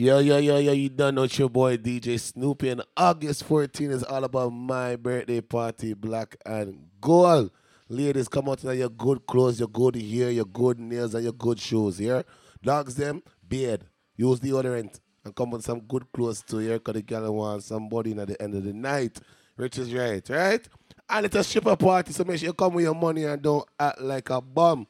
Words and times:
Yo, 0.00 0.18
yo, 0.18 0.38
yo, 0.38 0.56
yo, 0.56 0.72
you 0.72 0.88
done 0.88 1.14
know 1.14 1.24
it's 1.24 1.38
your 1.38 1.50
boy 1.50 1.76
DJ 1.76 2.18
Snoopy, 2.18 2.70
and 2.70 2.82
August 2.96 3.44
14 3.44 3.90
is 3.90 4.02
all 4.02 4.24
about 4.24 4.48
my 4.48 4.96
birthday 4.96 5.42
party, 5.42 5.92
black 5.92 6.38
and 6.46 6.86
gold. 7.02 7.50
Ladies, 7.86 8.26
come 8.26 8.48
out 8.48 8.64
in 8.64 8.78
your 8.78 8.88
good 8.88 9.26
clothes, 9.26 9.58
your 9.58 9.68
good 9.68 9.96
hair, 9.96 10.30
your 10.30 10.46
good 10.46 10.80
nails, 10.80 11.12
and 11.12 11.24
your 11.24 11.34
good 11.34 11.60
shoes 11.60 11.98
here. 11.98 12.24
Dogs, 12.62 12.94
them, 12.94 13.22
beard, 13.46 13.84
use 14.16 14.40
the 14.40 14.48
deodorant, 14.48 15.00
and 15.22 15.36
come 15.36 15.50
with 15.50 15.64
some 15.64 15.80
good 15.80 16.10
clothes 16.12 16.42
to 16.44 16.56
here, 16.56 16.78
because 16.78 16.94
the 16.94 17.02
girl 17.02 17.34
want 17.34 17.62
somebody 17.62 18.18
at 18.18 18.26
the 18.26 18.42
end 18.42 18.54
of 18.54 18.64
the 18.64 18.72
night. 18.72 19.20
Rich 19.58 19.80
is 19.80 19.92
right, 19.92 20.26
right? 20.30 20.66
And 21.10 21.26
it's 21.26 21.36
a 21.36 21.44
stripper 21.44 21.76
party, 21.76 22.14
so 22.14 22.24
make 22.24 22.38
sure 22.38 22.46
you 22.46 22.54
come 22.54 22.72
with 22.72 22.84
your 22.84 22.94
money 22.94 23.24
and 23.24 23.42
don't 23.42 23.68
act 23.78 24.00
like 24.00 24.30
a 24.30 24.40
bum. 24.40 24.86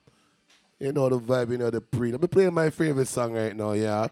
You 0.78 0.92
know 0.92 1.08
the 1.08 1.18
vibe, 1.18 1.50
you 1.50 1.58
know 1.58 1.70
the 1.70 1.80
pre. 1.80 2.12
I'll 2.12 2.18
be 2.18 2.28
playing 2.28 2.54
my 2.54 2.70
favorite 2.70 3.08
song 3.08 3.32
right 3.32 3.56
now, 3.56 3.72
yeah. 3.72 4.06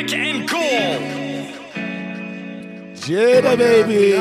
Black 0.00 0.12
and 0.14 0.48
gold. 0.48 1.02
Jada, 2.96 3.52
baby. 3.58 4.16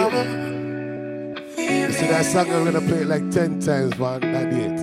You 1.61 1.91
see 1.93 2.07
that 2.07 2.25
song, 2.25 2.51
I'm 2.51 2.65
gonna 2.65 2.81
play 2.81 3.01
it 3.03 3.07
like 3.07 3.29
10 3.31 3.59
times, 3.61 3.97
man. 3.97 4.19
That 4.19 4.49
beat 4.49 4.77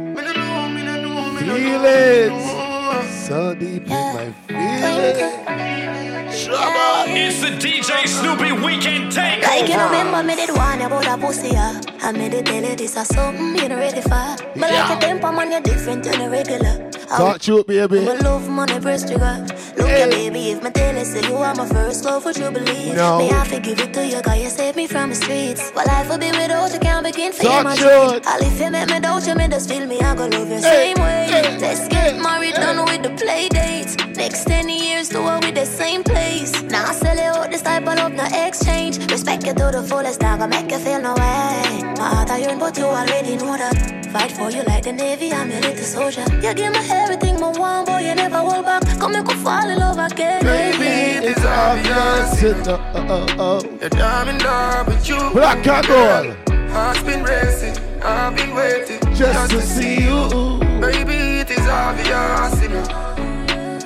Feel 1.44 1.84
it. 1.84 2.30
Feelings. 2.32 3.26
So 3.26 3.54
deep 3.54 3.82
in 3.82 3.88
my 3.90 4.32
feelings. 4.48 6.44
Trouble. 6.46 7.04
It's 7.08 7.40
the 7.42 7.50
DJ 7.50 8.06
Snoopy 8.08 8.52
Weekend 8.64 9.14
Like 9.14 9.68
you 9.68 9.74
Takeover. 9.74 9.90
remember 9.90 10.22
me 10.22 10.34
did 10.36 10.50
one 10.56 10.80
about 10.80 11.06
a 11.06 11.18
pussy, 11.18 11.48
yeah. 11.48 11.78
I 12.00 12.12
made 12.12 12.32
it 12.32 12.46
tell 12.46 12.62
you 12.62 12.74
this 12.74 12.96
is 12.96 13.08
something 13.08 13.54
you 13.56 13.68
not 13.68 13.78
ready 13.78 14.00
for. 14.00 14.08
But 14.10 14.56
like 14.56 14.70
Yeah. 14.72 14.96
a 14.96 15.00
temper 15.00 15.30
man, 15.32 15.50
you're 15.52 15.60
different 15.60 16.04
than 16.04 16.20
a 16.22 16.30
regular. 16.30 16.90
I 17.10 17.18
Talk 17.18 17.40
to 17.42 17.58
it, 17.58 17.66
baby. 17.66 18.00
my 18.04 18.14
love 18.16 18.48
money 18.48 18.80
press 18.80 19.06
trigger. 19.08 19.46
Look 19.78 19.88
Hey. 19.88 20.02
at 20.02 20.10
baby, 20.10 20.50
if 20.50 20.62
my 20.62 20.70
you 20.98 21.04
say 21.04 21.22
you 21.28 21.36
are 21.36 21.54
my 21.54 21.66
first 21.66 22.04
love, 22.04 22.24
would 22.24 22.36
you 22.36 22.50
believe? 22.50 22.94
No. 22.96 23.18
Me 23.18 23.28
have 23.28 23.48
to 23.50 23.60
give 23.60 23.78
it 23.80 23.92
to 23.94 24.04
you, 24.06 24.20
cause 24.22 24.38
you 24.42 24.48
saved 24.50 24.76
me 24.76 24.86
from 24.86 25.10
the 25.10 25.14
streets. 25.16 25.70
Well, 25.74 25.86
life 25.86 26.08
will 26.08 26.18
be 26.18 26.30
without 26.32 26.72
you, 26.72 26.80
can't 26.80 27.04
begin 27.04 27.32
for 27.32 27.44
Talk 27.44 27.58
you, 27.58 27.64
my 27.64 27.76
dream. 27.76 28.20
I'll 28.26 28.42
if 28.42 28.60
you 28.60 28.70
make 28.70 28.90
me 28.90 28.98
doubt 29.00 29.26
you, 29.26 29.34
me 29.36 29.46
just 29.48 29.68
feel 29.70 29.86
me, 29.86 30.00
I 30.00 30.14
go 30.16 30.26
love 30.26 30.48
you 30.48 30.56
Hey. 30.56 30.94
same 30.94 30.96
way. 31.04 31.26
Hey. 31.30 31.58
Let's 31.60 31.86
get 31.88 32.20
married, 32.20 32.54
done 32.54 32.84
with 32.84 33.02
the 33.02 33.10
play 33.24 33.48
dates. 33.48 33.96
Next 34.16 34.44
10 34.44 34.68
years, 34.70 35.10
do 35.10 35.20
it 35.28 35.44
with 35.44 35.54
the 35.54 35.66
same 35.66 36.02
place. 36.02 36.62
Now 36.62 36.86
I 36.86 36.94
sell 36.94 37.18
it 37.18 37.36
out 37.36 37.50
this 37.50 37.60
type 37.60 37.86
of 37.86 37.96
love, 37.96 38.12
no 38.12 38.24
exchange. 38.32 38.98
Respect 39.10 39.46
you 39.46 39.52
to 39.52 39.70
the 39.70 39.82
fullest, 39.86 40.24
I 40.24 40.38
gonna 40.38 40.48
make 40.48 40.70
you 40.70 40.78
feel 40.78 41.00
no 41.02 41.12
way. 41.14 41.82
My 41.98 42.08
heart 42.14 42.30
I 42.30 42.38
yearn, 42.38 42.58
but 42.58 42.78
you 42.78 42.84
already 42.84 43.36
know 43.36 43.56
that. 43.58 44.06
Fight 44.12 44.32
for 44.32 44.50
you 44.50 44.62
like 44.62 44.84
the 44.84 44.92
Navy, 44.92 45.32
I'm 45.32 45.50
your 45.50 45.60
little 45.60 45.84
soldier. 45.84 46.24
You 46.42 46.54
give 46.54 46.72
me 46.72 46.80
everything, 46.90 47.38
my 47.38 47.50
one 47.50 47.84
boy, 47.84 47.98
you 47.98 48.14
never 48.14 48.38
hold 48.38 48.64
back. 48.64 48.82
Come 48.98 49.12
make 49.12 49.26
me 49.26 49.34
fall 49.34 49.68
in 49.68 49.78
love 49.78 49.98
again. 49.98 50.42
Baby, 50.42 51.26
it's 51.28 51.44
obvious. 51.44 52.42
It, 52.42 52.68
uh, 52.68 52.78
uh. 52.96 53.60
That 53.80 53.94
I'm 53.96 54.28
in 54.28 54.38
love 54.38 54.86
with 54.86 55.08
you. 55.08 55.18
Black 55.32 55.66
and 55.66 55.86
gold. 55.86 56.70
Heart's 56.70 57.02
been 57.02 57.22
racing, 57.22 57.76
I've 58.02 58.36
been 58.36 58.54
waiting 58.54 59.00
Just 59.14 59.50
to 59.50 59.60
see 59.60 60.02
you. 60.04 60.58
Baby, 60.80 61.40
it 61.40 61.50
is 61.50 61.66
obvious, 61.68 62.62
you 62.62 62.68
know, 62.68 63.05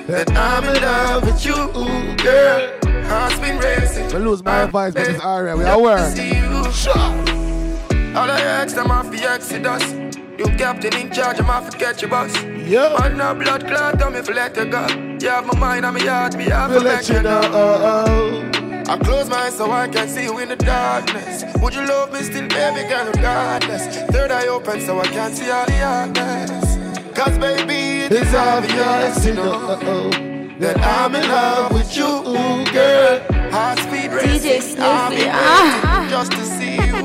that 0.07 0.29
I'm 0.31 0.63
in 0.65 0.81
love 0.81 1.23
with 1.25 1.45
you, 1.45 1.55
girl. 2.23 3.05
Heart's 3.07 3.39
been 3.39 3.57
racing. 3.57 4.05
I 4.13 4.17
lose 4.17 4.43
my 4.43 4.65
voice, 4.65 4.93
but 4.93 5.07
it's 5.07 5.23
alright. 5.23 5.57
We 5.57 5.63
are 5.65 5.97
Just 5.97 6.15
to 6.17 6.21
work. 6.23 6.31
see 6.31 6.35
you. 6.37 6.71
Sure. 6.71 8.17
All 8.17 8.29
I 8.29 8.41
ask 8.41 8.75
them 8.75 8.91
off 8.91 9.09
the 9.11 9.23
Exodus. 9.23 9.93
You 10.37 10.45
captain 10.57 10.95
in 10.95 11.11
charge, 11.11 11.39
I'm 11.39 11.49
off 11.49 11.69
to 11.69 11.77
catch 11.77 12.01
your 12.01 12.09
bus. 12.09 12.33
Yeah. 12.43 12.95
Man, 12.99 13.17
no 13.17 13.35
blood 13.35 13.67
clot, 13.67 13.99
tell 13.99 14.09
me 14.11 14.21
for 14.21 14.33
let 14.33 14.55
you 14.57 14.65
go. 14.65 14.87
You 15.21 15.29
have 15.29 15.45
my 15.45 15.57
mind 15.59 15.85
and 15.85 15.95
my 15.97 16.03
heart, 16.03 16.35
me 16.35 16.45
have 16.45 16.71
to 16.71 16.79
let 16.79 17.07
you 17.09 17.21
know. 17.21 17.41
Oh, 17.43 18.49
I 18.87 18.97
close 18.97 19.29
my 19.29 19.37
eyes 19.37 19.55
so 19.55 19.71
I 19.71 19.87
can 19.87 20.07
see 20.07 20.23
you 20.23 20.37
in 20.39 20.49
the 20.49 20.55
darkness. 20.55 21.43
Would 21.61 21.75
you 21.75 21.85
love 21.85 22.11
me 22.11 22.21
still, 22.23 22.47
baby, 22.47 22.87
girl, 22.89 23.05
regardless? 23.05 23.97
Third 24.11 24.31
eye 24.31 24.47
open 24.47 24.81
so 24.81 24.99
I 24.99 25.05
can 25.07 25.31
see 25.33 25.49
all 25.51 25.65
the 25.65 25.71
darkness. 25.73 27.17
Cause 27.17 27.37
baby, 27.37 27.90
It's 28.09 28.33
obvious, 28.33 29.25
you 29.25 29.33
know. 29.33 29.43
know, 29.43 29.69
Uh, 29.69 29.79
oh. 29.83 30.09
that 30.59 30.77
I'm 30.79 31.15
in 31.15 31.27
love 31.27 31.71
with 31.73 31.95
you, 31.95 32.23
girl. 32.71 33.19
Heart 33.51 33.79
speed 33.79 34.11
racing, 34.11 34.79
I've 34.79 35.09
been 35.11 35.29
ah. 35.31 36.07
waiting 36.07 36.09
just 36.09 36.31
to 36.33 36.45
see 36.45 36.75
you, 36.75 37.01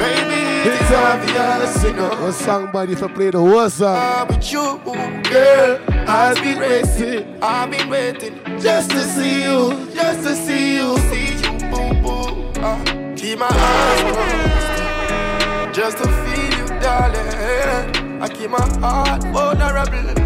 baby. 0.00 0.40
It's 0.66 0.90
obvious, 0.90 1.38
obvious, 1.38 1.82
you 1.82 1.90
you 1.90 1.96
know. 1.96 2.08
know. 2.14 2.22
What 2.24 2.34
song, 2.34 2.72
buddy, 2.72 2.92
if 2.94 3.02
I 3.02 3.08
play 3.08 3.30
the 3.30 3.38
whole 3.38 3.68
song? 3.68 3.96
I'm 3.96 4.28
with 4.28 4.50
you, 4.52 4.80
girl. 5.30 5.78
I've 6.08 6.36
been 6.42 6.58
racing 6.58 7.38
I've 7.42 7.70
been 7.70 7.88
waiting 7.90 8.34
just 8.60 8.90
to 8.90 9.00
see 9.00 9.42
you, 9.44 9.90
just 9.94 10.22
to 10.26 10.34
see 10.34 10.76
you. 10.76 10.96
see 11.10 11.34
you, 11.36 11.58
boo 11.70 11.92
boo. 12.02 12.60
Uh, 12.60 13.14
keep 13.16 13.38
my 13.38 13.48
eyes 13.50 14.02
closed, 14.12 15.74
just 15.74 15.98
to 15.98 16.04
feel 16.22 16.58
you, 16.58 16.80
darling. 16.80 18.22
I 18.22 18.28
keep 18.28 18.48
my 18.50 18.66
heart 18.80 19.22
vulnerable. 19.24 20.23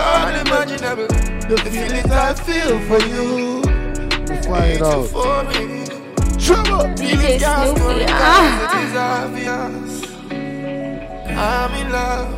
Unimaginable. 0.00 1.08
The 1.48 1.56
feelings 1.70 2.10
I 2.10 2.34
feel 2.34 2.78
for 2.88 3.00
you. 3.06 3.62
We 4.28 4.36
find 4.42 4.72
It's 4.72 4.82
out. 4.82 5.06
for 5.08 5.44
me. 5.44 5.84
Trouble. 6.38 6.84
DJ 6.94 7.38
Can't 7.38 7.76
Snoopy, 7.76 7.80
stop 7.80 8.00
it, 8.00 8.10
ah. 8.10 8.64
It 8.64 8.72
is 8.84 8.94
obvious. 8.96 9.92
I'm 11.38 11.72
in 11.80 11.88
love. 11.92 12.32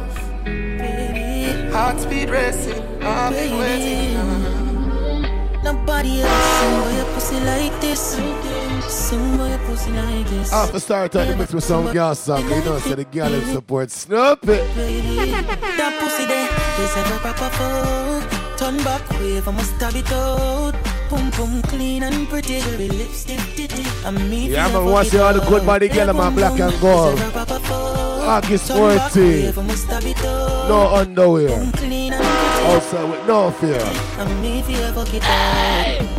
Heart 1.72 2.00
speed 2.00 2.30
racing. 2.30 2.82
I've 3.02 3.32
been 3.32 3.58
waiting. 3.58 4.14
Nobody 5.62 6.22
else 6.22 6.46
sing 6.58 6.74
boy 6.80 7.00
a 7.00 7.04
pussy 7.14 7.40
like 7.40 7.80
this. 7.80 8.16
Ah, 8.90 8.92
Sing 8.92 9.36
boy 9.36 9.54
a 9.54 9.58
pussy 9.58 9.92
like 9.92 10.26
this. 10.26 10.52
After 10.52 10.80
start 10.80 11.14
out 11.14 11.28
the 11.28 11.36
mix 11.36 11.54
with 11.54 11.62
some 11.62 11.92
girl 11.92 12.12
song, 12.12 12.42
you 12.50 12.64
know, 12.64 12.76
so 12.80 12.96
the 12.96 13.04
girl 13.04 13.32
in 13.32 13.44
support 13.54 13.88
Snoopy. 13.88 14.46
Baby, 14.46 15.30
that 15.78 15.96
pussy 16.00 16.26
there, 16.26 16.48
ever 16.96 17.18
proper 17.20 17.50
fuck. 17.54 18.58
Turn 18.58 18.76
back 18.78 19.08
wave, 19.20 19.46
I 19.46 19.52
must 19.52 19.76
stab 19.76 19.94
it 19.94 20.10
out. 20.10 20.74
Pum 21.08 21.30
pum 21.30 21.62
clean 21.62 22.02
and 22.02 22.28
pretty, 22.28 22.60
lipstick 22.88 23.38
titty. 23.54 23.84
And 24.04 24.18
me 24.28 24.48
Yeah, 24.50 24.66
feel 24.68 24.82
man, 24.82 24.92
watch 24.92 25.14
all 25.14 25.34
the 25.34 25.40
good 25.48 25.64
body 25.64 25.88
girl, 25.88 26.12
man, 26.12 26.34
black 26.34 26.58
and 26.58 26.80
gold. 26.80 27.14
this 27.14 27.22
ever 27.22 27.30
proper 27.30 27.60
fuck. 27.60 28.44
August 28.44 28.66
Turn 28.66 28.98
14. 28.98 29.56
I 29.56 29.62
must 29.62 29.84
stab. 29.84 30.02
No 30.68 30.94
underwear. 30.96 31.48
Pum 31.48 31.72
clean 31.72 32.12
and 32.12 32.24
pretty. 32.24 32.74
Outside 32.74 33.08
with 33.08 33.26
no 33.28 33.50
fear. 33.52 33.80
And 34.18 34.42
me 34.42 34.62
feel 34.62 34.92
fuck 34.94 35.14
it 35.14 35.22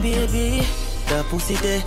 baby. 0.02 0.66
That 1.10 1.26
pussy 1.26 1.56
there, 1.56 1.84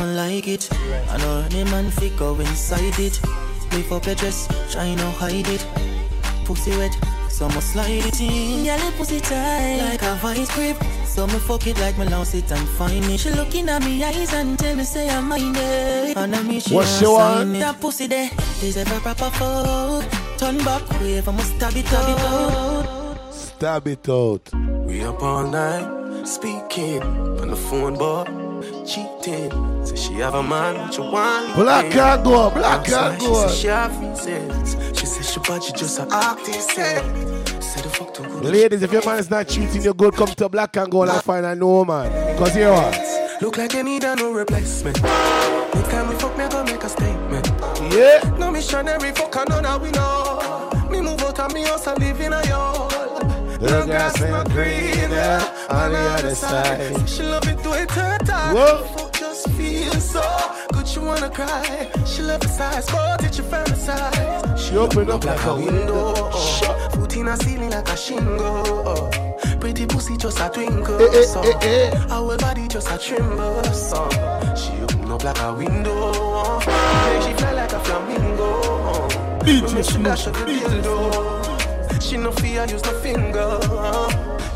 man 0.00 0.16
like 0.16 0.48
it. 0.48 0.68
I 1.10 1.16
know 1.18 1.46
any 1.50 1.64
man 1.70 1.90
fi 1.90 2.08
go 2.16 2.34
inside 2.40 2.98
it. 2.98 3.20
Lift 3.72 3.92
up 3.92 4.06
your 4.06 4.14
dress, 4.14 4.48
try 4.72 4.94
no 4.94 5.10
hide 5.10 5.46
it. 5.48 5.64
Pussy 6.44 6.76
wet, 6.76 6.96
so 7.28 7.48
me 7.48 7.60
slide 7.60 8.04
it 8.06 8.20
in. 8.20 8.64
Girl, 8.64 8.78
your 8.78 8.92
pussy 8.92 9.20
tight 9.20 9.78
like 9.82 10.02
a 10.02 10.14
vice 10.16 10.52
grip. 10.54 10.76
So 11.06 11.26
me 11.26 11.38
fuck 11.38 11.66
it 11.66 11.78
like 11.78 11.98
me 11.98 12.06
lost 12.06 12.34
it 12.34 12.50
and 12.50 12.68
find 12.70 13.04
it. 13.04 13.18
She 13.20 13.30
looking 13.30 13.68
at 13.68 13.82
me 13.82 14.02
eyes 14.02 14.32
and 14.32 14.58
tell 14.58 14.74
me 14.74 14.84
say 14.84 15.08
I'm 15.10 15.28
mine 15.28 15.54
it. 15.56 16.16
And 16.16 16.34
I 16.34 16.42
me 16.42 16.60
she 16.60 16.74
What 16.74 16.86
want 16.86 16.98
she 16.98 17.06
want? 17.06 17.38
sign 17.38 17.56
it. 17.56 17.60
That 17.60 17.80
pussy 17.80 18.06
there, 18.06 18.30
is 18.62 18.76
a 18.76 18.84
proper 18.84 19.30
fuck. 19.30 20.04
Turn 20.38 20.58
back 20.58 20.88
wave, 21.00 21.28
I 21.28 21.32
must 21.32 21.54
stab 21.56 21.76
it 21.76 21.92
out. 21.92 23.18
Stab 23.32 23.86
it 23.86 24.08
out. 24.08 24.50
We 24.86 25.04
up 25.04 25.22
all 25.22 25.46
night, 25.46 26.26
speaking 26.26 27.02
on 27.02 27.48
the 27.50 27.56
phone, 27.56 27.96
boy, 27.96 28.24
cheating. 28.86 29.86
Say 29.86 29.96
she 29.96 30.14
have 30.14 30.34
a 30.34 30.42
man, 30.42 30.76
what 30.78 30.96
you 30.96 31.04
want? 31.04 31.54
Black 31.56 31.94
and 31.94 32.24
gold, 32.24 32.54
black 32.54 32.80
Outside, 32.80 33.12
and 33.12 33.20
She 33.22 33.26
say 33.26 33.32
gold. 33.32 33.50
she 33.50 33.66
have 33.68 34.00
reasons. 34.00 34.98
She 34.98 35.06
say 35.06 35.22
she 35.22 35.40
bad, 35.40 35.62
she 35.62 35.72
just 35.72 35.98
a 35.98 36.06
artist. 36.14 36.70
Say 36.70 37.82
the 37.82 37.88
fuck 37.90 38.12
too 38.14 38.22
good. 38.24 38.44
Ladies, 38.44 38.82
if 38.82 38.92
your 38.92 39.04
man 39.04 39.18
is 39.18 39.30
not 39.30 39.48
cheating, 39.48 39.82
you 39.82 39.94
good, 39.94 40.14
come 40.14 40.28
to 40.28 40.48
Black 40.48 40.76
and 40.76 40.90
Gold 40.90 41.08
and 41.08 41.22
find 41.22 41.46
a 41.46 41.54
no 41.54 41.84
man. 41.84 42.36
Cause 42.38 42.54
here 42.54 42.72
what? 42.72 42.98
Look 43.40 43.56
like 43.56 43.72
you 43.72 43.82
need 43.82 44.04
a 44.04 44.16
no 44.16 44.32
replacement. 44.32 45.00
Next 45.02 45.90
time 45.90 46.08
we 46.08 46.14
fuck, 46.16 46.36
me 46.36 46.48
go 46.48 46.62
make 46.64 46.82
a 46.82 46.88
statement. 46.88 47.46
Yeah. 47.94 48.36
No 48.38 48.50
missionary 48.50 49.12
fuck, 49.12 49.36
I 49.36 49.44
know 49.48 49.62
that 49.62 49.80
we 49.80 49.90
know. 49.92 50.88
Me 50.90 51.00
move 51.00 51.20
out 51.22 51.38
of 51.38 51.54
me 51.54 51.62
house 51.62 51.86
and 51.86 51.98
live 52.00 52.20
in 52.20 52.32
a 52.32 52.46
yard. 52.46 52.92
The 53.60 53.84
grass 53.86 54.20
ain't 54.22 54.48
greener 54.50 55.40
on 55.68 55.92
the 55.92 55.98
other 55.98 56.34
side. 56.34 57.08
She 57.08 57.22
love 57.22 57.46
it 57.46 57.58
to 57.62 57.72
it 57.74 57.90
her 57.90 58.18
time. 58.18 58.54
Whoa. 58.54 58.84
Fuck 58.96 59.12
just 59.18 59.48
feel 59.50 59.92
so 59.92 60.22
good, 60.72 60.88
she 60.88 60.98
wanna 60.98 61.28
cry. 61.30 61.88
She 62.06 62.22
love 62.22 62.40
the 62.40 62.48
size, 62.48 62.86
but 62.86 63.22
it's 63.22 63.36
your 63.38 63.46
fantasize. 63.48 64.58
She 64.58 64.76
open 64.76 65.10
up 65.10 65.24
like 65.24 65.44
a 65.44 65.54
window. 65.56 66.14
Foot 66.92 67.16
in 67.16 67.28
a 67.28 67.36
ceiling 67.36 67.70
like 67.70 67.88
a 67.88 67.96
shingle. 67.96 69.10
Pretty 69.60 69.84
pussy 69.86 70.16
just 70.16 70.40
a 70.40 70.48
twinkle. 70.48 70.98
Eh, 71.00 71.18
eh, 71.18 71.22
so. 71.24 71.42
eh, 71.42 71.58
eh. 71.92 72.06
Our 72.10 72.38
body 72.38 72.66
just 72.66 72.90
a 72.90 72.96
tremble. 72.96 73.62
So. 73.74 74.08
She 74.56 74.72
open 74.82 75.12
up 75.12 75.22
like 75.22 75.38
a 75.42 75.52
window. 75.52 76.60
She 76.60 77.32
fly 77.34 77.52
like 77.52 77.72
a 77.72 77.80
flamingo. 77.80 79.08
When 79.44 79.82
she 79.84 80.02
dash 80.02 80.24
the 80.24 80.30
dildo. 80.32 81.39
She 82.00 82.16
no 82.16 82.32
fear, 82.32 82.66
use 82.66 82.82
no 82.84 82.92
finger. 83.00 83.58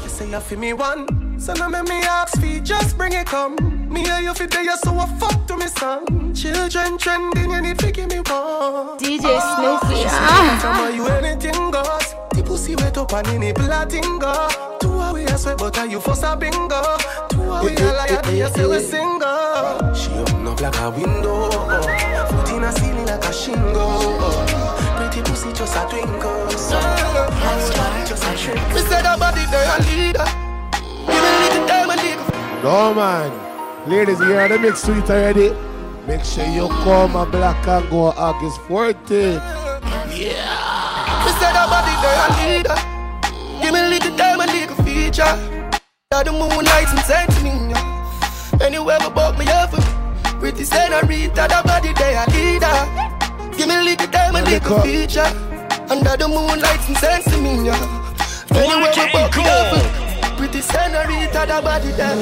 You 0.03 0.09
say 0.09 0.29
you 0.29 0.41
feel 0.41 0.59
me 0.59 0.73
one. 0.73 1.39
So 1.39 1.53
now 1.55 1.69
make 1.69 1.85
me 1.85 2.01
ask 2.01 2.41
feet, 2.41 2.65
just 2.65 2.97
bring 2.97 3.13
it 3.13 3.27
come. 3.27 3.57
Me 3.93 4.05
and 4.09 4.25
you 4.25 4.35
fit 4.35 4.51
there, 4.51 4.77
so 4.79 4.97
I 4.97 5.07
fuck 5.19 5.47
to 5.49 5.57
me 5.57 5.67
song. 5.67 6.33
Children 6.35 6.99
trending, 6.99 7.51
you 7.51 7.61
need 7.61 7.79
to 7.79 7.93
give 7.93 8.09
me 8.09 8.17
one. 8.17 8.99
DJ 8.99 9.21
Snoopy, 9.41 10.05
ah. 10.07 10.59
From 10.61 10.97
you 10.97 11.07
anything 11.07 11.71
goes. 11.71 12.15
The 12.35 12.43
pussy 12.45 12.75
wet 12.77 12.97
up 12.99 13.13
and 13.13 13.27
in 13.29 13.43
it 13.45 13.57
platingo. 13.57 14.81
Two 14.81 14.89
away 14.93 15.27
I 15.27 15.37
sweat, 15.37 15.59
but 15.59 15.79
are 15.79 15.87
you 15.87 16.01
for 16.01 16.15
a 16.25 16.37
bingo? 16.37 16.83
Two 17.29 17.43
away 17.43 17.77
I 17.77 17.93
lie, 17.93 18.21
I 18.25 18.31
you 18.31 18.49
say 18.49 18.67
we 18.67 18.81
single. 18.81 19.95
She 19.95 20.11
open 20.11 20.47
up 20.49 20.61
like 20.61 20.77
a 20.81 20.91
window. 20.91 21.51
Foot 21.51 22.51
in 22.57 22.65
a 22.65 22.73
ceiling 22.73 23.07
like 23.07 23.25
a 23.25 23.33
shingle. 23.33 24.24
Pretty 25.45 25.59
pussy 25.59 25.65
just 25.65 25.77
a 25.77 25.87
twinkle. 25.91 26.51
So, 26.51 26.81
just 28.07 28.25
a 28.25 28.37
trick. 28.37 28.57
Me 28.73 28.81
said 28.81 29.05
her 29.05 29.19
body 29.19 29.45
there 29.51 29.69
a 29.69 29.83
leader. 29.91 30.25
No 32.63 32.95
man. 32.95 33.31
Ladies, 33.87 34.19
you 34.21 34.27
hear 34.27 34.49
the 34.49 34.59
mix 34.59 34.83
sweet 34.83 35.05
already? 35.11 35.51
Make 36.07 36.25
sure 36.25 36.47
you 36.47 36.69
come 36.69 37.17
a 37.17 37.27
black 37.27 37.67
and 37.67 37.91
go 37.91 38.07
August 38.07 38.59
14th. 38.63 39.43
Yeah. 40.17 41.25
Me 41.25 41.31
said 41.37 41.53
her 41.53 41.69
body 41.69 41.95
there 42.01 42.21
a 42.25 42.29
leader. 42.41 42.79
Give 43.61 43.73
me 43.75 43.81
a 43.81 43.89
little 43.89 44.17
time, 44.17 44.41
a 44.41 44.47
little 44.47 44.77
feature. 44.85 45.37
Now 46.11 46.23
the 46.23 46.33
moonlight 46.33 46.91
inside 46.93 47.29
me. 47.43 47.75
Anywhere 48.65 48.99
but 49.15 49.39
me 49.39 49.47
up. 49.49 49.73
Pretty 50.41 50.65
senorita, 50.65 51.35
that 51.35 51.65
body 51.67 51.93
there 51.93 52.25
a 52.27 52.31
leader. 52.31 53.14
Give 53.65 53.73
me 53.73 53.81
a 53.81 53.85
little 53.97 54.09
time, 54.09 54.37
a 54.37 54.43
little 54.43 54.83
feature. 54.83 55.25
Under 55.89 56.19
the 56.21 56.29
moonlight 56.29 56.85
inside 56.87 57.25
me. 57.41 57.65
yeah. 57.65 57.81
Anywhere 58.53 58.93
but 59.11 59.35
me 59.35 59.45
up. 59.49 60.37
Pretty 60.37 60.61
senorita, 60.61 61.49
that 61.49 61.65
body 61.65 61.89
there. 61.97 62.13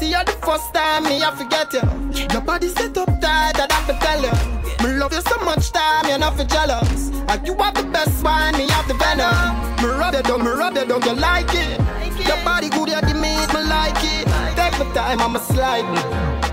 See 0.00 0.16
you 0.16 0.24
the 0.24 0.32
first 0.40 0.72
time, 0.72 1.04
me 1.04 1.20
I 1.20 1.28
forget 1.36 1.68
you. 1.76 1.84
Your 2.32 2.40
body 2.40 2.68
set 2.68 2.96
up 2.96 3.20
tight, 3.20 3.60
I 3.60 3.68
have 3.68 3.84
to 3.84 3.92
tell 4.00 4.22
you. 4.24 4.32
Me 4.80 4.96
love 4.96 5.12
you 5.12 5.20
so 5.20 5.36
much 5.44 5.72
time, 5.72 6.08
you're 6.08 6.16
not 6.16 6.38
for 6.38 6.44
jealous. 6.44 7.10
Like 7.28 7.44
you 7.44 7.52
have 7.56 7.74
the 7.74 7.82
best 7.92 8.24
wine, 8.24 8.56
me 8.56 8.66
have 8.70 8.88
the 8.88 8.94
venom. 8.94 9.52
Me 9.76 9.92
rub 9.92 10.14
you 10.14 10.22
down, 10.22 10.40
me 10.40 10.52
rub 10.56 10.74
you 10.74 10.86
down, 10.88 11.02
you 11.02 11.12
like 11.20 11.52
it. 11.52 11.76
Your 12.24 12.40
body 12.48 12.70
good, 12.70 12.88
you're 12.88 13.04
the 13.04 13.12
meat, 13.12 13.44
me 13.52 13.60
like 13.68 14.00
it. 14.00 14.24
Take 14.56 14.80
my 14.80 14.88
time, 14.96 15.20
I'ma 15.20 15.38
slide. 15.38 15.84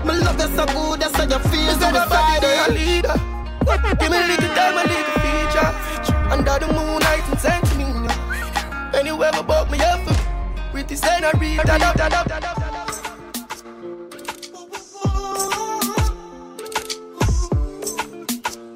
Me 0.04 0.12
love 0.12 0.36
you 0.36 0.52
so 0.52 0.66
good, 0.76 1.00
that's 1.00 1.16
how 1.16 1.24
you 1.24 1.40
feel. 1.48 1.72
So 1.80 1.88
beside 1.88 2.44
it. 2.44 2.74
leader. 2.76 3.29
Give 3.60 4.10
me 4.10 4.16
a 4.16 4.26
little 4.26 4.54
time, 4.54 4.76
a 4.76 4.84
little 4.88 5.18
feature. 5.24 5.70
Under 6.30 6.58
the 6.58 6.66
moonlight 6.72 7.24
and 7.28 7.38
send 7.38 7.68
me. 7.76 7.84
Anywhere 8.98 9.30
about 9.34 9.70
me, 9.70 9.78
up 9.80 10.00
pretty 10.72 10.96
senorita. 10.96 11.78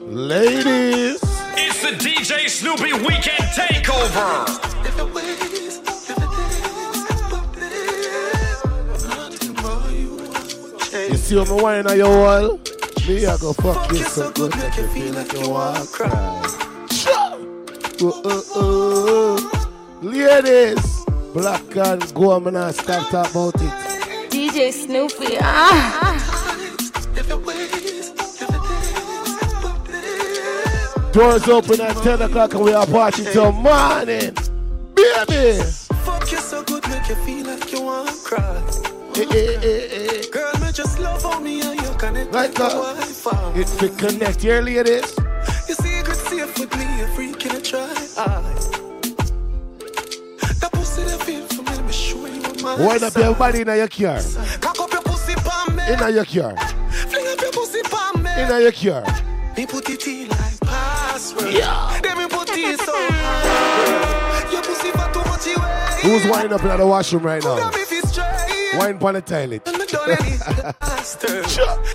Ladies, 0.06 1.20
it's 1.56 1.80
the 1.82 1.92
DJ 1.98 2.48
Snoopy 2.48 2.92
Weekend 2.92 3.48
Takeover. 3.56 4.46
You 11.08 11.16
see 11.16 11.37
what 11.37 11.48
me 11.48 11.54
wine 11.56 11.87
on 11.87 11.96
your 11.96 12.08
wall? 12.08 12.74
Me, 13.06 13.26
I 13.26 13.36
go 13.36 13.52
fuck 13.52 13.90
you 13.92 13.98
so 13.98 14.30
good, 14.32 14.56
make 14.56 14.78
you 14.78 14.86
feel 14.88 15.12
like 15.12 15.30
you 15.34 15.50
want 15.50 15.76
to 15.76 15.86
cry. 15.92 16.42
Uh, 18.00 18.08
uh, 18.24 18.42
uh. 18.56 19.40
Ladies, 20.00 21.04
Black 21.34 21.76
and 21.76 22.14
go, 22.14 22.32
I'm 22.32 22.44
gonna 22.44 22.72
stop 22.72 23.10
talk 23.10 23.30
about 23.30 23.54
it. 23.56 24.30
DJ 24.30 24.72
Snoopy, 24.72 25.36
ah. 25.38 26.14
Doors 31.12 31.46
open 31.48 31.80
at 31.82 31.96
10 32.02 32.22
o'clock 32.22 32.54
and 32.54 32.64
we 32.64 32.72
are 32.72 32.86
partying 32.86 33.30
till 33.30 33.52
morning. 33.52 34.34
Baby! 34.94 35.62
Fuck 36.04 36.32
you 36.32 36.38
so 36.38 36.62
good, 36.64 36.88
make 36.88 37.06
you 37.10 37.16
feel 37.16 37.46
like 37.46 37.70
you 37.70 37.82
want 37.82 38.08
to 38.08 38.16
cry. 38.24 38.62
Hey, 39.14 39.26
hey, 39.26 39.56
hey, 39.58 39.88
hey. 39.88 40.30
Girl, 40.30 40.52
me 40.60 40.63
just 40.75 40.99
love 40.99 41.25
on 41.25 41.44
me 41.44 41.62
and 41.62 41.81
you 41.81 41.94
connect 41.97 42.32
like 42.32 42.53
that. 42.55 42.73
It's 43.55 43.76
the 43.76 43.88
connect 43.91 44.43
here, 44.43 44.61
ladies. 44.61 45.17
You 45.69 45.75
see, 45.75 46.03
good 46.03 46.17
safe 46.17 46.59
with 46.59 46.76
me, 46.76 47.03
a 47.03 47.06
freak 47.15 47.47
in 47.47 47.56
a 47.56 47.61
try. 47.61 47.87
Wind 52.79 53.05
up 53.05 53.15
your 53.15 53.35
body 53.35 53.61
in 53.61 53.69
your 53.69 53.88
car. 53.88 54.21
Cock 54.61 54.81
up 54.81 54.93
your 54.93 55.03
pussy 55.03 55.35
palm 55.37 55.76
me. 55.76 55.82
In 55.93 55.99
your 56.15 56.25
car. 56.25 56.56
Fling 56.91 57.26
up 57.29 57.41
your 57.41 57.53
pussy 57.53 57.82
palm 57.85 58.23
me. 58.23 58.31
In 58.43 58.49
your 58.49 58.73
car. 58.73 59.05
Me 59.56 59.67
put 59.67 59.88
it 59.88 60.06
in 60.09 60.29
like 60.29 60.61
password. 60.61 61.53
Yeah. 61.53 62.00
Then 62.03 62.19
me 62.19 62.26
put 62.26 62.49
it 62.50 62.81
so 62.81 62.93
hard. 62.93 64.53
Your 64.53 64.62
pussy 64.62 64.91
for 64.91 65.12
too 65.12 65.23
much 65.31 65.47
away. 65.47 66.00
Who's 66.03 66.29
winding 66.29 66.53
up 66.53 66.62
in 66.65 66.79
the 66.79 66.87
washroom 66.87 67.23
right 67.23 67.43
now? 67.44 67.71
Wine 68.76 68.99
on 69.00 69.15
the 69.15 69.21
toilet. 69.21 69.74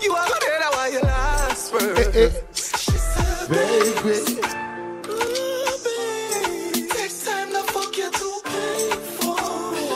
You 0.01 0.15
are 0.15 0.27
good 0.27 0.61
at 0.61 0.71
why 0.73 0.89
you 0.91 1.01
last 1.01 1.73
word. 1.73 1.97
Hey, 1.97 2.11
hey. 2.11 2.31
Baby. 3.49 4.15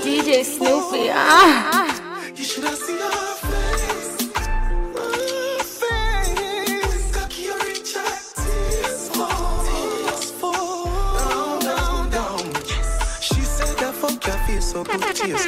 DJ 0.03 0.43
Snoopy. 0.43 1.09
Ah. 1.11 2.21
You 2.35 2.43
should 2.43 2.63
have 2.65 2.77
seen 2.77 2.97
her 2.97 3.35
face. 3.47 4.33
Her 4.95 5.63
face. 5.63 7.11
Cocky 7.15 7.49
or 7.49 7.57
rich 7.59 7.93
tears 7.93 9.09
fall. 9.09 9.63
Tears 9.63 10.31
fall. 10.31 11.15
Down, 11.15 11.59
down, 11.61 12.09
down. 12.09 12.51
Yes. 12.67 13.23
She 13.23 13.41
said 13.41 13.77
that 13.77 13.93
fuck 13.93 14.25
your 14.27 14.37
face 14.45 14.65
so 14.71 14.83
good. 14.83 14.99
Tears 15.15 15.45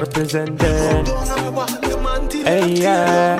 Representing. 0.00 1.04
Hey 2.42 2.72
yeah. 2.72 3.38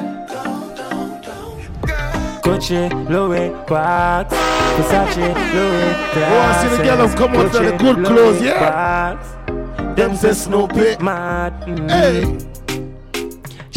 Gucci, 2.42 2.90
Louis, 3.08 3.50
Crocs, 3.66 4.34
Versace, 4.76 5.32
Louis, 5.54 5.94
Crocs. 6.12 6.28
Oh, 6.28 6.40
I 6.40 6.52
see 6.60 6.76
the 6.76 6.82
girl 6.82 7.08
come 7.16 7.30
out 7.30 7.44
with 7.44 7.52
the 7.52 7.76
good 7.78 8.04
clothes, 8.04 8.42
yeah. 8.42 9.16
Crocs. 9.16 9.96
Them 9.96 10.14
say 10.16 10.34
Snoopy 10.34 11.02
mad. 11.02 11.54
Mm. 11.62 11.90
Hey. 11.90 12.49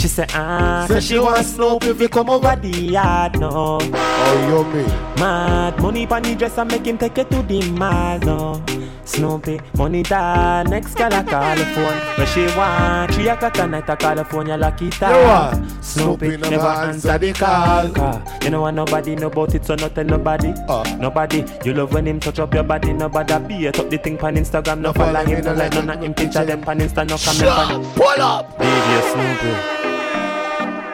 She 0.03 0.09
said, 0.09 0.31
ah, 0.33 0.85
say 0.85 0.99
she 0.99 1.17
want 1.17 1.45
Snoopy 1.45 1.87
if 1.87 2.01
you 2.01 2.09
come 2.09 2.29
over 2.29 2.57
the 2.57 2.67
yard, 2.67 3.39
no. 3.39 3.79
Oh, 3.79 4.47
yummy. 4.49 4.83
Mad, 5.17 5.81
money 5.81 6.05
pan 6.05 6.23
the 6.23 6.35
dress 6.35 6.57
and 6.57 6.69
make 6.69 6.85
him 6.85 6.97
take 6.97 7.17
it 7.19 7.31
to 7.31 7.41
the 7.41 7.71
mall, 7.71 8.19
no. 8.19 8.61
Snoopy, 9.05 9.61
money 9.77 10.03
dad, 10.03 10.69
next 10.69 10.95
girl 10.95 11.13
I 11.13 11.23
call 11.23 11.55
the 11.55 11.63
phone. 11.67 12.17
When 12.17 12.27
she 12.27 12.57
want, 12.57 13.13
three 13.13 13.29
o'clock 13.29 13.57
at 13.57 13.69
night 13.69 13.89
I 13.89 13.95
call 13.95 14.15
the 14.15 14.25
phone, 14.25 14.47
you 14.47 14.57
lucky 14.57 14.89
time. 14.89 15.69
Snoopy, 15.81 16.35
Snoopy 16.35 16.49
never 16.49 16.67
answer 16.67 17.17
the 17.17 17.31
call. 17.31 17.89
Car. 17.91 18.39
You 18.43 18.49
know 18.49 18.59
want 18.59 18.75
nobody 18.75 19.15
know 19.15 19.27
about 19.27 19.55
it, 19.55 19.65
so 19.65 19.75
not 19.75 19.95
tell 19.95 20.03
nobody. 20.03 20.49
Uh. 20.67 20.83
Nobody, 20.99 21.45
you 21.63 21.75
love 21.75 21.93
when 21.93 22.09
him 22.09 22.19
touch 22.19 22.39
up 22.39 22.53
your 22.53 22.63
body, 22.63 22.91
nobody 22.91 23.39
beat 23.47 23.79
up 23.79 23.89
the 23.89 23.97
thing 23.97 24.17
pan 24.17 24.35
Instagram, 24.35 24.81
no 24.81 24.91
follow 24.91 25.23
him, 25.23 25.45
no 25.45 25.53
like 25.53 25.71
none 25.71 25.89
of 25.89 26.03
him 26.03 26.13
picture 26.13 26.43
them 26.43 26.61
pan 26.61 26.79
Insta, 26.81 27.07
no 27.07 27.15
comment 27.15 27.39
pan 27.39 27.81
it. 27.81 27.95
Pull 27.95 28.21
up! 28.21 28.59
DJ 28.59 29.13
Snoopy. 29.13 29.82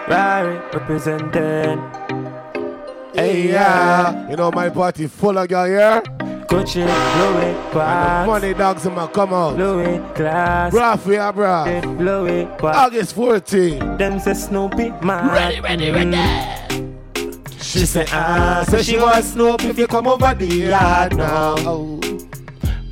Rari 0.09 0.57
representing. 0.73 1.79
Hey, 3.13 3.49
yeah. 3.49 4.27
You 4.27 4.35
know 4.37 4.49
my 4.51 4.69
party 4.69 5.05
full 5.05 5.37
of 5.37 5.47
girl 5.47 5.65
here. 5.65 6.01
Gucci, 6.47 6.81
Louis. 6.83 8.25
Money 8.25 8.55
dogs 8.55 8.87
in 8.87 8.95
my 8.95 9.05
come 9.05 9.33
out. 9.33 9.55
Louis, 9.55 9.99
glass. 10.15 10.71
Bra 10.71 10.95
for 10.95 11.13
ya, 11.13 11.31
bra. 11.31 11.65
Louis, 11.99 12.47
Crocs. 12.57 12.77
August 12.77 13.13
14. 13.13 13.97
Them 13.97 14.19
say 14.19 14.33
Snoopy, 14.33 14.89
man. 15.05 15.29
Ready, 15.29 15.61
ready, 15.61 15.91
ready. 15.91 16.17
She, 17.61 17.79
she 17.81 17.85
say, 17.85 18.05
ah, 18.11 18.65
so 18.67 18.81
she 18.81 18.97
want 18.97 19.23
Snoopy 19.23 19.67
if 19.67 19.77
you 19.77 19.85
come 19.85 20.07
over 20.07 20.33
the 20.33 20.47
yard 20.47 21.15
now. 21.15 21.53
Oh. 21.59 22.08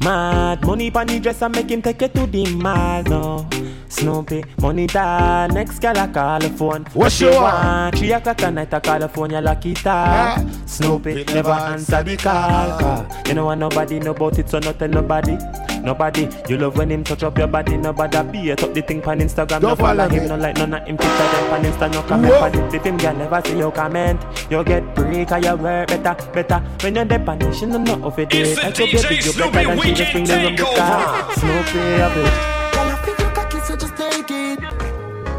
Mad 0.07 0.65
money 0.65 0.89
pan 0.89 1.05
the 1.07 1.19
dress 1.19 1.41
and 1.41 1.53
make 1.53 1.69
him 1.69 1.81
take 1.81 2.01
it 2.01 2.13
to 2.15 2.25
the 2.27 2.45
mall 2.55 3.03
now. 3.03 3.49
Snoopy, 3.89 4.43
money 4.61 4.87
time. 4.87 5.51
Next 5.53 5.79
girl 5.79 5.97
I 5.97 6.07
call 6.07 6.39
the 6.39 6.49
phone. 6.49 6.85
What 6.93 7.11
she 7.11 7.25
you 7.25 7.31
want? 7.31 7.97
Three 7.97 8.13
o'clock 8.13 8.41
at 8.41 8.53
night 8.53 8.73
I 8.73 8.79
call 8.79 8.99
the 8.99 9.09
phone. 9.09 9.31
You 9.31 9.41
lucky 9.41 9.73
Huh? 9.73 9.89
Eh. 9.89 10.35
time. 10.35 10.67
Snoopy 10.67 11.25
never 11.25 11.51
answer 11.51 12.03
the 12.03 12.15
call. 12.15 12.79
car. 12.79 13.05
Ah, 13.09 13.21
you 13.27 13.33
know 13.33 13.45
want 13.45 13.59
nobody 13.59 13.99
know 13.99 14.11
about 14.11 14.39
it, 14.39 14.49
so 14.49 14.59
not 14.59 14.79
tell 14.79 14.87
nobody. 14.87 15.37
Nobody, 15.83 16.27
you 16.49 16.57
love 16.57 16.75
when 16.77 16.91
him 16.91 17.03
touch 17.03 17.23
up 17.23 17.37
your 17.37 17.47
body. 17.47 17.77
Nobody 17.77 18.21
beat 18.31 18.61
up 18.63 18.73
the 18.73 18.81
thing 18.81 19.01
on 19.05 19.19
Instagram. 19.21 19.61
Don't 19.61 19.63
no 19.63 19.75
follow 19.75 20.03
follow 20.03 20.09
him, 20.09 20.23
me. 20.23 20.29
no 20.29 20.35
like 20.35 20.57
none 20.57 20.73
of 20.73 20.85
him 20.85 20.97
picture 20.97 21.17
them 21.17 21.53
on 21.53 21.63
Insta. 21.63 21.93
No 21.93 22.01
comment 22.01 22.33
Whoa. 22.33 22.43
on 22.43 22.55
it. 22.55 22.73
If 22.73 22.83
him 22.83 22.97
girl 22.97 23.13
never 23.15 23.41
see 23.45 23.57
you 23.57 23.71
comment, 23.71 24.21
you 24.49 24.63
get 24.65 24.95
break 24.95 25.31
or 25.31 25.37
you 25.37 25.55
work 25.55 25.87
better, 25.87 26.31
better. 26.33 26.59
When 26.81 26.95
you're 26.95 27.05
there, 27.05 27.29
on 27.29 27.41
it, 27.41 27.55
she 27.55 27.65
don't 27.67 27.83
know 27.85 28.07
if 28.09 28.19
it 28.19 28.33
It's 28.33 28.49
is. 28.49 28.55
the 28.57 28.65
I 28.67 28.71
told 28.71 28.91
you, 28.91 28.99
DJ 28.99 29.09
big 29.09 29.25
you 29.25 29.31
Snoopy 29.31 29.51
better 29.51 29.75
than 29.75 29.95
she 29.95 29.96
just 29.97 30.13
Weekend 30.13 30.27
bring 30.27 30.43
them 30.43 30.55
the 30.55 30.63
car. 30.63 31.33
Snoopy, 31.33 31.79
a 31.79 32.09
bitch. 32.13 32.37
Girl, 32.73 32.89
I 32.91 33.01
feel 33.03 33.15
your 33.17 33.31
cocky, 33.31 33.59
so 33.61 33.75
just 33.75 33.97
take 33.97 34.31
it. 34.31 34.59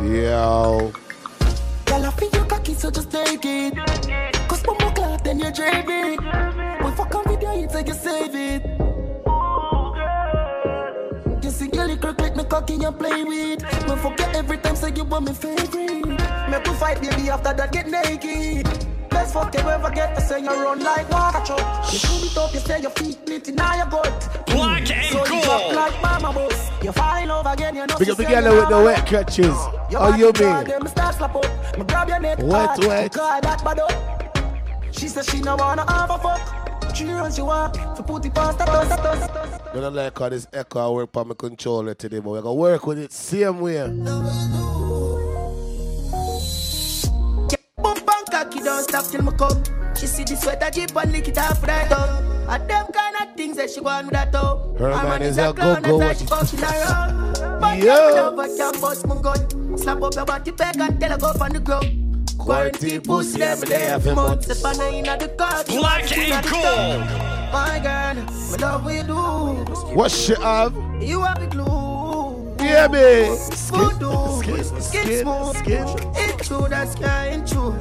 Yo. 0.03 0.93
Girl, 1.87 2.07
I 2.07 2.11
feel 2.11 2.31
your 2.31 2.45
cocky, 2.45 2.75
so 2.75 2.91
just 2.91 3.11
take 3.11 3.45
it. 3.45 3.77
Cause 4.49 4.63
one 4.65 4.77
more 4.81 4.93
clock, 4.93 5.23
then 5.23 5.39
you 5.39 5.53
drape 5.53 5.87
it. 5.87 6.21
We 6.85 6.91
fuck 6.91 7.15
on 7.15 7.25
video, 7.29 7.53
you 7.55 7.69
take 7.69 7.89
it, 7.89 7.95
save 7.95 8.35
it. 8.35 8.65
You 11.45 11.51
see, 11.51 11.69
girl, 11.69 11.89
you 11.89 11.97
crook 11.97 12.37
me 12.37 12.45
cocky, 12.45 12.75
you 12.75 12.91
play 12.91 13.23
with. 13.23 13.63
Me 13.63 13.97
forget 13.97 14.35
every 14.35 14.59
time, 14.59 14.75
say 14.75 14.93
you 14.93 15.05
want 15.05 15.27
me 15.27 15.35
favorite. 15.35 16.05
Me 16.05 16.59
to 16.65 16.73
fight, 16.75 17.01
baby, 17.01 17.31
after 17.31 17.55
that, 17.55 17.71
get 17.71 17.89
naked. 17.89 18.67
Best 19.19 19.35
fuck 19.35 19.53
you 19.53 19.69
ever 19.69 19.91
get 19.91 20.15
to 20.15 20.21
say 20.21 20.39
you 20.41 20.47
run 20.47 20.79
like 20.79 21.11
water 21.11 21.45
truck. 21.45 21.93
You 21.93 21.99
shoot 21.99 22.31
it 22.31 22.37
up, 22.39 22.55
you 22.55 22.61
say 22.61 22.81
your 22.81 22.91
feet 22.93 23.15
split 23.15 23.49
in 23.49 23.57
your 23.57 23.87
gut. 23.91 24.47
Black 24.47 24.89
and 24.93 25.07
so 25.07 25.27
you 25.27 25.43
drop 25.43 25.61
gold. 25.61 25.75
like 25.75 26.01
mama 26.01 26.33
bus. 26.33 26.71
You 26.85 26.93
fall 26.93 27.17
in 27.21 27.29
love 27.29 27.47
again, 27.47 27.75
you 27.75 27.85
know. 27.85 27.99
Big 27.99 28.07
she 28.07 28.13
up 28.13 28.17
the 28.17 28.25
say 28.25 28.41
girl 28.41 28.61
with 28.61 28.69
the 28.69 28.81
wet 28.81 29.07
catches. 29.07 29.47
your 29.47 30.01
How 30.01 30.11
body 30.13 30.23
you 30.23 30.33
call 30.33 30.55
mean? 30.59 30.69
them, 30.69 30.85
me 30.85 30.89
start 30.91 31.15
slap 31.17 31.35
up. 31.35 31.79
Me 31.79 31.85
grab 31.85 32.09
your 32.09 32.21
neck 32.21 32.39
Wet, 32.39 32.69
hard, 32.69 32.85
wet. 32.85 33.13
call 33.13 33.41
that 33.41 33.65
bad 33.65 33.81
up. 33.81 34.95
She 34.95 35.09
said 35.09 35.25
she 35.25 35.41
no 35.41 35.57
wanna 35.57 35.91
have 35.91 36.11
a 36.11 36.19
fuck. 36.19 36.95
She 36.95 37.05
runs 37.07 37.35
she 37.35 37.43
want 37.43 37.75
to 37.75 38.03
put 38.05 38.25
it 38.25 38.33
past 38.33 38.59
that 38.59 38.69
us, 38.69 38.89
that 38.89 39.01
us. 39.01 39.61
I 39.75 39.81
don't 39.81 39.95
like 39.95 40.17
how 40.17 40.29
this 40.29 40.47
echo 40.53 40.79
I 40.79 40.91
work 40.95 41.17
on 41.17 41.27
my 41.27 41.35
controller 41.35 41.95
today, 41.95 42.21
but 42.21 42.31
we're 42.31 42.43
gonna 42.43 42.55
work 42.55 42.87
with 42.87 43.01
it 43.01 43.13
same 43.13 43.59
way. 43.59 43.79
Cocky 48.49 48.65
don't 48.65 48.83
stop 48.83 49.05
till 49.07 49.23
me 49.23 49.33
come. 49.37 49.63
She 49.95 50.07
see 50.07 50.25
the 50.25 50.37
sweater 50.37 50.71
jeep 50.71 50.97
and 50.97 51.13
lick 51.13 51.29
it 51.29 51.39
off 51.39 51.63
right 51.67 51.91
up. 51.93 52.23
And 52.49 52.69
them 52.71 52.87
kind 52.93 53.17
of 53.21 53.37
things 53.37 53.57
that 53.57 53.71
she 53.71 53.81
want 53.81 54.07
with 54.07 54.15
that 54.15 54.33
toe. 54.33 54.75
Her 54.79 54.97
Her 54.97 55.03
man 55.09 55.23
is 55.23 55.39
a 55.39 55.51
a 55.51 55.55
clown, 55.55 55.83
go-go. 55.83 55.99
that's 55.99 56.31
why 56.31 56.47
she 56.47 56.57
fucking 56.57 56.65
around. 56.65 57.61
But 57.61 57.79
Yo. 57.79 57.85
yeah. 57.85 58.15
never 58.15 58.57
can 58.57 58.81
bust 58.81 59.07
my 59.07 59.21
gun. 59.21 59.79
Slap 59.79 60.03
up 60.03 60.15
your 60.15 60.25
body 60.25 60.51
back 60.53 60.77
and 60.77 61.01
tell 61.01 61.11
her 61.11 61.19
go 61.19 61.33
on 61.41 61.53
the 61.53 61.61
ground. 61.61 62.29
Quarantine 62.39 63.01
pussy, 63.03 63.45
I'm 63.45 63.61
there 63.61 64.01
for 64.01 64.15
months. 64.15 64.45
Step 64.47 64.65
on 64.65 64.79
her 64.79 65.17
the 65.19 65.29
car. 65.29 65.65
Black 65.65 66.11
and 66.17 66.45
gold. 66.49 67.29
My 67.53 67.81
girl, 67.83 68.25
me 68.53 68.59
love 68.59 68.85
what 68.85 68.95
do. 69.03 69.15
What 69.95 70.11
she 70.11 70.35
have? 70.35 70.75
You 71.03 71.23
have 71.23 71.41
the 71.41 71.47
glue. 71.47 71.88
Yeah, 72.61 72.89
me. 72.89 73.37
Voodoo. 73.71 74.43
Skin, 74.43 74.65
Skin, 74.65 74.83
skin, 74.83 75.23
smooth. 75.23 75.57
skin. 75.57 75.89
Into 76.23 76.69
the 76.69 76.87
sky, 76.87 77.27
into. 77.29 77.73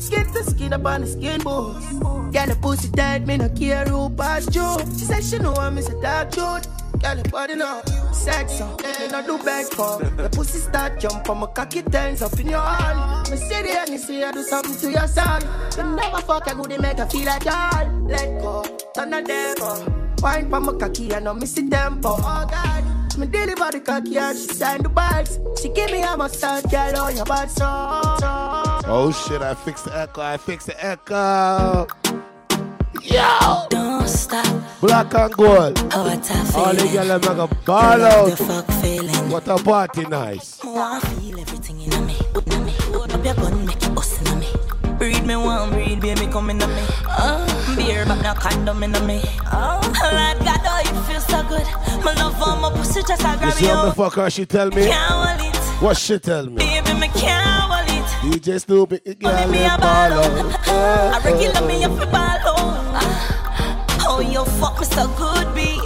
Skin 0.00 0.26
to 0.32 0.44
skin 0.44 0.72
up 0.72 0.84
on 0.86 1.02
the 1.02 1.06
skin 1.06 1.40
bones. 1.42 1.84
Girl, 2.32 2.46
the 2.46 2.56
pussy 2.60 2.88
tight, 2.90 3.26
me 3.26 3.36
no 3.36 3.48
care 3.50 3.84
who 3.84 4.08
pass 4.10 4.54
you. 4.54 4.78
She 4.98 5.04
said 5.04 5.22
she 5.24 5.38
know 5.38 5.54
I'm 5.54 5.78
a 5.78 5.82
dark 6.02 6.30
dude. 6.30 6.66
Girl, 7.02 7.16
the 7.16 7.28
body 7.30 7.54
now, 7.54 7.82
sex 8.12 8.60
up, 8.60 8.80
me 8.82 9.08
no 9.10 9.24
do 9.26 9.38
back 9.44 9.66
for. 9.66 9.98
The 10.00 10.28
pussy 10.30 10.58
start 10.58 11.00
jump 11.00 11.28
on 11.30 11.38
my 11.38 11.46
cocky 11.46 11.82
turns 11.82 12.22
up 12.22 12.38
in 12.38 12.48
your 12.48 12.60
hand. 12.60 13.30
Me 13.30 13.36
see 13.36 13.62
the 13.62 13.80
and 13.80 13.90
you 13.90 13.98
see 13.98 14.22
I 14.22 14.32
do 14.32 14.42
something 14.42 14.76
to 14.76 14.90
your 14.90 15.06
son. 15.08 15.42
You 15.76 15.84
never 15.96 16.18
fuck 16.20 16.46
a 16.46 16.54
good, 16.54 16.80
make 16.80 16.98
her 16.98 17.06
feel 17.06 17.26
like 17.26 17.46
all. 17.46 17.86
Let 18.06 18.40
go, 18.40 18.64
turn 18.94 19.10
the 19.10 19.22
devil. 19.22 19.94
Wine 20.22 20.50
for 20.50 20.60
my 20.60 20.72
cocky, 20.74 21.14
I 21.14 21.20
know 21.20 21.34
me 21.34 21.46
see 21.46 21.68
tempo. 21.68 22.10
Oh 22.18 22.46
God. 22.50 22.99
Me 23.18 23.26
deliver 23.26 23.70
the 23.70 23.80
cocky 23.80 24.16
and 24.16 24.38
she 24.38 24.46
signed 24.54 24.84
the 24.84 24.88
bags. 24.88 25.38
She 25.60 25.68
give 25.68 25.90
me 25.90 26.02
a 26.02 26.16
massage, 26.16 26.64
girl, 26.64 26.96
on 27.02 27.16
your 27.16 27.24
bad 27.26 27.50
so. 27.50 27.66
Oh 28.92 29.12
shit, 29.26 29.42
I 29.42 29.54
fixed 29.54 29.84
the 29.84 29.96
echo, 29.96 30.20
I 30.22 30.36
fixed 30.36 30.66
the 30.68 30.84
echo. 30.84 31.86
Yo! 33.02 33.66
Don't 33.70 34.08
stop. 34.08 34.46
Black 34.80 35.14
and 35.14 35.32
gold. 35.34 35.78
Oh, 35.92 36.04
what 36.04 36.30
a 36.30 36.58
All 36.58 36.72
the 36.74 36.80
feeling. 36.80 37.08
girls 37.08 37.28
make 37.28 37.38
a 37.38 37.42
I 37.42 37.46
ball 37.66 38.02
out. 38.02 38.40
What 39.30 39.48
a 39.48 39.56
party 39.62 40.04
nice. 40.06 40.58
Oh, 40.64 40.78
I 40.78 41.00
feel 41.00 41.40
everything 41.40 41.80
in 41.80 42.06
me, 42.06 42.09
Breed 45.50 46.00
me 46.02 46.14
baby 46.14 46.26
come 46.30 46.50
in 46.50 46.58
me. 46.58 46.64
Oh, 47.08 47.74
beer 47.76 48.04
but 48.06 48.22
no 48.22 48.34
condom 48.34 48.82
in 48.84 48.92
me. 49.06 49.20
Oh, 49.52 49.80
Lord 49.82 50.38
God, 50.46 50.60
oh 50.64 50.80
it 50.80 51.06
feels 51.10 51.26
so 51.26 51.42
good. 51.48 51.66
My 52.04 52.14
love 52.14 52.38
for 52.38 52.56
my 52.56 52.70
pussy 52.70 53.02
just 53.02 53.22
a 53.24 53.32
You 53.32 53.38
grab 53.38 53.52
see 53.54 53.66
you. 53.66 53.72
how 53.72 53.86
me 53.86 53.92
fuck 53.92 54.30
she 54.30 54.46
tell 54.46 54.68
me? 54.70 54.86
Can't 54.86 55.40
hold 55.40 55.40
it, 55.48 55.56
What 55.82 55.96
she 55.96 56.18
tell 56.20 56.46
me? 56.46 56.56
baby 56.56 56.92
me 57.00 57.08
can't 57.08 57.44
hold 57.46 57.88
it. 57.88 58.38
DJ 58.40 58.60
Snoopy, 58.60 59.00
it 59.04 59.18
girl 59.18 59.48
me 59.48 59.64
a 59.64 59.70
ball 59.70 59.78
ball 59.80 60.12
out. 60.24 60.68
out. 60.68 61.14
I 61.14 61.30
regular 61.30 61.66
me 61.66 61.82
up 61.84 62.00
a 62.00 62.06
ball. 62.06 62.38
Oh, 64.12 64.20
you 64.20 64.44
fuck 64.60 64.78
me 64.78 64.84
so 64.86 65.08
good, 65.18 65.52
B. 65.54 65.80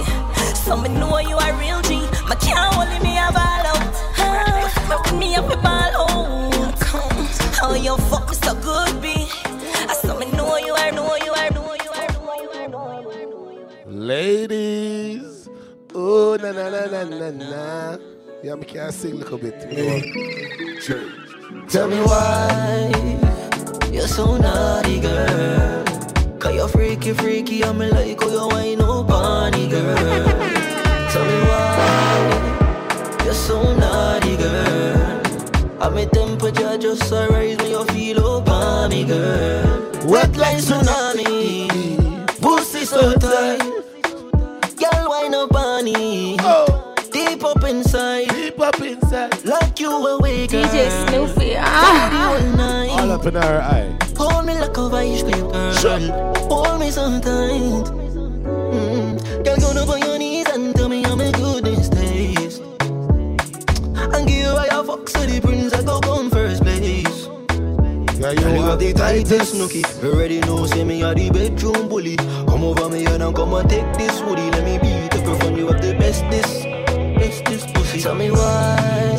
So 0.54 0.76
me 0.76 0.88
know 0.90 1.18
you 1.18 1.36
a 1.38 1.52
real 1.58 1.80
G. 1.82 2.00
My 2.28 2.34
can't 2.36 2.76
only 2.76 2.98
me 3.00 3.16
a 3.16 3.32
ball 3.32 3.66
out. 3.72 3.94
Ah, 4.18 5.12
me 5.18 5.34
up 5.36 5.50
a 5.50 5.56
ball 5.56 6.10
out. 6.10 6.44
Oh, 7.66 7.74
you 7.74 7.96
fuck 8.08 8.13
Ladies. 14.04 15.48
Oh, 15.94 16.36
na 16.36 16.52
na 16.52 16.68
na 16.68 16.84
na 16.92 17.08
na 17.08 17.30
na. 17.32 17.96
Yeah, 18.44 18.54
me 18.54 18.66
can 18.66 18.92
sing 18.92 19.12
a 19.12 19.16
little 19.16 19.38
bit. 19.38 19.56
Tell 21.72 21.88
me 21.88 21.96
why. 22.04 22.92
You're 23.90 24.06
so 24.06 24.36
naughty, 24.36 25.00
girl? 25.00 25.84
Cause 26.38 26.54
you're 26.54 26.68
freaky, 26.68 27.14
freaky, 27.14 27.64
I'm 27.64 27.78
like, 27.78 28.20
oh, 28.20 28.60
you 28.60 28.84
up 28.84 29.10
on 29.10 29.54
it, 29.54 29.70
girl. 29.70 29.96
Tell 31.08 31.24
me 31.24 31.38
why 31.48 33.24
you're 33.24 33.32
so 33.32 33.56
naughty, 33.72 34.36
girl. 34.36 35.22
I'm 35.80 35.96
a 35.96 36.04
temperature 36.04 36.76
just 36.76 37.10
a 37.10 37.26
rise 37.30 37.56
when 37.56 37.70
you 37.70 37.84
feel 37.86 38.20
up 38.36 38.50
on 38.50 38.90
me, 38.90 39.04
girl. 39.04 39.64
Wet 40.04 40.36
like 40.36 40.58
tsunami, 40.58 41.72
pussy 42.42 42.84
so 42.84 43.14
tight. 43.16 43.62
Girl, 45.84 45.92
wine 45.92 46.40
up 46.40 46.40
on 46.40 46.40
it, 46.40 46.40
Oh, 46.42 46.94
deep 47.12 47.44
up 47.44 47.64
inside, 47.64 48.28
deep 48.28 48.60
up 48.60 48.80
inside. 48.80 49.44
like 49.44 49.78
you 49.80 49.90
awake, 49.90 50.50
girl. 50.50 50.64
DJ 50.64 50.90
Snoopy. 51.08 51.56
All 51.56 51.64
Ah. 51.66 53.00
All 53.00 53.12
up 53.12 53.26
in 53.26 53.34
her 53.34 53.60
eye. 53.60 53.96
Hold 54.16 54.46
me 54.46 54.54
like 54.58 54.76
a 54.76 54.88
vice 54.88 55.22
grip, 55.22 55.52
girl. 55.52 55.72
Hold 56.48 56.80
me 56.80 56.90
so 56.90 57.20
tight. 57.20 57.90
Mm. 58.72 59.44
Girl, 59.44 59.56
go 59.56 59.74
down 59.74 59.88
on 59.90 59.98
your 60.00 60.18
knees 60.18 60.46
and 60.48 60.74
tell 60.74 60.88
me 60.88 61.02
how 61.02 61.14
my 61.16 61.30
goodness 61.32 61.88
taste. 61.88 62.62
And 62.80 64.26
give 64.28 64.38
you 64.38 64.48
all 64.48 64.64
your 64.66 64.84
fucks 64.84 65.12
to 65.12 65.26
the 65.26 65.40
prince, 65.42 65.72
I 65.74 65.82
go 65.82 66.00
on 66.10 66.30
first 66.30 66.62
place. 66.62 67.28
Yeah, 68.18 68.30
You 68.30 68.40
you 68.40 68.46
have 68.62 68.70
have 68.70 68.78
the 68.78 68.92
tightest 68.94 69.54
nookie. 69.54 69.84
You 70.02 70.12
already 70.12 70.40
know, 70.40 70.66
say 70.66 70.84
me 70.84 71.02
are 71.02 71.14
the 71.14 71.30
bedroom 71.30 71.88
bully. 71.88 72.16
Come 72.48 72.64
over 72.64 72.88
me 72.88 73.04
and 73.06 73.34
come 73.36 73.52
and 73.54 73.68
take 73.68 73.92
this 73.98 74.20
woody. 74.22 74.50
Let 74.50 74.64
me 74.64 74.78
beat 75.66 75.76
up 75.76 75.80
your 75.80 75.80
phone. 75.80 75.80
You 75.80 75.80
have 75.80 75.80
the 75.80 75.94
bestest, 75.98 76.64
bestest 77.16 77.74
pussy. 77.74 78.00
Tell 78.00 78.14
me 78.14 78.30
why, 78.30 79.16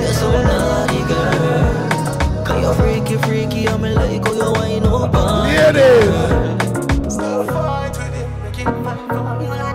you're 0.00 0.12
so 0.12 0.30
naughty, 0.42 1.02
girl. 1.08 2.44
Cause 2.44 2.60
you're 2.62 2.74
freaky, 2.74 3.16
freaky. 3.26 3.68
I'm 3.68 3.82
like, 3.82 4.22
oh, 4.26 4.34
you 4.34 4.52
wine 4.52 4.84
up 4.84 5.14
on 5.14 5.48
me. 5.48 5.56
Ladies. 5.58 6.10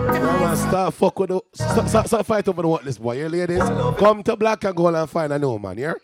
Yeah, 0.06 0.38
man, 0.40 0.56
start 0.56 0.94
fuck 0.94 1.18
with 1.18 1.30
the 1.30 1.40
start, 1.52 1.88
start, 1.88 2.06
start 2.06 2.26
fight 2.26 2.48
over 2.48 2.62
the 2.62 2.68
what 2.68 2.84
this 2.84 2.98
boy, 2.98 3.18
yeah, 3.18 3.26
ladies. 3.28 3.62
Come 3.98 4.22
to 4.24 4.36
black 4.36 4.64
and 4.64 4.76
gold 4.76 4.94
and 4.94 5.10
find 5.10 5.32
a 5.32 5.38
new 5.38 5.58
man, 5.58 5.78
yeah? 5.78 5.94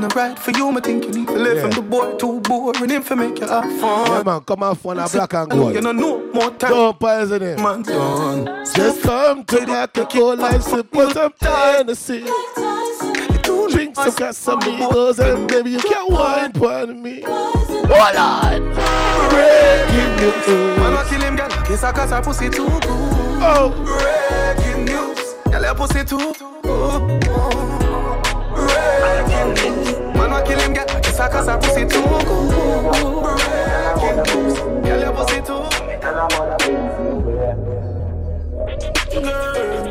Him 0.00 0.08
not 0.08 0.16
right 0.16 0.38
for 0.38 0.50
you, 0.52 0.72
me 0.72 0.80
think 0.80 1.04
you 1.04 1.10
need 1.10 1.26
to 1.28 1.34
live 1.34 1.56
Yeah. 1.56 1.62
from 1.68 1.70
the 1.72 1.82
boy 1.82 2.14
too 2.16 2.40
boring 2.40 2.88
him 2.88 3.02
for 3.02 3.16
make 3.16 3.38
you 3.38 3.46
have 3.46 3.70
Yeah, 3.70 3.80
fun. 4.06 4.24
man, 4.24 4.40
come 4.40 4.62
and 4.62 4.78
find 4.80 4.98
a 4.98 5.06
black 5.10 5.34
and 5.34 5.50
gold. 5.50 5.74
you 5.74 5.80
know 5.82 5.92
more 6.32 6.50
time. 6.52 6.70
Don't 6.70 6.98
poison 6.98 7.42
him. 7.42 7.62
Man, 7.62 7.82
done. 7.82 8.64
Just 8.74 9.02
come 9.02 9.44
to 9.44 9.60
and 9.60 10.08
gold 10.10 10.40
and 10.40 10.64
sip 10.64 10.90
with 10.94 11.12
some 11.12 11.34
Tennessee. 11.38 12.24
Drink 13.70 13.94
some 13.94 14.10
Casamigos 14.12 15.18
and 15.18 15.46
baby, 15.46 15.72
you 15.72 15.80
can 15.80 16.06
wine 16.10 16.50
upon 16.54 17.02
me. 17.02 17.20
Hold 17.20 18.16
on. 18.16 18.72
Breaking 19.28 20.16
Man, 20.78 20.94
I 20.96 21.02
news. 21.02 21.10
kill 21.10 21.20
him, 21.20 21.36
girl. 21.36 21.48
Kiss 21.66 21.82
her 21.82 21.92
cause 21.92 22.08
her 22.10 22.22
pussy 22.22 22.48
too 22.48 22.66
good. 22.66 22.84
Oh, 23.42 23.70
Breaking 23.84 24.86
news. 24.86 25.34
Girl, 25.50 25.62
your 25.62 25.74
pussy 25.74 26.04
too. 26.06 26.16
Ooh, 26.16 26.70
ooh. 26.70 27.20
Red. 28.56 29.89
Kill 30.50 30.58
him 30.58 30.72
get 30.72 30.92
like 30.92 31.06
a 31.06 31.12
cause 31.12 31.46
her 31.46 31.58
pussy 31.58 31.86
too. 31.86 32.02
Red. 33.38 34.26
Girl, 34.82 35.00
your 35.00 35.12
pussy 35.14 35.40
too. 35.46 35.62
Girl. 39.12 39.88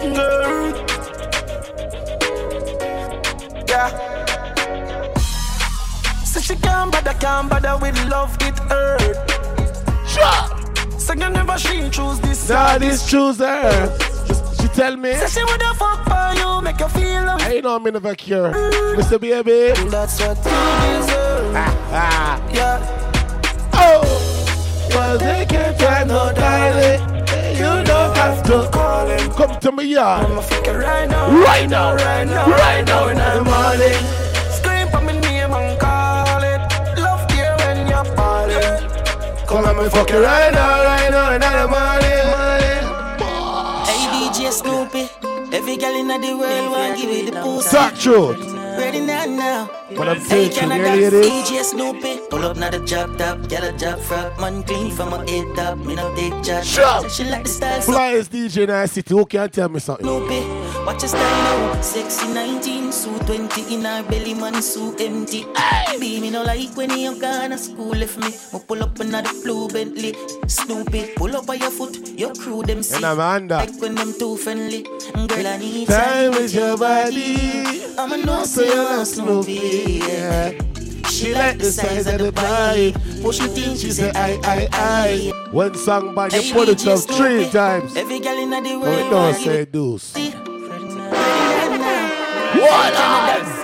Girl. 0.00 0.72
Yeah. 3.68 3.88
So 6.24 6.40
she 6.40 6.56
can't 6.56 6.90
bother, 6.90 7.12
can't 7.20 7.50
bother 7.50 7.76
with 7.82 8.02
love, 8.08 8.34
it 8.40 8.58
hurt. 8.60 9.16
Sure. 10.08 10.98
So 10.98 11.12
you 11.12 11.28
never 11.28 11.58
she 11.58 11.90
choose 11.90 12.20
this. 12.20 12.48
Nah, 12.48 12.78
this 12.78 13.06
choose 13.06 13.36
her. 13.36 13.94
She 14.60 14.68
tell 14.68 14.96
me. 14.96 15.14
Say 15.14 15.26
she 15.28 15.44
woulda 15.44 15.74
fuck 15.74 16.04
for 16.04 16.38
you, 16.38 16.62
make 16.62 16.78
you 16.80 16.88
feel 16.88 17.24
like. 17.24 17.42
I 17.42 17.60
know 17.60 17.78
me 17.78 17.90
never 17.90 18.14
care. 18.14 18.52
Mr. 18.96 19.20
Baby. 19.20 19.72
That's 19.90 20.20
what 20.20 20.36
you 20.38 20.42
deserve. 20.44 21.54
Ah. 21.56 22.40
Yeah. 22.52 23.70
Oh. 23.74 24.04
Well, 24.90 25.18
they 25.18 25.44
can't 25.46 25.76
find 25.78 26.08
no 26.08 26.32
darling. 26.32 27.00
You 27.56 27.84
don't 27.84 28.16
have 28.16 28.42
to 28.44 28.68
call 28.72 29.06
him. 29.06 29.30
Come 29.32 29.58
to 29.60 29.72
me 29.72 29.84
yard. 29.84 30.26
I'ma 30.26 30.40
fuck 30.40 30.66
it 30.66 30.72
right 30.72 31.08
now. 31.08 31.30
Right 31.42 31.68
now. 31.68 31.94
Right 31.94 32.24
now. 32.26 32.46
Right 32.50 32.84
now 32.86 33.08
in 33.08 33.16
the 33.18 33.44
morning. 33.44 34.00
Scream 34.56 34.88
for 34.88 35.00
me 35.00 35.18
name 35.20 35.52
and 35.52 35.78
call 35.80 36.42
it. 36.42 36.60
Love 36.98 37.30
you 37.30 37.50
when 37.64 37.86
you're 37.88 38.04
falling. 38.16 39.46
Call 39.46 39.74
me 39.74 39.88
fuck 39.88 40.10
it 40.10 40.18
right 40.18 40.52
now, 40.52 40.84
right 40.84 41.10
now 41.10 41.32
in 41.34 41.40
the 41.40 41.68
morning. 41.68 42.13
Hey 44.04 44.28
DJ 44.28 44.52
Snoopy, 44.52 45.08
every 45.54 45.78
girl 45.78 45.94
in 45.94 46.08
the 46.08 46.36
world 46.36 46.70
want 46.70 47.00
give 47.00 47.10
you 47.10 47.30
the 47.30 47.40
pussy. 47.40 47.70
Talk 47.70 47.94
truth. 47.94 48.52
Ready 48.76 49.00
now 49.00 49.24
now. 49.24 49.70
But 49.96 50.08
I'm 50.10 50.20
Hey 50.20 50.48
teaching 50.48 50.68
Canada, 50.68 50.94
you 50.94 51.10
ladies. 51.10 51.30
DJ 51.48 51.62
Snoopy, 51.64 52.28
pull 52.28 52.44
up 52.44 52.58
now 52.58 52.68
the 52.68 52.80
job 52.84 53.16
top, 53.16 53.48
get 53.48 53.64
a 53.64 53.72
job 53.72 53.98
frog, 54.00 54.38
man 54.38 54.62
clean 54.64 54.90
from 54.90 55.14
a 55.14 55.18
head 55.30 55.46
top, 55.56 55.78
me 55.78 55.94
no 55.94 56.14
take 56.14 56.34
chat. 56.42 56.66
Shut 56.66 56.84
up. 56.84 57.10
She 57.10 57.24
like 57.24 57.44
the 57.44 57.48
style 57.48 57.80
Flyers 57.80 58.28
DJ 58.28 58.88
city. 58.90 59.14
Who 59.14 59.24
can 59.24 59.48
tell 59.48 59.70
me 59.70 59.80
something? 59.80 60.04
Snoopy, 60.04 60.40
watch 60.84 61.02
your 61.02 61.08
style 61.08 61.72
now. 61.72 61.80
Sexy 61.80 62.26
19, 62.32 62.92
suit 62.92 63.26
20 63.26 63.74
in 63.74 63.84
her 63.84 64.02
belly, 64.04 64.34
man 64.34 64.60
suit 64.62 65.00
empty. 65.00 65.46
Be 65.98 66.20
me 66.20 66.30
no 66.30 66.42
like 66.42 66.76
when 66.76 66.90
you 66.98 67.18
gone 67.20 67.50
to 67.50 67.58
school 67.58 67.90
left 67.90 68.18
me. 68.18 68.28
Me 68.52 68.64
pull 68.66 68.82
up 68.82 68.98
another 69.00 69.30
blue 69.42 69.68
Bentley. 69.68 70.14
Snoopy, 70.46 71.14
pull 71.16 71.36
up 71.36 71.46
by 71.46 71.54
your 71.54 71.70
foot, 71.70 72.08
your 72.18 72.34
crew 72.34 72.62
them 72.62 72.82
see. 72.82 72.96
And 72.96 73.04
Amanda. 73.04 73.56
Like 73.56 73.80
when 73.80 73.94
them 73.94 74.12
too 74.18 74.36
friendly. 74.36 74.82
Girl, 74.82 75.46
I 75.46 75.56
need 75.58 75.88
Time 75.88 76.30
with 76.32 76.54
your 76.54 76.76
body. 76.76 77.84
I'ma 77.98 78.16
know 78.16 78.44
say 78.44 78.68
you 78.74 78.82
want 78.82 79.06
Snoopy. 79.06 80.00
Yeah. 80.06 80.52
She 81.08 81.32
like 81.32 81.58
the 81.58 81.70
size 81.70 82.06
of 82.08 82.18
the 82.18 82.32
pie. 82.32 82.92
Push 83.22 83.38
she 83.38 83.44
in, 83.70 83.76
she 83.76 83.90
say 83.92 84.10
I, 84.14 84.38
I, 84.42 84.68
I. 84.72 85.50
One 85.52 85.74
song 85.76 86.14
by 86.14 86.26
you 86.28 86.42
Hey, 86.42 86.52
put 86.52 86.68
it 86.68 86.86
up 86.86 86.98
three 86.98 87.48
times. 87.50 87.96
Every 87.96 88.18
girl 88.18 88.36
in 88.36 88.50
the 88.50 88.78
world 88.78 89.04
we 89.04 89.10
don't 89.10 89.34
say 89.34 89.64
deuce. 89.64 90.14
What 92.64 92.94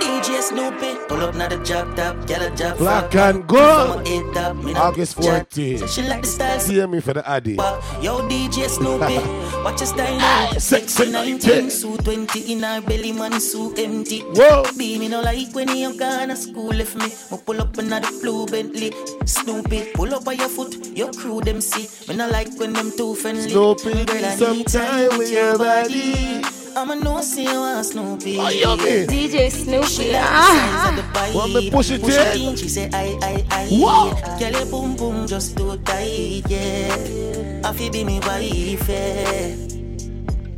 DJ 0.00 0.42
Snoopy, 0.42 1.08
pull 1.08 1.20
up 1.22 1.34
now 1.34 1.48
the 1.48 1.56
job 1.64 1.96
top, 1.96 2.26
get 2.26 2.42
a 2.42 2.54
job 2.54 2.76
Black 2.76 3.14
and 3.14 3.46
gold. 3.46 4.04
From 4.04 4.04
a 4.04 4.08
head 4.08 4.56
me 4.64 4.74
August 4.74 5.16
chat. 5.16 5.48
14. 5.52 5.88
She 5.88 6.02
like 6.02 6.20
the 6.22 6.28
style. 6.28 6.60
See 6.60 6.86
me 6.86 7.00
for 7.00 7.14
the 7.14 7.26
Addy. 7.26 7.54
Yo, 8.02 8.20
DJ 8.28 8.68
Snoopy, 8.68 9.16
watch 9.64 9.80
your 9.80 9.86
style 9.86 10.18
now. 10.18 10.52
Sexy 10.58 11.10
19, 11.10 11.70
suit 11.70 12.04
20 12.04 12.52
in 12.52 12.62
her 12.62 12.82
belly, 12.82 13.12
man, 13.12 13.40
suit 13.40 13.78
empty. 13.78 14.20
Whoa. 14.20 14.64
Be 14.76 14.98
me 14.98 15.08
no 15.08 15.22
like 15.22 15.54
when 15.54 15.74
you 15.74 15.96
gone 15.98 16.28
to 16.28 16.36
school 16.36 16.68
left 16.68 16.96
me. 16.96 17.06
Me 17.06 17.38
pull 17.46 17.60
up 17.60 17.78
another 17.78 18.10
blue 18.20 18.44
Bentley. 18.46 18.92
Snoopy, 19.24 19.92
pull 19.94 20.14
up 20.14 20.24
by 20.24 20.32
your 20.32 20.50
foot, 20.50 20.76
your 20.94 21.10
crew 21.12 21.40
them 21.40 21.62
see. 21.62 21.88
Me 22.06 22.16
no 22.16 22.28
like 22.28 22.52
when 22.58 22.74
them 22.74 22.92
too 22.94 23.14
friendly. 23.14 23.48
Snoopy, 23.48 24.04
Girl, 24.04 24.24
I 24.24 24.36
some 24.36 24.64
time 24.64 25.16
with 25.16 25.32
your 25.32 25.56
body. 25.56 26.59
I'ma 26.76 26.94
know 26.94 27.20
see 27.20 27.42
you 27.44 27.48
want 27.58 27.84
Snoopy. 27.84 28.38
Oh, 28.38 28.48
you 28.48 28.66
mean? 28.76 29.06
DJ 29.08 29.50
Snoopy. 29.50 30.12
like 30.12 30.22
the 30.22 30.28
Ah. 30.30 30.86
size 30.86 30.88
of 30.90 30.96
the 30.96 31.12
pie. 31.12 31.32
Want 31.34 31.54
me 31.54 31.70
push 31.70 31.90
it 31.90 32.00
push 32.00 32.16
in? 32.16 32.56
she 32.56 32.68
say 32.68 32.88
I, 32.92 33.18
I, 33.22 33.44
I. 33.50 33.66
Whoa. 33.68 34.38
Girl, 34.38 34.50
your 34.52 34.66
boom 34.66 34.96
boom 34.96 35.26
just 35.26 35.56
too 35.56 35.76
tight, 35.84 36.42
yeah. 36.48 37.62
I 37.64 37.72
feel 37.72 37.90
be 37.92 38.04
me 38.04 38.20
wife, 38.20 38.88
yeah. 38.88 39.56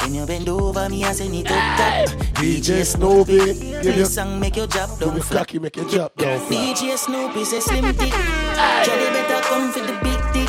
When 0.03 0.15
you 0.15 0.27
bend 0.27 0.49
over 0.49 0.89
me, 0.89 1.05
I 1.05 1.13
send 1.13 1.35
it 1.35 1.51
up 1.51 1.79
top. 1.79 2.19
DJ 2.37 2.85
Snoopy, 2.85 3.39
give 3.83 3.85
you 3.85 3.93
This 3.93 4.15
song 4.15 4.39
make 4.41 4.57
your 4.57 4.67
job 4.67 4.91
give 4.99 5.09
down 5.09 5.15
me 5.15 5.21
cocky, 5.23 5.59
make 5.59 5.77
it 5.77 5.89
drop 5.89 6.17
down. 6.17 6.39
DJ 6.51 6.97
Snoopy 6.99 7.45
say 7.45 7.61
slim 7.61 7.85
dick. 7.97 8.11
Girl, 8.13 9.01
you 9.01 9.11
better 9.17 9.41
come 9.49 9.73
for 9.73 9.81
the 9.81 9.99
big 10.03 10.21
dick. 10.35 10.49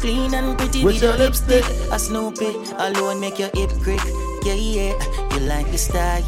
Clean 0.00 0.34
and 0.34 0.58
pretty 0.58 0.84
With 0.84 0.94
with, 0.94 1.02
your 1.02 1.12
your 1.16 1.18
lipstick. 1.26 1.64
A 1.92 1.98
Snoopy 1.98 2.46
alone 2.76 3.20
make 3.20 3.38
your 3.38 3.50
hip 3.54 3.70
crick. 3.82 4.00
Yeah, 4.44 4.54
yeah. 4.54 4.92
You 5.34 5.40
like 5.46 5.70
the 5.70 5.78
style. 5.78 6.22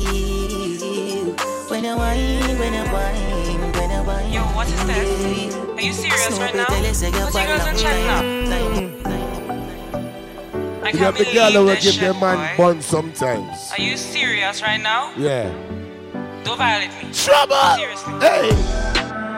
When 1.68 1.84
I 1.86 1.94
whine, 1.96 2.58
when 2.58 2.72
you 2.74 2.84
whine, 2.92 3.72
when 3.74 3.90
I 3.90 4.00
whine. 4.06 4.32
Yo, 4.32 4.42
what 4.54 4.68
is 4.68 4.74
that? 4.86 5.02
Yeah. 5.02 5.74
Are 5.74 5.80
you 5.80 5.92
serious 5.92 6.26
Snoopy 6.26 6.42
right 6.42 6.54
now? 6.54 6.64
tell 6.66 6.84
you 6.84 6.94
say 6.94 7.10
you're 7.10 7.26
Put 7.26 7.34
your 7.34 7.46
girls 7.46 7.64
bad 7.64 7.74
in 7.74 7.80
check 7.82 7.98
now. 8.06 8.22
long 8.22 9.02
time. 9.02 9.14
I 10.84 10.88
You 10.90 10.98
can't 10.98 11.16
have 11.16 11.16
the 11.18 11.24
girl 11.32 11.50
who 11.52 11.58
will 11.64 11.74
give 11.74 11.82
shit, 11.94 12.00
their 12.00 12.14
man 12.14 12.56
boy. 12.56 12.62
bun 12.74 12.82
sometimes. 12.82 13.70
Are 13.76 13.82
you 13.82 13.96
serious 13.96 14.62
right 14.62 14.80
now? 14.80 15.10
Yeah. 15.16 15.50
Don't 16.44 16.58
violate 16.58 16.90
me. 17.02 17.10
Trouble! 17.12 17.74
Seriously. 17.76 18.12
Hey! 18.20 18.50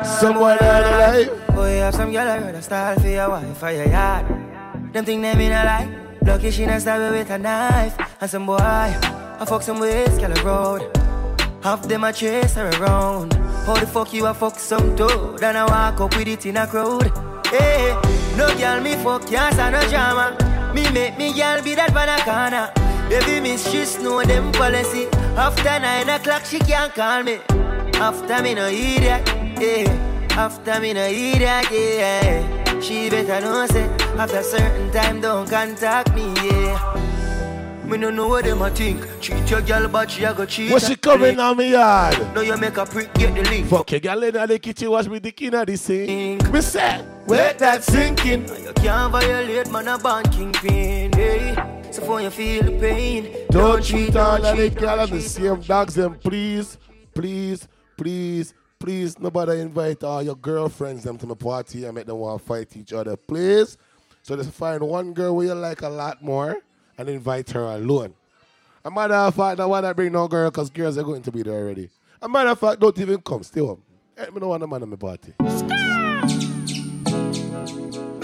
Someone 0.04 0.58
out 0.60 0.84
alive. 0.84 1.30
Boy, 1.54 1.76
you 1.76 1.80
have 1.82 1.94
some 1.94 2.12
girl 2.12 2.28
I 2.28 2.38
got 2.40 2.54
a 2.54 2.62
style 2.62 2.98
for 3.00 3.08
your 3.08 3.30
wife 3.30 3.56
for 3.56 3.70
your 3.70 3.86
yard. 3.88 4.26
Them 4.92 5.04
think 5.04 5.22
they 5.22 5.34
mean 5.34 5.52
a 5.52 5.64
lie. 5.64 6.05
Lucky 6.26 6.50
she 6.50 6.66
not 6.66 6.80
stab 6.80 7.12
with 7.12 7.30
a 7.30 7.38
knife. 7.38 7.96
And 8.20 8.28
some 8.28 8.46
boy, 8.46 8.56
I 8.58 9.44
fuck 9.46 9.62
some 9.62 9.78
ways, 9.78 10.18
girl 10.18 10.34
road. 10.44 10.96
Half 11.62 11.86
them 11.86 12.02
I 12.02 12.10
chase 12.10 12.54
her 12.54 12.68
around. 12.80 13.32
How 13.64 13.74
the 13.74 13.86
fuck 13.86 14.12
you 14.12 14.26
a 14.26 14.34
fuck 14.34 14.58
some 14.58 14.96
toad? 14.96 15.42
And 15.42 15.56
I 15.56 15.64
walk 15.64 16.00
up 16.00 16.16
with 16.16 16.26
it 16.26 16.44
in 16.44 16.56
a 16.56 16.66
crowd. 16.66 17.12
Hey, 17.46 17.94
no 18.36 18.52
girl 18.58 18.80
me 18.80 18.96
fuck, 18.96 19.24
can't 19.28 19.54
stand 19.54 19.74
no 19.74 19.88
drama. 19.88 20.72
Me 20.74 20.90
make 20.90 21.16
me 21.16 21.32
girl 21.32 21.62
be 21.62 21.76
that 21.76 21.94
banana. 21.94 22.72
Baby 23.08 23.38
miss, 23.40 23.70
she 23.70 24.02
know 24.02 24.24
them 24.24 24.50
policy. 24.50 25.06
After 25.36 25.78
nine 25.78 26.08
o'clock, 26.08 26.44
she 26.44 26.58
can't 26.58 26.92
call 26.92 27.22
me. 27.22 27.38
After 27.94 28.42
me 28.42 28.54
no 28.54 28.66
idiot, 28.66 29.22
yeah. 29.60 30.26
After 30.32 30.80
me 30.80 30.92
no 30.92 31.06
idiot, 31.06 31.70
yeah. 31.70 32.65
She 32.86 33.10
better 33.10 33.40
know 33.40 33.66
say 33.66 33.82
after 34.16 34.44
certain 34.44 34.92
time 34.92 35.20
don't 35.20 35.50
contact 35.50 36.14
me, 36.14 36.32
yeah. 36.36 37.82
Me 37.84 37.96
no 37.96 38.10
know 38.10 38.28
what 38.28 38.44
them 38.44 38.62
a 38.62 38.70
think. 38.70 39.04
Treat 39.20 39.50
your 39.50 39.60
girl, 39.62 39.88
but 39.88 40.08
she 40.08 40.22
a 40.22 40.32
go 40.32 40.46
cheat. 40.46 40.70
What's 40.70 40.86
she 40.86 40.94
coming 40.94 41.40
on 41.40 41.56
me 41.56 41.72
yard? 41.72 42.16
Now 42.32 42.42
you 42.42 42.56
make 42.56 42.76
a 42.76 42.86
prick, 42.86 43.12
get 43.14 43.34
the 43.34 43.42
link. 43.50 43.66
Fuck 43.66 43.90
your 43.90 43.98
girl 43.98 44.22
in 44.22 44.34
the 44.34 44.58
kitchen, 44.60 44.88
watch 44.88 45.08
me 45.08 45.18
dick 45.18 45.42
in 45.42 45.50
the 45.66 45.76
sink. 45.76 46.48
Me 46.52 46.60
say, 46.60 47.04
wait 47.26 47.58
that 47.58 47.82
sinking. 47.82 48.46
You 48.64 48.72
can't 48.74 49.10
violate 49.10 49.68
man 49.72 49.88
a 49.88 49.98
band 49.98 50.30
kingpin, 50.30 51.12
hey. 51.12 51.90
So 51.90 52.02
for 52.02 52.20
you 52.20 52.30
feel 52.30 52.62
the 52.62 52.78
pain, 52.78 53.48
Don't 53.50 53.84
treat 53.84 54.14
all 54.14 54.46
of 54.46 54.56
the 54.56 54.70
girl 54.70 54.98
don't 54.98 55.10
the 55.10 55.20
same 55.22 55.60
dogs 55.60 55.96
them, 55.96 56.14
please, 56.20 56.78
please, 57.12 57.66
please, 57.96 58.54
please. 58.78 59.18
Nobody 59.18 59.60
invite 59.60 60.02
all 60.04 60.22
your 60.22 60.36
girlfriends 60.36 61.04
them 61.04 61.18
to 61.18 61.26
my 61.26 61.34
party 61.34 61.84
and 61.84 61.94
make 61.94 62.06
them 62.06 62.18
want 62.18 62.40
to 62.40 62.46
fight 62.46 62.76
each 62.76 62.92
other, 62.92 63.16
please. 63.16 63.76
So 64.22 64.36
just 64.36 64.50
find 64.52 64.82
one 64.82 65.12
girl 65.12 65.36
where 65.36 65.46
you 65.46 65.54
like 65.54 65.82
a 65.82 65.88
lot 65.88 66.22
more 66.22 66.56
and 66.98 67.08
invite 67.08 67.50
her 67.50 67.62
alone. 67.62 68.14
A 68.84 68.90
matter 68.90 69.14
of 69.14 69.34
fact, 69.34 69.60
I 69.60 69.66
want 69.66 69.86
to 69.86 69.94
bring 69.94 70.12
no 70.12 70.28
girl 70.28 70.50
because 70.50 70.70
girls 70.70 70.96
are 70.98 71.02
going 71.02 71.22
to 71.22 71.32
be 71.32 71.42
there 71.42 71.54
already. 71.54 71.90
A 72.22 72.28
matter 72.28 72.50
of 72.50 72.58
fact, 72.58 72.80
don't 72.80 72.98
even 72.98 73.20
come, 73.20 73.42
stay 73.42 73.60
home. 73.60 73.82
Let 74.16 74.32
me 74.32 74.40
know 74.40 74.52
a 74.52 74.66
man 74.66 74.82
at 74.82 74.88
my 74.88 74.96
party. 74.96 75.34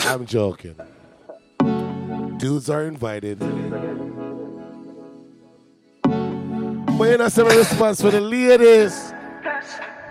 I'm 0.04 0.26
joking. 0.26 0.76
Dudes 2.38 2.70
are 2.70 2.84
invited. 2.84 3.38
But 6.98 7.04
you 7.10 7.18
know, 7.18 7.28
some 7.28 7.48
response 7.48 8.00
for 8.00 8.10
the 8.10 8.20
ladies. 8.20 9.12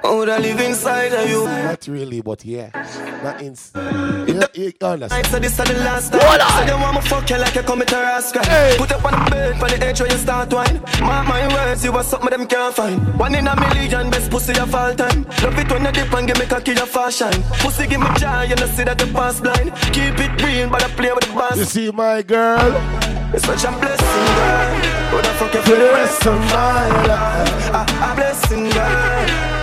Oh, 0.04 0.28
I 0.28 0.40
live 0.40 0.60
inside 0.60 1.14
of 1.14 1.30
you. 1.30 1.46
Not 1.46 1.88
really, 1.88 2.22
but 2.22 2.44
yeah. 2.44 2.70
Not 3.24 3.42
in. 3.42 3.56
You, 4.28 4.42
you 4.54 4.74
understand? 4.82 5.26
So 5.28 5.40
this 5.40 5.52
is 5.52 5.58
the 5.58 5.74
last 5.84 6.12
time. 6.12 6.22
Hold 6.22 6.42
on. 6.42 6.50
So 6.52 6.66
they 6.66 6.74
want 6.74 6.96
me 6.96 7.02
fuck 7.02 7.30
you 7.30 7.38
like 7.38 7.56
you 7.56 7.64
commit 7.64 7.92
a 7.92 7.96
rascal. 7.96 8.44
Hey. 8.44 8.76
Put 8.78 8.92
up 8.92 9.06
on 9.06 9.12
the 9.12 9.32
bed, 9.32 9.62
on 9.62 9.70
the 9.70 9.86
edge 9.86 10.00
where 10.02 10.12
you 10.12 10.18
start 10.18 10.52
wine. 10.54 10.82
Mark 11.02 11.28
my 11.28 11.48
words, 11.54 11.84
you 11.86 11.92
are 11.92 12.04
something 12.04 12.30
them 12.30 12.48
can't 12.48 12.76
find. 12.76 13.20
One 13.20 13.36
in 13.36 13.48
a 13.48 13.56
million, 13.56 14.10
best 14.10 14.32
pussy 14.32 14.58
of 14.60 14.74
all 14.74 14.94
time. 14.96 15.24
Love 15.44 15.60
it 15.60 15.72
when 15.72 15.86
you 15.86 15.92
dip 15.92 16.14
and 16.14 16.28
give 16.28 16.40
me 16.40 16.46
cocky 16.46 16.72
your 16.74 16.88
fast 16.88 17.20
shine. 17.20 17.44
Pussy 17.62 17.88
give 17.88 18.00
me 18.00 18.08
joy, 18.18 18.44
you 18.44 18.56
know 18.56 18.68
see 18.68 18.84
that 18.84 18.98
the 18.98 19.06
pass 19.08 19.40
blind. 19.40 19.72
Keep 19.94 20.20
it 20.20 20.44
real, 20.44 20.70
but 20.70 20.84
I 20.84 20.90
play 20.90 21.14
with 21.14 21.26
the 21.26 21.34
boss. 21.34 21.58
You 21.58 21.66
see 21.66 21.92
my 21.92 22.22
girl? 22.24 22.74
It's 23.34 23.46
such 23.46 23.64
a 23.64 23.72
blessing, 23.72 24.28
girl. 24.36 25.12
But 25.12 25.28
I 25.28 25.34
fuck 25.38 25.54
you 25.54 25.62
for 25.62 25.76
the 25.78 25.92
rest 25.94 26.26
of 26.26 26.40
my 26.52 27.06
life. 27.08 27.70
A, 27.70 28.12
a 28.12 28.16
blessing, 28.16 28.70
girl. 28.70 29.61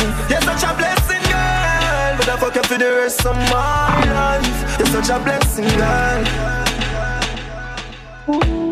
Blessing. 0.00 0.30
You're 0.30 0.40
such 0.42 0.62
a 0.64 0.74
blessing, 0.74 1.22
girl. 1.30 2.16
But 2.16 2.28
I 2.28 2.36
fuck 2.38 2.54
you 2.54 2.62
for 2.62 2.78
the 2.78 2.90
rest 2.90 3.26
of 3.26 3.36
my 3.36 4.04
life. 4.12 4.78
You're 4.78 4.88
such 4.88 5.10
a 5.10 5.18
blessing, 5.22 5.68
girl. 8.26 8.69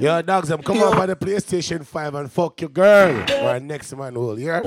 Yo, 0.00 0.20
dogs, 0.22 0.50
um, 0.50 0.58
I'm 0.58 0.64
coming 0.64 0.82
up 0.82 0.96
on 0.96 1.08
the 1.08 1.14
PlayStation 1.14 1.86
5 1.86 2.14
and 2.16 2.32
fuck 2.32 2.60
your 2.60 2.70
girl. 2.70 3.14
Or 3.44 3.60
next 3.60 3.94
man 3.96 4.14
will, 4.14 4.38
yeah? 4.38 4.58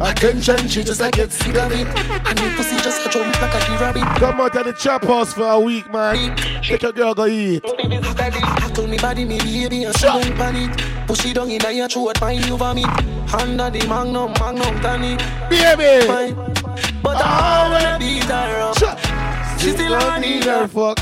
Attention, 0.00 0.68
she 0.68 0.84
just 0.84 1.00
like 1.00 1.14
get 1.14 1.32
sick 1.32 1.56
of 1.56 1.72
it. 1.72 1.86
And 1.88 2.38
the 2.38 2.54
pussy 2.56 2.76
just 2.76 3.04
a 3.04 3.10
jump 3.10 3.42
like 3.42 3.54
a 3.54 3.72
rabbit. 3.80 4.04
Come 4.20 4.40
out 4.40 4.56
of 4.56 4.64
the 4.64 4.72
chop 4.74 5.02
house 5.04 5.32
for 5.32 5.48
a 5.48 5.58
week, 5.58 5.92
man. 5.92 6.36
Take 6.62 6.82
your 6.82 6.92
girl 6.92 7.14
go 7.14 7.26
eat. 7.26 7.64
Tackle 7.64 8.86
me 8.86 8.96
body, 8.98 9.24
me 9.24 9.38
baby, 9.38 9.84
and 9.84 9.94
so 9.96 10.20
don't 10.20 10.36
panic. 10.36 10.70
Push 11.08 11.26
it 11.26 11.34
down 11.34 11.50
in 11.50 11.76
your 11.76 11.88
throat, 11.88 12.18
find 12.18 12.46
you 12.46 12.56
vomit. 12.56 12.86
Under 13.34 13.70
the 13.70 13.84
magnum, 13.88 14.32
magnum 14.38 14.80
tonic. 14.80 15.18
Baby! 15.50 16.34
But 17.02 17.16
I 17.16 17.22
ah, 17.24 17.68
wanna 17.72 17.98
beat 17.98 18.22
her 18.24 18.60
up. 18.60 19.58
She 19.58 19.70
still 19.70 19.94
I 19.94 20.20
need 20.20 20.44
her. 20.44 20.68
fuck. 20.68 20.98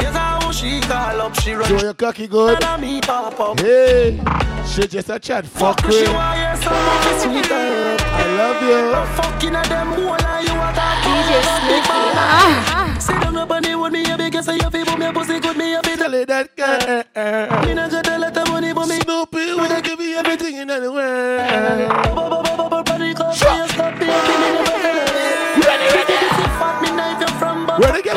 Yes, 0.00 0.14
I 0.16 0.38
want 0.42 0.54
she 0.54 0.80
call 0.80 1.20
up, 1.20 1.34
she 1.40 1.52
run. 1.52 1.68
Show 1.68 1.80
your 1.80 1.94
cocky 1.94 2.26
good. 2.28 2.62
And 2.62 2.82
me 2.82 3.00
pop 3.00 3.38
up. 3.40 3.60
Hey, 3.60 4.20
she 4.66 4.86
just 4.86 5.10
a 5.10 5.18
chat. 5.18 5.46
Fuck 5.46 5.80
Fuck 5.80 5.88
with. 5.88 6.06
she 6.06 6.12
want 6.12 6.38
hear 6.38 6.56
some 6.56 6.74
of 6.74 7.04
the 7.04 7.18
sweet 7.20 7.46
her 7.46 7.94
up. 7.94 8.00
I 8.02 8.36
love 8.36 8.62
you. 8.62 8.92
I'm 8.94 9.06
fucking 9.16 9.56
at 9.56 9.66
them 9.66 9.88
whole 9.88 10.10
like 10.10 10.46
you 10.46 10.54
are 10.54 10.72
that 10.72 10.96
DJ 11.04 11.42
Snoopy. 11.48 13.00
Sit 13.00 13.20
down 13.20 13.36
up 13.36 13.50
and 13.50 13.80
with 13.82 13.92
me, 13.92 14.04
a 14.10 14.16
big 14.16 14.34
ass, 14.36 14.46
you 14.46 14.70
feel 14.70 14.96
me, 14.96 15.12
pussy 15.12 15.40
good, 15.40 15.56
me 15.56 15.74
a 15.74 15.82
bit. 15.82 15.98
Tell 15.98 16.14
it 16.14 16.28
that 16.28 16.54
girl. 16.56 17.64
Me 17.66 17.74
not 17.74 17.90
got 17.90 18.06
a 18.08 18.18
lot 18.18 18.36
of 18.36 18.48
money 18.48 18.72
for 18.72 18.86
me. 18.86 19.00
Snoopy, 19.00 19.54
wanna 19.54 19.82
give 19.82 20.00
you 20.00 20.16
everything 20.16 20.56
in 20.56 20.68
the 20.68 20.92
world. 20.92 22.51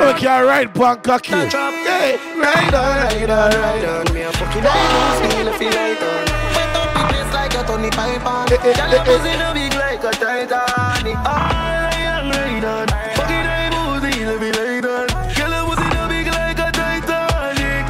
Where 0.06 0.14
the 0.14 0.20
girl 0.22 0.38
can 0.38 0.46
ride 0.46 0.76
punk 0.76 1.04
cocky? 1.04 1.32
Hey, 1.34 2.18
ride 2.38 2.74
on, 2.76 2.96
ride 2.96 3.30
on, 3.30 3.52
ride 3.52 3.86
on. 3.86 4.14
Me 4.14 4.22
a 4.22 4.32
fucking 4.32 4.62
diamonds, 4.62 5.36
me 5.36 5.44
left 5.44 5.62
it 5.62 5.74
right 5.74 5.98
on. 5.98 6.26
Wet 6.54 6.76
up 6.78 6.94
the 6.94 7.02
place 7.10 7.34
like 7.34 7.54
a 7.56 7.64
Tony 7.66 7.90
Pipe 7.90 8.22
eh, 8.22 8.54
eh, 8.54 8.74
Girl, 8.76 8.86
eh, 8.86 8.94
your 8.94 9.04
pussy 9.04 9.34
no 9.42 9.50
big 9.56 9.74
like 9.74 10.04
a 10.04 10.12
Titanic. 10.12 11.18
I 11.18 11.90
am 12.06 12.30
right 12.30 12.64
on. 12.64 12.88
Fucking 13.18 13.46
diamonds, 13.50 14.04
me 14.06 14.26
left 14.26 14.44
it 14.44 14.56
right 14.62 14.86
on. 14.86 15.08
Girl, 15.34 15.50
your 15.50 15.66
pussy 15.74 15.90
no 15.90 16.08
big 16.08 16.28
like 16.28 16.60
a 16.60 16.70
Titanic. 16.70 17.86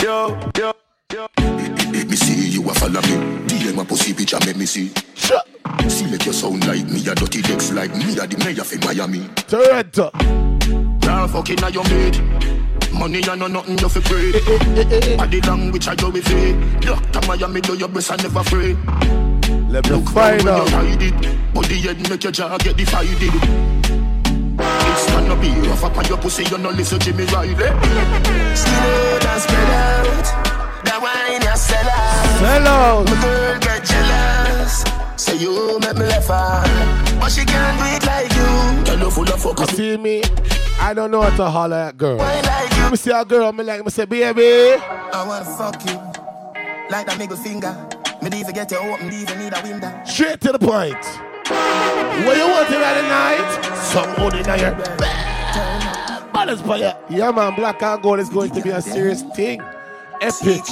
Yo, 0.00 0.38
yo, 0.56 0.72
yo. 1.12 1.26
Me 2.06 2.14
see 2.14 2.50
you 2.50 2.70
a 2.70 2.74
follow 2.74 3.02
me. 3.02 3.48
DM 3.48 3.74
my 3.74 3.84
pussy 3.84 4.14
picture 4.14 4.38
make 4.46 4.56
me 4.56 4.64
see. 4.64 4.92
Shut. 5.16 5.44
See 5.88 6.06
make 6.08 6.24
you 6.24 6.32
sound 6.32 6.64
like 6.68 6.86
me 6.86 7.00
a 7.08 7.16
dirty 7.16 7.42
legs 7.42 7.72
like 7.72 7.92
me 7.96 8.16
a 8.16 8.28
the 8.28 8.38
mayor 8.44 8.62
for 8.62 8.78
Miami. 8.86 9.28
Toronto. 9.48 10.49
Now 11.10 11.26
fucking 11.26 11.64
on 11.64 11.72
your 11.72 11.82
mate. 11.90 12.22
Money 12.92 13.20
and 13.28 13.40
no 13.40 13.48
nothing 13.48 13.76
you 13.78 13.88
fi 13.88 14.00
pray. 14.00 14.30
Body 15.16 15.40
language 15.40 15.88
I 15.88 15.96
you 15.98 16.12
be 16.12 16.20
fake. 16.20 16.56
Doctor 16.82 17.26
Miami 17.26 17.60
do 17.60 17.74
your 17.76 17.88
best 17.88 18.12
and 18.12 18.22
never 18.22 18.38
afraid. 18.38 18.76
Let 19.68 19.90
me 19.90 19.96
Look 19.96 20.08
find 20.10 20.44
when 20.44 20.54
out. 20.54 20.70
you 20.70 20.76
hide 20.76 21.02
it. 21.02 21.52
Body 21.52 21.80
head 21.80 22.08
make 22.08 22.22
your 22.22 22.30
jaw 22.30 22.56
get 22.58 22.76
divided. 22.76 23.18
It's 24.92 25.06
gonna 25.10 25.34
be 25.42 25.50
rough 25.66 25.82
up 25.82 25.98
on 25.98 26.04
your 26.04 26.16
pussy, 26.16 26.44
you 26.44 26.58
no 26.58 26.70
listen 26.70 27.00
Jimmy 27.00 27.24
Riley. 27.24 27.54
Slow 28.62 29.18
down, 29.18 29.40
spread 29.40 29.70
out. 29.82 30.26
That 30.86 30.98
wine 31.02 31.42
you 31.42 31.56
sell 31.56 31.90
out. 31.90 32.38
Sell 32.38 32.68
out. 32.68 33.04
My 33.10 33.20
girl 33.20 33.58
get 33.58 33.84
jealous. 33.84 34.84
Say 35.16 35.36
you 35.38 35.76
make 35.80 35.96
me 35.96 36.06
laugh 36.06 36.30
out. 36.30 37.18
But 37.18 37.32
she 37.32 37.44
can't 37.44 37.76
do 37.80 37.84
it 37.96 38.06
like 38.06 38.32
you. 38.32 38.84
Girl, 38.84 38.98
you 39.06 39.10
full 39.10 39.24
of 39.24 39.42
fuck 39.42 39.58
You 39.58 39.76
see 39.76 39.96
me? 39.96 40.22
I 40.82 40.94
don't 40.94 41.10
know 41.10 41.20
how 41.22 41.36
to 41.36 41.50
holler 41.50 41.76
at 41.76 41.96
girl. 41.98 42.16
Like 42.16 42.76
you. 42.76 42.90
Me 42.90 42.96
see 42.96 43.10
a 43.10 43.24
girl, 43.24 43.52
me 43.52 43.62
like 43.64 43.84
me 43.84 43.90
say, 43.90 44.04
baby. 44.06 44.80
I 44.80 45.24
wanna 45.26 45.44
fuck 45.44 45.84
you. 45.86 45.96
Like 46.90 47.06
that 47.06 47.16
middle 47.18 47.36
finger. 47.36 47.76
Me 48.22 48.28
even 48.40 48.54
get 48.54 48.70
you 48.70 48.78
open, 48.78 49.12
even 49.12 49.38
need 49.38 49.52
a 49.56 49.62
window. 49.62 49.92
Straight 50.04 50.40
to 50.40 50.52
the 50.52 50.58
point. 50.58 50.96
What 52.26 52.36
you 52.36 52.48
want 52.48 52.70
it 52.70 52.80
at 52.80 53.02
night? 53.08 53.76
Some 53.76 54.10
hood 54.14 54.34
in 54.34 54.44
here. 54.58 54.74
Balance 56.32 56.60
for 56.62 56.76
you. 56.76 56.90
Yeah, 57.08 57.30
man, 57.30 57.54
Black 57.54 57.82
and 57.82 58.02
Gold 58.02 58.20
is 58.20 58.28
going 58.28 58.50
to 58.50 58.60
be 58.62 58.70
a 58.70 58.80
serious 58.82 59.22
thing. 59.34 59.60
Epic, 60.20 60.62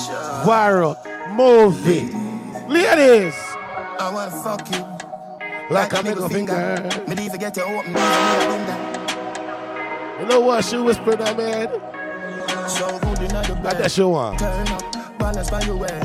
viral, 0.45 0.97
movie. 1.35 2.11
Ladies, 2.69 3.35
I 3.99 4.11
wanna 4.13 4.31
fuck 4.43 4.71
you. 4.73 4.85
like 5.75 5.93
a 5.93 6.03
middle 6.03 6.29
finger. 6.29 6.89
Me 7.07 7.25
even 7.25 7.39
get 7.41 7.57
you 7.57 7.63
open, 7.65 7.93
need 7.93 8.01
a 8.01 8.49
window. 8.49 8.98
You 10.19 10.27
know 10.27 10.41
what 10.41 10.65
she 10.65 10.77
whispered, 10.77 11.19
that 11.21 11.37
man? 11.37 11.69
So 12.69 12.99
good 12.99 13.19
in 13.21 13.29
the 13.29 13.61
that 13.63 13.91
she 13.91 14.03
want. 14.03 14.39
Turn 14.39 14.69
up, 14.69 14.98
balance 15.19 15.51
by 15.51 15.61
your 15.63 15.77
way. 15.77 16.01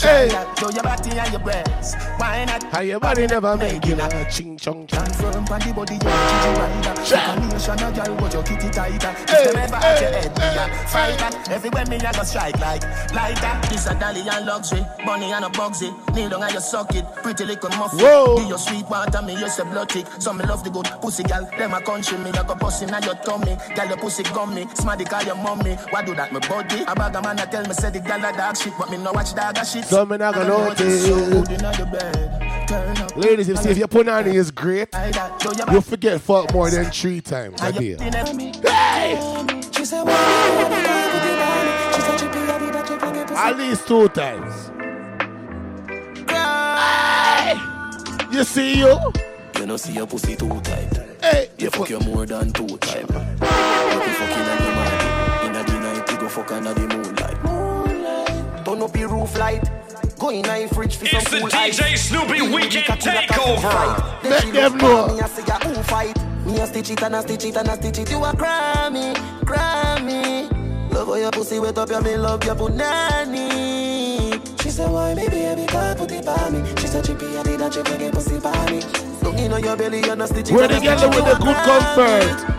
Hey. 0.00 0.28
Show 0.58 0.70
your 0.70 0.82
body 0.82 1.18
and 1.18 1.32
your 1.32 1.40
breasts. 1.40 1.94
Why 2.16 2.44
not? 2.44 2.62
How 2.64 2.80
your 2.80 3.00
body 3.00 3.26
never 3.26 3.56
make 3.56 3.84
you 3.86 3.94
a 3.94 4.26
ching 4.30 4.56
chong 4.56 4.86
chong. 4.86 5.04
Confirm 5.06 5.44
body, 5.44 5.70
you're 5.70 5.82
a 5.82 5.86
Gigi 5.86 6.50
rider. 6.58 6.94
Combination 7.04 7.82
of 7.82 7.94
girl, 7.94 8.16
what 8.16 8.32
your 8.32 8.42
kitty 8.42 8.70
tighter. 8.70 9.14
If 9.20 9.44
them 9.44 9.56
ever 9.56 9.76
at 9.76 10.00
your 10.00 10.10
head, 10.10 10.36
me 10.36 10.44
a 10.44 10.88
fighter. 10.88 11.52
Everywhere 11.52 11.86
me 11.86 11.96
a 11.96 12.12
go 12.12 12.22
strike 12.22 12.58
like 12.60 12.82
lighter. 13.14 13.68
This 13.68 13.86
a 13.86 13.94
dolly 13.98 14.20
and 14.28 14.46
luxury, 14.46 14.84
bunny 15.04 15.32
and 15.32 15.44
a 15.44 15.48
bugsy. 15.48 15.90
Kneel 16.14 16.30
down 16.30 16.42
and 16.42 16.54
you 16.54 16.60
suck 16.60 16.94
it, 16.94 17.04
pretty 17.22 17.44
little 17.44 17.70
muffin. 17.70 18.00
Whoa. 18.00 18.36
Give 18.38 18.48
your 18.48 18.58
sweet 18.58 18.88
water, 18.88 19.22
me 19.22 19.38
you 19.38 19.48
say 19.48 19.64
blood 19.64 19.88
tick. 19.88 20.06
Some 20.18 20.38
me 20.38 20.44
love 20.44 20.64
the 20.64 20.70
good 20.70 20.86
pussy, 21.00 21.22
girl. 21.24 21.48
Them 21.58 21.74
a 21.74 21.80
country, 21.80 22.18
me 22.18 22.30
a 22.30 22.44
go 22.44 22.54
bustin' 22.54 22.92
on 22.94 23.02
your 23.02 23.16
tummy. 23.16 23.56
Girl, 23.74 23.88
your 23.88 23.96
pussy 23.96 24.22
gummy, 24.22 24.66
smarty 24.74 25.04
call 25.04 25.22
your 25.24 25.36
mommy. 25.36 25.74
Why 25.90 26.04
do 26.04 26.14
that, 26.14 26.32
me 26.32 26.40
body? 26.40 26.84
A 26.86 26.94
bag 26.94 27.16
of 27.16 27.24
man 27.24 27.38
a 27.38 27.46
tell 27.46 27.64
me 27.64 27.74
say 27.74 27.90
the 27.90 28.00
girl 28.00 28.24
a 28.24 28.32
dog 28.32 28.53
shit, 28.54 28.72
but 28.78 28.90
me 28.90 28.96
no 28.96 29.12
watch 29.12 29.34
dog 29.34 29.56
shit. 29.64 29.84
So 29.84 30.04
me 30.06 30.16
not 30.16 30.34
gonna 30.34 30.46
I 30.46 30.48
know 30.48 30.70
it's 30.70 30.80
so 30.80 31.16
notice. 31.16 31.48
good 31.48 31.50
inna 31.60 31.76
your 31.76 31.86
bed. 31.86 32.66
Turn. 32.68 32.94
Ladies, 33.20 33.48
if 33.48 33.56
you 33.56 33.62
see 33.62 33.70
if 33.70 33.78
your 33.78 33.88
punani 33.88 34.34
is 34.34 34.50
great, 34.50 34.92
Like 34.92 35.14
that, 35.14 35.40
show 35.42 35.52
your 35.52 35.70
you 35.74 35.80
forget 35.80 36.20
fuck 36.20 36.52
more 36.52 36.70
than 36.70 36.86
three 36.90 37.20
times 37.20 37.60
a 37.62 37.72
day. 37.72 37.96
Hey! 38.00 39.60
She 39.70 39.84
said, 39.84 40.02
"Why 40.02 40.12
you 40.12 40.54
wanna 40.56 40.82
go 40.82 40.94
with 41.12 41.22
the 41.22 41.32
body?" 41.40 41.94
She 41.94 42.00
said, 42.00 42.18
"Chippy, 42.18 42.38
I 42.38 42.58
did 42.58 42.74
that, 42.74 42.86
chippy, 42.88 43.12
get 43.12 43.26
pussy." 43.28 43.40
At 43.40 43.58
least 43.58 43.86
two 43.86 44.08
times. 44.08 44.70
Hey! 46.28 47.54
You 48.32 48.44
see 48.44 48.78
you? 48.78 48.98
You 49.58 49.66
know, 49.66 49.76
see 49.76 49.92
your 49.92 50.06
pussy 50.06 50.36
two 50.36 50.48
times. 50.60 50.98
Hey! 51.20 51.50
You 51.58 51.70
fuck 51.70 51.88
you 51.90 52.00
more 52.00 52.26
than 52.26 52.52
two 52.52 52.66
times. 52.78 52.94
You 52.94 53.06
can 53.06 54.14
fuck 54.14 54.36
in 54.36 54.44
the 54.46 54.54
morning, 54.74 55.46
in 55.46 55.52
the 55.52 55.62
night, 55.80 56.10
you 56.10 56.16
go 56.18 56.28
fuck 56.28 56.50
under 56.52 56.74
the 56.74 56.80
moonlight. 56.88 57.53
Moonlight. 58.74 58.74
Turn 58.74 58.82
up 58.82 58.96
your 58.96 59.08
roof 59.08 59.38
light. 59.38 59.70
Go 60.18 60.30
in 60.30 60.46
a 60.46 60.66
fridge 60.68 60.96
for 60.96 61.06
some 61.06 61.20
It's 61.20 61.30
the 61.30 61.36
DJ 61.38 61.82
ice. 61.82 62.08
Snoopy 62.08 62.32
Feel 62.38 62.54
Weekend 62.54 62.86
cocky 62.86 63.08
like 63.08 63.30
a 63.30 63.34
Takeover. 63.34 64.22
Let 64.24 64.52
them 64.52 64.78
know. 64.78 65.08
for 65.08 65.14
Me, 65.14 65.20
I 65.20 65.26
say, 65.26 65.42
yeah, 65.46 65.58
who 65.60 65.74
fight? 65.82 66.16
Me 66.46 66.60
a 66.60 66.66
stitch 66.66 66.90
it 66.90 67.02
and 67.02 67.14
a 67.14 67.22
stitch 67.22 67.44
it 67.44 67.56
and 67.56 67.68
a 67.68 67.76
stitch 67.76 67.98
it. 67.98 68.10
You 68.10 68.24
a 68.24 68.32
Grammy, 68.32 69.14
Grammy. 69.40 70.50
Love 70.92 71.08
how 71.08 71.14
your 71.14 71.30
pussy 71.30 71.58
wet 71.58 71.78
up, 71.78 71.90
yeah, 71.90 72.00
me 72.00 72.16
love 72.16 72.44
your 72.44 72.54
punani. 72.54 74.62
She 74.62 74.70
said, 74.70 74.90
why 74.90 75.14
me 75.14 75.28
baby 75.28 75.66
can't 75.66 75.98
put 75.98 76.12
it 76.12 76.24
by 76.24 76.50
me? 76.50 76.62
She 76.80 76.86
said, 76.86 77.04
chippy, 77.04 77.36
I 77.36 77.42
did 77.42 77.60
that, 77.60 77.72
chippy, 77.72 77.98
get 77.98 78.14
pussy 78.14 78.38
by 78.38 78.70
me. 78.70 78.80
Look 79.22 79.36
in 79.36 79.52
on 79.52 79.62
your 79.62 79.76
belly 79.76 80.02
and 80.08 80.22
a 80.22 80.26
stitch 80.26 80.50
it 80.50 80.54
Where 80.54 80.64
and 80.64 80.72
a 80.72 80.76
they 80.76 80.82
get 80.82 80.98
stitch 80.98 81.14
with 81.14 81.24
the 81.24 81.34
good 81.42 81.56
comfort? 81.56 82.50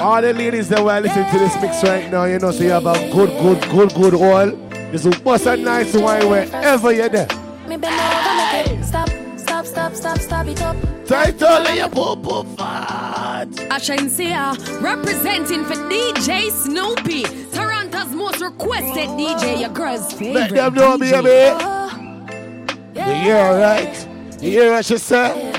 All 0.00 0.20
the 0.20 0.32
ladies 0.32 0.68
that 0.68 0.82
were 0.84 1.00
listening 1.00 1.30
to 1.30 1.38
this 1.38 1.54
mix 1.62 1.82
right 1.84 2.10
now, 2.10 2.24
you 2.24 2.38
know, 2.38 2.50
so 2.50 2.62
you 2.62 2.70
have 2.70 2.86
a 2.86 2.94
good, 3.12 3.30
good, 3.40 3.60
good, 3.70 3.94
good 3.94 4.14
oil. 4.14 4.71
This 4.92 5.04
will 5.04 5.18
bust 5.24 5.46
a 5.46 5.56
nice 5.56 5.94
wine 5.94 6.28
wherever 6.28 6.92
you're 6.92 7.08
there. 7.08 7.26
Me 7.66 7.76
bend 7.78 7.98
over, 7.98 8.34
make 8.36 8.78
it 8.78 8.84
stop, 8.84 9.08
stop, 9.38 9.64
stop, 9.64 9.94
stop, 9.94 10.18
stop 10.18 10.46
it 10.46 10.60
up. 10.60 10.76
Tight 11.06 11.42
all 11.42 11.66
of 11.66 11.74
your 11.74 11.88
pop 11.88 12.22
pop 12.22 12.46
fat. 12.58 13.48
Ashensia, 13.70 14.54
representing 14.82 15.64
for 15.64 15.74
DJ 15.90 16.50
Snoopy, 16.50 17.22
Toronto's 17.54 18.14
most 18.14 18.42
requested 18.42 19.08
DJ, 19.18 19.60
your 19.60 19.70
girl's 19.70 20.12
favorite. 20.12 20.34
Let 20.34 20.50
them 20.50 20.74
know, 20.74 20.98
DJ. 20.98 21.22
baby. 21.22 21.56
Oh, 21.64 22.68
You 22.94 23.14
hear 23.14 23.58
right? 23.58 24.08
You 24.42 24.50
hear 24.50 24.72
what 24.72 24.84
she 24.84 24.98
said? 24.98 25.54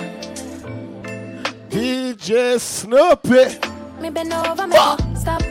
DJ 1.69 2.59
Snoopy. 2.59 3.57
Me 3.99 4.09
bend 4.11 4.31
over, 4.31 4.67
make 4.67 4.77
it 4.77 5.17
stop, 5.17 5.41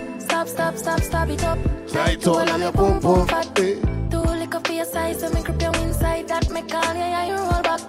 stop, 0.46 0.76
stop, 0.76 1.00
stop, 1.00 1.00
stop 1.00 1.28
it 1.28 1.44
up. 1.44 1.58
Tight 1.86 2.26
all 2.26 2.38
of 2.38 2.60
your 2.60 2.72
pum 2.72 3.00
pum 3.00 3.26
fat. 3.26 3.54
Too 3.54 3.76
liquor 4.10 4.60
for 4.60 4.72
your 4.72 4.84
size, 4.84 5.20
so 5.20 5.30
me 5.30 5.42
grip 5.42 5.60
you 5.60 5.72
inside 5.82 6.28
that 6.28 6.50
me 6.50 6.62
call 6.62 6.94
you, 6.94 7.00
yeah, 7.00 7.26
you 7.26 7.36
roll 7.36 7.62
back. 7.62 7.80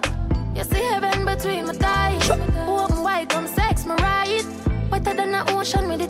You 0.54 0.64
see 0.64 0.82
heaven 0.82 1.24
between 1.24 1.66
my 1.66 1.72
thighs. 1.72 2.30
Open 2.30 3.02
wide, 3.02 3.28
come 3.28 3.46
sex 3.48 3.84
me 3.86 3.94
right. 3.94 4.44
Wetter 4.90 5.14
than 5.14 5.32
the 5.32 5.44
ocean 5.52 5.88
What 5.88 6.00
a 6.00 6.08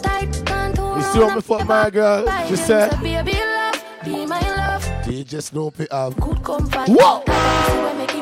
see 1.12 1.20
what 1.20 1.36
me 1.36 1.40
fuck 1.40 1.66
my 1.66 1.90
girl. 1.90 2.26
She 2.48 2.56
said, 2.56 2.92
love, 2.92 3.84
be 4.04 4.26
my 4.26 4.40
love. 4.40 4.84
DJ 5.04 5.42
Snoopy 5.42 5.86
have 5.90 6.18
Good 6.20 6.42
comfort. 6.42 6.88
Whoa! 6.88 8.13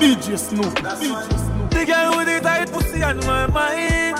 DJ 0.00 0.38
Snoop. 0.38 0.74
The 1.70 1.84
girl 1.84 2.16
with 2.16 2.26
the 2.26 2.40
tight 2.42 2.72
pussy 2.72 3.02
on 3.02 3.18
my 3.18 3.46
mind. 3.48 4.16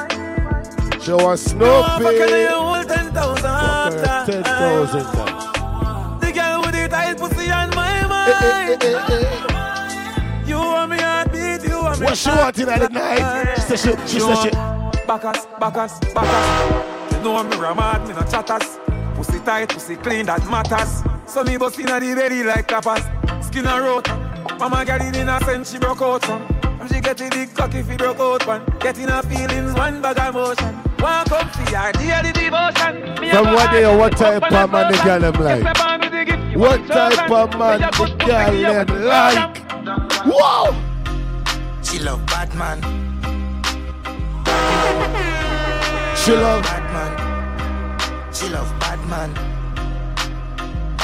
She 1.03 1.11
was 1.11 1.55
No, 1.55 1.83
fuck 1.83 2.03
her, 2.03 2.29
Snoopy. 2.29 2.35
Oh, 2.35 2.37
you 2.37 2.49
hold 2.49 2.89
10,000 2.89 3.47
after. 3.47 4.33
10,000. 4.33 5.01
The 6.21 6.33
girl 6.33 6.61
with 6.61 6.73
the 6.73 6.89
tight 6.91 7.17
pussy 7.17 7.51
on 7.51 7.71
my 7.71 8.07
mind. 8.07 8.31
Eh, 8.31 8.77
eh, 8.79 9.07
eh, 9.09 10.45
you 10.47 10.57
want 10.57 10.91
me 10.91 10.99
heartbeat, 10.99 11.65
you 11.67 11.81
want 11.81 11.99
me 11.99 12.07
What 12.07 12.19
she 12.19 12.29
want 12.29 12.59
in 12.59 12.67
the 12.67 12.89
night? 12.91 13.55
She 13.57 13.77
said 13.79 13.99
she, 14.07 14.19
she 14.19 14.21
said 14.21 14.37
she. 14.37 14.51
Bacchus, 15.07 15.47
Bacchus, 15.59 15.99
Bacchus. 16.15 17.17
You 17.17 17.23
know 17.23 17.43
me 17.43 17.57
ramad, 17.57 18.07
me 18.07 18.13
no 18.13 18.23
chatters. 18.31 18.79
Pussy 19.15 19.41
tight, 19.41 19.71
pussy 19.71 19.97
clean, 19.97 20.27
that 20.27 20.45
matters. 20.51 21.03
So 21.25 21.43
me 21.43 21.57
bust 21.57 21.79
inna 21.79 21.99
the 21.99 22.15
belly 22.15 22.43
like 22.45 22.69
clappers. 22.69 23.03
Skin 23.47 23.65
a 23.65 23.81
rot. 23.81 24.20
Mama 24.61 24.85
get 24.85 25.01
it 25.01 25.17
in 25.17 25.27
a 25.27 25.41
sense, 25.41 25.73
she 25.73 25.79
broke 25.79 26.03
out 26.03 26.23
from. 26.23 26.43
And 26.81 26.91
she 26.91 27.01
get 27.01 27.19
it 27.19 27.33
big 27.33 27.55
cock 27.55 27.75
if 27.75 27.89
he 27.89 27.97
broke 27.97 28.21
out 28.21 28.47
one. 28.47 28.63
Getting 28.79 29.09
her 29.09 29.23
feelings, 29.23 29.73
one 29.73 30.03
bag 30.03 30.19
of 30.19 30.35
motion. 30.35 30.77
Walk 30.99 31.33
up 31.33 31.51
to 31.53 31.61
your 31.73 31.93
dear 31.93 32.23
the 32.23 32.31
devotion. 32.35 33.21
Me 33.23 33.31
From 33.31 33.47
what 33.55 33.71
day 33.71 33.87
or 33.87 33.97
what 33.97 34.15
type 34.19 34.43
of 34.43 34.71
man 34.71 34.93
the 34.93 34.99
the 34.99 35.03
girl 35.03 35.21
them 35.21 35.43
like? 35.43 35.63
Yes, 35.65 35.81
I'm 35.81 36.03
on 36.03 36.11
the 36.11 36.25
gift, 36.27 36.53
you 36.53 36.59
What 36.59 36.87
type 36.89 37.31
of 37.31 37.59
man 37.59 37.81
the 37.81 37.89
girl 37.89 38.07
pussy, 38.07 38.59
you 38.59 38.67
them 38.67 38.87
put 38.87 39.01
like? 39.01 39.57
Whoa! 40.27 40.77
She 41.83 41.99
love 41.99 42.27
bad 42.27 42.55
man. 42.55 42.83
She 46.17 46.33
love. 46.33 46.63
bad 46.65 46.85
man. 46.93 48.33
She 48.35 48.49
love 48.51 48.79
bad 48.79 49.01
man. 49.09 49.60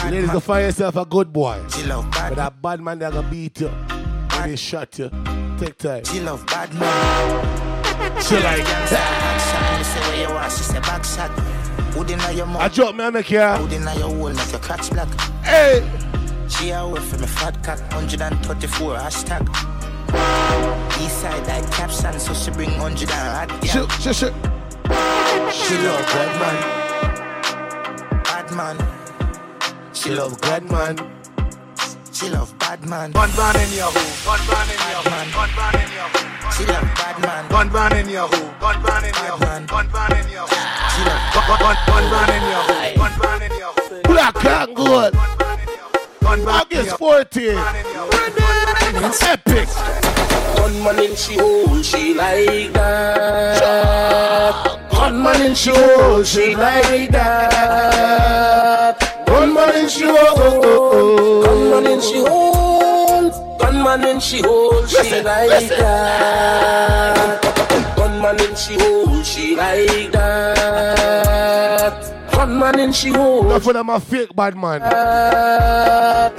Bad 0.06 0.14
Ladies, 0.14 0.28
man. 0.28 0.40
find 0.40 0.66
yourself 0.66 0.94
a 0.94 1.04
good 1.04 1.32
boy. 1.32 1.60
She 1.68 1.82
love 1.82 2.08
bad 2.12 2.28
But 2.30 2.36
that 2.36 2.62
bad 2.62 2.80
man, 2.80 3.00
they're 3.00 3.10
gonna 3.10 3.28
beat 3.28 3.60
you. 3.60 3.66
When 3.66 4.50
they 4.50 4.54
shot 4.54 4.96
you. 5.00 5.10
Take 5.58 5.78
time. 5.78 6.04
She 6.04 6.20
love 6.20 6.46
bad 6.46 6.72
man. 6.74 8.22
She 8.22 8.36
like 8.36 8.62
Back 8.62 9.40
shot. 9.40 9.78
Me 9.78 9.84
say 9.84 10.00
where 10.00 10.28
you 10.28 10.36
are. 10.36 10.48
She 10.48 10.62
say 10.62 10.78
back. 10.78 11.04
Hood 11.96 12.10
inna 12.12 12.30
your 12.30 12.46
I 12.46 12.68
drop 12.68 12.94
me, 12.94 13.02
I 13.02 13.10
make 13.10 13.30
you. 13.32 13.40
Hood 13.40 13.72
inna 13.72 13.96
your 13.96 14.08
hole. 14.14 14.32
Make 14.32 14.52
your 14.52 14.60
crotch 14.60 14.90
black. 14.90 15.08
Hey! 15.42 15.82
She 16.48 16.70
a 16.70 16.86
wait 16.86 17.02
for 17.02 17.18
me 17.18 17.26
fat 17.26 17.60
cock. 17.64 17.80
134 17.90 18.94
hashtag. 18.94 19.42
East 21.04 21.20
side 21.20 21.46
like 21.48 21.68
caption. 21.72 22.20
So 22.20 22.32
she 22.32 22.52
bring 22.52 22.70
100 22.78 23.10
and 23.10 23.50
hot. 23.50 23.64
She, 23.64 23.76
Yeah. 23.76 23.88
she, 23.98 24.12
she. 24.12 24.26
She 25.66 25.74
love 25.84 26.06
bad 26.06 26.30
man. 26.40 28.22
Bad 28.22 28.52
man. 28.52 28.95
She 30.06 30.14
love 30.14 30.40
good 30.40 30.70
man. 30.70 30.96
She 32.12 32.28
love 32.30 32.56
bad 32.60 32.88
man. 32.88 33.10
Gun 33.10 33.28
man 33.36 33.56
in 33.56 33.72
your 33.72 33.90
hole. 33.90 34.14
Gun 34.24 34.46
man 34.46 34.70
in 34.70 34.78
your 34.86 35.02
hole. 35.02 35.32
Gun 35.34 35.50
man 35.58 35.74
in 35.82 35.90
your 35.90 36.06
hole. 36.14 36.52
She 36.52 36.64
love 36.64 36.88
bad 36.94 37.18
man. 37.22 37.48
Gun 37.50 37.72
man 37.72 37.96
in 37.96 38.08
your 38.08 38.28
hole. 38.28 38.54
Gun 38.60 38.82
man 38.84 39.02
in 39.02 39.14
your 39.14 39.34
hole. 39.34 39.66
Gun 39.66 39.90
man 39.90 40.12
in 40.14 40.30
your 40.30 40.46
hole. 40.46 40.62
She 40.94 41.02
love 41.02 41.22
gun 41.34 41.58
gun 41.58 41.76
gun 41.88 42.04
man 42.12 42.30
in 42.30 42.42
your 42.46 42.62
hole. 42.62 42.94
Gun 42.94 43.18
man 43.18 43.42
in 43.50 43.58
your 43.58 43.72
hole. 43.74 44.02
Black 44.04 44.44
and 44.46 44.76
gold. 44.76 45.14
August 46.46 46.98
14. 46.98 48.55
It's 48.88 49.22
epic. 49.22 49.68
One 50.60 50.82
man 50.82 50.98
in 51.02 51.16
she 51.16 51.34
hole, 51.36 51.82
she 51.82 52.14
like 52.14 52.72
that. 52.72 53.72
One 54.92 55.22
man 55.22 55.42
in 55.42 55.54
she 55.56 55.70
hole, 55.70 56.22
she 56.22 56.54
like 56.54 57.10
that. 57.10 58.96
One 59.28 59.52
man 59.54 59.74
in 59.76 59.88
she 59.88 60.04
hole, 60.06 61.42
man 61.70 61.86
in 61.86 62.00
she 62.00 62.20
hole, 62.20 63.30
man 63.72 64.04
in 64.06 64.20
she 64.20 64.40
hole, 64.42 64.86
she 64.86 64.96
listen, 64.98 65.24
like 65.24 65.48
listen. 65.48 65.78
that. 65.80 67.42
man 68.22 68.40
in 68.40 68.54
she 68.54 68.74
hole, 68.78 69.22
she 69.24 69.56
like 69.56 70.12
that. 70.12 72.02
One 72.34 72.58
man 72.58 72.78
in 72.78 72.92
she 72.92 73.08
hole. 73.10 73.42
Not 73.42 73.62
for 73.62 73.72
them 73.72 73.90
a 73.90 73.98
fake 73.98 74.34
bad 74.36 74.56
man. 74.56 74.82
Uh, 74.82 76.30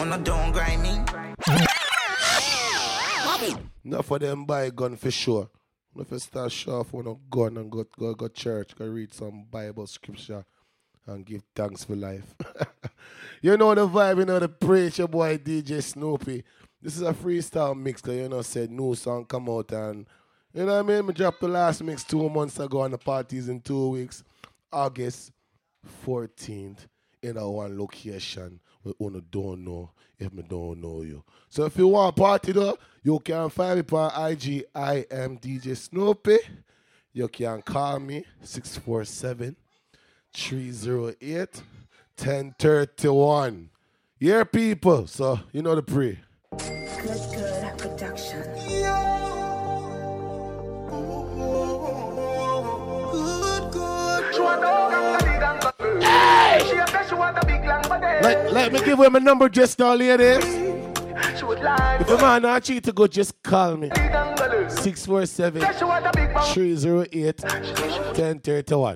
Enough 3.87 4.11
of 4.11 4.19
them 4.19 4.43
buy 4.43 4.69
gun 4.69 4.97
for 4.97 5.09
sure. 5.09 5.49
If 5.97 6.11
you 6.11 6.19
start 6.19 6.51
sharp 6.51 6.93
on 6.93 7.07
a 7.07 7.15
gun 7.33 7.55
and 7.55 7.71
go, 7.71 7.85
go, 7.97 8.13
go 8.13 8.27
church, 8.27 8.75
go 8.75 8.85
read 8.85 9.13
some 9.13 9.45
Bible 9.49 9.87
scripture 9.87 10.43
and 11.05 11.25
give 11.25 11.41
thanks 11.55 11.85
for 11.85 11.95
life. 11.95 12.35
you 13.41 13.55
know 13.55 13.73
the 13.73 13.87
vibe, 13.87 14.17
you 14.17 14.25
know 14.25 14.39
the 14.39 14.49
preach, 14.49 14.97
your 14.99 15.07
boy 15.07 15.37
DJ 15.37 15.81
Snoopy. 15.81 16.43
This 16.81 16.97
is 16.97 17.01
a 17.01 17.13
freestyle 17.13 17.79
mix, 17.79 18.01
cause 18.01 18.15
you 18.15 18.27
know 18.27 18.41
said 18.41 18.71
new 18.71 18.93
song 18.93 19.23
come 19.23 19.47
out 19.47 19.71
and 19.71 20.05
you 20.53 20.65
know 20.65 20.83
what 20.83 20.91
I 20.91 20.95
mean? 20.97 21.05
Me 21.05 21.13
dropped 21.13 21.39
the 21.39 21.47
last 21.47 21.81
mix 21.81 22.03
two 22.03 22.29
months 22.29 22.59
ago 22.59 22.83
and 22.83 22.93
the 22.93 22.97
party's 22.97 23.47
in 23.47 23.61
two 23.61 23.91
weeks. 23.91 24.21
August 24.69 25.31
14th 26.05 26.87
in 27.23 27.37
a 27.37 27.49
one 27.49 27.79
location 27.79 28.59
we 28.87 28.93
only 29.05 29.21
don't 29.29 29.65
know 29.65 29.91
if 30.17 30.31
me 30.31 30.43
don't 30.47 30.81
know 30.81 31.01
you. 31.01 31.23
So 31.49 31.65
if 31.65 31.77
you 31.77 31.89
want 31.89 32.15
party 32.15 32.53
though, 32.53 32.77
you 33.03 33.19
can 33.19 33.49
find 33.49 33.77
me 33.77 33.97
on 33.97 34.31
IG 34.31 34.65
I 34.73 35.05
am 35.11 35.37
DJ 35.37 35.75
Snoopy. 35.75 36.37
You 37.11 37.27
can 37.27 37.61
call 37.61 37.99
me 37.99 38.23
647 38.41 39.55
308 40.33 41.61
1031. 42.17 43.69
Yeah, 44.19 44.43
people. 44.45 45.07
So 45.07 45.39
you 45.51 45.61
know 45.61 45.75
the 45.75 45.83
pre. 45.83 46.19
Let, 58.21 58.51
let 58.51 58.73
me 58.73 58.79
give 58.79 58.99
away 58.99 59.09
my 59.09 59.19
number 59.19 59.47
just 59.49 59.77
now, 59.79 59.93
ladies. 59.93 60.43
If 61.39 62.09
a 62.09 62.17
man 62.17 62.41
not 62.41 62.63
cheat 62.63 62.83
to 62.85 62.93
go, 62.93 63.07
just 63.07 63.41
call 63.43 63.77
me. 63.77 63.89
647 63.89 65.61
308 65.61 67.43
1031. 67.43 68.95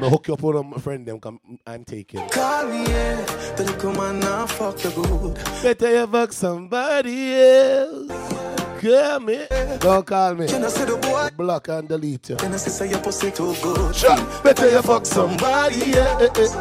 Me 0.00 0.10
hook 0.10 0.28
you 0.28 0.34
up 0.34 0.42
with 0.42 0.66
my 0.66 0.76
friend 0.76 1.06
them, 1.06 1.18
come, 1.18 1.40
I'm 1.66 1.84
taking. 1.84 2.28
Call 2.28 2.66
me, 2.68 2.84
yeah. 2.84 3.24
Then 3.56 3.68
come 3.80 3.96
on 3.98 4.20
now, 4.20 4.46
fuck 4.46 4.76
the 4.76 4.90
good. 4.90 5.34
Better 5.62 5.90
you 6.00 6.06
fuck 6.06 6.32
somebody 6.32 7.32
else. 7.32 8.65
Call 8.80 9.20
me. 9.20 9.46
Don't 9.78 10.06
call 10.06 10.34
me. 10.34 10.46
Can 10.46 10.64
I 10.64 10.68
say 10.68 10.84
the 10.84 10.96
boy? 10.96 11.30
Block 11.36 11.68
and 11.68 11.88
delete 11.88 12.28
you. 12.30 12.36
Can 12.36 12.52
I 12.52 12.56
say 12.56 12.70
say 12.70 12.90
your 12.90 12.98
pussy 13.00 13.30
too 13.30 13.54
good? 13.62 13.94
Sure. 13.94 14.16
Better 14.42 14.70
you 14.70 14.82
fuck 14.82 15.06
somebody 15.06 15.94
else. 15.94 16.54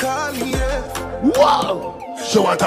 Call 0.00 0.32
me, 0.32 0.50
yeah. 0.52 1.20
Wow. 1.36 1.98
She 2.26 2.38
want 2.38 2.62
a, 2.62 2.66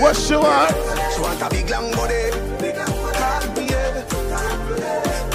what 0.00 0.16
she 0.16 0.36
want? 0.36 0.70
She 1.14 1.20
want 1.20 1.42
a 1.42 1.48
big 1.48 1.70
long 1.70 1.90
body. 1.92 2.30
Call 3.16 3.46
me, 3.54 3.66
yeah. 3.68 4.04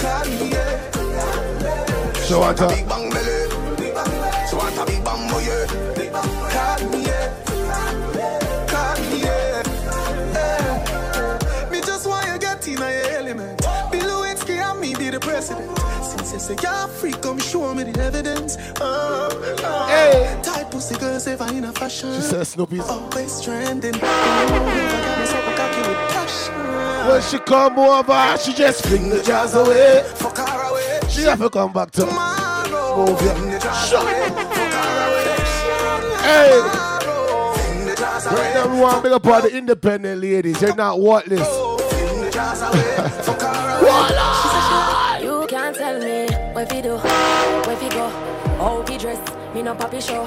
Call 0.02 0.26
me, 0.30 0.50
yeah. 0.52 2.22
She 2.26 2.34
want 2.36 2.60
a, 2.60 2.68
Big 2.68 2.88
bang 2.88 3.15
president. 15.46 15.78
Since 16.04 16.34
you 16.34 16.40
say 16.40 16.56
you're 16.62 16.88
free, 16.88 17.12
come 17.14 17.38
show 17.40 17.74
me 17.74 17.84
the 17.84 18.00
evidence. 18.02 18.58
Uh, 18.80 19.30
uh. 19.64 19.88
Hey. 19.88 20.40
Tight 20.44 20.70
pussy 20.72 20.96
girls 20.98 21.28
ever 21.28 21.48
in 21.54 21.66
a 21.66 21.72
fashion. 21.74 22.14
She 22.16 22.22
says 22.22 22.50
Snoopy's. 22.50 22.88
Always 22.88 23.42
trending. 23.42 23.96
Ooh, 23.96 24.00
I 24.02 25.02
got 25.06 25.20
me 25.20 25.26
so 25.26 25.42
cocky 25.56 25.90
with 25.90 25.98
passion. 26.12 27.10
When 27.10 27.22
she 27.22 27.38
come 27.40 27.80
over, 27.80 28.38
she 28.38 28.54
just 28.54 28.86
fling 28.86 29.10
the 29.10 29.22
jazz 29.22 29.54
away. 29.56 30.04
Fuck 30.16 30.38
her 30.38 30.70
away. 30.72 31.00
She 31.10 31.22
have 31.24 31.40
to 31.40 31.50
come 31.50 31.72
back 31.74 31.92
to 31.92 32.02
Tomorrow. 32.02 33.06
move 33.06 33.20
Fling 33.20 33.42
the 33.48 33.52
you. 33.52 33.60
jazz 33.60 33.90
Shut 33.90 34.02
away. 34.04 34.22
up. 34.22 34.34
Fuck 34.36 34.74
her 34.74 35.08
away. 35.10 36.22
Hey. 36.22 36.62
Tomorrow. 36.62 37.54
Fling 37.54 37.86
the. 37.86 37.96
Right 38.36 38.54
now, 38.56 38.74
we 38.74 38.80
want 38.80 38.96
to 38.98 39.04
big 39.04 39.12
up 39.12 39.26
all 39.28 39.42
the 39.42 39.56
independent 39.56 40.22
ladies. 40.22 40.62
You're 40.62 40.76
not 40.76 41.00
worthless. 41.00 41.48
Where 46.66 46.82
fi 46.82 46.82
do, 46.82 46.98
where 46.98 47.78
fi 47.78 47.90
go, 47.90 48.10
how 48.58 48.84
fi 48.84 48.98
dress. 48.98 49.54
Me 49.54 49.62
no 49.62 49.76
papi 49.76 50.02
show. 50.02 50.26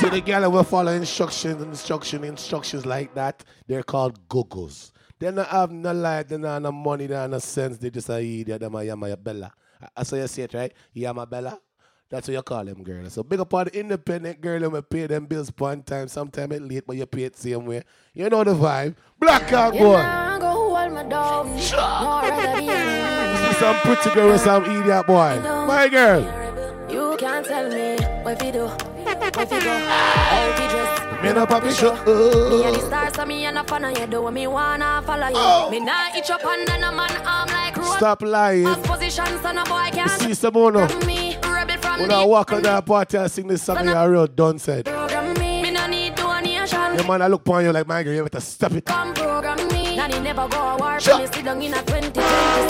So 0.00 0.08
the 0.08 0.20
girl 0.20 0.50
will 0.50 0.64
follow 0.64 0.92
instructions, 0.92 1.62
instruction, 1.62 2.24
instructions 2.24 2.84
like 2.84 3.14
that, 3.14 3.44
they're 3.66 3.82
called 3.82 4.28
go-go's. 4.28 4.92
They 5.18 5.30
don't 5.30 5.46
have 5.46 5.70
no 5.70 5.92
life, 5.92 6.28
they 6.28 6.36
don't 6.36 6.44
have 6.44 6.62
no 6.62 6.72
money, 6.72 7.06
they 7.06 7.14
don't 7.14 7.22
have 7.22 7.30
no 7.30 7.38
sense. 7.38 7.78
They 7.78 7.90
just 7.90 8.10
a 8.10 8.18
idiot, 8.18 8.60
them 8.60 8.74
a 8.74 8.84
yama 8.84 9.16
bella. 9.16 9.52
That's 9.94 10.10
how 10.10 10.16
you 10.16 10.26
say 10.26 10.42
it, 10.42 10.54
right? 10.54 10.72
Yama 10.92 11.26
bella. 11.26 11.58
That's 12.08 12.28
what 12.28 12.34
you 12.34 12.42
call 12.42 12.64
them, 12.64 12.82
girl. 12.82 13.08
So 13.10 13.22
big 13.22 13.40
up 13.40 13.52
on 13.52 13.64
the 13.66 13.78
independent 13.78 14.40
girl 14.40 14.60
who 14.60 14.82
pay 14.82 15.06
them 15.06 15.26
bills 15.26 15.52
one 15.56 15.82
time, 15.82 16.08
sometime 16.08 16.52
it 16.52 16.62
late, 16.62 16.84
but 16.86 16.96
you 16.96 17.06
pay 17.06 17.24
it 17.24 17.36
same 17.36 17.66
way. 17.66 17.82
You 18.14 18.28
know 18.28 18.44
the 18.44 18.54
vibe. 18.54 18.94
Black 19.18 19.52
out 19.52 19.74
You 19.74 19.80
boy. 19.80 20.45
Nah 20.88 21.02
go 21.02 21.18
hold 21.22 21.46
me 21.48 21.68
down. 21.70 21.82
No 22.02 22.20
rather 22.22 22.60
be 22.60 22.68
alone. 22.68 23.52
See 23.52 23.58
some 23.58 23.76
pretty 23.76 24.10
girl 24.14 24.28
with 24.32 24.40
some 24.40 24.64
idiot 24.64 25.06
boy. 25.06 25.40
My 25.66 25.88
girl. 25.88 26.22
You 26.90 27.16
can't 27.18 27.44
tell 27.44 27.68
me 27.68 27.96
where 28.22 28.36
fi 28.36 28.50
do, 28.50 28.66
where 28.66 29.46
fi 29.46 29.60
go, 29.60 29.70
how 29.70 30.52
fi 30.56 30.68
dress. 30.68 31.22
Me 31.22 31.32
no 31.32 31.46
papi 31.46 31.70
show. 31.74 31.94
Me 32.50 32.64
a 32.64 32.72
the 32.72 32.80
star, 32.86 33.14
so 33.14 33.24
me 33.24 33.44
a 33.46 33.52
no 33.52 33.64
fan 33.64 33.84
of 33.84 33.98
you. 33.98 34.06
Do 34.06 34.22
what 34.22 34.32
me 34.32 34.46
wanna 34.46 35.02
follow 35.04 35.28
you. 35.28 35.34
Oh. 35.36 35.68
Me 35.70 35.80
nah 35.80 36.14
itch 36.14 36.30
up 36.30 36.44
under 36.44 36.78
no 36.78 36.92
man 36.92 37.10
arm 37.26 37.48
like 37.48 37.76
road. 37.76 37.96
Stop 37.96 38.22
lying. 38.22 38.66
Position, 38.82 39.26
so 39.42 39.52
no 39.52 39.64
boy 39.64 39.88
can't 39.92 40.10
see 40.20 40.34
some 40.34 40.54
more 40.54 40.70
now. 40.70 40.86
me. 41.06 41.36
When 41.98 42.12
I 42.12 42.24
walk 42.24 42.52
on 42.52 42.62
that 42.62 42.84
party 42.84 43.16
and 43.16 43.30
sing 43.30 43.46
this 43.46 43.62
song, 43.62 43.82
you're 43.86 44.10
real 44.10 44.26
done 44.26 44.58
said. 44.58 44.86
Man, 47.06 47.22
I 47.22 47.26
look 47.28 47.40
upon 47.42 47.64
you 47.64 47.72
like, 47.72 47.86
my 47.86 48.02
girl, 48.02 48.14
you 48.14 48.22
better 48.24 48.40
stop 48.40 48.72
it. 48.72 48.84
Come 48.84 49.14
program 49.14 49.56
me. 49.68 49.96
Nanny 49.96 50.18
never 50.20 50.48
go 50.48 50.58
a 50.58 50.76
war. 50.76 51.00
Sure. 51.00 51.18
Me 51.18 51.26
sit 51.26 51.44
down 51.44 51.60
in 51.62 51.72
a 51.74 51.78
2020 51.82 52.12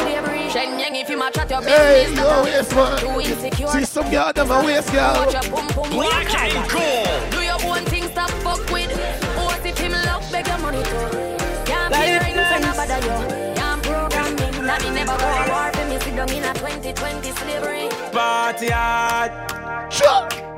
slavery. 0.03 0.51
Sheng 0.51 0.79
yang 0.79 0.94
if 0.96 1.09
you 1.11 1.18
match 1.18 1.38
at 1.38 1.51
your 1.51 1.62
Hey, 1.62 2.07
business. 2.07 2.25
yo, 2.25 2.44
yes, 2.44 2.75
man. 2.75 2.99
Too 2.99 3.20
insecure. 3.20 3.68
See 3.68 3.85
some 3.85 4.11
girl, 4.11 4.33
them 4.33 4.51
a 4.51 4.64
waist, 4.64 4.92
girl. 4.92 5.14
Watch 5.16 5.33
your 5.33 5.42
pum 5.53 5.66
pum. 5.68 5.90
Black 5.90 6.35
and 6.35 6.70
gold. 6.70 7.31
Do 7.31 7.40
your 7.42 7.61
own 7.77 7.85
thing, 7.87 8.05
stop 8.09 8.31
fuck 8.44 8.61
with. 8.70 8.90
What 9.37 9.64
if 9.66 9.79
him 9.79 9.92
love 9.92 10.25
beg 10.31 10.46
your 10.46 10.59
money 10.59 10.83
too? 10.83 11.09
Can't 11.66 11.90
Like 11.92 12.01
pay 12.01 12.18
rent 12.18 12.37
and 12.38 12.64
this. 12.64 12.77
bother 12.77 13.01
you. 13.07 13.55
Can't 13.55 13.83
program 13.83 14.35
me. 14.37 14.66
Nanny 14.66 14.90
never 14.90 15.16
go 15.18 15.27
a 15.27 15.49
war. 15.49 15.88
Me 15.88 15.99
sit 16.01 16.14
down 16.16 16.31
in 16.31 16.44
a 16.44 16.55
2020 16.55 17.31
slavery. 17.33 17.88
Party 18.12 18.68
hard. 18.70 19.92
Sure. 19.92 20.55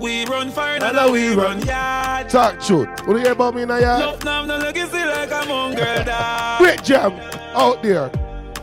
We 0.00 0.24
run 0.26 0.50
fire, 0.50 0.78
I 0.82 0.90
and 0.90 1.12
we 1.12 1.34
run 1.34 1.60
yard. 1.66 2.28
Talk 2.28 2.60
truth. 2.60 2.88
What 3.06 3.14
do 3.14 3.18
you 3.18 3.18
hear 3.24 3.32
about 3.32 3.54
me 3.54 3.62
in 3.62 3.70
a 3.70 3.80
yard? 3.80 4.00
Love 4.00 4.24
now, 4.24 4.44
no 4.44 4.56
legacy 4.58 4.98
like 5.04 5.30
a 5.30 5.44
mongrel 5.48 6.04
dog. 6.04 6.58
Great 6.58 6.82
jam 6.82 7.12
out 7.54 7.82
there. 7.82 8.10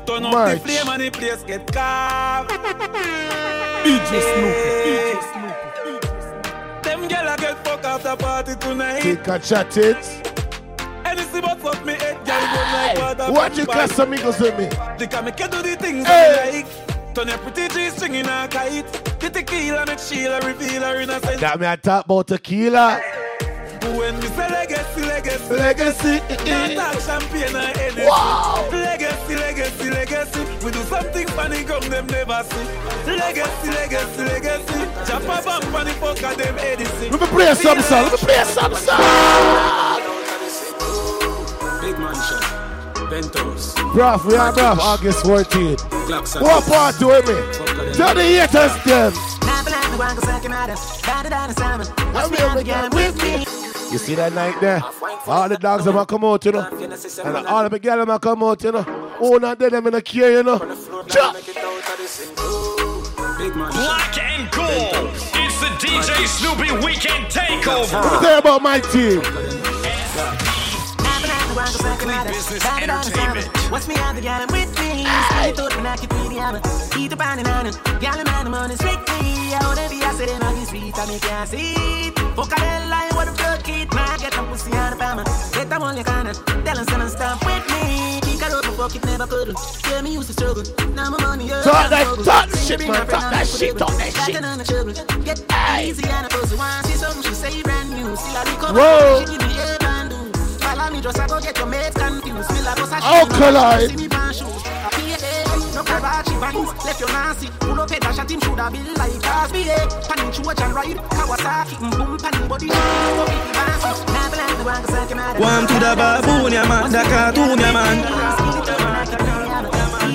Turn 0.05 0.25
up 0.25 0.31
March. 0.33 0.61
the 0.61 0.67
flame 0.67 0.89
and 0.89 1.01
the 1.01 1.09
place 1.09 1.43
get 1.43 1.71
carved. 1.73 2.49
DJ 3.83 4.11
Them 6.83 7.07
gyal 7.09 7.33
a 7.33 7.37
get 7.41 7.65
fuck 7.65 7.83
after 7.83 8.15
party 8.15 8.55
tonight. 8.55 9.01
Take 9.01 9.27
a 9.27 9.39
chat 9.39 9.75
it. 9.77 9.97
Anything 11.05 11.41
but 11.41 11.59
fuck 11.59 11.83
me 11.85 11.93
gyal 11.95 12.25
go 12.25 13.23
like. 13.23 13.33
Watch 13.33 13.57
you 13.57 13.65
from 13.65 13.73
cast 13.73 13.99
amigos 13.99 14.39
with 14.39 14.57
me. 14.57 14.69
They 14.97 15.07
can 15.07 15.25
make 15.25 15.39
you 15.39 15.47
do 15.47 15.61
the 15.61 15.75
things 15.77 16.05
Hey. 16.05 16.57
you 16.57 16.63
like. 16.63 16.92
Turn 17.13 17.27
your 17.27 17.37
pretty 17.37 17.67
G 17.67 17.89
string 17.91 18.15
in 18.15 18.25
a 18.25 18.47
kite. 18.47 18.91
The 19.19 19.29
tequila 19.29 19.85
make 19.85 19.99
Sheila 19.99 20.39
reveal 20.41 20.81
her 20.81 20.99
innocence. 20.99 21.39
That 21.41 21.59
me 21.59 21.67
I 21.67 21.75
talk 21.75 22.05
about 22.05 22.27
tequila. 22.27 22.99
When 23.83 24.15
we 24.19 24.27
say 24.27 24.49
legacy, 24.49 25.01
legacy, 25.01 25.53
Legacy. 25.53 26.07
Eh, 26.07 26.21
eh. 26.31 26.35
Can't 26.37 26.73
talk 26.73 26.99
champagne 27.01 27.55
or 27.55 27.59
anything. 27.59 28.07
Wow. 28.07 28.67
Legacy, 28.71 29.35
legacy, 29.35 29.89
legacy. 29.91 30.65
We 30.65 30.71
do 30.71 30.81
something 30.83 31.27
funny, 31.27 31.63
come 31.63 31.87
them 31.89 32.07
never 32.07 32.43
see. 32.49 33.11
Legacy, 33.11 33.69
legacy, 33.69 34.23
legacy. 34.23 34.79
Jump 35.05 35.25
a 35.25 35.41
bump 35.43 35.73
on 35.75 35.85
the 35.85 35.93
fuck 36.01 36.23
of 36.23 36.37
them 36.37 36.55
Edison. 36.57 37.11
Let 37.11 37.21
me 37.21 37.27
play 37.27 37.53
some 37.53 37.81
song. 37.81 38.03
Let 38.03 38.11
me 38.13 38.17
play 38.17 38.43
some 38.45 38.73
song. 38.73 40.01
Big 41.81 41.99
mansion, 41.99 42.39
Bentos, 43.11 43.75
Bruv, 43.93 44.25
we 44.25 44.35
are 44.35 44.51
bruv. 44.51 44.79
August 44.79 45.23
14th. 45.25 45.92
Glocks 46.05 46.41
What 46.41 46.65
party 46.65 47.05
with 47.05 47.27
me? 47.27 47.93
Tell 47.93 48.13
the 48.13 48.23
haters 48.23 48.75
them. 48.83 49.13
You 53.91 53.97
see 53.97 54.15
that 54.15 54.33
night 54.33 54.59
there? 54.59 54.81
All 55.27 55.47
the 55.47 55.57
dogs 55.57 55.85
them 55.85 55.95
a 55.95 56.05
come 56.05 56.25
out, 56.25 56.43
you 56.43 56.51
know. 56.51 56.67
And 56.67 57.47
all 57.47 57.69
the 57.69 57.79
girls 57.79 57.99
them 57.99 58.09
a 58.09 58.19
come 58.19 58.43
out, 58.43 58.63
you 58.63 58.71
know. 58.71 58.83
Oh, 59.19 59.37
not 59.37 59.59
dead 59.59 59.71
them 59.71 59.87
in 59.87 59.93
the 59.93 60.01
care, 60.01 60.31
you 60.31 60.43
know. 60.43 60.57
Black 63.37 64.17
and 64.17 64.51
gold. 64.51 65.13
It's 65.15 65.59
the 65.59 65.67
DJ 65.79 66.27
Snoopy 66.27 66.85
Weekend 66.85 67.27
Takeover. 67.27 68.19
tell 68.19 68.31
you 68.31 68.37
about 68.39 68.61
my 68.61 68.79
team. 68.79 70.52
Business 71.53 72.65
Entertainment. 72.65 73.47
What's 73.69 73.87
me 73.87 73.95
out 73.97 74.15
the 74.15 74.21
with 74.51 74.73
me? 74.79 75.05
Split 75.05 75.59
out 75.59 75.75
when 75.75 75.85
I 75.85 75.97
keep 75.97 76.09
the 76.09 76.33
hammer. 76.33 76.61
Eat 76.97 77.09
the 77.11 77.17
pan 77.17 77.37
and 77.37 77.47
on 77.47 77.67
it. 77.67 77.77
Gal 78.01 78.17
and 78.17 78.25
man, 78.25 78.49
man, 78.49 78.75
strictly. 78.75 79.53
I 79.53 79.61
wanna 79.61 79.87
be 79.87 80.01
a 80.01 80.09
city, 80.13 80.33
man, 80.39 80.55
the 80.57 80.65
street, 80.65 80.97
I 80.97 81.05
make 81.05 81.21
you 81.21 81.45
see 81.45 82.09
it. 82.09 82.19
Fuck 82.33 82.51
a 82.53 82.59
hell, 82.59 82.93
I 82.93 83.09
what 83.13 83.25
the 83.25 83.33
fuck 83.37 83.69
it, 83.69 83.93
man. 83.93 84.17
Get 84.17 84.33
some 84.33 84.47
pussy 84.47 84.71
on 84.73 84.91
the 84.91 84.97
farmer. 84.97 85.23
Get 85.53 85.69
them 85.69 85.83
on 85.83 85.95
your 85.95 86.05
corner. 86.05 86.33
Tell 86.33 86.75
them, 86.75 86.85
son, 86.89 87.09
stop 87.09 87.45
with 87.45 87.65
me. 87.69 88.19
Kick 88.25 88.41
her 88.41 88.57
up, 88.57 88.65
fuck 88.73 88.95
it, 88.95 89.05
never 89.05 89.27
could. 89.27 89.53
Yeah, 89.91 90.01
me 90.01 90.13
used 90.13 90.27
to 90.27 90.33
struggle. 90.33 90.63
Now 90.95 91.11
my 91.11 91.21
money, 91.21 91.49
yeah. 91.49 91.61
Talk 91.61 91.89
that- 91.91 92.17
talk 92.25 92.49
shit, 92.65 92.79
man. 92.81 93.05
Talk 93.05 93.29
that 93.29 93.45
shit, 93.45 93.77
talk 93.77 93.93
that 94.01 94.09
shit. 94.09 95.23
Get 95.23 95.37
easy 95.85 96.09
and 96.09 96.25
a 96.25 96.29
pussy. 96.29 96.57
One 96.57 96.83
see 96.85 96.97
something, 96.97 97.21
she 97.21 97.35
say 97.35 97.61
brand 97.61 97.91
new. 97.93 98.15
Still 98.15 98.37
I 98.37 98.43
recover. 98.49 98.73
Whoa. 98.73 99.82
Follow 100.73 100.89
me, 100.91 101.01
just 101.01 101.19
I 101.19 101.27
go 101.27 101.39
get 101.39 101.55
your 101.55 101.67
mates 101.67 101.95
confused. 101.95 102.49
Still 102.49 102.67
I 102.67 102.73
go 102.73 102.85
say 102.85 102.97
Alkaline. 102.97 103.89
See 103.89 103.95
me 103.95 104.07
pan 104.09 104.33
shoes. 104.33 104.63
I 104.65 104.89
feel. 104.97 105.21
No 105.75 105.83
Karachi 105.83 106.33
vines. 106.41 106.73
Left 106.83 106.99
your 106.99 107.09
nasty. 107.09 107.47
Pull 107.59 107.79
up 107.79 107.89
head 107.91 108.03
and 108.03 108.15
shot 108.15 108.31
him 108.31 108.41
shoulda 108.41 108.71
been 108.71 108.93
like 108.95 109.21
Cosby. 109.21 109.69
Pan 109.69 110.17
him 110.17 110.31
through 110.33 110.49
and 110.49 110.73
ride. 110.73 110.97
Kawasaki. 111.13 111.77
Boom 111.77 112.17
pan 112.17 112.33
him 112.33 112.47
body. 112.47 112.67
Go 112.69 112.73
beat 112.73 113.45
the 113.45 113.53
bounce. 113.53 114.01
Now 114.01 114.29
the 114.29 114.37
land 114.37 114.57
the 114.57 114.63
one 114.65 114.81
go 114.81 114.87
suck 114.89 115.09
him 115.09 115.19
out. 115.19 115.39
One 115.39 115.67
to 115.67 115.73
the 115.73 115.93
baboon, 115.95 116.51
yeah 116.53 116.67
man, 116.67 116.91
the 116.91 117.03
cartoon, 117.03 117.59
yeah 117.59 117.71
man. 117.71 117.97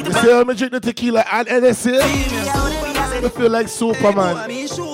You 0.06 0.12
see 0.12 0.32
how 0.32 0.42
me 0.42 0.54
drink 0.54 0.72
the 0.72 0.80
tequila 0.80 1.24
and 1.30 1.46
NSA? 1.46 2.00
I 2.00 3.28
feel 3.28 3.50
like 3.50 3.68
Superman. 3.68 4.34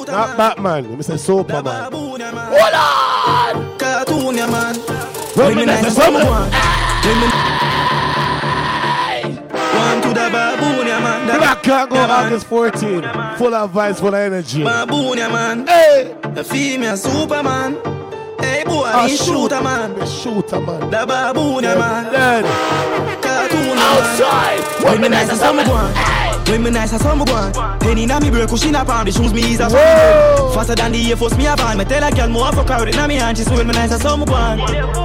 Not 0.09 0.37
Batman. 0.37 0.89
Let 0.91 0.97
me 0.99 1.03
say 1.03 1.17
Superman. 1.17 1.91
Hold 1.91 2.21
on! 2.21 3.79
Cartoon, 3.79 4.37
yeah 4.37 4.47
man. 4.51 4.75
Women 5.37 5.57
Women 5.59 5.67
that's 5.67 5.83
nice 5.83 5.99
a 5.99 6.03
as 6.03 6.13
woman. 6.13 6.23
someone. 6.23 6.51
Women. 7.05 7.31
One 9.75 10.03
to 10.03 10.09
the 10.09 10.29
baboon, 10.31 10.87
yeah 10.87 11.01
man. 11.01 11.27
the- 11.27 11.33
Black 11.39 11.63
can't 11.63 11.91
go. 11.91 11.97
August 11.97 12.47
14. 12.47 13.03
Full 13.39 13.55
of 13.55 13.73
vibes, 13.73 13.97
full 13.99 14.09
of 14.09 14.15
energy. 14.15 14.63
Baboon, 14.63 15.19
yeah 15.19 15.29
man. 15.29 15.67
Hey! 15.67 16.15
The 16.35 16.45
female 16.45 16.97
Superman. 16.97 17.77
Hey 18.41 18.63
boy, 18.65 18.83
Ah, 18.87 19.07
he 19.09 19.17
shooter 19.17 19.61
man. 19.61 19.95
The 19.99 20.07
shooter 20.07 20.61
man. 20.61 20.91
The 20.91 21.05
baboon, 21.07 21.65
yeah 21.65 21.75
man. 21.75 22.13
Dead. 22.13 22.45
Cartoon, 23.23 23.79
Outside. 23.79 24.85
Women 24.85 25.13
as 25.15 25.39
someone. 25.39 25.67
Women 26.49 26.75
nice 26.75 26.93
as 26.93 27.01
someone. 27.01 27.53
Penny 27.81 28.07
na 28.07 28.21
me 28.21 28.31
break, 28.31 28.49
cushion 28.49 28.75
up 28.75 28.89
on 28.89 29.07
the 29.07 29.13
shoes 29.13 29.33
me 29.33 29.43
is 29.53 29.61
a. 29.61 29.69
Faster 30.55 30.75
than 30.75 30.93
the 30.93 31.11
Air 31.11 31.17
Force 31.17 31.37
me 31.37 31.47
a 31.47 31.57
van. 31.57 31.79
Me 31.79 31.85
tell 31.85 32.03
a 32.05 32.11
girl 32.11 32.29
more 32.29 32.53
fuck 32.53 32.71
out 32.71 32.89
it 32.89 32.97
na 32.97 33.07
me 33.07 33.17
hand. 33.17 33.37
She 33.37 33.45
say 33.45 33.57
women 33.57 33.75
nice 33.75 33.93
as 33.93 34.03
someone. 34.03 34.59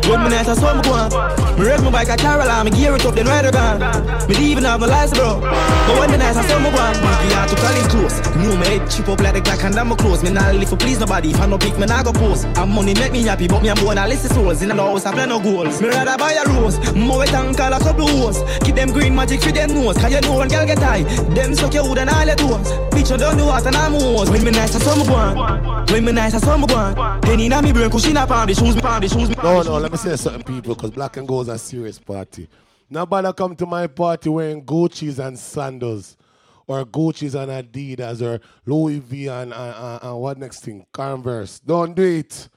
Women 0.07 0.31
nice 0.31 0.47
as 0.47 0.59
someone. 0.59 1.09
Me 1.57 1.65
raise 1.65 1.81
my 1.81 1.91
bike 1.91 2.09
at 2.09 2.19
Caroline, 2.19 2.65
me 2.65 2.71
gear 2.71 2.95
it 2.95 3.05
up 3.05 3.15
then 3.15 3.25
ride 3.25 3.55
on. 3.55 4.27
Me 4.27 4.35
even 4.51 4.63
have 4.63 4.79
my 4.79 4.87
license 4.87 5.17
bro. 5.17 5.39
But 5.39 5.99
when 5.99 6.11
me 6.11 6.17
nice 6.17 6.37
as 6.37 6.45
someone. 6.47 6.73
Me 6.73 7.33
hard 7.33 7.49
to 7.49 7.55
call 7.55 7.75
it 7.75 7.89
close. 7.89 8.19
New 8.37 8.55
me 8.57 8.65
head 8.67 8.89
chip 8.91 9.07
up 9.09 9.19
like 9.19 9.33
the 9.33 9.41
clock 9.41 9.63
and 9.63 9.79
I'm 9.79 9.95
close. 9.95 10.21
Me 10.23 10.29
not 10.29 10.53
live 10.55 10.69
for 10.69 10.77
please 10.77 10.99
nobody. 10.99 11.31
If 11.31 11.41
I 11.41 11.47
no 11.47 11.57
pick 11.57 11.77
me 11.79 11.85
not 11.85 12.05
go 12.05 12.13
post. 12.13 12.45
And 12.45 12.71
money 12.71 12.93
make 12.93 13.11
me 13.11 13.23
happy, 13.23 13.47
but 13.47 13.61
me 13.63 13.69
am 13.69 13.77
born 13.77 13.97
a 13.97 14.07
list 14.07 14.25
of 14.25 14.31
souls. 14.33 14.61
In 14.61 14.69
the 14.69 14.75
house 14.75 15.05
I 15.05 15.13
plan 15.13 15.29
no 15.29 15.39
goals. 15.39 15.81
Me 15.81 15.87
rather 15.89 16.17
buy 16.17 16.33
a 16.33 16.43
rose. 16.53 16.77
More 16.93 17.19
wet 17.19 17.33
and 17.33 17.55
call 17.57 17.73
a 17.73 17.79
couple 17.79 18.07
hoes. 18.07 18.37
Keep 18.63 18.75
them 18.75 18.91
green 18.91 19.15
magic 19.15 19.41
for 19.41 19.51
them 19.51 19.73
nose. 19.73 19.97
Cause 19.97 20.13
you 20.13 20.21
know 20.21 20.33
one 20.33 20.47
girl 20.47 20.65
get 20.65 20.79
high. 20.79 21.03
Them 21.35 21.55
suck 21.55 21.73
your 21.73 21.87
wood 21.87 21.97
and 21.97 22.09
all 22.09 22.25
your 22.25 22.35
toes. 22.35 22.71
Bitch 22.91 23.11
you 23.11 23.17
don't 23.17 23.37
do 23.37 23.45
what 23.45 23.65
and 23.65 23.75
I'm 23.75 23.93
hoes. 23.93 24.29
When 24.29 24.43
me 24.43 24.51
nice 24.51 24.75
as 24.75 24.83
someone. 24.83 25.85
When 25.87 26.05
me 26.05 26.11
nice 26.11 26.33
as 26.33 26.43
someone. 26.43 27.21
Penny 27.21 27.49
na 27.49 27.61
me 27.61 27.71
brain 27.71 27.89
cushion 27.89 28.17
up 28.17 28.31
on 28.31 28.47
the 28.47 28.55
shoes. 28.55 28.75
On 28.81 29.01
the 29.01 29.07
shoes. 29.07 29.29
No, 29.37 29.61
no, 29.61 29.77
let 29.77 29.91
me 29.91 29.97
say 29.97 30.15
something, 30.15 30.43
people, 30.43 30.75
because 30.75 30.91
Black 30.91 31.17
and 31.17 31.27
Gold 31.27 31.47
is 31.47 31.53
a 31.53 31.57
serious 31.57 31.99
party. 31.99 32.47
Nobody 32.89 33.31
come 33.33 33.55
to 33.55 33.65
my 33.65 33.87
party 33.87 34.29
wearing 34.29 34.65
Gucci's 34.65 35.19
and 35.19 35.37
sandals, 35.37 36.17
or 36.65 36.83
Gucci's 36.85 37.35
and 37.35 37.51
Adidas, 37.51 38.21
or 38.21 38.41
Louis 38.65 38.97
V 38.99 39.27
and, 39.27 39.53
and, 39.53 39.75
and, 39.75 40.03
and 40.03 40.19
what 40.19 40.37
next 40.39 40.61
thing? 40.61 40.85
Converse. 40.91 41.59
Don't 41.59 41.95
do 41.95 42.03
it. 42.03 42.49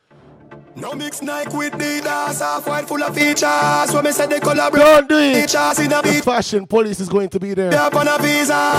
No 0.74 0.94
mix 0.94 1.20
Nike 1.22 1.54
with 1.56 1.72
Adidas, 1.74 2.40
half 2.40 2.66
white 2.66 2.88
full 2.88 3.02
of 3.02 3.14
features. 3.14 3.92
When 3.94 4.04
me 4.04 4.10
say 4.12 4.26
they 4.26 4.40
collaborate, 4.40 4.82
Don't 4.82 5.08
do 5.08 5.18
it. 5.18 5.34
features 5.50 5.78
in 5.78 5.92
a 5.92 6.00
The 6.02 6.08
beat. 6.14 6.24
fashion 6.24 6.66
police 6.66 6.98
is 6.98 7.08
going 7.08 7.28
to 7.28 7.38
be 7.40 7.52
there. 7.54 7.72
Up 7.74 7.94
on 7.94 8.08
a 8.08 8.18
visa, 8.18 8.72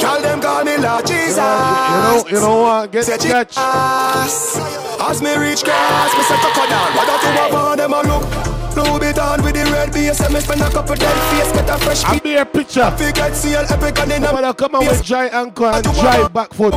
call 0.00 0.20
them 0.22 0.40
call 0.40 0.64
me 0.64 0.76
Lord 0.78 1.04
Jesus. 1.06 1.36
You 1.36 1.42
know, 1.42 2.24
you 2.28 2.40
know 2.40 2.62
what? 2.62 2.92
Get 2.92 3.04
Say 3.04 3.18
catch. 3.18 3.56
As 3.58 5.20
me 5.20 5.36
reach 5.36 5.64
class, 5.64 6.14
me 6.16 6.22
say 6.24 6.36
cocoa 6.40 6.68
down. 6.70 6.94
What 6.96 7.20
do 7.20 7.28
you 7.28 7.54
want 7.54 7.76
them 7.76 7.92
a 7.92 8.02
look? 8.02 8.52
Blue 8.74 8.98
bit 9.00 9.18
on 9.18 9.42
with 9.42 9.54
the 9.54 9.64
red 9.70 9.92
base, 9.92 10.20
and 10.20 10.32
me 10.32 10.40
spend 10.40 10.62
a 10.62 10.70
couple 10.70 10.94
dead 10.94 11.12
face, 11.36 11.52
get 11.52 11.68
a 11.68 11.76
fresh 11.84 12.04
I'll 12.04 12.20
be 12.20 12.36
a 12.36 12.46
picture. 12.46 12.90
Fi 12.96 13.10
get 13.12 13.34
seal 13.36 13.60
epic 13.68 13.98
and 13.98 14.10
then 14.10 14.22
But 14.22 14.44
a 14.44 14.46
I 14.48 14.52
come 14.54 14.74
out 14.76 14.86
with 14.86 15.04
dry 15.04 15.26
ankle 15.26 15.66
and 15.66 15.84
dry 15.84 16.26
back 16.28 16.54
foot. 16.54 16.72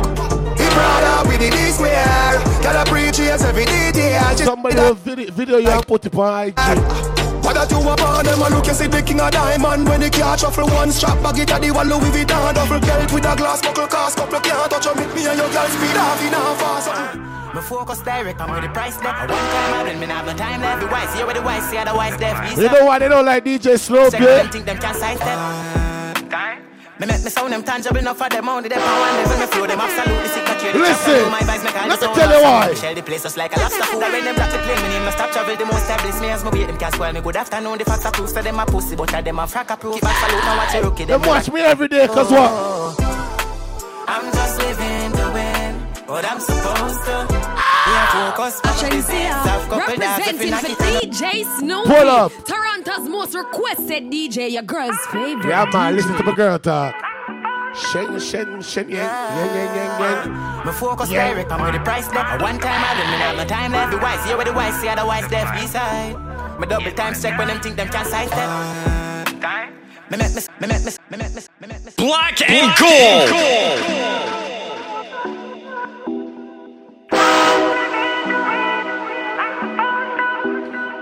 He 0.76 0.82
brother 0.82 1.28
with 1.28 1.40
the 1.40 1.48
this 1.50 1.80
wear. 1.80 2.36
Gotta 2.60 2.90
preach 2.90 3.18
yes 3.18 3.42
every 3.42 3.64
detail. 3.64 4.20
Just 4.36 4.44
Somebody 4.44 4.76
will 4.76 4.94
video, 4.94 5.30
video 5.32 5.58
you 5.58 5.70
and 5.70 5.86
put 5.86 6.04
it 6.04 6.14
on 6.14 6.48
IG. 6.48 6.54
What 7.46 7.54
that 7.54 7.70
you 7.70 7.78
upon 7.78 8.24
them 8.26 8.42
and 8.42 8.54
look 8.54 8.66
you 8.66 8.74
see 8.74 8.88
the 8.88 9.00
king 9.00 9.20
of 9.20 9.30
diamond 9.30 9.86
When 9.88 10.00
the 10.00 10.10
car 10.10 10.36
shuffle 10.36 10.66
one 10.66 10.90
strap 10.90 11.22
bag 11.22 11.38
it 11.38 11.52
at 11.52 11.62
the 11.62 11.70
one 11.70 11.88
Louis 11.88 12.10
Vuitton 12.10 12.54
Double 12.58 12.80
belt 12.80 13.12
with 13.12 13.22
a 13.22 13.36
glass 13.36 13.62
buckle 13.62 13.86
cast 13.86 14.18
couple 14.18 14.40
can't 14.40 14.68
touch 14.68 14.86
on 14.88 14.98
me 14.98 15.06
Me 15.14 15.30
and 15.30 15.38
your 15.38 15.46
girl 15.54 15.68
speed 15.70 15.94
off 15.94 16.20
in 16.26 16.34
a 16.34 16.42
fast 16.58 17.14
Me 17.54 17.62
focus 17.62 18.02
direct, 18.02 18.40
I'm 18.40 18.50
with 18.50 18.62
the 18.62 18.68
price 18.68 18.98
left. 19.00 19.30
One 19.30 19.38
time 19.38 19.74
I 19.74 19.82
win, 19.84 20.00
me 20.00 20.06
not 20.06 20.26
have 20.26 20.26
no 20.26 20.34
time 20.36 20.60
left. 20.60 20.80
The 20.82 20.88
wise, 20.88 21.14
here 21.14 21.24
with 21.24 21.36
the 21.36 21.42
wise, 21.42 21.70
see 21.70 21.78
otherwise 21.78 22.18
deaf. 22.18 22.52
East 22.52 22.60
You 22.60 22.68
know 22.68 22.84
why 22.84 22.98
they 22.98 23.08
don't 23.08 23.24
like 23.24 23.44
DJ 23.44 23.78
Slow, 23.78 24.10
Second, 24.10 24.26
them 24.26 24.46
bitch? 24.46 24.52
think 24.52 24.66
them 24.66 24.78
can 24.78 24.94
sidestep. 24.94 26.65
Me 26.98 27.06
make 27.06 27.22
me 27.22 27.28
sound 27.28 27.52
them 27.52 27.62
tangible 27.62 27.98
enough 27.98 28.16
for 28.16 28.28
them 28.28 28.48
only. 28.48 28.70
Them 28.70 28.80
power 28.80 29.06
and 29.06 29.16
level 29.28 29.38
me 29.38 29.46
flow. 29.52 29.66
Them 29.66 29.80
absolutely 29.80 30.28
sick 30.28 30.44
but 30.46 30.62
you. 30.64 30.80
Listen, 30.80 31.30
my 31.30 31.40
vibes 31.40 31.64
make 31.64 31.76
all 31.76 31.88
let 31.88 32.00
the 32.00 32.08
me 32.08 32.14
tell 32.14 32.32
you 32.32 32.42
why. 32.42 32.72
Shell 32.72 32.94
the 32.94 33.02
place 33.02 33.22
just 33.22 33.36
like 33.36 33.54
a 33.54 33.60
lobster. 33.60 33.84
Food 33.84 34.00
when 34.00 34.24
them 34.24 34.34
block 34.34 34.50
the 34.50 34.58
plane 34.64 34.80
me? 34.80 34.88
Name 34.88 35.04
no 35.04 35.10
stop 35.10 35.30
travel 35.30 35.56
the 35.56 35.64
most 35.66 35.82
established 35.82 36.20
me 36.22 36.28
as 36.30 36.42
me 36.42 36.50
wait 36.56 36.66
them 36.66 36.78
can't 36.78 36.94
spoil 36.94 37.12
me. 37.12 37.20
Good 37.20 37.36
afternoon 37.36 37.76
the 37.76 37.84
facts 37.84 38.06
are 38.06 38.12
proof 38.12 38.30
so 38.30 38.40
them 38.40 38.58
a 38.58 38.64
pussy 38.64 38.96
but 38.96 39.12
of 39.12 39.24
them 39.24 39.38
a 39.38 39.42
frack 39.42 39.70
a 39.70 39.76
proof. 39.76 39.94
Keep 39.94 40.04
back 40.04 40.16
salute 40.24 40.44
now 40.44 40.56
watch 40.56 40.84
rookie. 40.84 41.04
Them 41.04 41.22
watch 41.22 41.52
me 41.52 41.60
every 41.60 41.88
day, 41.88 42.06
cause 42.06 42.32
oh, 42.32 42.96
what? 42.96 44.08
I'm 44.08 44.32
just 44.32 44.58
living 44.58 45.12
the 45.12 45.30
win 45.36 45.74
what 46.06 46.24
I'm 46.24 46.40
supposed 46.40 47.04
to 47.04 47.75
focus 48.16 48.60
on 48.64 48.74
my 48.76 48.90
business 48.90 49.26
I've 49.52 49.68
couple 49.68 49.96
dogs 49.96 50.26
if 50.28 50.44
you 50.44 50.50
Representing 50.50 50.50
knock 50.50 50.64
for 50.64 50.84
DJ 51.06 51.58
Snoopy. 51.58 51.88
Pull 51.90 52.08
up. 52.08 52.32
Toronto's 52.44 53.08
most 53.08 53.34
requested 53.34 54.02
DJ, 54.10 54.50
your 54.52 54.62
girl's 54.62 54.98
favorite. 55.12 55.48
Yeah, 55.48 55.66
man, 55.72 55.96
listen 55.96 56.16
to 56.16 56.22
my 56.24 56.34
girl 56.34 56.58
talk. 56.58 56.94
Shen, 57.76 58.18
shen, 58.18 58.62
shen, 58.62 58.88
yang, 58.88 59.04
yang, 59.04 59.54
yang, 59.56 59.76
yang, 59.76 60.00
yang. 60.00 60.64
Me 60.66 60.72
focus 60.72 61.10
Yeah. 61.10 61.28
direct, 61.34 61.52
I'm 61.52 61.60
with 61.62 61.74
the 61.74 61.80
price 61.80 62.08
left. 62.14 62.40
One 62.40 62.58
time 62.58 62.82
I 62.82 62.94
done, 62.96 63.10
me 63.12 63.18
not 63.18 63.26
have 63.28 63.36
no 63.36 63.44
time 63.44 63.72
left. 63.72 63.90
The 63.92 63.98
wise, 63.98 64.24
here 64.24 64.36
with 64.36 64.46
the 64.46 64.54
wise, 64.54 64.80
see 64.80 64.88
otherwise 64.88 65.28
deaf. 65.28 65.48
East 65.62 65.72
side. 65.74 66.16
Me 66.58 66.66
double 66.66 66.90
time 66.92 67.14
check 67.14 67.36
when 67.38 67.48
them 67.48 67.60
think 67.60 67.76
them 67.76 67.88
can 67.88 68.04
sidestep. 68.06 68.48
Me 70.10 70.16
make 70.16 70.34
me, 70.34 70.40
me 70.60 70.66
make 70.68 70.84
me, 70.84 70.90
me 71.10 71.16
make 71.18 71.34
me, 71.34 71.42
me 71.60 71.66
make 71.68 71.84
me. 71.84 71.92
Black 71.98 72.40
and 72.48 72.72
gold. 72.78 74.15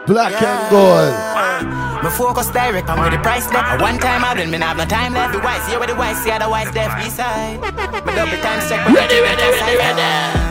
Black 0.06 0.36
and 0.42 0.70
gold. 0.70 2.04
Me 2.04 2.10
focus 2.10 2.50
direct, 2.50 2.88
I'm 2.90 3.00
with 3.00 3.12
the 3.12 3.18
price 3.18 3.50
left. 3.52 3.80
One 3.80 3.98
time 3.98 4.22
I 4.24 4.34
done, 4.34 4.50
me 4.50 4.58
not 4.58 4.76
have 4.76 4.76
no 4.76 4.84
time 4.84 5.14
left. 5.14 5.32
The 5.32 5.40
wise, 5.40 5.66
here 5.66 5.80
with 5.80 5.88
the 5.88 5.96
wise, 5.96 6.22
see 6.22 6.30
otherwise 6.30 6.70
deaf. 6.72 6.92
East 7.06 7.16
side. 7.16 7.56
Me 7.56 8.12
double 8.12 8.36
time 8.44 8.60
check 8.68 8.84
when 8.84 8.94
them 8.94 9.08
think 9.08 9.24
them 9.24 9.36
can 9.40 9.52
sidestep. 9.56 10.44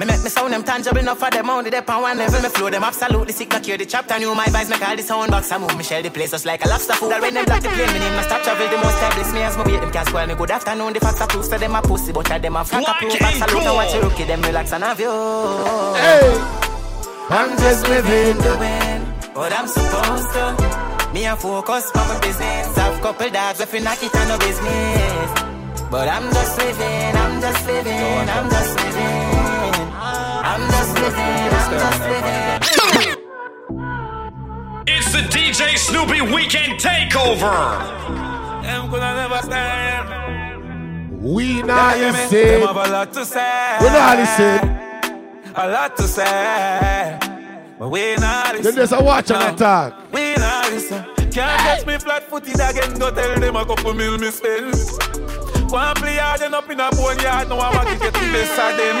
Me 0.00 0.06
make 0.06 0.24
me 0.24 0.30
sound 0.30 0.52
them 0.52 0.64
tangible 0.64 0.98
enough 0.98 1.18
for 1.18 1.30
them 1.30 1.48
only 1.48 1.70
they 1.70 1.78
on 1.78 2.02
one 2.02 2.18
level. 2.18 2.42
Me 2.42 2.48
flow 2.48 2.70
them 2.70 2.82
absolutely 2.82 3.32
sick, 3.32 3.48
not 3.50 3.62
cure 3.62 3.78
the 3.78 3.86
chapter. 3.86 4.18
New 4.18 4.34
my 4.34 4.46
vibes 4.46 4.68
make 4.68 4.82
all 4.82 4.96
the 4.96 5.02
sound 5.02 5.30
box. 5.30 5.52
I 5.52 5.58
move 5.58 5.76
me 5.76 5.84
shell 5.84 6.02
the 6.02 6.10
place 6.10 6.32
just 6.32 6.44
like 6.44 6.64
a 6.64 6.68
lobster 6.68 6.94
food. 6.94 7.14
When 7.20 7.34
them 7.34 7.44
block 7.44 7.62
the 7.62 7.68
plane, 7.68 7.92
me 7.92 8.00
name 8.00 8.16
no 8.16 8.22
stop 8.22 8.42
travel. 8.42 8.66
The 8.66 8.76
most 8.82 8.94
established 8.98 9.32
me 9.32 9.42
as 9.42 9.56
me 9.56 9.62
wait 9.70 9.80
them 9.80 9.92
can't 9.92 10.08
spoil 10.08 10.26
me. 10.26 10.34
Good 10.34 10.50
afternoon, 10.50 10.92
the 10.94 10.98
facts 10.98 11.20
are 11.20 11.28
proof. 11.28 11.44
So 11.44 11.58
them 11.58 11.76
a 11.76 11.82
pussy, 11.82 12.10
but 12.10 12.28
of 12.28 12.42
them 12.42 12.56
a 12.56 12.64
frack 12.64 12.90
a 12.90 12.94
proof. 12.98 13.18
Back 13.20 13.34
salute 13.34 13.62
now 13.62 13.74
watch 13.76 13.94
you 13.94 14.00
rookie, 14.02 14.24
them 14.24 14.42
relax 14.42 14.72
and 14.72 14.82
have 14.82 14.98
you. 14.98 15.12
Hey, 15.94 16.71
I'm 17.34 17.56
just 17.56 17.88
living 17.88 18.36
the 18.44 18.56
win, 18.60 19.00
what 19.32 19.52
I'm 19.58 19.66
supposed 19.66 20.30
to. 20.34 21.10
Me 21.14 21.24
a 21.24 21.34
focus 21.34 21.90
on 21.96 22.06
my 22.06 22.20
business. 22.20 22.76
I've 22.76 23.00
couple 23.00 23.30
dogs 23.30 23.58
if 23.58 23.72
you 23.72 23.80
knock 23.80 24.02
it 24.02 24.14
on 24.14 24.28
no 24.28 24.36
business. 24.36 25.30
But 25.90 26.08
I'm 26.08 26.30
just 26.30 26.58
living, 26.58 27.16
I'm 27.16 27.40
just 27.40 27.66
living, 27.66 28.28
I'm 28.28 28.50
just 28.50 28.76
living. 28.76 29.92
I'm 30.44 30.70
just 30.72 30.94
living, 31.00 31.52
I'm 31.56 31.72
just 31.80 32.02
living. 32.12 32.52
It's 34.86 35.12
the 35.12 35.22
DJ 35.34 35.78
Snoopy 35.78 36.20
Weekend 36.34 36.78
Takeover. 36.78 37.80
Them 38.62 38.90
coulda 38.90 39.14
never 39.14 39.38
stand. 39.38 41.22
we 41.22 41.62
not 41.62 41.96
Them 41.96 42.12
listen. 42.12 42.60
have 42.60 42.76
a 42.76 42.90
lot 42.92 43.10
to 43.14 43.24
say. 43.24 43.78
We 43.80 43.86
not 43.86 44.18
listen. 44.18 44.91
A 45.54 45.68
lot 45.68 45.96
to 45.98 46.04
say. 46.04 47.18
But 47.78 47.90
we 47.90 48.14
not 48.16 48.54
listen. 48.54 48.64
Them 48.64 48.74
just 48.74 48.92
a 48.92 49.04
watch 49.04 49.30
and 49.30 49.54
a 49.54 49.58
talk. 49.58 50.12
We 50.12 50.34
not 50.36 50.70
listen. 50.70 51.04
Can't 51.30 51.60
catch 51.60 51.86
me 51.86 51.98
flat 51.98 52.22
footed 52.22 52.54
again. 52.54 52.98
Go 52.98 53.14
tell 53.14 53.38
them 53.38 53.56
a 53.56 53.66
couple 53.66 53.92
mil 53.92 54.16
me 54.16 54.30
spend. 54.30 54.74
And 54.74 55.98
play 55.98 56.16
hard 56.16 56.40
and 56.40 56.54
up 56.54 56.70
in 56.70 56.80
a 56.80 56.90
bone 56.92 57.18
yard. 57.20 57.50
Now 57.50 57.60
I'm 57.60 57.86
a 57.86 57.98
get 57.98 58.14
the 58.14 58.20
best 58.32 58.58
of 58.58 58.76
them. 58.80 58.96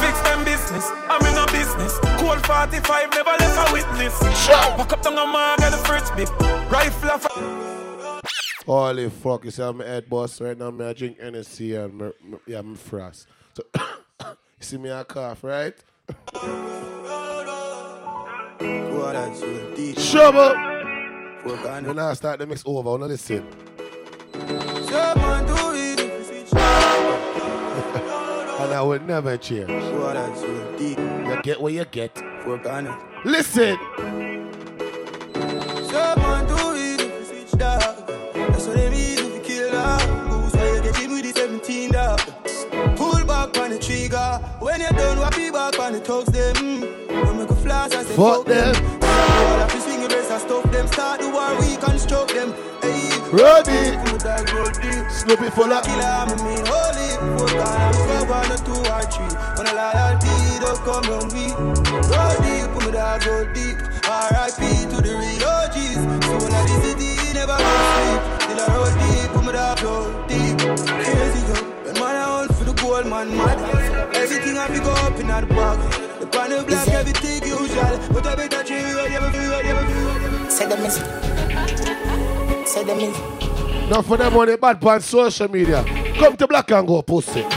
Fix 0.00 0.20
them 0.22 0.44
business. 0.44 0.90
I'm 1.10 1.20
in 1.26 1.36
a 1.36 1.46
business. 1.52 1.98
Cold 2.20 2.44
45 2.46 3.10
never 3.10 3.30
left 3.30 3.68
a 3.68 3.72
witness. 3.72 4.18
Back 4.48 4.92
up 4.92 5.02
down 5.02 5.18
a 5.18 5.26
mark 5.26 5.60
at 5.60 5.70
the 5.70 5.78
first 5.84 6.14
bit. 6.16 6.30
Rifle 6.70 7.10
off. 7.10 7.26
Holy 8.64 9.10
fuck, 9.10 9.44
you 9.44 9.50
see 9.50 9.62
I'm 9.62 9.80
head 9.80 10.08
boss 10.08 10.40
right 10.40 10.56
now, 10.56 10.68
I 10.68 10.94
drink 10.94 11.18
NSC 11.18 11.84
and 11.84 11.98
me, 11.98 12.10
me, 12.22 12.38
yeah, 12.46 12.62
me 12.62 12.76
frost. 12.76 13.26
So, 13.52 13.62
see 14.64 14.78
me 14.78 14.88
a 14.88 15.04
cough, 15.04 15.44
right? 15.44 15.74
Trouble! 20.10 20.54
When 21.44 21.98
I 21.98 22.14
start 22.14 22.38
the 22.38 22.46
mix 22.46 22.62
over, 22.64 22.88
I 22.88 22.92
wanna 22.92 23.06
listen. 23.06 23.44
and 28.60 28.72
I 28.72 28.82
will 28.82 29.00
never 29.00 29.36
change. 29.36 29.68
You 29.68 31.40
get 31.42 31.60
what 31.60 31.72
you 31.72 31.84
get. 31.84 32.16
Listen! 33.24 33.76
Someone 35.90 36.46
do 36.46 36.74
it 36.74 37.00
if 37.00 37.12
you 37.12 37.24
switch 37.24 37.50
dog. 37.58 37.80
That's 38.34 38.66
what 38.66 38.76
they 38.76 38.90
mean 38.90 39.18
if 39.18 39.34
you 39.34 39.40
kill 39.44 39.72
dog. 39.72 40.13
Back 43.54 43.64
on 43.64 43.70
the 43.70 43.78
trigger. 43.78 44.40
When 44.60 44.80
you're 44.80 44.90
done, 44.90 45.18
what 45.18 45.36
be 45.36 45.50
back 45.50 45.78
on 45.78 45.92
the 45.92 46.00
tugs 46.00 46.28
them. 46.32 46.80
When 47.08 47.38
make 47.38 47.50
a 47.50 47.56
flash, 47.56 47.92
I 47.92 48.02
say 48.02 48.16
Fuck 48.16 48.46
them. 48.46 48.74
All 49.02 49.60
of 49.60 49.74
you 49.74 49.80
swing 49.80 50.00
your 50.00 50.08
brace 50.08 50.30
and 50.30 50.40
stuff 50.40 50.70
them. 50.70 50.86
Start 50.88 51.20
the 51.20 51.30
war, 51.30 51.54
we 51.60 51.76
construct 51.76 52.34
them. 52.34 52.52
Hey, 52.82 53.08
Roddy. 53.30 53.96
Come 53.96 54.12
with 54.12 54.22
that 54.22 54.46
gold 54.50 54.74
deep. 54.82 55.10
Snoopy 55.10 55.50
full 55.50 55.72
of. 55.72 55.84
Killer, 55.84 56.02
I 56.02 56.26
mean 56.42 56.64
holy. 56.66 57.10
Fuck 57.38 57.54
I'm 57.54 57.94
twelve 57.94 58.30
on 58.30 58.52
a 58.52 58.58
two 58.58 58.80
or 58.90 59.04
three. 59.10 59.32
When 59.56 59.66
a 59.66 59.72
loyalty 59.74 60.34
don't 60.60 60.80
come 60.84 61.06
on 61.14 61.26
me. 61.32 61.46
Go 62.10 62.22
deep, 62.42 62.66
put 62.74 62.84
me 62.86 62.90
that 62.92 63.22
go 63.24 63.44
deep. 63.52 63.76
R.I.P. 64.04 64.60
to 64.90 64.98
the 65.00 65.12
real 65.14 65.44
OGs. 65.44 66.00
So 66.26 66.32
when 66.42 66.52
I 66.52 66.62
the 66.66 66.76
city, 66.82 67.10
never 67.34 67.56
go 67.56 67.72
sleep. 67.94 68.20
Till 68.48 68.60
I 68.60 68.66
roll 68.74 68.92
deep, 69.00 69.30
put 69.32 69.44
me 69.44 69.52
that 69.52 69.80
go 69.82 70.26
deep. 70.28 70.43
Hold 72.94 72.94
for 72.94 73.02
the 73.02 73.04
gold 73.04 73.06
man 73.06 73.36
mad. 73.36 73.58
Everything 74.14 74.56
I 74.58 74.66
pick 74.68 74.82
up 74.82 75.18
in 75.20 75.26
that 75.26 75.48
bag. 75.48 75.78
The 76.20 76.26
panel 76.26 76.64
black, 76.64 76.88
everything 76.88 77.42
usual. 77.48 77.98
But 78.12 78.26
I 78.26 78.36
better 78.36 78.62
chill, 78.62 78.96
ready, 78.96 79.14
ready, 79.14 79.38
ready, 79.38 79.72
ready. 79.72 80.50
Say 80.50 80.66
them 80.68 80.84
is. 80.84 80.94
Say 82.70 82.84
them 82.84 83.00
is. 83.00 83.16
Now 83.90 84.02
for 84.02 84.16
them 84.16 84.36
on 84.36 84.46
the 84.46 84.56
bad 84.58 84.84
on 84.84 85.00
social 85.00 85.48
media. 85.50 85.84
Come 86.18 86.36
to 86.36 86.46
Black 86.46 86.70
and 86.70 86.86
Go, 86.86 87.02
pussy. 87.02 87.32
Say 87.32 87.42
them 87.42 87.50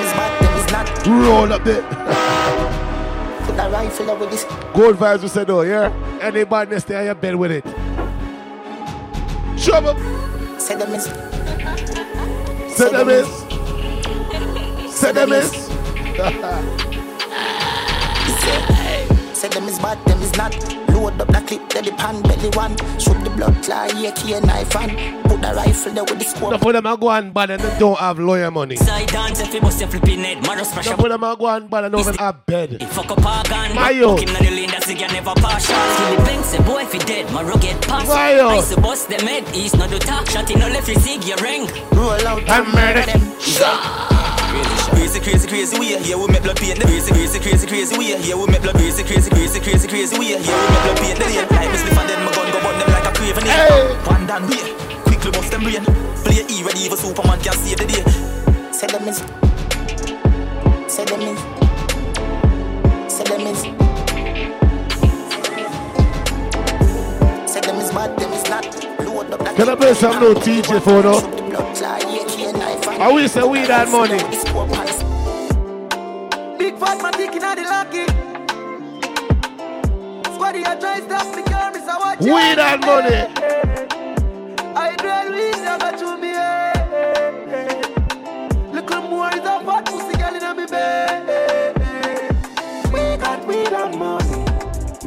is 0.00 0.12
bad, 0.12 0.42
them 0.42 0.54
is 0.58 0.72
not. 0.72 1.06
Roll 1.06 1.52
up 1.52 1.64
there. 1.64 1.82
Put 3.46 3.58
a 3.58 3.68
rifle 3.70 4.10
up 4.10 4.18
with 4.20 4.30
this. 4.30 4.44
Good 4.74 4.96
vibes 4.96 5.22
we 5.22 5.28
said, 5.28 5.48
oh, 5.50 5.62
yeah? 5.62 5.92
Any 6.20 6.44
badness 6.44 6.84
there, 6.84 7.04
you 7.06 7.14
bed 7.14 7.36
with 7.36 7.52
it. 7.52 7.64
Trouble. 9.62 9.96
Say 10.58 10.76
them 10.76 10.94
is. 10.94 11.27
Say 12.78 12.92
them 12.92 13.08
is. 13.08 13.26
Say 14.94 15.10
them 15.12 15.32
is. 15.32 15.50
Say 19.36 19.48
them 19.48 19.64
is 19.64 19.78
bad, 19.80 19.98
them 20.06 20.22
is 20.22 20.36
not. 20.36 20.54
Load 20.90 21.20
up 21.20 21.26
the 21.26 21.42
clip, 21.44 21.68
tell 21.68 21.82
the 21.82 21.90
pan 21.90 22.22
belly 22.22 22.50
one. 22.50 22.76
Shoot 23.00 23.24
the 23.24 23.30
blood 23.30 23.64
clot, 23.64 23.90
AK 23.94 24.44
knife 24.44 24.76
and 24.76 25.27
put 25.40 25.48
Put 25.48 25.54
the 25.54 25.56
rifle 25.56 25.92
there 25.92 26.04
with 26.04 26.18
the 26.18 26.24
scope. 26.24 26.48
Enough 26.48 26.66
of 26.66 26.72
them 26.72 26.86
are 26.86 26.96
go 26.96 27.10
and 27.10 27.34
bad 27.34 27.50
and 27.50 27.62
they 27.62 27.78
don't 27.78 27.98
have 27.98 28.18
lawyer 28.18 28.50
money. 28.50 28.76
Side 28.76 29.08
dance 29.08 29.40
if 29.40 29.54
you 29.54 29.60
bust 29.60 29.80
your 29.80 29.88
flipping 29.88 30.20
head. 30.20 30.42
Maro 30.46 30.62
smash 30.62 30.86
Enough 30.86 30.98
of 30.98 31.08
them 31.10 31.24
are 31.24 31.36
go 31.36 31.46
and 31.46 31.70
bad 31.70 31.84
and 31.84 31.92
don't 31.92 32.00
even 32.00 32.14
have 32.14 32.46
bed. 32.46 32.82
Fuck 32.90 33.10
up 33.10 33.24
our 33.24 33.44
gun. 33.44 33.74
Mayo. 33.74 34.10
Looking 34.12 34.28
at 34.30 34.38
the 34.40 34.50
lane, 34.50 34.70
that's 34.70 34.88
again 34.88 35.12
never 35.12 35.34
partial. 35.34 35.74
Kill 35.74 36.16
the 36.16 36.22
bank, 36.24 36.44
say 36.44 36.58
boy 36.62 36.82
if 36.82 36.92
he 36.92 36.98
dead, 37.00 37.32
my 37.32 37.42
rugged 37.42 37.80
pass. 37.82 38.08
Mayo. 38.08 38.48
I 38.48 38.60
say 38.60 38.80
bust 38.80 39.08
them 39.08 39.20
head, 39.20 39.44
east 39.54 39.76
not 39.76 39.90
do 39.90 39.98
talk. 39.98 40.26
Shot 40.28 40.50
in 40.50 40.58
no 40.58 40.68
left, 40.68 40.88
you 40.88 40.94
sig 40.96 41.24
your 41.24 41.38
ring. 41.38 41.68
Roll 41.92 42.26
out 42.26 42.42
and 42.48 42.72
murder 42.74 43.06
them. 43.06 43.20
Crazy, 44.90 45.20
crazy, 45.20 45.48
crazy, 45.48 45.78
we 45.78 45.94
are 45.94 46.00
here, 46.00 46.18
we 46.18 46.26
make 46.26 46.42
blood 46.42 46.56
paint 46.56 46.78
the 46.78 46.84
crazy, 46.84 47.12
crazy, 47.12 47.38
crazy, 47.38 47.66
crazy, 47.66 47.96
we 47.96 48.14
are 48.14 48.18
here, 48.18 48.36
we 48.36 48.46
make 48.46 48.62
blood 48.62 48.74
crazy, 48.74 49.04
crazy, 49.04 49.30
crazy, 49.30 49.60
crazy, 49.60 49.86
crazy, 49.88 50.18
we 50.18 50.34
are 50.34 50.40
here, 50.40 50.56
we 50.56 50.68
make 50.68 50.82
blood 50.82 50.98
paint 50.98 51.18
the 51.18 51.24
lane. 51.24 51.46
Like 51.48 51.70
me 51.70 51.78
sniff 51.78 51.98
and 51.98 52.08
then 52.08 52.24
my 52.24 52.32
gun 52.32 52.50
go 52.50 52.58
burn 52.60 52.78
them 52.80 52.88
like 52.90 53.06
a 53.06 53.12
craven. 53.14 53.44
One 54.08 54.26
down 54.26 54.48
way, 54.48 54.87
quickly 55.18 55.38
bust 55.38 55.50
them 55.50 55.62
brain. 55.62 55.84
Play 56.24 56.44
E 56.48 56.62
ready, 56.62 56.80
even 56.80 56.96
Superman 56.98 57.40
can 57.40 57.52
save 57.54 57.78
the 57.78 57.86
day. 57.86 58.02
Say 58.72 58.86
them 58.86 59.08
is, 59.08 59.18
say 60.92 61.04
them 61.04 61.20
is, 61.20 61.40
say 63.12 63.24
them 63.24 63.46
is. 63.46 63.60
Say 67.50 67.60
them 67.60 67.76
is 67.76 67.90
bad, 67.90 68.18
them 68.18 68.32
is 68.32 68.48
not. 68.48 68.64
Load 69.04 69.30
up 69.32 69.40
that 69.40 69.56
Can 69.56 69.68
I 69.68 69.74
play 69.74 69.94
some 69.94 70.20
new 70.20 70.34
TJ 70.34 70.80
for 70.82 71.02
now? 71.02 71.38
I 73.00 73.12
will 73.12 73.28
say 73.28 73.42
we 73.42 73.64
that 73.66 73.88
money. 73.90 74.18
Big 76.58 76.76
fat 76.78 77.00
man 77.02 77.12
dick 77.12 77.34
inna 77.34 77.54
the 77.54 77.62
lucky. 77.62 78.06
Squaddy 80.34 80.60
a 80.60 80.78
try 80.80 81.00
stop 81.00 81.36
me 81.36 81.42
car, 81.44 81.70
me 81.72 81.78
say 81.80 81.86
watch 81.86 82.20
We 82.20 82.30
out. 82.30 82.56
that 82.56 82.80
money. 82.80 83.87
I 84.80 84.94
do 84.96 85.10
Louise, 85.32 85.56
I 85.56 85.92
to 85.98 86.16
me. 86.16 86.30
eh, 86.30 87.52
eh. 87.52 88.72
Little 88.72 89.02
more 89.02 89.28
is 89.30 89.40
a 89.40 89.60
fat 89.66 89.84
pussy 89.86 90.16
girl 90.16 90.34
inna 90.36 90.54
me 90.54 90.66
bed. 90.66 91.74
We 92.92 93.16
got 93.16 93.44
we 93.46 93.64
that 93.64 93.98
money. 93.98 94.44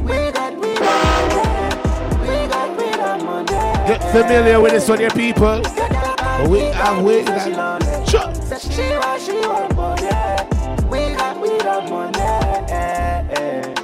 We 0.02 0.30
got 0.30 0.54
we 0.60 0.74
that 0.74 1.16
money. 1.32 2.28
We 2.28 2.36
got 2.48 2.70
we 2.76 2.90
that 2.90 3.24
money. 3.24 3.88
Get 3.88 4.02
familiar 4.12 4.60
with 4.60 4.72
this 4.72 4.88
one, 4.88 5.00
your 5.00 5.10
people. 5.10 5.62
But 5.62 6.48
we 6.48 6.60
have 6.60 7.02
we 7.02 7.22
that. 7.22 8.08
Sure. 8.08 8.30
She 8.60 8.90
want, 8.96 9.22
she 9.22 9.32
want 9.48 9.74
money. 9.74 10.10
We 10.90 11.14
got 11.16 11.40
we 11.40 11.48
that 11.58 11.88
money. 11.88 12.20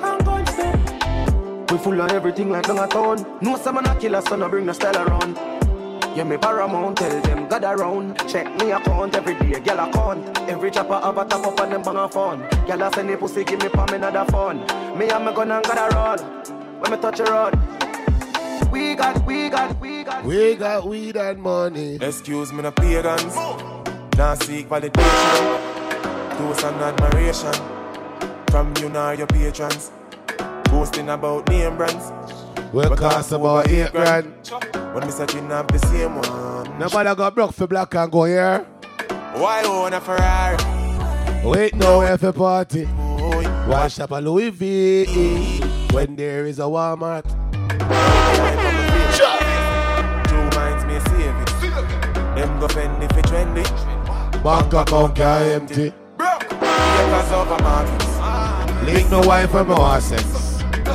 I'm 0.02 0.18
going 0.18 0.44
to. 0.44 1.72
We 1.72 1.78
full 1.78 2.02
on 2.02 2.10
everything 2.10 2.50
like 2.50 2.66
down 2.66 2.78
a 2.78 2.86
town. 2.86 3.38
No 3.40 3.56
some 3.56 3.76
man 3.76 3.86
a 3.86 3.94
killer, 3.98 4.20
so 4.20 4.36
no 4.36 4.48
bring 4.50 4.66
the 4.66 4.74
style 4.74 4.96
around. 5.08 5.57
Yeah, 6.18 6.24
me 6.24 6.36
paramount, 6.36 6.96
tell 6.96 7.20
them 7.20 7.46
God 7.46 7.62
around. 7.62 8.18
Check 8.28 8.52
me 8.58 8.72
account 8.72 9.14
every 9.14 9.36
day, 9.36 9.60
girl 9.60 9.88
account. 9.88 10.36
Every 10.48 10.68
chopper 10.68 10.98
have 10.98 11.16
a 11.16 11.24
top 11.24 11.46
up 11.46 11.60
on 11.60 11.70
them 11.70 11.80
bang 11.80 11.94
a 11.94 12.08
phone. 12.08 12.40
Girl 12.66 12.82
a 12.82 12.92
send 12.92 13.08
me 13.08 13.14
pussy, 13.14 13.44
give 13.44 13.62
me 13.62 13.68
palm 13.68 13.88
another 13.90 14.24
phone. 14.32 14.66
Me 14.98 15.08
and 15.08 15.24
my 15.24 15.32
gun 15.32 15.52
and 15.52 15.64
God 15.64 15.78
a 15.78 15.94
roll. 15.94 16.18
When 16.80 16.90
me 16.90 16.96
touch 16.96 17.20
a 17.20 17.22
road. 17.22 17.54
We 18.72 18.96
got, 18.96 19.24
we 19.24 19.48
got, 19.48 19.78
we 19.80 20.02
got. 20.02 20.24
We 20.24 20.56
got 20.56 20.88
weed 20.88 21.16
and 21.16 21.40
money. 21.40 21.98
Excuse 22.00 22.52
me, 22.52 22.62
no 22.62 22.72
pagans. 22.72 23.36
Now 24.16 24.34
seek 24.34 24.68
validation. 24.68 26.36
Toast 26.36 26.64
and 26.64 26.82
admiration. 26.82 27.54
From 28.50 28.74
you 28.78 28.88
nor 28.88 29.14
your 29.14 29.28
patrons. 29.28 29.92
Boasting 30.64 31.10
about 31.10 31.48
name 31.48 31.76
brands. 31.76 32.10
Will 32.72 32.94
cost 32.96 33.32
about 33.32 33.68
eight 33.68 33.90
grand. 33.92 34.32
When 34.92 35.06
me 35.06 35.10
searching 35.10 35.50
up 35.50 35.72
the 35.72 35.78
same 35.78 36.16
one. 36.16 36.78
Nobody 36.78 37.14
got 37.14 37.34
broke 37.34 37.54
for 37.54 37.66
black 37.66 37.94
and 37.94 38.12
go 38.12 38.24
here. 38.24 38.66
Why 39.34 39.62
own 39.64 39.94
a 39.94 40.00
Ferrari? 40.00 40.58
Wait 41.44 41.74
no 41.74 42.02
if 42.02 42.22
a 42.22 42.32
party. 42.32 42.84
Why 42.84 43.88
shop 43.88 44.10
a 44.10 44.20
Louis 44.20 44.50
V 44.50 45.60
when 45.92 46.16
there 46.16 46.44
is 46.44 46.58
a 46.58 46.62
Walmart? 46.62 47.24
Two 50.28 50.58
minds 50.58 50.84
may 50.84 51.00
save 51.08 51.36
it. 51.36 51.50
Them 52.36 52.60
go 52.60 52.68
fend 52.68 53.02
if 53.02 53.16
it 53.16 53.24
trendy. 53.26 53.64
Bank 54.44 54.72
account 54.74 55.16
can 55.16 55.42
empty. 55.52 55.92
Because 56.18 57.32
of 57.32 57.50
a 57.50 57.62
market. 57.62 58.84
Link 58.84 59.10
no 59.10 59.20
wife 59.20 59.54
and 59.54 59.68
no 59.68 59.76
assets. 59.76 60.47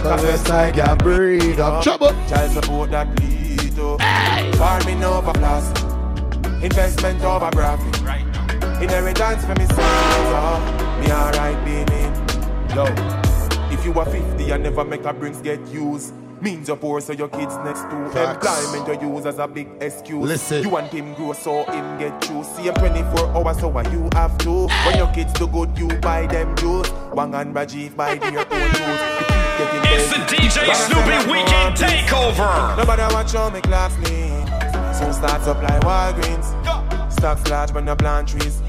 Cause 0.04 0.22
west 0.24 0.48
side 0.48 0.74
can 0.74 0.98
breed 0.98 1.62
up. 1.62 1.82
Trouble. 1.82 2.10
Child 2.28 2.52
support 2.52 2.92
that 2.92 3.08
lead 3.22 3.74
to 3.76 3.98
Farming 4.58 5.02
over 5.02 5.32
plastic. 5.32 5.82
Investment 6.62 7.22
over 7.24 7.50
profit 7.52 8.02
right 8.02 8.28
now. 8.28 8.82
Inheritance 8.82 9.46
for 9.46 9.56
me 9.56 9.66
sons 9.66 9.80
oh. 9.80 11.00
Me 11.00 11.10
alright 11.10 11.64
being 11.64 11.88
Yo 12.76 12.84
If 13.72 13.86
you 13.86 13.98
are 13.98 14.06
50 14.06 14.52
and 14.52 14.64
never 14.64 14.84
make 14.84 15.06
a 15.06 15.14
brings 15.14 15.42
get 15.42 15.66
used. 15.70 16.14
Means 16.42 16.68
you're 16.68 16.76
poor 16.76 17.00
so 17.00 17.14
your 17.14 17.30
kids 17.30 17.56
next 17.64 17.84
to 17.84 18.10
Facts. 18.12 18.46
Employment 18.66 19.02
you 19.02 19.16
use 19.16 19.26
as 19.26 19.40
a 19.40 19.48
big 19.48 19.70
excuse. 19.80 20.28
Listen. 20.28 20.64
You 20.64 20.70
want 20.70 20.92
him 20.92 21.14
grow 21.14 21.32
so 21.32 21.64
him 21.64 21.98
get 21.98 22.22
through 22.26 22.44
See 22.44 22.64
him 22.64 22.74
24 22.74 23.38
hours 23.38 23.58
so 23.58 23.70
what 23.70 23.90
you 23.94 24.10
have 24.12 24.38
to. 24.40 24.68
When 24.68 24.98
your 24.98 25.14
kids 25.14 25.32
do 25.32 25.48
good 25.48 25.78
you 25.78 25.88
buy 26.02 26.28
them 26.28 26.54
juice 26.58 26.92
Wang 27.14 27.34
and 27.36 27.56
Rajiv 27.56 27.96
buy 27.96 28.16
their 28.16 28.40
own 28.40 28.72
juice 28.74 29.33
It's 29.76 30.10
the 30.10 30.20
DJ 30.30 30.74
Snoopy 30.76 31.32
Weekend 31.32 31.76
Takeover. 31.76 32.78
Nobody 32.78 33.02
watch 33.14 33.34
how 33.34 33.50
me 33.50 33.62
class 33.62 33.98
lean. 34.08 34.46
Soon 34.94 35.14
start 35.14 35.42
supply 35.42 35.80
Walgreens. 35.80 37.12
Stocks 37.12 37.50
large 37.50 37.72
when 37.72 37.86
the 37.86 37.96
plant 37.96 38.28
trees. 38.28 38.62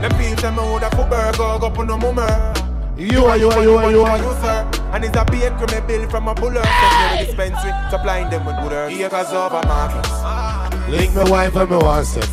Them 0.00 0.10
feel 0.12 0.36
them 0.36 0.56
would 0.56 0.82
have 0.82 0.92
put 0.92 1.10
burger 1.10 1.36
go 1.36 1.66
up 1.66 1.78
on 1.78 1.86
the 1.88 1.96
mummer. 1.96 2.54
You 2.96 3.26
are, 3.26 3.36
you 3.36 3.48
are, 3.50 3.62
you 3.62 3.76
are, 3.76 3.90
you 3.90 4.02
are. 4.02 4.18
You, 4.18 4.32
sir. 4.40 4.70
And 4.92 5.04
it's 5.04 5.16
a 5.16 5.24
paid 5.24 5.52
criminal 5.58 5.86
bill 5.86 6.08
from 6.10 6.28
a 6.28 6.34
buller. 6.34 6.62
Ah. 6.64 7.10
Secure 7.12 7.26
dispensary, 7.26 7.72
supplying 7.90 8.30
them 8.30 8.44
with 8.46 8.56
good 8.56 8.72
earth. 8.72 8.92
Acres 8.92 9.32
over 9.32 9.60
markets. 9.66 10.08
Ah. 10.10 10.86
Link 10.88 11.14
my 11.14 11.30
wife 11.30 11.54
and 11.56 11.70
my 11.70 11.76
assets. 11.76 12.26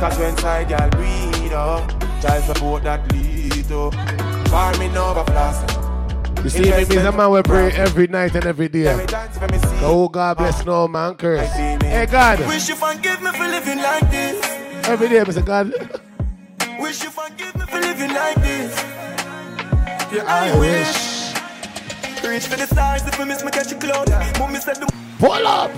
Cause 0.00 0.18
when 0.18 0.30
inside 0.30 0.70
y'all 0.70 0.88
breed 0.90 1.52
up. 1.52 1.90
Oh, 1.90 2.20
child 2.22 2.44
support 2.44 2.84
that 2.84 3.10
lead 3.12 3.52
to. 3.68 3.90
Farming 4.48 4.96
over 4.96 5.24
flossing. 5.24 5.81
You 6.42 6.50
see, 6.50 6.62
me, 6.62 6.84
me, 6.84 6.96
a 6.96 7.12
man 7.12 7.30
will 7.30 7.42
pray 7.44 7.70
every 7.70 8.08
night 8.08 8.34
and 8.34 8.44
every 8.46 8.68
day. 8.68 8.88
Oh, 9.80 10.08
God 10.08 10.38
bless 10.38 10.64
no 10.64 10.88
man 10.88 11.14
curse. 11.14 11.48
Hey, 11.52 12.06
God. 12.10 12.40
Wish 12.40 12.68
you 12.68 12.74
forgive 12.74 13.22
me 13.22 13.30
for 13.30 13.46
living 13.46 13.78
like 13.78 14.10
this. 14.10 14.44
Every 14.88 15.08
day, 15.08 15.20
Mr. 15.20 15.46
God. 15.46 15.72
Wish 16.80 17.04
you 17.04 17.10
forgive 17.10 17.54
me 17.54 17.64
for 17.66 17.80
living 17.80 18.12
like 18.12 18.34
this. 18.42 18.74
Yeah, 20.12 20.24
I 20.26 20.58
wish. 20.58 21.32
Reach 22.28 22.46
for 22.46 22.56
the 22.56 22.66
stars 22.66 23.06
if 23.06 23.20
I 23.20 23.24
miss 23.24 23.44
me 23.44 23.50
catch 23.52 23.70
a 23.70 23.76
cloud. 23.76 24.10
Mommy 24.40 24.58
said 24.58 24.76
the 24.76 24.92
Pull 25.20 25.46
up. 25.46 25.70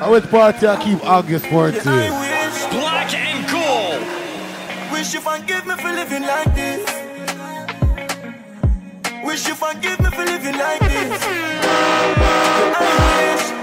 I 0.00 0.08
went 0.08 0.30
party 0.30 0.68
I 0.68 0.82
keep 0.82 1.04
August 1.04 1.46
14. 1.46 1.82
Black 1.82 3.12
and 3.12 3.42
gold. 3.50 4.92
Wish 4.92 5.14
you 5.14 5.20
forgive 5.20 5.66
me 5.66 5.74
for 5.74 5.90
living 5.92 6.22
like 6.22 6.54
this. 6.54 7.05
Wish 9.26 9.48
you 9.48 9.56
forgive 9.56 9.98
me 9.98 10.08
for 10.10 10.24
living 10.24 10.56
like 10.56 10.78
this. 10.78 11.22
I 12.78 13.34
wish. 13.34 13.55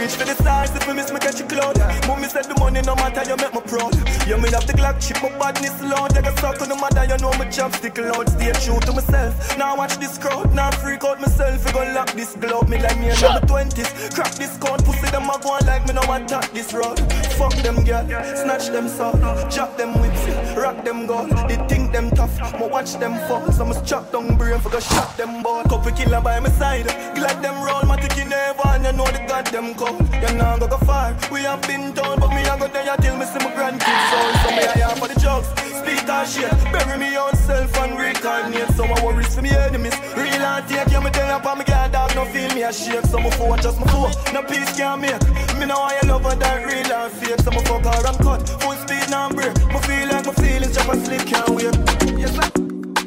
Reach 0.00 0.16
for 0.16 0.24
the 0.24 0.34
stars 0.34 0.70
if 0.74 0.88
I 0.88 0.94
miss 0.94 1.12
me 1.12 1.20
catch 1.20 1.40
a 1.40 1.44
cloud. 1.44 1.76
Mommy 2.08 2.26
said 2.26 2.46
the 2.46 2.54
money 2.58 2.80
no 2.80 2.94
matter 2.96 3.20
you 3.28 3.36
make 3.36 3.52
me 3.52 3.60
proud. 3.60 3.92
You 4.26 4.40
me 4.40 4.48
have 4.48 4.64
the 4.64 4.72
Glock 4.72 4.96
chip, 4.96 5.20
my 5.20 5.28
badness 5.36 5.76
loud. 5.82 6.14
Take 6.16 6.24
a 6.24 6.32
suck 6.40 6.56
on 6.62 6.70
the 6.70 6.74
mother, 6.74 7.04
you 7.04 7.18
know 7.20 7.28
my 7.36 7.44
chopstick 7.52 8.00
loud. 8.00 8.24
Stay 8.32 8.48
true 8.64 8.80
to 8.80 8.92
myself. 8.96 9.36
Now 9.58 9.76
watch 9.76 9.98
this 9.98 10.16
crowd, 10.16 10.54
now 10.54 10.70
freak 10.70 11.04
out 11.04 11.20
myself. 11.20 11.66
We 11.66 11.72
gon' 11.72 11.92
lock 11.92 12.12
this 12.12 12.34
glove, 12.36 12.70
me 12.70 12.80
like 12.80 12.98
me 12.98 13.10
in 13.10 13.20
my 13.20 13.40
twenties. 13.44 13.92
Crack 14.16 14.32
this 14.40 14.56
code, 14.56 14.82
pussy 14.86 15.04
them 15.12 15.28
a 15.28 15.36
go 15.36 15.60
like 15.68 15.84
me 15.86 15.92
no 15.92 16.00
want 16.08 16.30
top 16.30 16.48
this 16.56 16.72
road. 16.72 16.96
Fuck 17.36 17.52
them 17.60 17.84
girl, 17.84 18.08
snatch 18.40 18.72
them 18.72 18.88
soul, 18.88 19.12
drop 19.52 19.76
them 19.76 19.92
whips, 20.00 20.24
rock 20.56 20.82
them 20.82 21.04
gold. 21.04 21.28
They 21.44 21.60
think 21.68 21.92
them 21.92 22.08
tough, 22.12 22.32
ma 22.56 22.68
watch 22.72 22.96
them 22.96 23.20
fall. 23.28 23.52
So 23.52 23.66
must 23.66 23.84
chop 23.84 24.10
down 24.12 24.38
brain 24.38 24.60
for 24.60 24.70
go 24.70 24.80
shot 24.80 25.14
them 25.18 25.42
ball. 25.42 25.62
Couple 25.64 25.92
killer 25.92 26.22
by 26.22 26.40
my 26.40 26.48
side, 26.56 26.88
glad 27.14 27.42
them 27.44 27.60
roll. 27.60 27.84
My 27.84 28.00
ticky 28.00 28.24
never 28.24 28.64
and 28.64 28.84
you 28.84 28.92
know 28.92 29.04
the 29.04 29.20
goddamn 29.28 29.74
cold. 29.90 30.14
You 30.14 30.36
know 30.36 30.56
go 30.58 30.68
go 30.68 30.78
far, 30.78 31.16
we 31.32 31.42
have 31.42 31.62
been 31.62 31.92
told, 31.94 32.20
but 32.20 32.28
me 32.30 32.42
I 32.42 32.58
go 32.58 32.68
there 32.68 32.96
till 32.96 33.16
me 33.16 33.26
see 33.26 33.38
my 33.38 33.50
grandkids 33.52 34.04
soul. 34.10 34.30
So 34.42 34.48
me 34.56 34.62
I 34.66 34.90
am 34.90 34.96
for 34.98 35.08
the 35.08 35.18
jokes, 35.20 35.48
speak 35.80 36.06
that 36.06 36.28
shit, 36.28 36.50
bury 36.72 36.98
me 36.98 37.16
own 37.16 37.34
self 37.34 37.76
and 37.78 37.98
reincarnate. 37.98 38.70
So 38.76 38.86
my 38.86 39.04
worries 39.04 39.34
for 39.34 39.42
me 39.42 39.50
enemies, 39.50 39.96
real 40.16 40.42
and 40.42 40.68
take 40.68 40.90
you 40.90 41.00
me 41.00 41.10
tell 41.10 41.30
up 41.30 41.46
on 41.46 41.58
me 41.58 41.64
girl 41.64 41.88
dog, 41.90 42.14
no 42.14 42.24
feel 42.26 42.52
me 42.54 42.62
a 42.62 42.72
shake. 42.72 43.04
So 43.06 43.18
my 43.18 43.30
phone 43.30 43.58
just 43.60 43.78
my 43.80 43.86
phone, 43.92 44.12
no 44.34 44.42
peace 44.42 44.76
can't 44.76 45.00
make. 45.00 45.22
Me 45.58 45.66
know 45.66 45.78
I 45.78 45.98
love 46.06 46.24
her 46.24 46.36
that 46.36 46.66
real 46.66 46.92
and 46.92 47.12
fake. 47.12 47.40
So 47.40 47.50
my 47.50 47.62
fuck 47.64 47.84
her 47.84 48.06
and 48.08 48.18
cut, 48.18 48.48
full 48.60 48.74
speed 48.74 49.10
now 49.10 49.28
break. 49.30 49.56
Me 49.72 49.78
feel 49.86 50.08
like 50.08 50.26
my 50.26 50.32
feelings 50.34 50.74
jump 50.74 50.92
and 50.92 51.04
slip 51.04 51.26
can't 51.26 51.48
wait. 51.50 51.74
Yes 52.18 52.34
sir. 52.34 52.50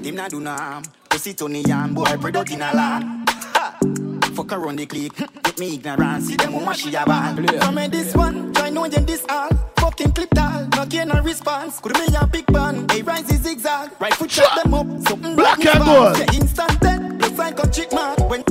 Him 0.03 0.15
not 0.15 0.31
do 0.31 0.39
no 0.39 0.51
harm. 0.51 0.83
Pussy 1.09 1.33
Tony 1.33 1.61
Yan, 1.61 1.93
boy, 1.93 2.17
product 2.17 2.51
in 2.51 2.61
a 2.61 2.73
land. 2.73 3.29
Ha! 3.29 4.12
Fuck 4.33 4.51
around 4.53 4.77
the 4.77 4.85
clique. 4.85 5.17
With 5.45 5.59
me 5.59 5.75
ignorance. 5.75 6.27
See 6.27 6.35
them 6.35 6.53
woman 6.53 6.73
she 6.73 6.93
a 6.95 7.05
ball. 7.05 7.35
From 7.35 7.75
me 7.75 7.87
this 7.87 8.15
one, 8.15 8.53
try 8.53 8.69
know 8.69 8.85
you 8.85 8.91
this 8.91 9.25
all. 9.29 9.49
Fucking 9.77 10.11
clip 10.13 10.29
tall, 10.31 10.67
no 10.75 10.85
gain 10.85 11.11
a 11.11 11.21
response. 11.21 11.79
Could 11.79 11.93
be 11.93 12.15
a 12.15 12.25
big 12.27 12.45
band, 12.47 12.91
a 12.91 13.01
rise 13.03 13.29
is 13.31 13.41
zigzag. 13.41 13.91
Right 13.99 14.13
foot 14.13 14.31
shot 14.31 14.63
them 14.63 14.73
up, 14.73 14.87
something 15.07 15.35
Black 15.35 15.63
and 15.65 15.83
gold. 15.83 16.17
Yeah, 16.17 16.33
instant 16.39 16.79
dead, 16.79 17.19
plus 17.19 17.39
I 17.39 17.51
got 17.51 17.71
chick 17.73 17.91
mark. 17.91 18.17
When 18.29 18.43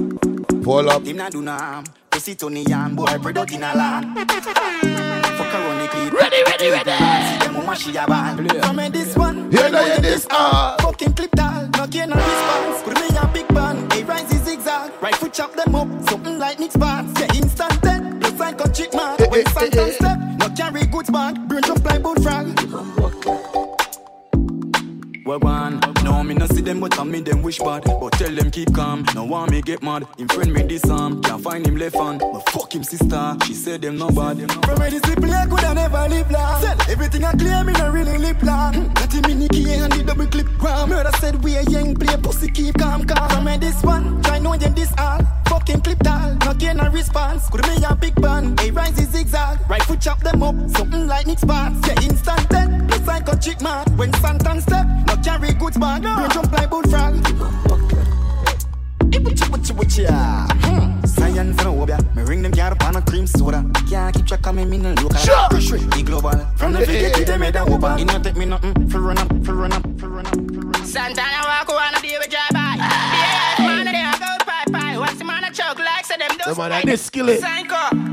Pull 0.62 0.91
up. 0.91 1.05
Him 1.05 1.16
not 1.16 1.33
do 1.33 1.43
no 1.43 1.53
harm. 1.53 1.85
Pussy 2.11 2.37
to 2.37 2.49
the 2.49 2.61
yam, 2.61 2.95
boy, 2.95 3.18
product 3.18 3.53
in 3.53 3.64
a 3.64 3.74
land. 3.74 4.16
Fuck 4.16 5.55
on 5.55 5.78
the. 5.78 5.91
Ready, 6.13 6.43
ready, 6.45 6.71
ready. 6.71 6.91
See 6.91 7.39
them 7.39 7.55
woman 7.57 7.77
she 7.77 7.97
a 7.97 8.07
ball. 8.07 8.37
From 8.37 8.77
me 8.77 8.89
this 8.91 9.17
one, 9.17 9.51
now 9.51 9.69
know 9.69 9.95
you 9.95 10.01
this 10.01 10.27
all. 10.31 10.77
Fucking 10.79 11.15
clip 11.15 11.31
tall, 11.33 11.69
no 11.77 11.87
gain 11.87 12.13
a 12.13 12.17
response. 12.17 12.83
Could 12.83 12.95
be 12.97 13.17
a 13.17 13.27
big 13.33 13.49
band, 13.49 13.93
a 13.93 14.05
rise 14.05 14.33
is 14.33 14.43
zigzag. 14.43 14.93
Right 15.01 15.15
foot 15.15 15.33
chop 15.33 15.55
them 15.55 15.75
up, 15.75 15.89
something 16.09 16.39
like 16.39 16.59
Nick's 16.59 16.77
pants. 16.77 17.19
Yeah, 17.19 17.35
instant 17.35 17.81
dead, 17.83 18.21
plus 18.21 18.41
I 18.41 18.53
got 18.53 18.75
chick. 18.75 18.93
When 18.93 19.47
Santa 19.47 19.93
step, 19.93 20.19
no 20.39 20.49
carry 20.51 20.87
goods 20.87 21.11
back. 21.11 21.39
Brain 21.49 21.63
jump 21.63 21.85
like 21.85 22.03
boat 22.03 22.23
frog. 22.23 23.52
Well, 25.25 25.39
one, 25.39 25.81
no, 26.03 26.23
me 26.25 26.35
no 26.35 26.47
see 26.47 26.62
them, 26.62 26.81
but 26.81 26.99
I 26.99 27.05
me 27.05 27.20
them 27.20 27.43
wish 27.43 27.59
bad. 27.59 27.85
But 27.85 28.12
tell 28.12 28.35
them 28.35 28.51
keep 28.51 28.75
calm, 28.75 29.05
no 29.14 29.25
want 29.25 29.53
me 29.53 29.62
get 29.62 29.81
mad. 29.83 30.05
Him 30.18 30.27
friend 30.29 30.53
me 30.53 30.62
this 30.62 30.89
arm, 30.91 31.23
can't 31.23 31.43
find 31.43 31.64
him 31.64 31.77
left 31.77 31.95
hand. 31.95 32.18
But 32.18 32.49
fuck 32.51 32.75
him 32.75 32.83
sister, 32.83 33.37
she 33.45 33.55
said 33.55 33.83
them 33.83 33.99
nobody, 33.99 34.41
no 34.41 34.47
bad. 34.47 34.64
From 34.64 34.79
where 34.81 34.91
this 34.91 35.01
play, 35.03 35.31
I 35.31 35.47
coulda 35.47 35.75
never 35.75 36.09
live 36.09 36.31
long. 36.31 36.61
Said 36.61 36.81
everything 36.89 37.25
I 37.25 37.33
claim, 37.33 37.66
me 37.66 37.73
no 37.75 37.91
really 37.91 38.18
live 38.18 38.43
long. 38.43 38.93
Got 38.95 39.12
him 39.12 39.49
key 39.49 39.73
and 39.75 39.93
the 39.93 40.03
double 40.05 40.27
clip 40.27 40.49
gram. 40.59 40.89
Murder 40.89 41.12
said 41.18 41.43
we 41.45 41.55
a 41.57 41.62
young 41.62 41.95
play, 41.95 42.16
pussy 42.16 42.51
keep 42.51 42.77
calm, 42.79 43.05
calm. 43.05 43.29
From 43.31 43.45
where 43.45 43.59
this 43.59 43.81
one, 43.85 44.23
try 44.23 44.41
know 44.41 44.55
you 44.55 44.70
this 44.70 44.93
all. 44.99 45.20
Fucking 45.47 45.83
clip 45.83 45.99
tall, 46.01 46.35
no 46.45 46.55
gain 46.55 46.81
a 46.81 46.91
response. 46.91 47.49
Could 47.51 47.62
be 47.62 47.85
a 47.89 47.95
big 47.95 48.14
band, 48.20 48.59
a 48.61 48.70
rise 48.73 48.99
is 48.99 49.11
zigzag. 49.11 49.59
Right 49.68 49.83
foot 49.83 50.01
chop 50.01 50.20
them 50.20 50.43
up, 50.43 50.57
something 50.70 51.07
like 51.07 51.27
Nick's 51.27 51.45
pants. 51.45 51.87
Yeah, 51.87 52.03
instant 52.03 52.49
dead, 52.49 52.82
plus 53.03 53.17
I 53.17 53.21
got 53.21 53.41
chick 53.41 53.61
mark. 53.61 53.89
When 53.97 54.13
Santan 54.13 54.61
step, 54.61 54.87
no 55.07 55.17
carry 55.23 55.53
goods 55.55 55.79
bag. 55.79 56.03
Brain 56.03 56.31
jump 56.31 56.53
like 56.53 56.71
bullfrog. 56.71 57.15
Witcha, 59.13 59.47
witcha, 59.53 59.73
witcha. 59.77 60.53
Hmm. 60.65 61.05
Science 61.07 61.61
and 61.61 61.81
obeah. 61.81 61.99
Me 62.15 62.23
ring 62.23 62.43
them 62.43 62.53
car 62.53 62.73
up 62.73 62.83
on 62.85 62.97
a 62.97 63.03
cream 63.03 63.27
soda. 63.27 63.65
Can't 63.89 64.15
keep 64.15 64.27
track 64.27 64.47
of 64.47 64.55
me, 64.55 64.65
me 64.65 64.79
no 64.79 64.91
local. 64.91 65.17
Sure. 65.17 65.49
Push 65.51 65.73
it, 65.73 65.91
be 65.93 66.03
global. 66.03 66.33
From 66.57 66.73
the 66.73 66.87
figure 66.87 67.11
to 67.11 67.25
them, 67.25 67.41
me 67.41 67.51
da 67.51 67.65
whopper. 67.65 68.01
It 68.01 68.05
not 68.07 68.25
take 68.25 68.37
me 68.37 68.47
nothing. 68.47 68.89
For 68.89 69.01
run 69.01 69.19
up, 69.19 69.29
for 69.45 69.55
run 69.55 69.73
up, 69.73 69.83
for 69.99 70.09
run 70.09 70.27
up, 70.27 70.35
for 70.35 70.61
run 70.61 70.77
up. 70.77 70.87
Santana 70.87 71.47
walk 71.47 71.69
on 71.71 71.95
a 71.95 72.01
day 72.01 72.17
with 72.19 72.31
drive 72.31 72.51
by. 72.53 72.75
Yeah, 72.79 73.67
man, 73.67 73.85
they 73.85 73.93
a 73.93 74.13
go 74.19 74.45
pie 74.45 74.65
pie. 74.73 74.99
What's 74.99 75.19
the 75.19 75.25
man 75.25 75.45
a 75.45 75.51
choke 75.53 75.79
like? 75.79 76.05
So 76.05 76.15
them 76.19 76.31
The 76.39 76.45
those 76.47 76.59
man 76.59 76.73
a 76.73 76.87
this 76.87 77.03
skillet. 77.03 77.41
Psycho. 77.41 77.73
Madam, 77.97 78.12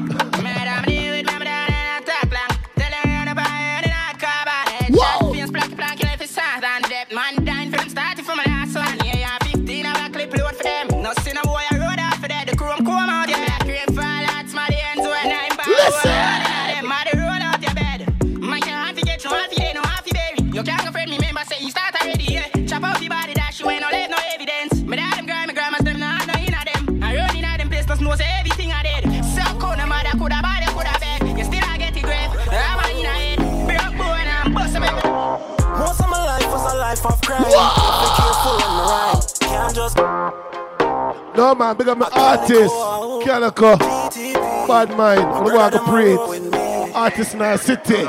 No 41.36 41.56
man, 41.56 41.78
big 41.78 41.88
up 41.88 41.98
my 41.98 42.10
artist. 42.12 42.74
Calico. 43.26 43.78
Bad 44.68 44.96
mind. 44.98 45.22
I'm 45.22 45.44
going 45.46 45.72
to 45.72 45.80
preach. 45.80 46.94
Artist 46.94 47.34
in 47.34 47.42
our 47.42 47.58
city. 47.58 48.04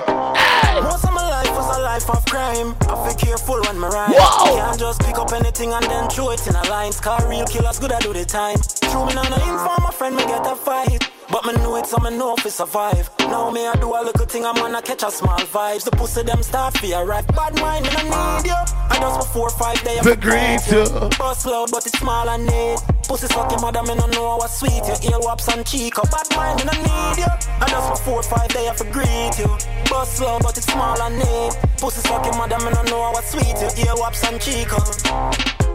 Most 0.83 1.05
of 1.05 1.13
my 1.13 1.29
life 1.29 1.51
was 1.51 1.79
a 1.79 1.81
life 1.81 2.11
of 2.11 2.25
crime. 2.27 2.75
I 2.83 3.09
feel 3.09 3.15
careful 3.17 3.61
when 3.63 3.81
me 3.81 3.87
ride. 3.87 4.11
Whoa! 4.11 4.57
Can't 4.57 4.79
just 4.79 5.01
pick 5.01 5.17
up 5.17 5.33
anything 5.33 5.73
and 5.73 5.85
then 5.85 6.11
throw 6.11 6.31
it 6.31 6.47
in 6.47 6.55
a 6.55 6.63
line. 6.69 6.93
Car 6.93 7.27
real 7.29 7.47
killers 7.47 7.79
good 7.79 7.93
at 7.93 8.03
do 8.03 8.13
the 8.13 8.25
time. 8.25 8.57
True 8.91 9.07
me 9.07 9.15
not 9.15 9.31
no 9.31 9.37
inform 9.37 9.83
my 9.83 9.91
friend 9.93 10.17
me 10.17 10.25
get 10.25 10.47
a 10.47 10.57
fight. 10.57 11.09
But 11.31 11.47
me 11.47 11.53
know 11.63 11.77
it 11.77 11.87
so 11.87 11.99
me 11.99 12.11
know 12.11 12.35
if 12.37 12.45
we 12.45 12.51
survive. 12.51 13.09
Now 13.21 13.51
me 13.51 13.65
I 13.65 13.75
do 13.75 13.87
a 13.95 14.03
little 14.03 14.27
thing 14.27 14.45
I'm 14.45 14.57
gonna 14.57 14.83
catch 14.83 15.05
a 15.05 15.11
small 15.13 15.39
vibes. 15.39 15.85
The 15.85 15.93
pussy 15.93 16.23
them 16.23 16.43
start 16.43 16.77
fear 16.79 17.05
right. 17.05 17.25
Bad 17.29 17.55
mind 17.61 17.85
me 17.87 17.91
no 17.95 18.03
need 18.03 18.47
you. 18.47 18.59
I 18.91 18.99
just 19.01 19.21
for 19.21 19.33
four 19.33 19.47
or 19.47 19.51
five 19.51 19.81
days. 19.85 20.03
The 20.03 20.17
great, 20.17 20.59
uh. 20.73 21.09
Bust 21.19 21.47
loud 21.47 21.71
but 21.71 21.87
it's 21.87 21.97
small 21.99 22.29
and 22.29 22.45
neat. 22.47 22.81
Pussy 23.07 23.29
sucking 23.29 23.61
mother 23.61 23.83
me 23.83 23.95
no 23.95 24.07
know 24.09 24.37
what 24.39 24.51
sweet. 24.51 24.83
Your 24.91 24.99
ear 25.07 25.21
waps 25.21 25.47
and 25.49 25.65
cheek 25.65 25.99
up. 25.99 26.11
Bad 26.11 26.27
mind 26.35 26.59
me 26.59 26.65
no 26.67 26.75
need 26.83 27.19
you. 27.23 27.31
I 27.63 27.67
just 27.71 27.89
for 27.89 27.97
four 28.05 28.19
or 28.21 28.23
five 28.25 28.49
days 28.49 28.69
I 28.69 28.75
for 28.75 28.91
greet 28.91 29.39
you. 29.39 29.51
Bust 29.89 30.21
loud 30.21 30.43
but 30.43 30.57
it's 30.59 30.67
small 30.67 31.01
and 31.01 31.15
neat. 31.15 31.53
Pussy 31.79 32.01
sucking 32.01 32.37
mother 32.37 32.59
me 32.59 32.71
no 32.75 32.83
know 32.91 33.11
what 33.15 33.23
sweet. 33.23 33.55
Your 33.63 33.71
ear 33.87 33.95
waps 34.03 34.25
and 34.27 34.41
cheek 34.41 34.73
up. 34.73 34.83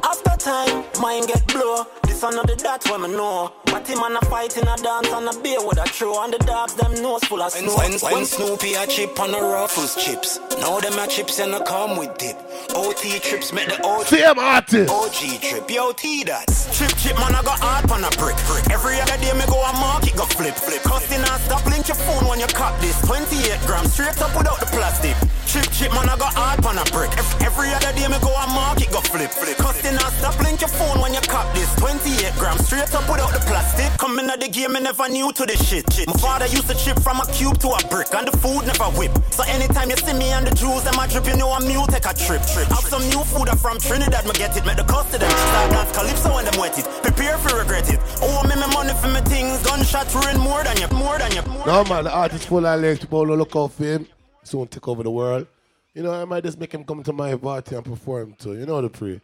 After 0.04 0.36
time, 0.36 0.84
mine 1.00 1.26
get 1.28 1.48
blow. 1.48 1.88
This 2.06 2.24
another 2.24 2.56
that 2.56 2.84
when 2.90 3.02
me 3.02 3.10
know. 3.10 3.52
But 3.66 3.88
him 3.88 4.00
and 4.04 4.16
a 4.16 4.26
fight 4.26 4.56
in 4.58 4.68
a 4.68 4.78
dance 4.78 5.10
and 5.12 5.28
a 5.28 5.34
beer 5.42 5.60
with 5.66 5.78
a 5.78 5.84
throw. 5.90 6.24
And 6.24 6.34
the 6.34 6.40
dogs 6.40 6.74
them 6.76 6.94
nose 7.02 7.24
full 7.26 7.42
of 7.42 7.52
snow. 7.52 7.76
When, 7.76 7.92
when, 8.00 8.14
when 8.14 8.26
Snoopy 8.26 8.74
a 8.76 8.88
chip 8.88 9.20
on 9.20 9.32
the 9.32 9.40
Ruffles 9.42 9.96
chips. 9.96 10.40
Now 10.60 10.80
them 10.80 10.98
a 10.98 11.08
chips 11.08 11.40
and 11.40 11.54
a 11.54 11.64
come 11.66 11.98
with 11.98 12.18
dip. 12.18 12.38
OT 12.76 13.20
trips 13.20 13.52
make 13.52 13.68
the 13.68 13.84
OG. 13.84 14.06
Same 14.08 14.40
artist. 14.40 14.90
OG 14.92 15.42
trip, 15.42 15.70
yo 15.70 15.92
T 15.92 16.24
that. 16.24 16.48
Chip 16.72 16.92
chip 16.96 17.16
man 17.20 17.36
I 17.36 17.44
got 17.44 17.60
hard 17.60 17.92
on 17.92 18.04
a 18.04 18.12
brick 18.16 18.38
brick. 18.48 18.64
Every 18.72 18.96
other 19.02 19.18
day 19.20 19.34
me 19.34 19.46
go 19.48 19.60
a 19.60 19.74
market 19.76 20.16
go 20.16 20.26
flip 20.26 20.56
flip. 20.56 20.82
Costing 20.84 21.20
and 21.20 21.42
stop 21.44 21.66
link 21.68 21.88
your 21.88 22.00
phone 22.08 22.28
when 22.28 22.40
you 22.40 22.48
cut 22.48 22.80
this. 22.80 22.96
28 23.04 23.60
grams 23.68 23.92
straight 23.92 24.16
up 24.22 24.32
without 24.38 24.60
the 24.60 24.70
plastic. 24.72 25.16
Chip 25.48 25.68
chip 25.72 25.92
man 25.92 26.08
I 26.08 26.16
got 26.16 26.34
hard 26.34 26.64
on 26.66 26.78
a 26.80 26.86
brick. 26.96 27.12
Every, 27.20 27.46
every 27.46 27.70
other 27.76 27.92
day 27.92 28.08
me 28.08 28.20
go 28.24 28.32
a 28.32 28.48
market 28.56 28.92
go 28.92 29.02
flip 29.02 29.32
flip. 29.32 29.58
Costing 29.58 30.00
and 30.00 30.14
stop 30.16 30.40
link 30.40 30.62
your 30.64 30.72
phone 30.72 31.04
when 31.04 31.14
you 31.14 31.24
cut 31.28 31.48
this. 31.54 31.68
28 31.76 31.95
grams 32.38 32.66
straight 32.66 32.94
up 32.94 33.10
without 33.10 33.32
the 33.34 33.40
plastic. 33.46 33.98
Coming 33.98 34.30
at 34.30 34.40
the 34.40 34.48
game 34.48 34.74
me 34.74 34.80
never 34.82 35.08
new 35.10 35.32
to 35.34 35.46
this 35.46 35.62
shit. 35.68 35.86
shit. 35.94 36.08
My 36.08 36.14
father 36.14 36.48
used 36.48 36.68
to 36.68 36.76
chip 36.76 37.00
from 37.00 37.20
a 37.20 37.26
cube 37.32 37.58
to 37.60 37.70
a 37.70 37.80
brick 37.88 38.14
and 38.14 38.28
the 38.28 38.38
food 38.38 38.66
never 38.68 38.86
whip. 38.98 39.12
So 39.32 39.44
anytime 39.48 39.90
you 39.90 39.98
see 39.98 40.14
me 40.14 40.32
and 40.32 40.48
the 40.48 40.54
Jews 40.56 40.84
them 40.84 41.00
a 41.00 41.08
drip, 41.08 41.28
you 41.28 41.38
know 41.38 41.52
I'm 41.52 41.68
new 41.68 41.86
take 41.88 42.06
a 42.06 42.14
trip. 42.14 42.42
trip. 42.44 42.68
Have 42.68 42.86
some 42.86 43.04
new 43.10 43.24
food 43.24 43.50
I'm 43.50 43.58
from 43.58 43.80
Trinidad, 43.80 44.26
me 44.26 44.34
get 44.34 44.56
it. 44.58 44.66
Make 44.66 44.78
the 44.78 44.84
cost 44.84 45.14
of 45.14 45.20
them. 45.22 45.32
Start 45.32 45.72
dance 45.72 45.92
calypso 45.96 46.36
when 46.36 46.46
them 46.46 46.60
wet 46.60 46.78
it. 46.78 46.86
Prepare 47.02 47.38
for 47.38 47.58
regret 47.58 47.90
it. 47.92 48.00
Oh 48.22 48.44
me 48.44 48.56
me 48.56 48.68
money 48.74 48.94
for 49.00 49.08
me 49.08 49.22
things. 49.32 49.64
gunshots 49.64 50.14
ruin 50.16 50.38
more 50.40 50.64
than 50.64 50.78
you, 50.78 50.88
more 50.96 51.18
than 51.18 51.32
you. 51.32 51.44
More 51.44 51.66
No 51.66 51.84
man, 51.86 52.04
the 52.06 52.12
artist 52.12 52.48
full 52.48 52.66
of 52.66 52.82
legs. 52.82 53.06
Polo 53.06 53.36
look 53.36 53.56
out 53.56 53.72
for 53.72 53.84
him. 53.84 54.08
Soon 54.44 54.68
take 54.68 54.88
over 54.88 55.04
the 55.04 55.12
world. 55.12 55.48
You 55.94 56.04
know, 56.04 56.12
I 56.12 56.26
might 56.26 56.44
just 56.44 56.60
make 56.60 56.74
him 56.74 56.84
come 56.84 57.02
to 57.04 57.14
my 57.14 57.36
party 57.36 57.76
and 57.76 57.86
perform 57.86 58.36
too. 58.38 58.54
You 58.54 58.66
know 58.66 58.82
the 58.82 58.90
pre. 58.90 59.22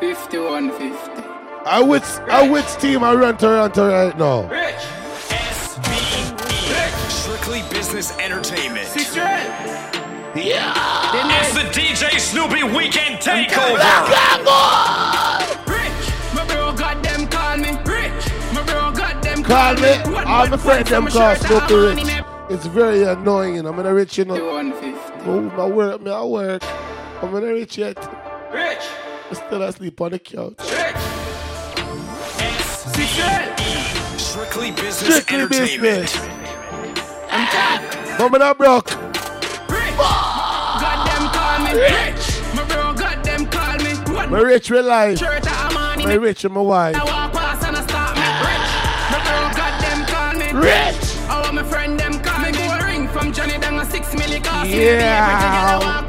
5150. 0.00 1.22
I 1.66 1.82
which 1.82 2.02
I 2.30 2.48
which 2.48 2.64
team 2.76 3.04
I 3.04 3.12
ran 3.12 3.36
to 3.36 3.48
run 3.48 3.70
Toronto 3.70 3.88
right 3.90 4.18
now. 4.18 4.48
Rich. 4.48 4.80
Strictly 7.10 7.62
Business 7.68 8.16
Entertainment. 8.18 8.88
Yeah. 10.34 10.72
It's 11.42 11.52
the 11.54 11.64
DJ 11.78 12.18
Snoopy 12.18 12.62
Weekend 12.62 13.20
Takeover. 13.20 13.76
Rich, 15.68 16.34
my 16.34 16.46
bro 16.46 16.72
got 16.72 17.02
them 17.02 17.26
call 17.26 17.58
me. 17.58 17.72
Rich, 17.84 18.30
my 18.54 18.62
bro 18.64 18.92
got 18.92 19.22
them 19.22 19.42
Call 19.42 19.74
me. 19.74 19.98
One 20.14 20.24
All 20.24 20.46
my 20.46 20.56
bad 20.56 20.60
friends 20.60 20.88
them 20.88 21.04
my 21.04 21.10
call 21.10 21.34
shirt, 21.34 21.46
Snoopy 21.46 21.74
Rich. 21.74 22.24
It's 22.48 22.66
very 22.66 23.02
annoying. 23.02 23.56
You. 23.56 23.68
I'm 23.68 23.76
gonna 23.76 23.92
rich, 23.92 24.16
you 24.16 24.24
know. 24.24 24.42
150. 24.42 25.28
Oh, 25.28 25.50
I 25.62 25.68
work, 25.68 26.00
me 26.00 26.10
I 26.10 26.24
work. 26.24 26.62
I'm 27.22 27.30
gonna 27.32 27.52
rich 27.52 27.76
yet. 27.76 27.98
Rich, 28.52 28.88
I 28.88 29.09
still 29.34 29.62
asleep 29.62 30.00
on 30.00 30.10
the 30.12 30.18
couch. 30.18 30.54
Strictly 34.18 34.70
Business 34.72 34.96
Strictly 34.98 35.36
Entertainment. 35.38 35.82
business. 35.82 36.16
But 38.18 38.28
me 38.32 38.38
not 38.38 38.58
broke. 38.58 38.86
got 38.86 38.98
them 41.06 41.28
call 41.30 41.58
me. 41.64 41.72
Rich, 41.80 42.40
my 42.54 42.64
bro 42.68 42.92
got 42.94 43.22
them 43.24 43.46
call 43.46 43.76
me. 43.78 43.94
One 44.14 44.30
Me 44.32 44.40
rich 44.40 44.70
with 44.70 44.84
life. 44.84 45.18
shirt, 45.18 45.44
I'm 45.46 45.76
on 45.76 45.98
rich 46.20 46.42
with 46.44 46.52
my 46.52 46.60
wife. 46.60 46.96
I 46.96 47.04
walk 47.04 47.32
past 47.32 47.66
and 47.66 47.76
I 47.76 47.82
stop 47.86 48.14
me. 48.16 48.22
Rich, 48.46 48.70
my 49.10 49.18
bro 49.24 49.50
got 49.56 49.80
them 49.80 50.04
call 50.06 50.34
me. 50.34 50.52
Rich. 50.68 51.16
I 51.28 51.30
want 51.42 51.54
my 51.54 51.62
friend 51.62 51.98
them 51.98 52.18
call 52.20 52.38
me. 52.40 52.50
Go 52.52 52.78
ring 52.84 53.08
from 53.08 53.32
Johnny 53.32 53.58
down 53.58 53.78
a 53.78 53.84
six 53.86 54.14
milli 54.14 54.42
cost. 54.44 54.68
Yeah. 54.70 56.06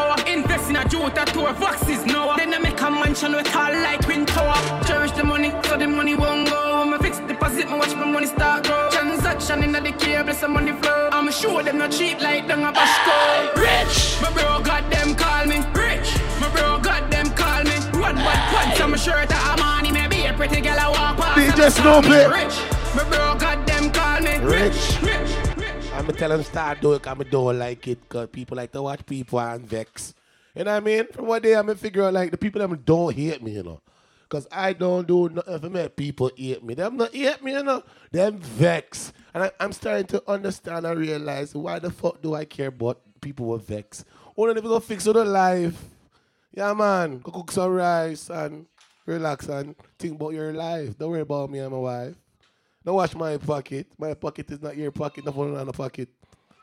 Power. 0.00 0.16
Invest 0.26 0.70
in 0.70 0.76
a 0.76 0.84
jewel 0.88 1.10
tattoo, 1.10 1.46
vaxes 1.62 2.06
now. 2.06 2.36
Then 2.36 2.54
I 2.54 2.58
make 2.58 2.80
a 2.80 2.90
mansion 2.90 3.32
with 3.32 3.46
tall 3.46 3.72
like 3.86 4.00
twin 4.00 4.24
tower. 4.26 4.58
Cherish 4.86 5.12
the 5.12 5.24
money, 5.24 5.50
so 5.64 5.76
the 5.76 5.86
money 5.86 6.14
won't 6.14 6.48
go. 6.48 6.80
When 6.80 6.90
me 6.92 6.98
fix 6.98 7.18
deposit, 7.20 7.66
me 7.70 7.76
watch 7.78 7.94
my 7.94 8.06
money 8.06 8.26
start 8.26 8.64
grow. 8.64 8.88
Transaction 8.90 9.62
in 9.62 9.72
the 9.72 9.92
cable, 10.02 10.34
some 10.34 10.52
money 10.52 10.72
flow. 10.80 11.08
I'm 11.12 11.30
sure 11.30 11.62
them 11.62 11.78
not 11.78 11.92
cheap 11.92 12.20
like 12.20 12.46
them 12.48 12.62
a 12.64 12.72
Bashko. 12.72 13.16
Rich, 13.64 13.96
my 14.22 14.30
bro 14.36 14.60
got 14.70 14.84
them 14.90 15.14
call 15.14 15.46
me. 15.46 15.58
Rich, 15.74 16.10
my 16.40 16.48
bro 16.54 16.78
got 16.80 17.10
them 17.10 17.26
call 17.40 17.62
me. 17.64 17.76
One 18.06 18.16
bad 18.16 18.40
pants 18.50 18.80
on 18.80 18.90
my 18.92 18.96
shirt, 18.96 19.28
that 19.28 19.42
I'm 19.50 19.62
on. 19.62 19.80
Maybe 19.92 20.26
a 20.26 20.32
pretty 20.32 20.60
girl 20.60 20.78
I 20.78 20.88
walk 20.88 21.16
past. 21.18 21.36
DJ 21.38 21.60
and 21.66 21.74
call 21.84 22.02
me 22.02 22.20
Rich, 22.38 22.56
my 22.96 23.04
bro 23.10 23.34
got 23.44 23.58
them 23.66 23.90
call 23.90 24.20
me. 24.20 24.34
Rich. 24.38 25.02
rich. 25.02 25.29
I'm 26.00 26.06
gonna 26.06 26.18
tell 26.18 26.30
them 26.30 26.42
start 26.42 26.80
doing 26.80 26.98
it, 26.98 27.06
I'm 27.06 27.18
don't 27.18 27.58
like 27.58 27.86
it, 27.86 28.08
cause 28.08 28.26
people 28.32 28.56
like 28.56 28.72
to 28.72 28.80
watch 28.80 29.04
people 29.04 29.38
and 29.38 29.68
vex. 29.68 30.14
You 30.54 30.64
know 30.64 30.70
what 30.70 30.76
I 30.78 30.80
mean? 30.80 31.06
From 31.08 31.26
what 31.26 31.42
day 31.42 31.54
I'm 31.54 31.66
gonna 31.66 31.76
figure 31.76 32.04
out 32.04 32.14
like 32.14 32.30
the 32.30 32.38
people 32.38 32.66
that 32.66 32.84
don't 32.86 33.14
hate 33.14 33.42
me, 33.42 33.50
you 33.50 33.62
know. 33.62 33.82
Cause 34.30 34.48
I 34.50 34.72
don't 34.72 35.06
do 35.06 35.28
nothing 35.28 35.58
for 35.60 35.68
make 35.68 35.96
people 35.96 36.30
hate 36.34 36.64
me. 36.64 36.72
Them 36.72 36.96
not 36.96 37.14
hate 37.14 37.44
me, 37.44 37.52
you 37.52 37.62
know. 37.62 37.82
Them 38.10 38.38
vex. 38.38 39.12
And 39.34 39.44
I, 39.44 39.50
I'm 39.60 39.72
starting 39.72 40.06
to 40.06 40.22
understand 40.26 40.86
and 40.86 40.98
realize 40.98 41.54
why 41.54 41.78
the 41.78 41.90
fuck 41.90 42.22
do 42.22 42.34
I 42.34 42.46
care 42.46 42.68
about 42.68 43.02
people 43.20 43.48
with 43.48 43.66
vex? 43.66 44.02
Only 44.38 44.52
if 44.56 44.64
you 44.64 44.70
go 44.70 44.80
fix 44.80 45.04
your 45.04 45.22
life. 45.22 45.84
Yeah 46.50 46.72
man. 46.72 47.18
Go 47.18 47.30
cook 47.30 47.52
some 47.52 47.72
rice 47.72 48.30
and 48.30 48.64
relax 49.04 49.48
and 49.48 49.76
think 49.98 50.14
about 50.14 50.32
your 50.32 50.54
life. 50.54 50.96
Don't 50.96 51.10
worry 51.10 51.20
about 51.20 51.50
me 51.50 51.58
and 51.58 51.70
my 51.70 51.78
wife. 51.78 52.19
Don't 52.82 52.94
watch 52.94 53.14
my 53.14 53.36
pocket. 53.36 53.86
My 53.98 54.14
pocket 54.14 54.50
is 54.50 54.62
not 54.62 54.74
your 54.74 54.90
pocket, 54.90 55.26
no 55.26 55.32
phone 55.32 55.54
on 55.54 55.66
the 55.66 55.72
pocket. 55.72 56.08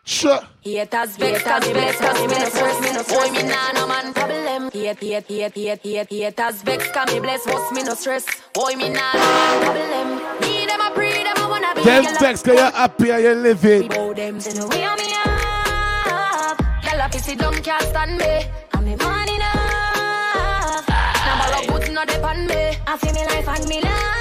Sure. 0.03 0.39
Haters 0.61 1.15
vex, 1.17 1.43
cause 1.43 1.67
me 1.67 1.73
bless, 1.73 1.95
first 1.95 2.21
me 2.21 2.27
no 2.27 3.03
stress. 3.03 3.31
me 3.31 3.43
nah 3.43 3.71
no 3.73 3.87
man 3.87 4.13
problem. 4.13 4.71
Hate, 4.71 4.99
hate, 4.99 5.27
hate, 5.27 5.53
hate, 5.53 5.79
hate, 5.83 6.09
haters 6.09 6.61
vex, 6.63 6.89
cause 6.91 7.13
me 7.13 7.19
bless, 7.19 7.45
most 7.45 7.71
me 7.73 7.83
no 7.83 7.93
stress. 7.93 8.25
Boy, 8.53 8.73
me 8.75 8.89
nah 8.89 9.13
no 9.13 9.19
man 9.19 9.61
problem. 9.61 10.39
Me 10.41 10.65
them 10.65 10.81
a 10.81 10.91
pre, 10.95 11.11
them 11.11 11.37
a 11.37 11.49
wanna 11.49 11.75
be. 11.75 11.83
Them 11.83 12.05
vex 12.19 12.41
cause 12.41 12.55
you're 12.55 12.71
happy 12.71 13.11
and 13.11 13.23
you're 13.23 13.35
living. 13.35 13.87
Bow 13.89 14.13
them, 14.13 14.39
no 14.55 14.67
way 14.69 14.85
on 14.85 14.97
me 14.97 15.13
up. 15.13 16.57
Girl, 16.57 17.01
a 17.01 17.09
pissy 17.11 17.37
don't 17.37 17.61
can't 17.63 17.83
stand 17.83 18.17
me. 18.17 18.49
And 18.73 18.85
me 18.85 18.95
man 18.95 19.29
enough. 19.29 20.87
Now 20.87 21.37
ball 21.37 21.53
up 21.53 21.67
put 21.67 21.91
no 21.91 22.05
dep 22.05 22.37
me. 22.37 22.77
I 22.87 22.97
feel 22.97 23.13
me 23.13 23.25
life 23.25 23.47
and 23.49 23.69
me 23.69 23.81
love 23.81 24.16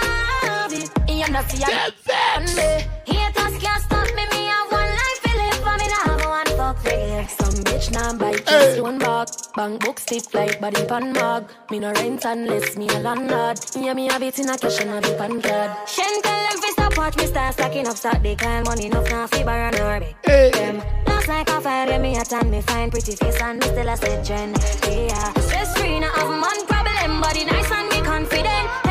know 1.36 1.48
see 1.48 1.64
I 1.64 1.92
on 2.36 2.44
me. 2.56 2.70
Haters 3.04 3.56
can't 3.62 3.82
stop 3.82 4.08
me. 4.16 4.24
Me 4.32 4.46
have 4.46 4.70
one 4.72 4.92
life 5.00 5.20
to 5.24 5.32
live 5.40 5.58
for 5.64 5.76
me. 5.80 5.86
Now 5.92 6.02
have 6.08 6.24
one 6.36 6.50
fuck 6.56 6.84
live. 6.84 7.30
Some 7.30 7.64
bitch 7.64 7.92
now 7.92 8.16
buy 8.16 8.34
keys 8.34 8.80
one 8.80 8.98
back. 8.98 9.28
Bank 9.54 9.84
book 9.84 10.00
stiff 10.00 10.32
like 10.34 10.60
body 10.60 10.84
pan 10.86 11.12
mag. 11.12 11.44
Me 11.70 11.78
no 11.78 11.92
rent 11.92 12.24
unless 12.24 12.76
me 12.76 12.88
a 12.88 13.00
landlord. 13.00 13.58
Yeah, 13.74 13.94
me 13.94 14.08
have 14.08 14.22
it 14.22 14.38
in 14.38 14.48
a 14.48 14.56
cash 14.56 14.80
and 14.80 14.90
a 14.90 15.00
dip 15.00 15.20
and 15.20 15.42
card. 15.42 15.88
Shen 15.88 16.22
tell 16.22 16.48
them 16.48 16.58
fi 16.62 16.70
stop 16.70 16.96
watch 16.96 17.16
me 17.16 17.26
start 17.26 17.54
stacking 17.54 17.86
up 17.86 17.96
stock. 17.96 18.22
They 18.22 18.36
call 18.36 18.62
money 18.62 18.86
enough 18.86 19.10
now 19.10 19.26
bar 19.44 19.68
and 19.68 19.80
or 19.80 20.00
big. 20.00 20.52
Them 20.54 20.78
last 21.06 21.28
like 21.28 21.48
a 21.50 21.60
fire 21.60 21.98
me 21.98 22.16
a 22.16 22.24
tan 22.24 22.50
me 22.50 22.60
fine 22.62 22.90
pretty 22.90 23.14
face 23.16 23.40
and 23.42 23.58
me 23.60 23.66
still 23.66 23.88
a 23.88 23.96
set 23.96 24.24
trend. 24.24 24.56
Yeah, 24.84 25.32
stress 25.40 25.76
free 25.78 26.00
now 26.00 26.10
have 26.12 26.30
man 26.30 26.66
problem. 26.66 27.20
Body 27.20 27.44
nice 27.44 27.70
and 27.70 27.88
me 27.90 28.00
confident. 28.00 28.85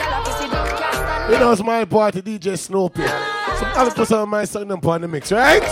Girl, 0.00 0.12
a 0.12 0.20
pussy 0.24 0.46
don't 0.50 0.68
can't 0.78 0.94
stand 0.94 1.32
You 1.32 1.38
know 1.38 1.50
it's 1.52 1.62
my 1.62 1.84
party, 1.84 2.20
DJ 2.22 2.56
Snoopy. 2.58 3.02
So 3.06 3.64
I'm 3.66 3.74
gonna 3.74 3.90
put 3.90 4.08
some 4.08 4.20
of 4.22 4.28
my 4.28 4.44
song 4.44 4.68
them 4.68 4.80
on 4.82 5.00
the 5.02 5.08
mix, 5.08 5.30
right? 5.32 5.62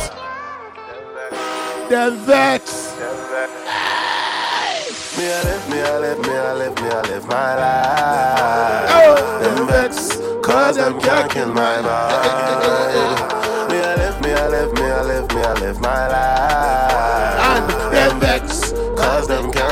Them 1.89 2.17
vex. 2.19 2.95
Me 5.17 5.25
I 5.25 5.43
live, 5.43 5.69
me 5.69 5.81
I 5.81 5.99
live, 5.99 6.19
me 6.21 6.31
I 6.31 6.53
live, 6.55 6.75
me 6.81 6.89
I 6.91 7.01
live 7.03 7.27
my 7.27 7.55
life. 7.57 8.91
Oh! 8.93 9.39
Them 9.43 9.67
vex, 9.67 10.17
cause 10.47 10.77
them 10.77 11.01
can't 11.01 11.29
kill 11.31 11.49
my 11.53 11.77
vibe. 11.83 13.71
Me 13.71 13.79
I 13.81 13.95
live, 13.97 14.21
me 14.23 14.31
I 14.33 14.49
live, 14.49 14.73
me 14.75 14.83
I 14.83 15.03
live, 15.03 15.29
me 15.35 15.41
I 15.43 15.53
live 15.55 15.81
my 15.81 16.09
life. 16.09 16.58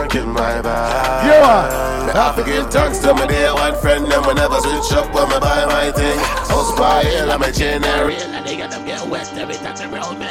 Can't 0.06 0.24
kill 0.24 0.32
my 0.32 0.60
vibe. 0.62 1.24
You 1.24 1.32
are. 1.32 1.86
I 2.16 2.32
forgive 2.36 2.70
thanks 2.70 2.98
to 3.00 3.14
my 3.14 3.26
dear 3.26 3.54
one 3.54 3.74
friend, 3.80 4.06
them 4.06 4.24
will 4.24 4.34
never 4.34 4.60
switch 4.60 4.92
up 4.92 5.12
when 5.14 5.24
I 5.24 5.38
buy 5.38 5.66
my 5.66 5.90
thing. 5.92 6.18
House 6.18 6.78
by 6.78 7.02
hill, 7.04 7.30
I'm 7.30 7.42
a 7.42 7.52
generic. 7.52 8.18
And 8.20 8.46
they 8.46 8.56
got 8.56 8.70
them 8.70 8.86
get 8.86 9.06
wet 9.08 9.32
every 9.34 9.54
time 9.54 9.76
they 9.76 9.86
roll 9.86 10.14
me. 10.14 10.26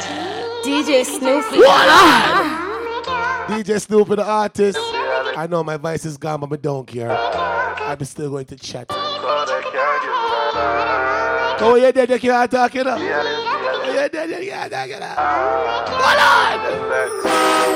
DJ 0.64 1.04
Snoopy. 1.04 1.58
DJ 3.52 3.80
Snoopy, 3.80 4.16
the 4.16 4.24
artist. 4.24 4.78
I 4.80 5.46
know 5.48 5.62
my 5.62 5.76
voice 5.76 6.04
is 6.04 6.16
gone, 6.16 6.40
but 6.40 6.52
I 6.52 6.56
don't 6.56 6.86
care. 6.86 7.10
I'm 7.12 8.02
still 8.04 8.30
going 8.30 8.46
to 8.46 8.56
chat. 8.56 8.86
Oh, 11.58 11.78
yeah, 11.80 11.90
there, 11.90 12.10
you 12.10 12.18
can't 12.18 12.50
talk, 12.50 12.74
you 12.74 12.84
know. 12.84 13.45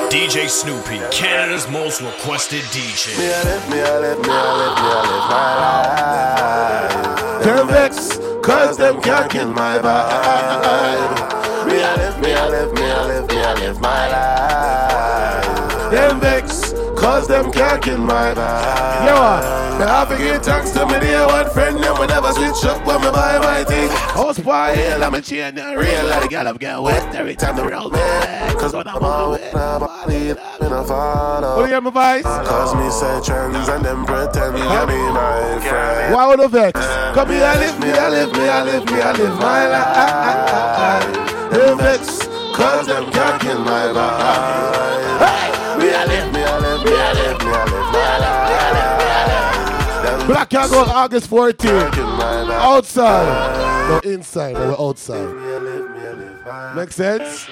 DJ 0.09 0.47
Snoopy, 0.47 0.99
Canada's 1.11 1.69
most 1.69 2.01
requested 2.01 2.61
DJ. 2.71 3.17
Me 3.19 3.33
I 3.33 3.43
live, 3.43 3.69
me 3.69 3.81
I 3.81 3.99
live, 3.99 4.19
me 4.21 4.29
I 4.29 4.55
live, 4.57 4.75
me 4.77 4.87
I 4.87 5.01
live 5.11 5.27
my 5.29 5.55
life. 7.35 7.43
Them 7.43 7.67
vex, 7.67 8.17
cause 8.41 8.77
them 8.77 9.01
can't 9.01 9.29
kill 9.29 9.51
my 9.51 9.77
vibe. 9.79 11.67
Me 11.67 11.83
I 11.83 11.95
live, 11.97 12.19
me 12.21 12.33
I 12.33 12.47
live, 12.47 12.73
me 12.73 12.83
I 12.83 13.05
live, 13.07 13.27
me 13.27 13.37
I 13.37 13.53
live 13.55 13.81
my 13.81 14.07
life. 14.07 15.91
Them 15.91 16.19
vex, 16.21 16.50
cause 17.01 17.27
them 17.27 17.51
can't 17.51 17.81
kill 17.83 17.97
my 17.97 18.33
vibe. 18.33 19.05
You 19.05 19.11
uh, 19.11 19.41
are. 19.41 19.79
Me 19.79 19.85
I 19.85 20.05
forgive 20.05 20.43
thanks 20.43 20.71
to 20.71 20.85
my 20.85 20.99
dear 20.99 21.25
one 21.25 21.49
friend, 21.49 21.77
them 21.83 21.97
will 21.97 22.07
never 22.07 22.31
switch 22.31 22.63
up 22.65 22.85
when 22.85 23.01
me 23.01 23.09
buy 23.11 23.39
my 23.39 23.63
thing. 23.63 23.89
By 24.45 24.75
hill, 24.75 25.03
I'm 25.03 25.13
a 25.13 25.21
chain 25.21 25.57
and 25.57 25.79
real 25.79 26.05
like 26.07 26.25
a 26.25 26.27
gal 26.27 26.47
I'm 26.47 26.57
get 26.57 26.81
wet 26.81 27.13
every 27.15 27.35
time 27.35 27.55
they 27.55 27.63
roll 27.63 27.89
me. 27.89 27.99
Cause 28.59 28.73
when 28.73 28.87
I'm 28.87 29.03
on 29.03 29.31
with 29.31 29.53
my 29.53 29.77
body, 29.77 30.31
I'm 30.31 30.65
in 30.65 30.73
a 30.73 30.83
follow. 30.83 31.57
What 31.57 31.63
do 31.63 31.67
you 31.67 31.73
have 31.75 31.83
my 31.83 31.89
voice? 31.91 32.23
Cause 32.23 32.73
me 32.75 32.89
say 32.89 33.21
trends 33.23 33.67
and 33.69 33.85
them 33.85 34.05
pretend 34.05 34.33
to 34.33 34.51
be 34.53 34.59
my 34.59 35.59
friend. 35.61 36.13
Why 36.13 36.27
would 36.27 36.39
the 36.39 36.47
vex? 36.47 36.79
Come 37.13 37.29
here, 37.29 37.45
I 37.45 37.55
live, 37.59 37.79
me, 37.79 37.91
I 37.91 38.09
live, 38.09 38.31
me, 38.33 38.49
I 38.49 38.63
live, 38.63 38.85
me, 38.85 39.01
I 39.01 39.11
live 39.13 39.39
my 39.39 39.67
life. 39.67 41.51
Them 41.51 41.77
vex, 41.77 42.27
cause 42.55 42.87
them 42.87 43.11
can't 43.11 43.41
kill 43.41 43.59
my 43.59 43.91
vibe. 43.93 45.50
Me 45.50 45.50
Black 50.31 50.49
Cat 50.49 50.69
Gold 50.69 50.87
August 50.87 51.29
14th. 51.29 51.97
Outside. 52.51 53.89
No, 53.89 54.09
inside. 54.09 54.53
No, 54.53 54.69
we're 54.69 54.87
outside. 54.87 56.73
Make 56.73 56.93
sense? 56.93 57.49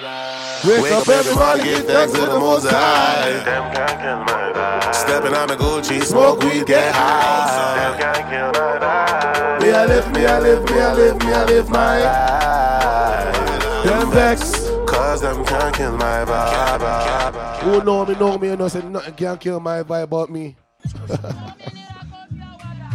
Wake, 0.64 0.84
Wake 0.84 0.92
up 0.92 1.06
every 1.06 1.34
morning, 1.34 1.64
give 1.66 1.84
thanks 1.84 2.14
to 2.14 2.20
the 2.20 2.38
Most 2.40 2.66
High. 2.66 3.32
Them 3.44 3.74
can't 3.74 4.00
kill 4.00 4.18
my 4.20 4.52
vibe. 4.54 4.94
Stepping 4.94 5.34
on 5.34 5.48
my 5.48 5.56
Gucci, 5.56 6.02
smoke 6.02 6.40
weed, 6.42 6.64
get 6.64 6.94
high. 6.94 7.76
Them 7.76 8.00
can't 8.00 8.30
kill 8.30 8.62
my 8.62 8.78
vibe. 8.78 9.60
Me 9.60 9.72
I 9.72 9.84
live, 9.84 10.12
me 10.12 10.24
I 10.24 10.38
live, 10.38 10.64
me 10.64 10.80
I 10.80 10.94
live, 10.94 11.18
me 11.18 11.32
I 11.34 11.44
live 11.44 11.68
my 11.68 12.00
life. 12.00 13.84
Them 13.84 14.10
vex. 14.10 14.70
Cause 14.88 15.20
them 15.20 15.44
can't 15.44 15.74
kill 15.76 15.98
my 15.98 16.24
vibe. 16.24 17.58
Who 17.58 17.84
know 17.84 18.06
me, 18.06 18.14
know 18.14 18.38
me, 18.38 18.48
you 18.48 18.56
know, 18.56 18.68
say 18.68 18.80
nothing 18.88 19.14
can 19.16 19.36
kill 19.36 19.60
my 19.60 19.82
vibe 19.82 20.04
about 20.04 20.30
me. 20.30 20.56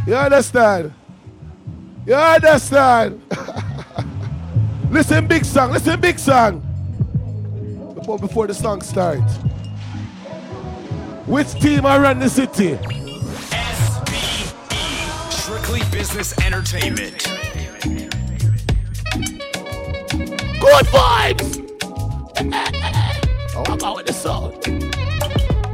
you 0.06 0.16
understand? 0.16 0.94
You 2.06 2.14
understand? 2.14 3.22
listen, 4.92 5.28
big 5.28 5.44
song, 5.44 5.72
listen, 5.72 6.00
big 6.00 6.20
song. 6.20 6.62
Before, 7.96 8.20
before 8.20 8.48
the 8.48 8.54
song 8.54 8.82
starts. 8.82 9.38
Which 11.26 11.54
team 11.54 11.88
I 11.88 11.98
run 11.98 12.20
the 12.20 12.30
city? 12.30 12.76
SBE, 13.56 14.54
Strictly 15.32 15.82
Business 15.92 16.38
Entertainment. 16.46 17.24
Good 20.60 20.86
vibes! 20.88 21.62
oh, 23.56 23.64
I'm 23.68 23.84
out 23.84 23.96
with 23.98 24.06
the 24.06 24.14
song. 24.14 24.52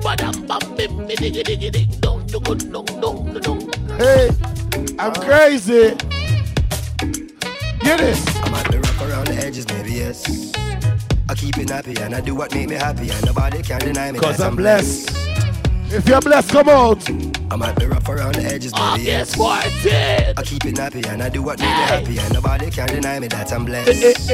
Badam 0.01 0.47
bam 0.47 0.75
bim 0.77 0.97
bi 1.07 1.15
diggy 1.15 1.43
diggy 1.43 1.71
ding 1.71 1.89
dong 1.99 2.25
dong 2.27 2.57
dong 2.71 2.85
dong 3.01 3.39
dong. 3.41 3.60
Hey, 4.01 4.31
I'm 4.97 5.13
crazy. 5.13 5.95
Get 7.81 7.99
this. 7.99 8.25
I 8.37 8.49
might 8.49 8.67
be 8.71 8.77
rough 8.77 8.99
around 8.99 9.27
the 9.27 9.35
edges, 9.35 9.67
maybe 9.67 9.91
yes. 9.91 10.51
I 11.29 11.35
keep 11.35 11.55
it 11.59 11.69
happy 11.69 11.95
and 12.01 12.15
I 12.15 12.21
do 12.21 12.33
what 12.33 12.51
make 12.51 12.69
me 12.69 12.77
happy, 12.77 13.11
and 13.11 13.23
nobody 13.23 13.61
can 13.61 13.79
deny 13.79 14.11
me. 14.11 14.17
Cause 14.17 14.37
that 14.37 14.47
I'm 14.47 14.55
blessed. 14.55 15.11
If 15.91 16.07
you're 16.07 16.19
blessed, 16.19 16.49
come 16.49 16.69
out. 16.69 17.07
I 17.51 17.55
might 17.55 17.75
be 17.75 17.85
rough 17.85 18.09
around 18.09 18.33
the 18.33 18.43
edges, 18.43 18.73
maybe 18.73 19.11
August 19.13 19.37
yes. 19.37 20.35
I 20.35 20.41
keep 20.45 20.65
it 20.65 20.79
happy 20.79 21.03
and 21.07 21.21
I 21.21 21.29
do 21.29 21.43
what 21.43 21.59
make 21.59 21.67
me 21.67 21.73
happy, 21.73 22.17
and 22.17 22.33
nobody 22.33 22.71
can 22.71 22.87
deny 22.87 23.19
me 23.19 23.27
that 23.27 23.53
I'm 23.53 23.65
blessed. 23.65 24.31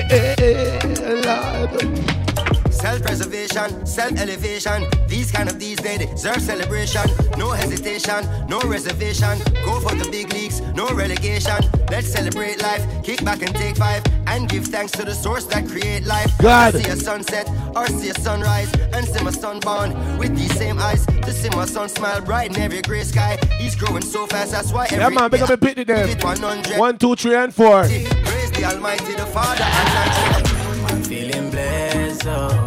Self-preservation, 2.77 3.85
self-elevation. 3.85 4.85
These 5.07 5.31
kind 5.31 5.49
of 5.49 5.59
these 5.59 5.77
they 5.79 5.97
deserve 5.97 6.41
celebration. 6.41 7.09
No 7.37 7.51
hesitation, 7.51 8.23
no 8.47 8.59
reservation. 8.61 9.39
Go 9.65 9.79
for 9.79 9.95
the 9.95 10.07
big 10.11 10.31
leagues, 10.31 10.61
no 10.75 10.87
relegation. 10.89 11.57
Let's 11.89 12.07
celebrate 12.11 12.61
life, 12.61 12.85
kick 13.03 13.25
back 13.25 13.41
and 13.41 13.55
take 13.55 13.77
five, 13.77 14.03
and 14.27 14.47
give 14.47 14.65
thanks 14.67 14.91
to 14.93 15.03
the 15.03 15.15
source 15.15 15.45
that 15.45 15.67
create 15.67 16.05
life. 16.05 16.31
God. 16.37 16.75
I 16.75 16.79
see 16.81 16.89
a 16.91 16.95
sunset 16.95 17.49
or 17.75 17.87
see 17.87 18.09
a 18.09 18.13
sunrise, 18.15 18.71
and 18.93 19.07
see 19.07 19.23
my 19.23 19.31
son 19.31 19.59
born 19.59 20.17
with 20.19 20.35
these 20.37 20.55
same 20.55 20.77
eyes. 20.77 21.05
To 21.05 21.31
see 21.31 21.49
my 21.49 21.65
son 21.65 21.89
smile 21.89 22.21
bright 22.21 22.55
in 22.55 22.61
every 22.61 22.83
gray 22.83 23.03
sky. 23.03 23.37
He's 23.57 23.75
growing 23.75 24.03
so 24.03 24.27
fast, 24.27 24.51
that's 24.51 24.71
why 24.71 24.85
every 24.85 24.99
Yeah, 24.99 25.09
man, 25.09 25.31
big 25.31 25.41
up 25.41 25.49
a 25.49 25.57
bit 25.57 25.87
them. 25.87 26.07
Hit 26.07 26.23
100. 26.23 26.77
One, 26.77 26.97
two, 26.97 27.15
three, 27.15 27.35
and 27.35 27.53
four. 27.53 27.83
Praise 27.83 28.51
the 28.51 28.63
Almighty, 28.65 29.13
the 29.13 29.25
Father, 29.25 29.63
and 29.63 30.47
I'm 30.91 31.03
feeling 31.03 31.49
blessed, 31.49 32.27
oh. 32.27 32.66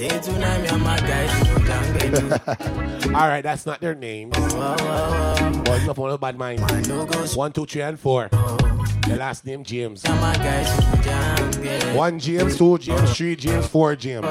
All 3.14 3.28
right, 3.28 3.42
that's 3.42 3.66
not 3.66 3.82
their 3.82 3.94
names. 3.94 4.34
One 4.38 5.88
up 5.88 5.98
on 5.98 6.10
a 6.10 6.16
bad 6.16 6.38
mind. 6.38 6.60
One, 7.36 7.52
two, 7.52 7.66
three, 7.66 7.82
and 7.82 8.00
four. 8.00 8.28
The 8.30 9.16
last 9.18 9.44
name 9.44 9.62
James. 9.62 10.02
One 11.94 12.18
James, 12.18 12.56
two 12.56 12.78
James, 12.78 13.14
three 13.14 13.36
James, 13.36 13.66
four 13.66 13.94
James. 13.94 14.24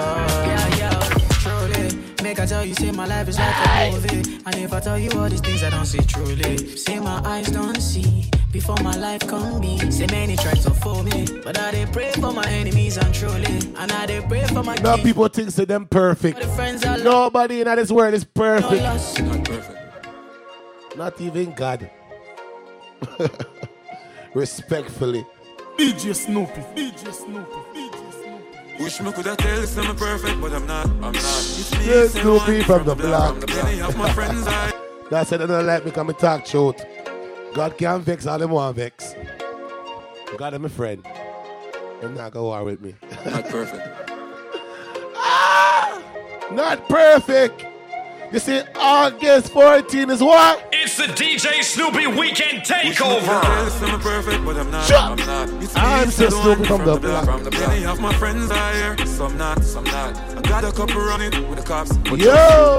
Yeah, 2.29 2.35
yeah, 2.35 2.35
truly. 2.35 2.35
Make 2.35 2.39
I 2.39 2.45
tell 2.45 2.65
you, 2.65 2.73
say 2.75 2.91
my 2.91 3.05
life 3.05 3.27
is 3.27 3.39
like 3.39 3.55
a 3.67 3.91
movie. 3.91 4.41
And 4.45 4.55
if 4.55 4.73
I 4.73 4.79
tell 4.79 4.99
you 4.99 5.11
all 5.11 5.29
these 5.29 5.41
things 5.41 5.63
I 5.63 5.69
don't 5.69 5.85
see 5.85 5.99
truly, 5.99 6.57
say 6.77 6.99
my 6.99 7.21
eyes 7.25 7.47
don't 7.49 7.81
see 7.81 8.29
before 8.51 8.77
my 8.83 8.95
life 8.97 9.21
come 9.27 9.61
be. 9.61 9.79
Say 9.91 10.07
many 10.07 10.35
try 10.35 10.53
to 10.53 10.69
fool 10.71 11.03
me, 11.03 11.25
but 11.43 11.57
I 11.57 11.71
they 11.71 11.85
pray 11.85 12.11
for 12.13 12.31
my 12.31 12.45
enemies 12.47 12.97
and 12.97 13.13
truly, 13.13 13.45
and 13.77 13.91
I 13.91 14.05
they 14.05 14.21
pray 14.21 14.45
for 14.47 14.63
my 14.63 14.75
Now 14.75 14.95
king. 14.95 15.05
people 15.05 15.27
think 15.27 15.51
say 15.51 15.65
them 15.65 15.85
perfect. 15.87 16.39
The 16.39 16.47
friends 16.47 16.85
I. 16.85 16.97
Nobody 16.97 17.61
in 17.61 17.67
this 17.75 17.91
world 17.91 18.13
is 18.13 18.23
perfect. 18.23 18.81
Not 18.83 19.45
perfect. 19.45 20.97
Not 20.97 21.21
even 21.21 21.53
God. 21.53 21.89
Respectfully. 24.33 25.25
DJ 25.77 26.13
Snoopy, 26.13 26.61
DJ 26.75 27.13
Snoopy, 27.13 27.13
DJ 27.13 27.13
Snoopy. 27.13 27.88
Wish 28.79 29.01
me 29.01 29.11
coulda 29.11 29.35
tell 29.35 29.59
you 29.59 29.81
I'm 29.81 29.95
perfect, 29.95 30.39
but 30.39 30.53
I'm 30.53 30.65
not. 30.65 30.85
I'm 30.85 31.01
not. 31.01 31.13
It's 31.13 31.77
me, 31.77 31.85
Yes, 31.85 32.13
say 32.13 32.21
Snoopy 32.21 32.57
one 32.59 32.63
from 32.63 32.85
the 32.85 32.95
block. 32.95 33.47
Many 33.49 33.81
of 33.81 33.97
my 33.97 34.09
friends 34.13 34.47
I 34.47 34.71
That's 35.09 35.31
it. 35.33 35.41
I 35.41 35.45
don't 35.47 35.65
like 35.65 35.83
me 35.83 35.91
come 35.91 36.07
and 36.09 36.17
talk 36.17 36.45
truth. 36.45 36.81
God 37.53 37.77
can't 37.77 38.01
vex 38.03 38.25
all 38.25 38.39
them 38.39 38.51
want 38.51 38.77
vex. 38.77 39.15
God 40.37 40.53
is 40.53 40.59
my 40.61 40.69
friend. 40.69 41.05
Him 41.99 42.15
not 42.15 42.31
go 42.31 42.43
war 42.43 42.63
with 42.63 42.79
me. 42.79 42.95
not 43.25 43.45
perfect. 43.49 43.85
ah, 45.15 46.01
Not 46.51 46.87
perfect. 46.87 47.65
You 48.31 48.37
see, 48.37 48.61
August 48.75 49.51
14 49.53 50.11
is 50.11 50.21
what? 50.21 50.69
It's 50.71 50.97
the 50.97 51.05
DJ 51.05 51.63
Snoopy 51.63 52.05
Weekend 52.05 52.59
Wish 52.59 52.69
me 52.69 52.93
coulda 52.93 53.21
Takeover. 53.25 53.91
I'm 53.91 53.99
perfect, 53.99 54.45
but 54.45 54.55
I'm 54.55 54.69
not. 54.69 54.85
Shut 54.85 55.01
I'm 55.01 55.25
not. 55.25 55.63
It's 55.63 55.73
me, 55.73 55.81
I'm 55.81 56.11
say 56.11 56.29
Snoopy 56.29 56.47
one 56.47 56.65
from 56.65 56.85
the 56.85 56.99
block. 56.99 57.25
From 57.25 57.43
the 57.43 57.49
many 57.49 57.85
of 57.85 57.99
my 57.99 58.13
friends 58.13 58.51
are 58.51 58.73
here. 58.73 59.07
Some 59.07 59.35
not, 59.35 59.63
some 59.63 59.83
not. 59.85 60.15
I 60.37 60.41
got 60.41 60.63
a 60.63 60.71
couple 60.71 61.01
running 61.01 61.49
with 61.49 61.57
the 61.57 61.65
cops. 61.65 61.97
But 61.97 62.19
Yo! 62.19 62.77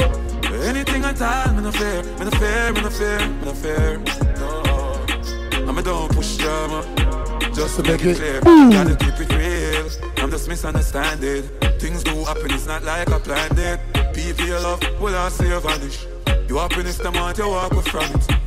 Anything 0.63 1.05
I 1.05 1.13
tell, 1.15 1.53
me 1.53 1.63
no 1.63 1.73
fear, 1.73 2.05
me 2.05 2.27
no 2.27 2.31
fear, 2.31 2.73
me 2.73 2.81
no 2.83 2.91
fear, 2.91 3.29
me 3.29 3.45
no 3.45 3.53
fear. 3.53 3.99
No, 4.39 5.69
I'm 5.69 5.77
a 5.77 5.83
don't 5.83 6.15
push 6.15 6.37
drama. 6.37 7.10
Just 7.55 7.77
to 7.77 7.83
make 7.83 8.05
it 8.05 8.17
clear, 8.17 8.41
gotta 8.41 8.97
keep 8.97 9.21
it 9.21 9.33
real. 9.35 9.89
I'm 10.23 10.31
just 10.31 10.49
misunderstanding. 10.49 11.43
Things 11.79 12.03
do 12.05 12.25
happen, 12.25 12.51
it's 12.51 12.67
not 12.67 12.85
like 12.85 13.11
I 13.11 13.19
planned 13.19 13.59
it. 13.59 13.81
People 14.15 14.47
you 14.47 14.55
love, 14.55 14.81
will 15.01 15.15
I 15.15 15.29
say 15.29 15.49
you 15.49 15.61
vanish? 15.61 16.07
You 16.49 16.59
happiness 16.59 16.99
the 16.99 17.11
month 17.11 17.39
you 17.39 17.49
walk 17.49 17.73
with 17.73 17.89
from 17.89 18.05
it. 18.05 18.41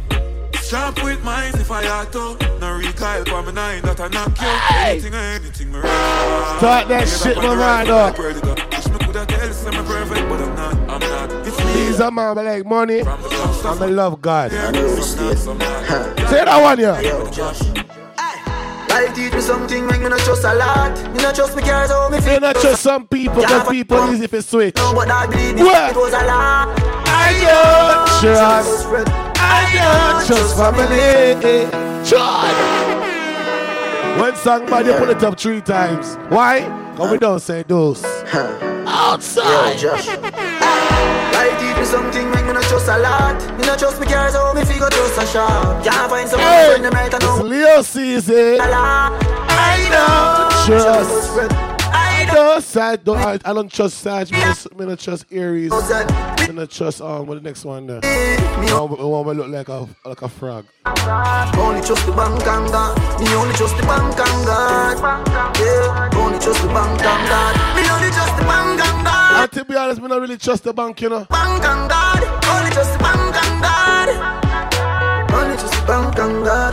Sharp 0.63 1.03
with 1.03 1.23
minds 1.23 1.59
if 1.59 1.69
I 1.69 1.83
had 1.83 2.11
to. 2.13 2.37
No 2.59 2.77
recoil 2.77 3.25
for 3.25 3.43
my 3.43 3.51
nine 3.51 3.81
that 3.83 3.99
I 3.99 4.07
knock 4.07 4.39
you. 4.41 4.47
Anything 4.77 5.13
or 5.13 5.17
anything, 5.17 5.71
me 5.71 5.81
for. 5.81 5.87
Talk 5.87 6.87
that 6.87 7.07
shit, 7.07 7.37
my 7.37 7.47
right 7.55 7.57
man, 7.57 7.85
dog. 7.85 8.17
Wish 8.17 8.87
me 8.87 8.97
coulda 8.99 9.25
tell 9.25 9.47
you 9.47 9.77
I'm 9.77 9.85
perfect, 9.85 10.29
but 10.29 10.41
I'm 10.41 10.55
not. 10.55 10.73
I'm 10.89 11.29
not. 11.29 11.45
These 11.45 11.99
are 12.01 12.11
man 12.11 12.37
I 12.37 12.41
like 12.41 12.65
money. 12.65 12.99
and 12.99 13.07
I 13.07 13.85
love 13.87 14.21
God. 14.21 14.51
Say 14.51 14.57
that 16.45 16.61
one, 16.61 16.79
yeah. 16.79 17.82
Life 18.93 19.15
teach 19.15 19.33
me 19.33 19.41
something 19.41 19.87
when 19.87 20.01
you 20.01 20.09
not 20.09 20.19
trust 20.19 20.43
a 20.43 20.53
lot. 20.53 20.95
You 21.15 21.21
not 21.23 21.33
trust 21.33 21.55
me 21.55 21.63
cares 21.63 21.89
how 21.89 22.09
me 22.09 22.21
feel. 22.21 22.33
You 22.35 22.39
not 22.41 22.55
trust 22.57 22.83
some 22.83 23.07
people, 23.07 23.41
because 23.41 23.67
people 23.67 24.13
easy 24.13 24.27
for 24.27 24.41
switch. 24.43 24.75
No, 24.75 24.93
but 24.93 25.09
I 25.09 25.25
believe 25.25 25.57
it, 25.57 25.95
was 25.95 26.13
a 26.13 26.23
lie. 26.27 26.71
I 27.07 27.33
don't 27.41 28.07
trust. 28.21 28.85
I 29.35 29.65
don't 29.73 30.27
trust 30.27 30.55
family. 30.55 31.67
Trust. 32.07 33.01
When 34.21 34.35
song 34.35 34.67
bad, 34.67 34.85
you 34.85 34.93
put 34.93 35.09
it 35.09 35.23
up 35.23 35.39
three 35.39 35.61
times. 35.61 36.15
Why? 36.29 36.59
Because 36.91 37.11
we 37.11 37.17
don't 37.17 37.39
say 37.39 37.63
those. 37.63 38.05
Outside. 38.93 39.81
Yo, 39.81 39.95
Josh. 39.95 40.07
Life 40.07 41.59
teach 41.59 41.77
me 41.77 41.85
something 41.85 42.29
when 42.29 42.45
you 42.45 42.53
not 42.53 42.63
trust 42.63 42.87
a 42.87 42.99
lot. 42.99 43.41
You 43.57 43.65
not 43.65 43.79
trust 43.79 43.99
me 43.99 44.05
cares 44.05 44.33
how 44.35 44.53
me 44.53 44.63
feel. 44.65 44.87
Trust 44.87 45.17
a 45.17 45.25
shop. 45.25 45.83
Can't 45.83 46.09
find 46.11 46.29
someone 46.29 46.47
Hey, 46.47 46.67
friend 46.69 46.85
them 46.85 46.93
right 46.93 47.11
I 47.11 47.17
it's 47.17 47.25
know. 47.25 47.43
Leo 47.43 47.81
season. 47.81 48.61
I 48.61 49.89
don't 49.89 50.77
trust. 50.77 51.72
I 52.29 52.33
don't 52.33 52.63
side. 52.63 53.03
Don't, 53.03 53.17
I, 53.17 53.39
I 53.45 53.53
don't 53.53 53.71
trust 53.71 53.97
Sag. 53.99 54.31
Me 54.31 54.39
don't, 54.39 54.79
me 54.79 54.85
don't 54.85 54.99
trust 54.99 55.25
Aries. 55.31 55.71
Me 55.71 56.55
don't 56.55 56.69
trust 56.69 57.01
um. 57.01 57.25
What 57.27 57.35
the 57.35 57.41
next 57.41 57.65
one 57.65 57.87
there? 57.87 58.01
No, 58.65 58.87
but 58.87 58.99
one 58.99 59.25
will 59.25 59.35
look 59.35 59.47
like 59.49 59.69
a 59.69 59.87
like 60.05 60.21
a 60.21 60.29
frog. 60.29 60.65
Only 60.85 61.81
trust 61.81 62.05
the 62.05 62.13
bank 62.13 62.45
and 62.45 62.71
God. 62.71 62.97
Me 63.21 63.33
only 63.35 63.53
trust 63.55 63.75
the 63.77 63.83
bank 63.83 64.17
and 64.17 64.45
God. 64.45 64.97
Yeah, 65.59 66.09
only 66.15 66.39
trust 66.39 66.61
the 66.61 66.67
bank 66.67 67.01
and 67.01 67.27
God. 67.27 67.55
Me 67.75 67.89
only 67.89 68.09
trust 68.11 68.37
the 68.37 68.43
bank 68.43 68.81
and 68.85 69.05
God. 69.05 69.43
And 69.43 69.51
to 69.51 69.65
be 69.65 69.75
honest, 69.75 70.01
me 70.01 70.07
don't 70.07 70.21
really 70.21 70.37
trust 70.37 70.63
the 70.63 70.73
bank, 70.73 71.01
you 71.01 71.09
know. 71.09 71.25
Bank 71.25 71.63
and 71.63 71.89
God. 71.89 72.23
Only 72.45 72.71
trust 72.71 72.93
the 72.93 72.99
bank 72.99 73.35
and 73.35 73.61
God. 73.61 74.09
Only 75.33 75.57
trust 75.57 75.73
the 75.73 75.85
bank 75.87 76.19
and 76.19 76.45
God. 76.45 76.72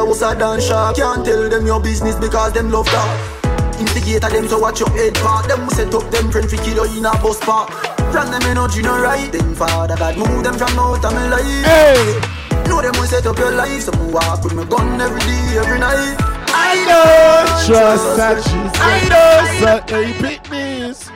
Them 0.00 0.08
was 0.08 0.22
a 0.22 0.34
dance 0.34 0.64
shark 0.64 0.96
Can't 0.96 1.26
tell 1.26 1.50
them 1.50 1.66
your 1.66 1.78
business 1.78 2.14
because 2.14 2.54
them 2.54 2.70
love 2.70 2.86
that. 2.86 3.76
Instigator 3.78 4.30
them 4.30 4.48
so 4.48 4.58
watch 4.58 4.80
your 4.80 4.88
head 4.96 5.14
part. 5.16 5.46
Them 5.46 5.60
will 5.66 5.74
set 5.76 5.92
up 5.92 6.10
them 6.10 6.30
friend 6.30 6.48
fi 6.48 6.56
kill 6.56 6.86
you 6.86 6.98
in 6.98 7.04
a 7.04 7.12
bus 7.20 7.38
park. 7.40 7.68
From 8.10 8.30
them 8.30 8.40
energy 8.44 8.80
no 8.80 8.98
right. 8.98 9.30
Then 9.30 9.54
father 9.54 9.96
God 9.96 10.16
move 10.16 10.42
them 10.42 10.56
from 10.56 10.78
out 10.78 11.04
of 11.04 11.12
my 11.12 11.28
life. 11.28 11.44
Hey! 11.44 12.18
Know 12.66 12.80
them 12.80 12.92
will 12.96 13.04
set 13.08 13.26
up 13.26 13.36
your 13.36 13.52
life 13.52 13.82
So 13.82 13.92
walk 14.08 14.42
with 14.42 14.54
my 14.54 14.64
gun 14.64 14.98
every 14.98 15.20
day, 15.20 15.58
every 15.58 15.78
night. 15.78 16.16
I 16.48 16.80
don't 16.88 17.66
trust 17.68 18.16
that 18.16 18.40
she's 18.40 18.72
I 18.80 19.04
don't 19.04 19.60
trust 19.60 19.90
hey, 19.90 20.38
picnics. 20.38 21.10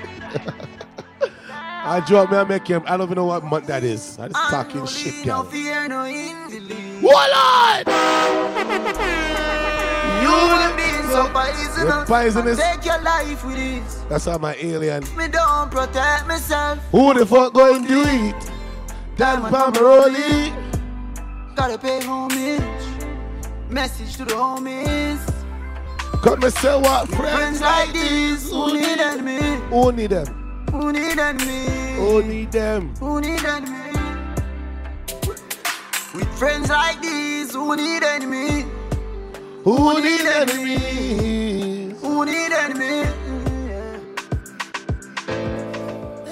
I 1.87 2.01
drop 2.01 2.31
me, 2.31 2.39
I 2.39 2.45
make 2.45 2.67
him. 2.67 2.83
I 2.87 2.97
don't 2.97 3.09
even 3.09 3.17
know 3.17 3.27
what 3.27 3.45
month 3.45 3.67
that 3.67 3.85
is. 3.85 4.19
I 4.19 4.29
just 4.29 4.51
talking 4.51 4.87
shit, 4.87 5.13
fear, 5.13 5.87
no 5.87 6.07
invalid 6.07 7.03
What 7.03 7.87
You 10.23 10.31
them 10.31 10.85
so 11.85 12.05
poisonous. 12.07 12.59
Take 12.59 12.87
your 12.87 13.03
life 13.03 13.45
with 13.45 13.57
this 13.57 14.03
That's 14.09 14.25
how 14.25 14.39
my 14.39 14.55
alien. 14.55 15.05
Me 15.15 15.29
don't 15.29 15.71
protect 15.71 16.27
myself 16.27 16.79
Who 16.91 17.13
the 17.13 17.27
fuck 17.27 17.53
going 17.53 17.83
to 17.83 17.89
do 17.89 18.03
it? 18.03 18.51
Dan 19.17 19.43
Pomeroli. 19.43 20.53
Gotta 21.55 21.77
pay 21.77 22.01
homage 22.03 22.63
Message 23.69 24.17
to 24.17 24.25
the 24.25 24.35
homies 24.35 25.21
Come 26.23 26.43
and 26.43 26.55
say 26.55 26.81
what 26.81 27.09
Friends 27.11 27.61
like 27.61 27.93
these 27.93 28.51
Who 28.51 28.73
need 28.73 28.99
enemy 28.99 29.61
Who 29.69 29.93
need 29.93 30.11
them? 30.11 30.44
Who 30.75 30.91
need 30.93 31.21
enemy 31.21 31.67
Who 31.95 32.23
need 32.25 32.51
them? 32.51 32.97
Who 32.97 33.21
need 33.21 33.45
enemy 33.45 33.93
With 36.13 36.29
friends 36.37 36.69
like 36.69 37.01
these 37.01 37.55
Who 37.55 37.77
need 37.77 38.03
enemy 38.03 38.65
Who 39.63 40.03
need 40.03 40.27
enemies? 40.27 42.01
Who 42.01 42.25
need 42.25 42.51
enemy 42.51 43.09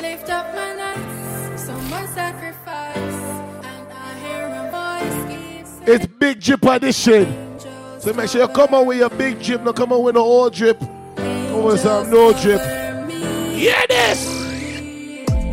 Lift 0.02 0.28
up 0.28 0.52
my 0.56 0.74
nights, 0.74 1.64
so 1.64 1.74
much 1.82 2.08
sacrifice, 2.08 2.96
and 2.96 3.92
I 3.92 4.18
hear 4.24 4.48
a 4.48 4.70
voice 4.74 5.38
keeps 5.38 5.88
It's 5.88 6.06
Big 6.18 6.40
Drip 6.40 6.64
Edition. 6.64 7.60
So 8.00 8.12
make 8.12 8.28
sure 8.28 8.40
you 8.40 8.48
come 8.48 8.74
on 8.74 8.86
with 8.86 8.98
your 8.98 9.10
big 9.10 9.40
drip, 9.40 9.62
not 9.62 9.76
come 9.76 9.92
on 9.92 10.02
with 10.02 10.16
no 10.16 10.22
old 10.22 10.52
drip. 10.52 10.80
Come 10.80 11.62
with 11.62 11.78
some 11.78 12.10
no 12.10 12.32
drip. 12.32 12.81
Hear 13.62 13.78
this! 13.88 14.26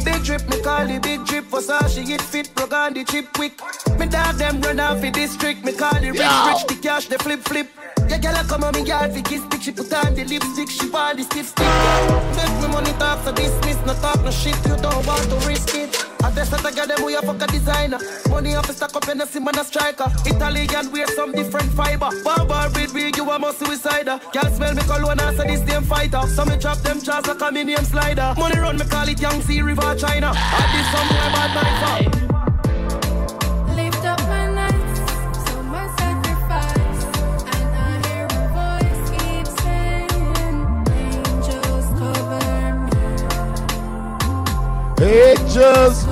Big 0.04 0.24
drip, 0.24 0.50
me 0.50 0.60
call 0.64 0.88
the 0.88 1.00
big 1.00 1.24
drip 1.28 1.46
for 1.46 1.62
so 1.62 1.78
she 1.88 2.04
get 2.04 2.20
fit, 2.20 2.50
plug 2.56 2.74
on 2.74 2.96
the 2.96 3.04
chip 3.04 3.32
quick. 3.34 3.54
Me 4.00 4.08
dog 4.08 4.34
them 4.38 4.60
run 4.62 4.80
off 4.80 5.00
the 5.00 5.12
district, 5.12 5.64
me 5.64 5.74
call 5.74 5.94
the 6.02 6.10
rich 6.10 6.20
Yo. 6.20 6.48
rich, 6.48 6.66
the 6.66 6.80
cash, 6.82 7.06
the 7.06 7.20
flip 7.20 7.42
flip. 7.42 7.68
Yeah, 8.10 8.18
girl, 8.18 8.36
I 8.36 8.44
come 8.44 8.64
on 8.64 8.74
me 8.74 8.84
girl 8.84 9.08
fi 9.10 9.22
kiss 9.22 9.44
stick. 9.44 9.62
She 9.62 9.72
put 9.72 9.94
on 9.94 10.16
the 10.16 10.26
lipstick, 10.26 10.70
she 10.70 10.90
want 10.90 11.18
the 11.18 11.24
stiff 11.24 11.48
stick. 11.48 11.68
Make 12.36 12.62
me 12.62 12.68
money 12.74 12.92
talk, 12.98 13.24
so 13.24 13.32
dismiss, 13.32 13.78
no 13.86 13.94
talk, 14.02 14.24
no 14.24 14.32
shit. 14.32 14.58
You 14.66 14.78
don't 14.78 15.06
want 15.06 15.30
to 15.30 15.36
risk 15.48 15.76
it. 15.76 15.96
I 16.24 16.32
guess 16.32 16.50
that 16.50 16.66
I 16.66 16.72
got 16.72 16.88
them, 16.88 17.06
we 17.06 17.16
a 17.16 17.22
fuck 17.22 17.42
a 17.42 17.48
designer. 17.48 18.00
Money 18.30 18.56
off 18.56 18.70
a 18.70 18.74
stack 18.74 18.96
up 18.96 19.08
and 19.08 19.22
a 19.22 19.28
sim 19.28 19.48
and 19.48 19.58
a 19.58 19.64
striker. 19.64 20.08
Italian 20.26 20.92
wear 20.92 21.08
some 21.08 21.32
different 21.32 21.72
fiber. 21.74 22.10
Barbar 22.24 22.70
with 22.72 22.94
big, 22.94 23.16
you 23.16 23.30
a 23.30 23.38
must 23.38 23.60
suicider. 23.60 24.20
Girl 24.34 24.52
smell 24.56 24.74
me 24.74 24.82
cologne, 24.84 25.20
I 25.20 25.36
say 25.36 25.48
this 25.48 25.62
damn 25.62 25.84
fighter. 25.84 26.22
So 26.28 26.46
me 26.46 26.58
chop 26.58 26.80
them 26.80 27.02
jars 27.02 27.28
like 27.28 27.42
a 27.42 27.52
minion 27.52 27.86
slider. 27.86 28.34
Money 28.38 28.60
run, 28.60 28.78
me 28.78 28.86
call 28.86 29.08
it 29.08 29.20
Sea 29.20 29.62
River 29.62 29.96
China. 29.96 30.32
I 30.34 30.64
did 30.74 30.86
somewhere 30.92 31.30
bad 31.32 31.56
night 31.56 32.29
Angels. 45.02 46.04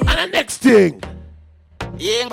And 0.00 0.06
the 0.06 0.28
next 0.32 0.58
thing. 0.58 1.02
Young. 1.98 2.30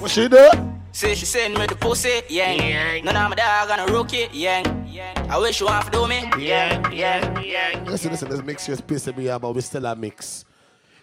What 0.00 0.10
she 0.10 0.28
do? 0.28 0.48
Say 0.92 1.14
she 1.14 1.26
send 1.26 1.54
me 1.54 1.66
the 1.66 1.76
pussy, 1.76 2.22
yeah. 2.28 3.00
None 3.02 3.16
of 3.16 3.28
my 3.30 3.36
dog 3.36 3.70
on 3.70 3.80
a 3.88 3.92
rookie, 3.92 4.28
yeah. 4.32 4.62
I 5.28 5.38
wish 5.38 5.60
you 5.60 5.66
want 5.66 5.84
to 5.84 5.90
do 5.90 6.08
me, 6.08 6.28
yeah, 6.38 6.90
yeah, 6.90 7.40
yeah. 7.40 7.84
Listen, 7.86 8.10
listen, 8.10 8.28
this 8.28 8.42
mix 8.42 8.66
just 8.66 8.86
pissing 8.86 9.16
me 9.16 9.28
off, 9.28 9.42
but 9.42 9.54
we 9.54 9.60
still 9.60 9.86
a 9.86 9.94
mix. 9.94 10.44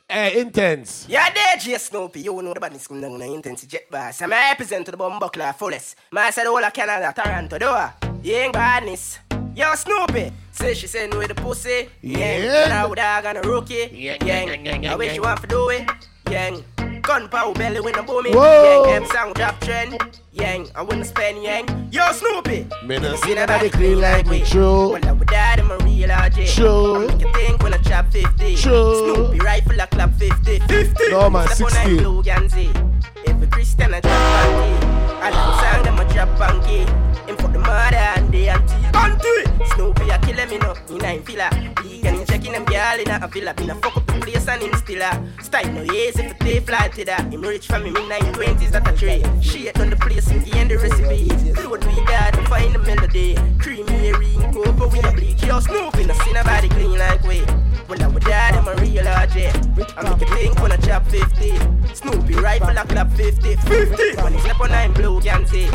Hey, 0.09 0.39
intense. 0.41 1.05
Yeah, 1.07 1.29
there, 1.33 1.57
J 1.57 1.77
Snoopy, 1.77 2.21
you 2.21 2.41
know 2.41 2.53
the 2.53 2.59
badness 2.59 2.87
come 2.87 3.01
down 3.01 3.21
in 3.21 3.33
intense 3.33 3.65
jet 3.65 3.89
boss. 3.89 4.21
I'm 4.21 4.31
a 4.31 4.35
represent 4.35 4.85
to 4.85 4.91
the 4.91 4.97
bumbuckler 4.97 5.53
fullest. 5.55 5.95
Man 6.11 6.31
said 6.31 6.47
all 6.47 6.63
of 6.63 6.73
Canada, 6.73 7.13
Toronto, 7.15 7.57
do 7.57 7.67
I? 7.67 7.93
Young 8.23 8.51
badness. 8.51 9.19
Yo, 9.57 9.73
Snoopy. 9.73 10.31
Say 10.51 10.75
she 10.75 10.85
send 10.85 11.15
with 11.15 11.29
the 11.29 11.33
pussy, 11.33 11.89
yeah. 12.03 12.37
Yeah. 12.37 12.87
My 12.87 12.93
dog 12.93 13.25
on 13.25 13.37
a 13.37 13.41
rookie, 13.41 13.89
yeah. 13.91 14.91
I 14.91 14.95
wish 14.95 15.15
you 15.15 15.23
want 15.23 15.41
to 15.41 15.47
do 15.47 15.69
it, 15.69 15.89
yeah. 16.29 16.55
Gunpowder 17.01 17.57
belly 17.57 17.79
when 17.79 17.95
I'm 17.95 18.05
booming, 18.05 18.33
Whoa. 18.33 18.85
yeah. 18.85 18.99
Them 18.99 19.09
sound 19.09 19.33
drop 19.33 19.59
trend, 19.59 19.97
yeah. 20.31 20.63
I 20.75 20.83
wanna 20.83 21.03
spend, 21.05 21.41
yeah. 21.41 21.63
Yo, 21.89 22.11
Snoopy. 22.11 22.67
Me 22.85 22.99
no 22.99 23.15
See 23.15 23.33
nobody 23.33 23.71
clean 23.71 23.99
like 23.99 24.27
me. 24.27 24.43
True. 24.43 24.91
When 24.91 25.03
I 25.05 25.11
would 25.13 25.27
die, 25.27 25.55
them 25.55 25.71
a 25.71 25.77
real 25.79 26.09
RJ. 26.09 26.53
True. 26.53 27.07
Make 27.07 27.21
you 27.21 27.33
think 27.33 27.63
when 27.63 27.73
I 27.73 27.77
chop 27.79 28.11
50. 28.11 28.57
True. 28.57 29.15
Snoopy 29.15 29.39
rifle 29.39 29.79
a 29.79 29.87
clap 29.87 30.13
50. 30.19 30.59
50. 30.59 31.09
No, 31.09 31.31
man, 31.31 31.47
Step 31.47 31.65
on 31.65 31.71
60. 31.71 31.95
that 31.95 32.03
blue 32.03 32.21
Ganzi. 32.21 33.27
Every 33.27 33.47
Christian 33.47 33.91
a 33.95 34.01
drop 34.01 34.13
banky. 34.13 34.83
I 35.19 35.29
like 35.31 35.73
song 35.73 35.83
them 35.83 35.97
a 35.99 36.13
drop 36.13 36.29
banky. 36.37 37.16
Him 37.28 37.36
for 37.36 37.49
the 37.49 37.59
mother 37.59 37.97
and 37.97 38.32
the 38.32 38.49
auntie. 38.49 38.73
Auntie. 38.95 39.65
Snoopy 39.75 40.09
a 40.09 40.17
kill 40.19 40.38
him 40.38 40.51
you 40.51 40.59
know. 40.59 40.73
In 40.89 41.03
a 41.03 41.17
villa. 41.19 41.49
Vegan 41.84 42.15
him 42.15 42.25
checking 42.25 42.53
them 42.53 42.63
girl 42.63 42.99
in 42.99 43.09
a 43.09 43.28
villa. 43.28 43.53
Been 43.53 43.69
a 43.69 43.75
fuck 43.75 43.97
up 43.97 44.07
the 44.07 44.13
place 44.13 44.47
and 44.47 44.61
him 44.61 44.73
still 44.75 45.01
a. 45.01 45.43
Style 45.43 45.71
no 45.73 45.84
easy 45.84 46.23
if 46.23 46.39
they 46.39 46.59
fly 46.61 46.88
to 46.88 47.03
that. 47.03 47.32
Him 47.32 47.41
rich 47.41 47.67
from 47.67 47.84
him 47.84 47.97
in 47.97 48.03
920s 48.03 48.71
that 48.71 48.88
a 48.88 48.95
trade. 48.95 49.28
Shit 49.41 49.78
on 49.80 49.89
the 49.89 49.97
place 49.97 50.28
and 50.32 50.45
gain 50.45 50.69
the 50.69 50.78
recipe. 50.78 51.28
Load 51.61 51.84
we 51.84 51.95
got 52.05 52.34
to 52.34 52.43
find 52.43 52.73
the 52.73 52.80
melody. 52.80 53.36
Creamy, 53.59 54.13
ring, 54.13 54.53
cocoa, 54.53 54.88
we 54.88 54.99
a 54.99 55.11
bleach. 55.11 55.43
Yo, 55.43 55.59
Snoopy, 55.59 56.05
no 56.05 56.13
see 56.13 56.32
nobody 56.32 56.69
clean 56.69 56.97
like 56.97 57.23
we. 57.23 57.43
Well, 57.89 58.03
I 58.03 58.07
would 58.07 58.23
die, 58.23 58.51
them 58.51 58.67
a 58.67 58.75
real 58.82 59.03
RJ. 59.03 59.97
I 59.97 60.09
make 60.09 60.21
you 60.21 60.36
think 60.36 60.61
when 60.61 60.71
I 60.71 60.78
chop 60.78 61.05
50. 61.07 61.57
Snoopy 61.93 62.36
rifle 62.36 62.78
a 62.78 62.86
clap 62.86 63.11
50. 63.11 63.55
50. 63.55 64.21
When 64.21 64.34
he 64.34 64.39
step 64.39 64.59
on 64.59 64.71
I'm 64.71 64.93
blue, 64.93 65.19
can't 65.21 65.47
see. 65.47 65.69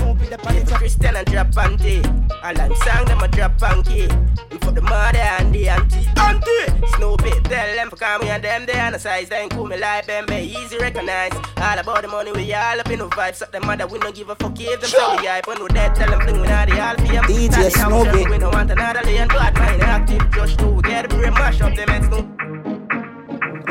Christian 0.82 1.16
and 1.16 1.26
drop 1.30 1.41
panty. 1.50 2.04
All 2.44 2.60
I'm 2.60 2.74
song, 2.76 3.04
them 3.06 3.20
a 3.20 3.28
drop 3.28 3.58
panky. 3.58 4.02
And 4.02 4.60
for 4.62 4.72
the 4.72 4.82
mother 4.82 5.18
and 5.18 5.54
the 5.54 5.68
auntie. 5.68 6.06
Auntie! 6.16 6.86
Snoopy, 6.96 7.30
tell 7.48 7.74
them 7.76 7.90
for 7.90 7.96
come 7.96 8.22
and 8.22 8.42
them 8.42 8.66
they 8.66 8.78
on 8.78 8.92
the 8.92 8.98
size. 8.98 9.28
Then 9.28 9.48
cool 9.48 9.66
me 9.66 9.76
like 9.76 10.06
them, 10.06 10.26
be 10.26 10.54
easy 10.58 10.78
recognize. 10.78 11.32
All 11.56 11.78
about 11.78 12.02
the 12.02 12.08
money, 12.08 12.32
we 12.32 12.52
all 12.54 12.78
up 12.78 12.90
in 12.90 12.98
the 12.98 13.08
vibes. 13.08 13.42
Up 13.42 13.52
them 13.52 13.66
mother, 13.66 13.86
we 13.86 13.98
don't 13.98 14.14
give 14.14 14.28
a 14.28 14.34
fuck 14.36 14.58
if 14.58 14.80
them 14.80 14.90
so 14.90 15.16
we 15.16 15.26
hype. 15.26 15.46
When 15.46 15.62
we 15.62 15.68
dead, 15.68 15.94
tell 15.94 16.10
them 16.10 16.20
thing 16.26 16.40
we 16.40 16.46
not 16.46 16.68
the 16.68 16.80
all 16.80 16.94
for 16.96 17.02
DJ 17.02 17.70
Snoopy. 17.70 18.30
We 18.30 18.38
don't 18.38 18.52
want 18.54 18.70
another 18.70 19.02
lane, 19.04 19.28
bad 19.28 19.54
mind 19.54 19.82
active. 19.82 20.30
Just 20.32 20.58
to 20.58 20.80
get 20.82 21.08
the 21.08 21.16
brain 21.16 21.32
mash 21.34 21.60
up 21.60 21.74
them 21.74 21.88
heads, 21.88 22.08
no. 22.08 22.18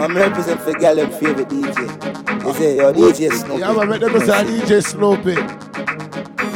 I'm 0.02 0.16
represent 0.16 0.62
for 0.62 0.74
girl 0.74 0.96
them 0.96 1.12
favorite 1.12 1.50
DJ. 1.50 2.44
They 2.44 2.54
say, 2.54 2.78
yo, 2.78 2.94
DJ 2.94 3.32
Snoopy. 3.32 3.60
Yeah, 3.60 3.74
man, 3.74 3.90
make 3.90 4.02
them 4.02 4.20
say 4.20 4.44
DJ 4.44 4.84
Snoopy. 4.84 5.38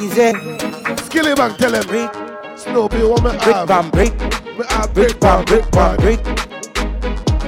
Easy. 0.01 0.74
Skilly 1.15 1.33
back, 1.33 1.57
tell 1.57 1.73
him. 1.73 2.57
Snoopy, 2.57 2.97
what 3.03 3.23
me 3.23 3.29
Brick 3.29 3.55
have? 3.55 3.67
bam 3.69 3.89
brick. 3.89 4.19
Me 4.19 4.65
have 4.67 4.93
Brick 4.93 5.17
bam 5.21 5.45
brick 5.45 5.71
bam 5.71 5.95
brick. 5.95 6.21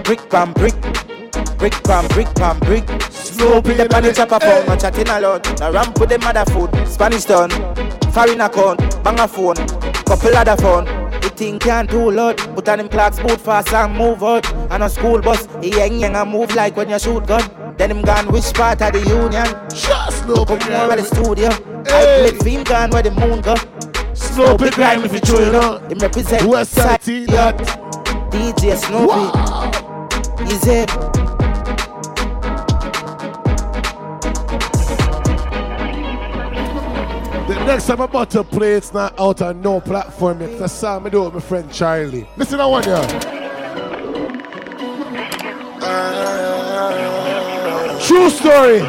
Brick 0.05 0.29
bam 0.29 0.53
brick. 0.53 0.73
Brick 1.57 1.83
bam 1.83 2.07
brick 2.07 2.33
bam 2.35 2.59
brick. 2.59 2.85
Snoopy 3.11 3.73
the 3.73 3.89
pan 3.89 4.13
chopper 4.13 4.39
phone, 4.39 4.65
no 4.67 4.77
chatting 4.77 5.09
alone. 5.09 5.41
The 5.41 5.69
ramp 5.73 5.99
with 5.99 6.07
the 6.07 6.17
mother 6.19 6.45
food. 6.45 6.71
Spanish 6.87 7.25
town. 7.25 7.49
Foreign 8.13 8.39
account. 8.39 9.03
Bang 9.03 9.19
a 9.19 9.27
phone. 9.27 9.55
Couple 10.05 10.37
other 10.37 10.55
phone. 10.55 10.85
Thing 11.37 11.59
can't 11.59 11.87
do 11.87 12.09
loud. 12.09 12.35
Put 12.55 12.67
on 12.67 12.79
him 12.79 12.89
Clarks 12.89 13.19
boot 13.19 13.39
fast 13.39 13.71
and 13.71 13.95
move 13.95 14.23
out. 14.23 14.51
And 14.71 14.81
a 14.81 14.89
school 14.89 15.21
bus. 15.21 15.47
He 15.61 15.69
yang 15.69 15.99
yang 15.99 16.15
and 16.15 16.31
move 16.31 16.55
like 16.55 16.75
when 16.75 16.89
you 16.89 16.97
shoot 16.97 17.27
gun. 17.27 17.75
Then 17.77 17.91
him 17.91 18.01
gone 18.01 18.31
which 18.31 18.51
part 18.55 18.81
of 18.81 18.91
the 18.91 18.99
union? 19.01 19.45
Just 19.69 20.23
Snoopy. 20.23 20.57
Come 20.57 20.71
more 20.71 20.91
at 20.91 20.97
the 20.97 21.03
studio. 21.03 21.49
I 21.85 22.31
play 22.31 22.39
film 22.39 22.63
gone 22.63 22.89
where 22.89 23.03
the 23.03 23.11
moon 23.11 23.41
go. 23.41 23.53
Snoopy 24.15 24.71
grime 24.71 25.05
if 25.05 25.13
you 25.13 25.19
true, 25.19 25.45
you 25.45 25.51
know. 25.51 25.77
Him 25.87 25.99
represent 25.99 26.43
West 26.43 26.71
Side 26.71 27.01
that. 27.01 27.55
DJ 28.31 28.75
Snoopy. 28.75 30.51
Easy. 30.51 31.16
The 37.47 37.55
next 37.65 37.87
time 37.87 38.01
I'm 38.01 38.09
about 38.09 38.29
to 38.31 38.43
play, 38.43 38.73
it's 38.73 38.93
not 38.93 39.17
out 39.17 39.41
on 39.41 39.61
no 39.61 39.79
platform 39.79 40.41
yet. 40.41 40.59
That's 40.59 40.73
a 40.73 40.77
song 40.77 41.05
I 41.05 41.09
do 41.09 41.23
with 41.23 41.35
my 41.35 41.39
friend 41.39 41.71
Charlie. 41.71 42.27
Listen 42.35 42.59
to 42.59 42.67
one, 42.67 42.83
yeah. 42.83 43.07
True 48.05 48.29
story. 48.29 48.81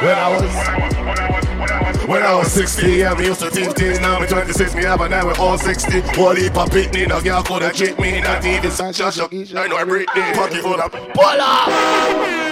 When 0.00 0.14
I 0.14 0.28
was 0.30 2.06
when 2.06 2.22
I 2.22 2.34
was 2.34 2.52
60, 2.52 2.90
yeah, 2.90 3.14
me 3.14 3.24
used 3.24 3.40
to 3.40 3.50
think 3.50 3.74
things. 3.74 3.98
Now 3.98 4.20
me 4.20 4.26
26, 4.26 4.74
me 4.74 4.82
have 4.82 5.00
a 5.00 5.08
night 5.08 5.24
with 5.24 5.38
all 5.38 5.56
60. 5.56 6.00
Whole 6.00 6.34
heap 6.34 6.54
of 6.54 6.68
pitney, 6.68 7.08
no 7.08 7.22
girl 7.22 7.42
coulda 7.42 7.72
cheat 7.72 7.98
me. 7.98 8.20
Not 8.20 8.44
even 8.44 8.70
Sasha, 8.70 9.26
I 9.32 9.66
know 9.66 9.76
I 9.76 9.84
break 9.84 10.08
it. 10.14 10.36
Pocket 10.36 10.60
full 10.60 10.78
of 10.78 10.92
pull 10.92 11.24
up. 11.24 11.68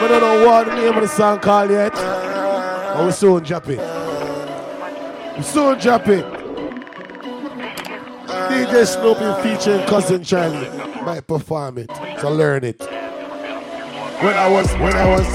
I 0.00 0.06
don't 0.06 0.20
know 0.20 0.46
what 0.46 0.66
the 0.66 0.74
name 0.76 0.94
of 0.94 1.00
the 1.00 1.08
song 1.08 1.40
called 1.40 1.70
yet. 1.70 2.37
But 2.98 3.06
we 3.06 3.12
soon 3.12 3.44
drop 3.44 3.68
it. 3.68 3.78
We 5.36 5.42
soon 5.44 5.78
drop 5.78 6.08
it. 6.08 6.24
DJ 8.26 8.84
Snoopy 8.84 9.42
featuring 9.56 9.86
Cousin 9.86 10.24
Charlie 10.24 10.68
might 11.04 11.24
perform 11.24 11.78
it. 11.78 11.92
So 12.20 12.28
learn 12.28 12.64
it. 12.64 12.97
When 14.20 14.34
I 14.34 14.48
was, 14.48 14.72
when 14.82 14.94
I 14.94 15.06
was, 15.06 15.26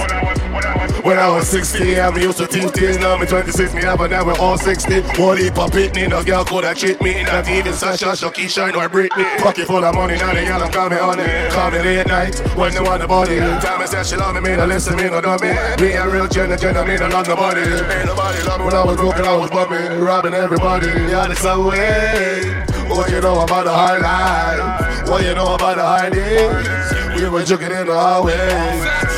when 1.05 1.17
I 1.17 1.29
was 1.29 1.47
60, 1.47 2.01
I 2.01 2.13
used 2.17 2.37
to 2.39 2.47
think 2.47 2.73
things. 2.73 2.97
Now 2.97 3.17
me 3.17 3.25
26, 3.25 3.73
me 3.73 3.81
have 3.83 4.01
a 4.01 4.09
night 4.09 4.25
with 4.25 4.39
all 4.39 4.57
60. 4.57 5.01
One 5.21 5.37
heap 5.37 5.57
of 5.57 5.71
pitney, 5.71 6.09
no 6.09 6.21
girl 6.21 6.43
coulda 6.43 6.75
cheat 6.75 7.01
me. 7.01 7.23
Not 7.23 7.47
even 7.47 7.71
Sasha, 7.71 8.07
Shakisha, 8.07 8.73
nor 8.73 8.89
Britney. 8.89 9.23
Pocket 9.39 9.67
full 9.67 9.85
of 9.85 9.95
money, 9.95 10.15
now 10.15 10.33
the 10.33 10.43
girl 10.45 10.63
I'm 10.63 10.71
coming 10.71 10.99
on 10.99 11.17
it. 11.17 11.51
Call 11.53 11.71
me 11.71 11.79
late 11.79 12.07
night, 12.07 12.37
when 12.57 12.73
they 12.73 12.81
want 12.81 13.01
the 13.01 13.07
body. 13.07 13.37
Time 13.37 13.79
I 13.79 13.85
said 13.85 14.05
she 14.05 14.17
love 14.17 14.35
me, 14.35 14.41
me 14.41 14.57
no 14.57 14.65
listen, 14.65 14.97
me 14.97 15.03
no 15.03 15.21
dummy. 15.21 15.53
Me 15.79 15.93
a 15.93 16.09
real 16.09 16.27
gentleman, 16.27 16.59
gentleman, 16.59 16.93
me 16.93 16.99
no 16.99 17.07
love 17.07 17.27
nobody. 17.29 17.61
Ain't 17.61 18.05
nobody 18.05 18.43
love 18.43 18.59
me 18.59 18.65
when 18.65 18.75
I 18.75 18.83
was 18.83 18.97
broken, 18.97 19.23
I 19.23 19.37
was 19.37 19.49
bumming, 19.49 20.01
robbing 20.01 20.33
everybody. 20.33 20.87
Yeah, 20.87 21.27
the 21.27 21.35
subway. 21.35 22.43
What 22.89 23.09
you 23.09 23.21
know 23.21 23.39
about 23.39 23.63
the 23.63 23.71
high 23.73 23.97
life? 23.97 25.09
What 25.09 25.23
you 25.23 25.33
know 25.35 25.55
about 25.55 25.77
the 25.77 25.83
high 25.83 26.09
days? 26.09 26.92
We 27.33 27.39
were 27.39 27.45
joking 27.49 27.73
in 27.73 27.87
the 27.89 27.97
hallway. 27.97 28.37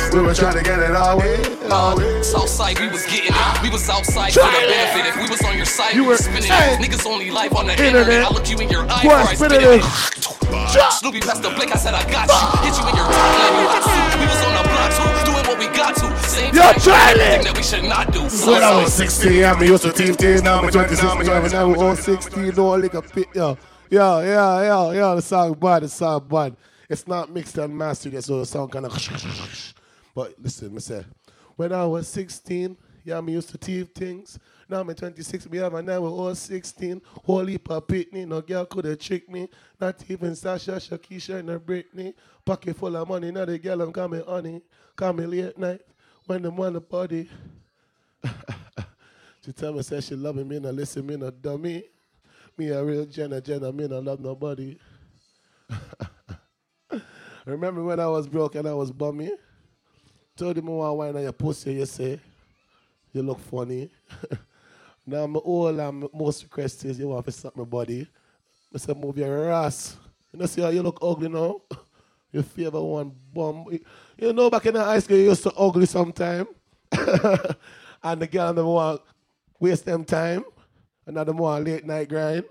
We 0.08 0.24
were 0.24 0.32
trying 0.32 0.56
to 0.56 0.64
get 0.64 0.78
it 0.80 0.96
our 0.96 1.20
way. 1.20 1.36
Our 1.68 1.98
way. 2.00 2.22
Southside, 2.22 2.80
we 2.80 2.88
was 2.88 3.04
getting 3.04 3.28
it. 3.28 3.62
We 3.62 3.68
was 3.68 3.86
outside 3.90 4.32
for 4.32 4.40
the 4.40 4.56
benefit. 4.56 5.04
If 5.04 5.16
we 5.20 5.28
was 5.28 5.44
on 5.44 5.54
your 5.54 5.68
side, 5.68 5.92
you 5.94 6.02
were 6.02 6.16
spinning 6.16 6.48
it. 6.48 6.80
Niggas 6.80 7.04
only 7.04 7.30
life 7.30 7.54
on 7.54 7.66
the 7.66 7.72
internet. 7.72 8.08
Internet. 8.08 8.24
I 8.24 8.32
look 8.32 8.48
you 8.48 8.56
in 8.56 8.70
your 8.70 8.88
eye 8.88 9.04
Boy, 9.04 9.20
I 9.20 9.34
spit 9.34 9.52
it 9.52 9.60
it. 9.60 9.84
Snoopy 10.96 11.20
passed 11.20 11.42
the 11.42 11.50
blick, 11.50 11.68
I 11.68 11.76
said 11.76 11.92
I 11.92 12.08
got 12.08 12.24
you. 12.24 12.40
Hit 12.64 12.72
you 12.80 12.88
in 12.88 12.96
your 12.96 13.04
top. 13.04 14.16
We 14.16 14.24
was 14.24 14.40
on 14.48 14.52
the 14.56 14.64
block 14.64 14.90
too, 14.96 15.12
doing 15.28 15.44
what 15.44 15.58
we 15.60 15.68
got 15.76 15.92
to. 16.00 16.08
Same 16.24 16.54
Yo, 16.56 16.72
Charlie! 16.80 17.44
that 17.44 17.52
we 17.54 17.62
should 17.62 17.84
not 17.84 18.14
do. 18.16 18.24
When 18.48 18.64
I 18.64 18.80
was 18.80 18.94
16, 18.94 19.44
I'm 19.44 19.60
used 19.60 19.84
to 19.84 19.92
team 19.92 20.14
team. 20.16 20.40
Now 20.40 20.62
I'm 20.62 20.70
26, 20.72 21.02
now 21.02 21.10
I'm 21.10 21.22
driving 21.22 21.52
now 21.52 21.68
with 21.68 21.84
all 21.84 21.94
16. 21.94 22.54
No, 22.56 22.80
like 22.80 22.94
a 22.94 23.02
pit, 23.02 23.28
yo. 23.34 23.58
Yo, 23.90 24.20
yeah, 24.24 24.62
yeah, 24.62 24.92
yeah, 24.92 25.14
the 25.14 25.20
song 25.20 25.52
bad, 25.52 25.82
the 25.82 25.88
song 25.90 26.26
bad. 26.26 26.56
It's 26.88 27.06
not 27.06 27.30
mixed 27.30 27.58
and 27.58 27.76
mastered, 27.76 28.22
so 28.22 28.40
the 28.40 28.46
sound 28.46 28.72
kind 28.72 28.86
of. 28.86 29.74
But 30.14 30.34
listen, 30.40 30.72
me 30.72 30.80
say, 30.80 31.04
When 31.56 31.72
I 31.72 31.84
was 31.84 32.08
16, 32.08 32.76
yeah, 33.04 33.20
me 33.20 33.32
used 33.34 33.50
to 33.50 33.58
thief 33.58 33.88
things. 33.94 34.38
Now 34.68 34.80
I'm 34.80 34.92
26, 34.92 35.48
me 35.48 35.58
have 35.58 35.74
a 35.74 35.82
now 35.82 36.00
we're 36.00 36.10
all 36.10 36.34
16. 36.34 37.00
Whole 37.24 37.46
heap 37.46 37.68
no 37.68 38.40
girl 38.40 38.64
could 38.64 38.84
have 38.84 38.98
tricked 38.98 39.30
me. 39.30 39.48
Not 39.80 40.02
even 40.08 40.34
Sasha, 40.34 40.72
Shakisha, 40.72 41.36
and 41.36 41.48
her 41.48 41.60
Britney. 41.60 42.14
Pocket 42.44 42.76
full 42.76 42.96
of 42.96 43.08
money, 43.08 43.30
now 43.30 43.44
the 43.44 43.58
girl 43.58 43.82
I'm 43.82 43.92
coming 43.92 44.24
honey. 44.26 44.60
Me 45.00 45.26
late 45.26 45.56
night 45.56 45.82
when 46.26 46.42
them 46.42 46.56
want 46.56 46.74
the 46.74 46.80
party. 46.80 47.30
she 49.44 49.52
tell 49.52 49.72
me, 49.72 49.82
say 49.82 50.00
she 50.00 50.16
love 50.16 50.34
me, 50.34 50.42
me 50.42 50.58
no 50.58 50.70
listen, 50.70 51.06
me 51.06 51.16
no 51.16 51.30
dummy. 51.30 51.84
Me 52.58 52.70
a 52.70 52.82
real 52.82 53.04
Jenna, 53.06 53.40
Jenna, 53.40 53.72
me 53.72 53.86
no 53.86 54.00
love 54.00 54.18
nobody. 54.18 54.76
Remember 57.46 57.84
when 57.84 58.00
I 58.00 58.08
was 58.08 58.26
broke 58.26 58.56
and 58.56 58.66
I 58.66 58.74
was 58.74 58.90
bummy? 58.90 59.30
Told 60.36 60.58
him 60.58 60.68
I 60.68 60.72
want 60.72 60.98
wine 60.98 61.16
on 61.16 61.22
your 61.22 61.32
pussy, 61.32 61.74
you 61.74 61.86
say, 61.86 62.18
you 63.12 63.22
look 63.22 63.38
funny. 63.38 63.88
now 65.06 65.22
I'm 65.22 65.36
old 65.36 65.78
and 65.78 66.00
my 66.00 66.08
most 66.12 66.42
request 66.42 66.84
is 66.84 66.98
you 66.98 67.08
want 67.08 67.24
to 67.24 67.30
suck 67.30 67.56
my 67.56 67.62
body. 67.62 68.08
I 68.74 68.78
said, 68.78 68.98
move 68.98 69.16
your 69.16 69.50
ass. 69.52 69.96
You 70.32 70.40
know, 70.40 70.46
see 70.46 70.60
how 70.60 70.70
you 70.70 70.82
look 70.82 70.98
ugly 71.00 71.28
now? 71.28 71.62
You 72.32 72.42
favor 72.42 72.82
one 72.82 73.12
bum. 73.32 73.66
You 74.18 74.32
know, 74.32 74.50
back 74.50 74.66
in 74.66 74.74
the 74.74 74.84
high 74.84 74.98
school, 74.98 75.16
you 75.16 75.30
used 75.30 75.44
to 75.44 75.52
ugly 75.52 75.86
sometime. 75.86 76.46
and 76.92 78.20
the 78.20 78.26
girl 78.26 78.52
them 78.52 78.66
want 78.66 79.00
waste 79.58 79.86
them 79.86 80.04
time. 80.04 80.44
Them 81.06 81.36
want 81.38 81.64
late 81.64 81.86
night 81.86 82.10
grind. 82.10 82.44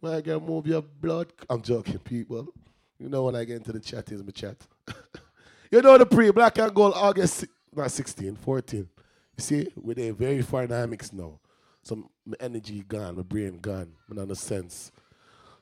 My 0.00 0.22
girl, 0.22 0.40
move 0.40 0.66
your 0.68 0.80
blood. 0.80 1.32
I'm 1.50 1.60
joking, 1.60 1.98
people. 1.98 2.54
You 3.00 3.08
know 3.08 3.24
when 3.24 3.34
I 3.34 3.44
get 3.44 3.56
into 3.56 3.72
the 3.72 3.80
chat 3.80 4.12
is 4.12 4.22
my 4.22 4.30
chat. 4.30 4.56
you 5.70 5.80
know 5.80 5.96
the 5.96 6.04
pre 6.04 6.30
black 6.30 6.58
and 6.58 6.74
gold 6.74 6.92
August 6.94 7.46
not 7.74 7.90
16, 7.90 8.36
14. 8.36 8.78
You 8.78 9.42
see, 9.42 9.68
we're 9.76 9.94
there 9.94 10.12
very 10.12 10.42
far 10.42 10.66
dynamics 10.66 11.12
now. 11.12 11.38
Some 11.82 12.10
energy 12.38 12.84
gone, 12.86 13.16
my 13.16 13.22
brain 13.22 13.58
gone, 13.58 13.92
I 14.10 14.14
not 14.14 14.28
no 14.28 14.34
sense. 14.34 14.92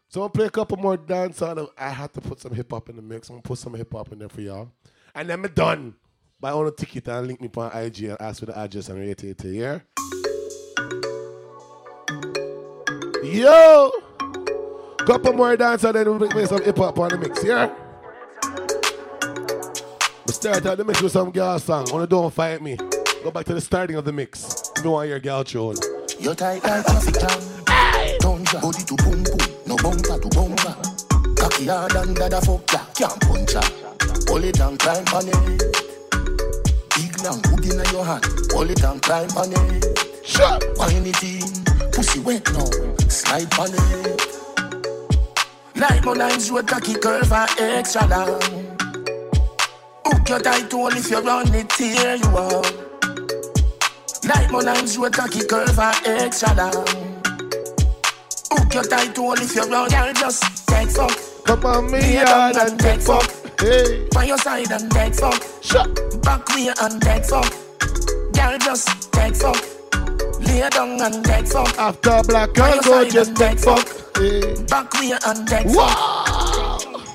So 0.09 0.23
I'm 0.23 0.31
play 0.31 0.47
a 0.47 0.51
couple 0.51 0.79
more 0.79 0.97
dance 0.97 1.41
on. 1.43 1.69
I 1.77 1.91
had 1.91 2.13
to 2.15 2.21
put 2.21 2.41
some 2.41 2.55
hip 2.55 2.73
hop 2.73 2.89
in 2.89 2.97
the 2.97 3.03
mix. 3.03 3.29
I'm 3.29 3.37
gonna 3.37 3.43
put 3.43 3.59
some 3.59 3.75
hip 3.75 3.93
hop 3.93 4.11
in 4.11 4.19
there 4.19 4.29
for 4.29 4.41
y'all. 4.41 4.71
And 5.15 5.29
then 5.29 5.43
me 5.43 5.49
done. 5.49 5.95
Buy 6.41 6.53
on 6.53 6.67
a 6.67 6.71
ticket 6.71 7.09
and 7.09 7.27
link 7.27 7.41
me 7.41 7.51
on 7.57 7.77
IG 7.77 8.05
and 8.05 8.21
ask 8.21 8.41
for 8.41 8.47
the 8.47 8.59
address 8.59 8.89
and 8.89 8.99
rate 8.99 9.23
it 9.23 9.43
here. 9.43 9.85
Yo! 13.23 14.08
Couple 15.09 15.33
more 15.33 15.57
dance 15.57 15.85
and 15.85 15.95
then 15.95 16.19
we'll 16.19 16.29
play 16.29 16.45
some 16.45 16.63
hip 16.63 16.77
hop 16.77 16.99
on 16.99 17.09
the 17.09 17.17
mix, 17.17 17.43
yeah? 17.43 17.73
We 20.27 20.33
start 20.35 20.67
out 20.67 20.77
the 20.77 20.85
mix 20.85 21.01
with 21.01 21.13
some 21.13 21.31
girl 21.31 21.59
song. 21.59 21.87
Wanna 21.91 22.07
don't 22.07 22.31
fight 22.31 22.61
me. 22.61 22.77
Go 23.25 23.31
back 23.31 23.47
to 23.47 23.55
the 23.55 23.61
starting 23.63 23.97
of 23.97 24.05
the 24.05 24.13
mix. 24.13 24.71
You 24.85 24.91
want 24.91 25.09
your 25.09 25.19
girl 25.19 25.45
tune. 25.45 25.77
You 26.21 26.35
tight 26.35 26.63
like 26.63 26.85
traffic 26.85 27.15
jam. 27.15 27.41
Tunja, 28.21 28.61
body 28.61 28.85
to 28.85 28.97
boom 28.97 29.23
boom, 29.25 29.39
no 29.67 29.77
bumper 29.77 30.21
to 30.21 30.29
bumper. 30.29 30.77
Cocky 31.41 31.65
hard 31.65 31.95
and 31.97 32.15
dada 32.15 32.43
fuck 32.43 32.71
ya, 32.71 32.81
can't 32.93 33.19
punch 33.23 33.55
ya. 33.55 33.63
Hold 34.29 34.45
it 34.45 34.61
and 34.61 34.79
climb 34.79 35.09
on 35.15 35.27
it. 35.27 35.59
Big 36.97 37.19
long 37.25 37.43
hood 37.45 37.65
inna 37.65 37.91
your 37.93 38.05
hand, 38.05 38.27
hold 38.53 38.71
it 38.71 38.85
and 38.85 39.01
climb 39.01 39.31
on 39.39 39.55
it. 39.55 40.07
Shut 40.23 40.63
Wine 40.77 41.07
it 41.07 41.23
in, 41.23 41.65
pussy 41.93 42.21
wet 42.21 42.45
now, 42.53 42.67
slide 43.09 43.59
on 43.59 43.71
it. 43.73 44.38
Like 45.79 46.05
my 46.05 46.13
lines 46.13 46.51
road 46.51 46.67
cocky 46.67 46.95
curve 46.95 47.33
and 47.33 47.51
extra 47.61 48.05
long. 48.09 48.41
Hook 50.05 50.29
your 50.29 50.41
tight 50.41 50.73
hole 50.73 50.89
if 50.89 51.09
you 51.09 51.21
run 51.21 51.55
it, 51.55 51.69
tear 51.69 52.17
you 52.17 52.37
up. 52.37 52.67
Like 54.25 54.51
my 54.51 54.59
lines 54.59 54.99
road 54.99 55.13
cocky 55.13 55.47
curve 55.47 55.79
and 55.79 56.07
extra 56.07 56.53
long. 56.55 56.73
Hook 58.51 58.75
your 58.75 58.83
tight 58.83 59.17
hole 59.17 59.35
if 59.35 59.55
you 59.55 59.63
run, 59.71 59.89
girl 59.89 60.13
just 60.15 60.67
take 60.67 60.91
fuck. 60.91 61.17
Come 61.45 61.65
on 61.65 61.93
me 61.93 62.15
down 62.15 62.59
and 62.59 62.81
take 62.81 63.01
fuck. 63.01 63.31
Hey. 63.61 64.09
On 64.17 64.27
your 64.27 64.39
side 64.39 64.73
and 64.73 64.91
take 64.91 65.15
fuck. 65.15 65.41
Shut. 65.63 65.89
Back 66.23 66.49
me 66.57 66.71
and 66.81 67.01
take 67.01 67.25
fuck. 67.25 67.53
Girl 68.33 68.59
just 68.59 69.13
take 69.13 69.37
fuck. 69.37 69.65
Lay 70.41 70.69
down 70.71 71.01
and 71.01 71.25
take 71.25 71.47
fuck. 71.47 71.79
After 71.79 72.23
black 72.27 72.59
On 72.59 72.65
and 72.65 72.75
your 72.75 72.83
gold, 72.83 72.85
side 72.85 73.13
just 73.13 73.37
take 73.37 73.59
fuck. 73.61 74.08
Hey. 74.17 74.55
Back 74.69 74.93
me 75.01 75.13
and 75.13 75.49
take 75.49 75.67
Wow. 75.67 76.79
fuck. 76.79 77.09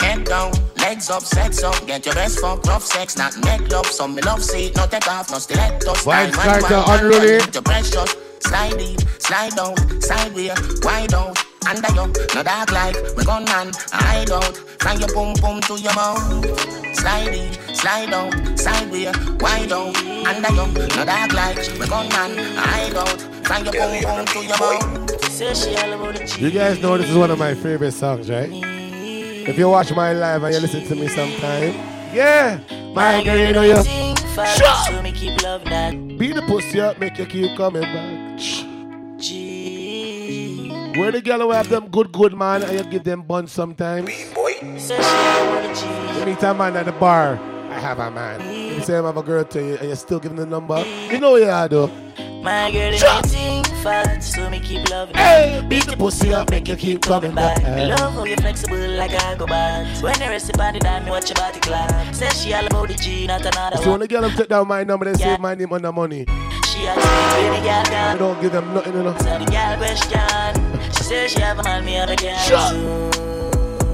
Head 0.00 0.24
down, 0.24 0.52
legs 0.78 1.10
up, 1.10 1.22
sex 1.22 1.62
up. 1.62 1.86
Get 1.86 2.04
your 2.06 2.14
best 2.14 2.40
fuck, 2.40 2.64
rough 2.66 2.84
sex, 2.84 3.16
not 3.16 3.36
neck 3.44 3.60
love. 3.70 3.86
Some 3.86 4.14
me 4.14 4.22
love 4.22 4.42
seat, 4.42 4.76
no 4.76 4.86
take 4.86 5.06
off, 5.08 5.30
no 5.30 5.38
stiletto. 5.38 5.92
Vibes 5.94 6.32
Style, 6.32 6.32
starter 6.32 6.74
wine, 6.74 6.84
wine, 6.86 7.00
unruly. 7.00 7.38
wine, 7.38 7.50
Your 7.52 7.62
breast 7.62 7.92
shot, 7.94 8.16
slide 8.40 8.78
deep, 8.78 9.00
slide 9.18 9.54
down, 9.56 9.76
sideways, 10.00 10.80
wide 10.82 11.14
out. 11.14 11.38
Under 11.68 11.88
you, 11.92 12.12
no 12.34 12.42
dark 12.42 12.72
light, 12.72 12.96
we 13.16 13.24
gun 13.24 13.44
man, 13.44 13.70
hide 13.92 14.30
out. 14.30 14.56
From 14.80 14.98
your 14.98 15.12
pum 15.12 15.34
pum 15.34 15.60
to 15.62 15.78
your 15.78 15.94
mouth. 15.94 16.44
Slide 16.96 17.34
in, 17.34 17.74
slide 17.74 18.12
out, 18.12 18.58
sideways, 18.58 19.14
wide 19.40 19.70
out. 19.72 19.96
Under 20.26 20.48
you, 20.52 20.66
no 20.96 21.04
dark 21.04 21.32
light, 21.32 21.70
we 21.78 21.86
gun 21.86 22.08
man, 22.08 22.56
hide 22.56 22.94
out. 22.96 23.26
From 23.50 23.64
your 23.64 23.72
pum 23.72 24.02
pum 24.04 24.26
to 24.26 24.46
your 24.46 24.58
mouth. 24.60 25.24
Say 25.24 25.52
she 25.54 25.76
all 25.76 25.92
about 25.92 26.14
the 26.14 26.38
You 26.38 26.52
guys 26.52 26.78
know 26.78 26.96
this 26.96 27.10
is 27.10 27.16
one 27.16 27.32
of 27.32 27.38
my 27.40 27.52
favorite 27.54 27.90
songs, 27.90 28.30
right? 28.30 28.48
If 28.48 29.58
you 29.58 29.68
watch 29.68 29.90
my 29.92 30.12
live 30.12 30.44
and 30.44 30.54
you 30.54 30.60
listen 30.60 30.86
to 30.86 30.94
me 30.94 31.08
sometime, 31.08 31.74
yeah, 32.14 32.60
my 32.94 33.24
girl, 33.24 33.36
you 33.36 33.52
know 33.52 33.62
you. 33.62 33.82
Shut 34.36 34.86
So 34.86 35.02
me 35.02 35.10
keep 35.10 35.42
love 35.42 35.64
that. 35.64 35.90
Beat 36.16 36.36
the 36.36 36.42
pussy 36.42 36.80
up, 36.80 37.00
make 37.00 37.18
you 37.18 37.26
keep 37.26 37.56
coming 37.56 37.82
back. 37.82 38.38
Where 40.96 41.10
the 41.10 41.20
girl 41.20 41.40
who 41.40 41.50
have 41.50 41.68
them 41.68 41.88
good, 41.88 42.12
good 42.12 42.34
man, 42.34 42.62
and 42.62 42.78
you 42.78 42.84
give 42.84 43.02
them 43.02 43.22
buns 43.22 43.50
sometimes. 43.50 44.12
Say 44.12 44.22
she 44.22 44.92
all 44.94 45.58
about. 45.58 46.18
You 46.18 46.24
meet 46.24 46.42
a 46.44 46.54
man 46.54 46.76
at 46.76 46.86
the 46.86 46.92
bar, 46.92 47.34
I 47.68 47.80
have 47.80 47.98
a 47.98 48.12
man. 48.12 48.76
You 48.76 48.80
say 48.82 48.96
I 48.96 49.02
have 49.02 49.16
a 49.16 49.24
girl 49.24 49.42
to 49.42 49.58
you, 49.60 49.74
and 49.74 49.88
you're 49.88 49.96
still 49.96 50.20
giving 50.20 50.36
the 50.36 50.46
number. 50.46 50.84
You 51.10 51.18
know 51.18 51.32
what 51.32 51.42
you 51.42 51.48
are, 51.48 51.66
though. 51.68 51.90
My 52.42 52.70
girl 52.70 52.94
is 52.94 53.02
anything 53.02 53.64
fat, 53.82 54.20
so 54.20 54.48
me 54.48 54.60
keep 54.60 54.88
loving 54.88 55.14
Hey, 55.14 55.62
beat 55.68 55.84
the 55.84 55.94
pussy 55.94 56.32
up, 56.32 56.50
make 56.50 56.68
you 56.68 56.76
keep 56.76 57.02
coming 57.02 57.34
back. 57.34 57.62
I 57.62 57.84
love 57.84 58.14
how 58.14 58.24
you 58.24 58.36
flexible 58.36 58.78
like 58.96 59.12
a 59.12 59.36
go 59.36 59.46
bad. 59.46 60.02
When 60.02 60.18
you 60.18 60.26
rest 60.26 60.48
upon 60.48 60.72
the 60.72 60.80
dime, 60.80 61.04
me 61.04 61.10
watch 61.10 61.28
your 61.28 61.34
body 61.34 61.60
clap. 61.60 62.14
Say 62.14 62.28
she 62.30 62.54
all 62.54 62.64
about 62.66 62.88
the 62.88 62.94
G, 62.94 63.26
not 63.26 63.42
another 63.42 63.76
So 63.76 63.90
when 63.90 64.00
the 64.00 64.08
girl 64.08 64.30
take 64.30 64.48
down 64.48 64.68
my 64.68 64.84
number, 64.84 65.04
they 65.12 65.22
save 65.22 65.38
my 65.38 65.54
name 65.54 65.70
on 65.70 65.82
the 65.82 65.92
money. 65.92 66.24
She 66.64 66.86
a 66.86 66.94
baby 66.96 67.60
girl, 67.62 67.84
I 67.84 68.16
girl. 68.16 68.18
don't 68.18 68.40
give 68.40 68.52
them 68.52 68.72
nothing, 68.72 68.94
you 68.94 69.02
know. 69.02 69.18
So 69.18 69.38
the 69.38 69.44
girl 69.44 69.76
question. 69.76 70.92
She 70.94 71.02
say 71.04 71.28
she 71.28 71.40
have 71.40 71.58
a 71.58 71.62
man, 71.62 71.84
me 71.84 71.98
a 71.98 72.06
girl. 72.06 72.38
Shut. 72.38 72.72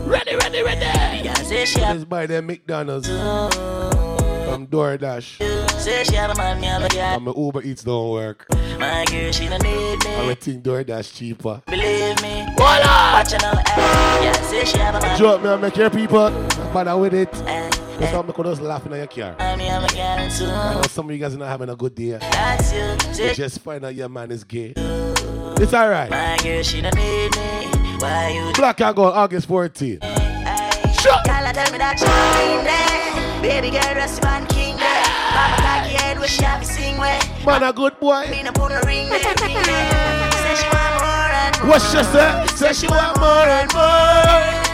Ready, 0.06 0.36
ready, 0.36 0.62
ready. 0.62 1.18
The 1.18 1.24
girl 1.24 1.44
say 1.44 1.64
she 1.64 1.80
have. 1.80 1.96
Just 1.96 2.08
buy 2.08 2.26
them 2.26 2.46
McDonald's 2.46 3.08
from 4.56 4.66
DoorDash. 4.68 5.70
Say 5.80 6.04
she 6.04 6.14
have 6.14 6.30
a 6.30 6.34
man, 6.34 6.58
me 6.58 6.66
have 6.66 6.82
a 6.82 6.88
girl. 6.88 7.00
And 7.00 7.24
my 7.24 7.32
Uber 7.36 7.62
Eats 7.62 7.84
don't 7.84 8.10
work. 8.10 8.46
My 8.78 9.04
girl, 9.04 9.30
she 9.30 9.48
don't 9.48 9.62
need 9.62 10.06
I 10.06 10.28
me. 10.28 10.34
think 10.34 10.64
DoorDash 10.64 11.14
cheaper. 11.14 11.62
Believe 11.66 12.22
me. 12.22 12.46
Watching 12.56 13.40
her 13.40 13.62
ass. 13.66 14.24
Yeah, 14.24 14.42
say 14.42 14.64
she 14.64 14.78
have 14.78 14.94
a 14.94 15.00
man. 15.00 15.18
Joke 15.18 15.42
me 15.42 15.50
and 15.50 15.60
make 15.60 15.76
your 15.76 15.90
people 15.90 16.30
bother 16.72 16.96
with 16.96 17.12
it. 17.12 17.28
Eh, 17.34 17.48
eh. 17.48 17.70
That's 17.98 18.12
why 18.14 18.34
I'm 18.34 18.44
just 18.44 18.62
laughing 18.62 18.94
at 18.94 19.14
your 19.14 19.34
car. 19.34 19.56
Me 19.58 19.64
have 19.66 19.84
a 19.84 19.88
girl 19.88 20.00
I 20.00 20.74
know 20.74 20.82
some 20.88 21.06
of 21.06 21.12
you 21.14 21.18
guys 21.18 21.34
are 21.34 21.38
not 21.38 21.48
having 21.48 21.68
a 21.68 21.76
good 21.76 21.94
day. 21.94 22.12
That's 22.12 22.72
you. 22.72 23.26
You 23.26 23.34
just 23.34 23.60
find 23.60 23.84
out 23.84 23.94
your 23.94 24.08
man 24.08 24.30
is 24.30 24.42
gay. 24.42 24.72
It's 24.76 25.74
alright. 25.74 26.10
My 26.10 26.38
girl, 26.42 26.62
she 26.62 26.80
don't 26.80 26.94
need 26.94 27.36
me. 27.36 27.98
Why 27.98 28.30
you 28.30 28.52
Black 28.54 28.80
and 28.80 28.96
Gold, 28.96 29.12
August 29.12 29.48
14th. 29.48 30.02
Shut 31.00 31.24
Girl, 31.26 31.52
tell 31.52 31.72
me 31.72 31.78
that 31.78 32.00
you're 32.00 32.58
in 32.58 32.64
there. 32.64 33.25
Baby 33.46 33.70
girl, 33.70 33.94
rest 33.94 34.24
man 34.24 34.44
king 34.48 34.76
there. 34.76 35.04
Papa 35.30 35.62
cocky 35.62 35.94
head, 35.94 36.18
where 36.18 36.26
she 36.26 36.42
have 36.42 36.60
to 36.60 36.66
sing 36.66 36.96
where. 36.98 37.20
Man, 37.46 37.62
a 37.62 37.72
good 37.72 37.98
boy. 38.00 38.26
Me 38.28 38.42
no 38.42 38.50
put 38.50 38.72
a 38.72 38.84
ring 38.84 39.08
there, 39.08 39.22
ring 39.40 39.54
there. 39.62 40.32
Say 40.32 40.54
she 40.56 40.68
want 40.74 40.94
more 40.98 41.30
and 41.30 41.58
more. 41.60 41.68
What 41.70 41.82
she 41.82 42.02
say? 42.02 42.46
Say 42.56 42.72
she 42.72 42.88
want 42.88 43.20
more 43.20 43.46
and 43.46 43.72
more. 43.72 44.65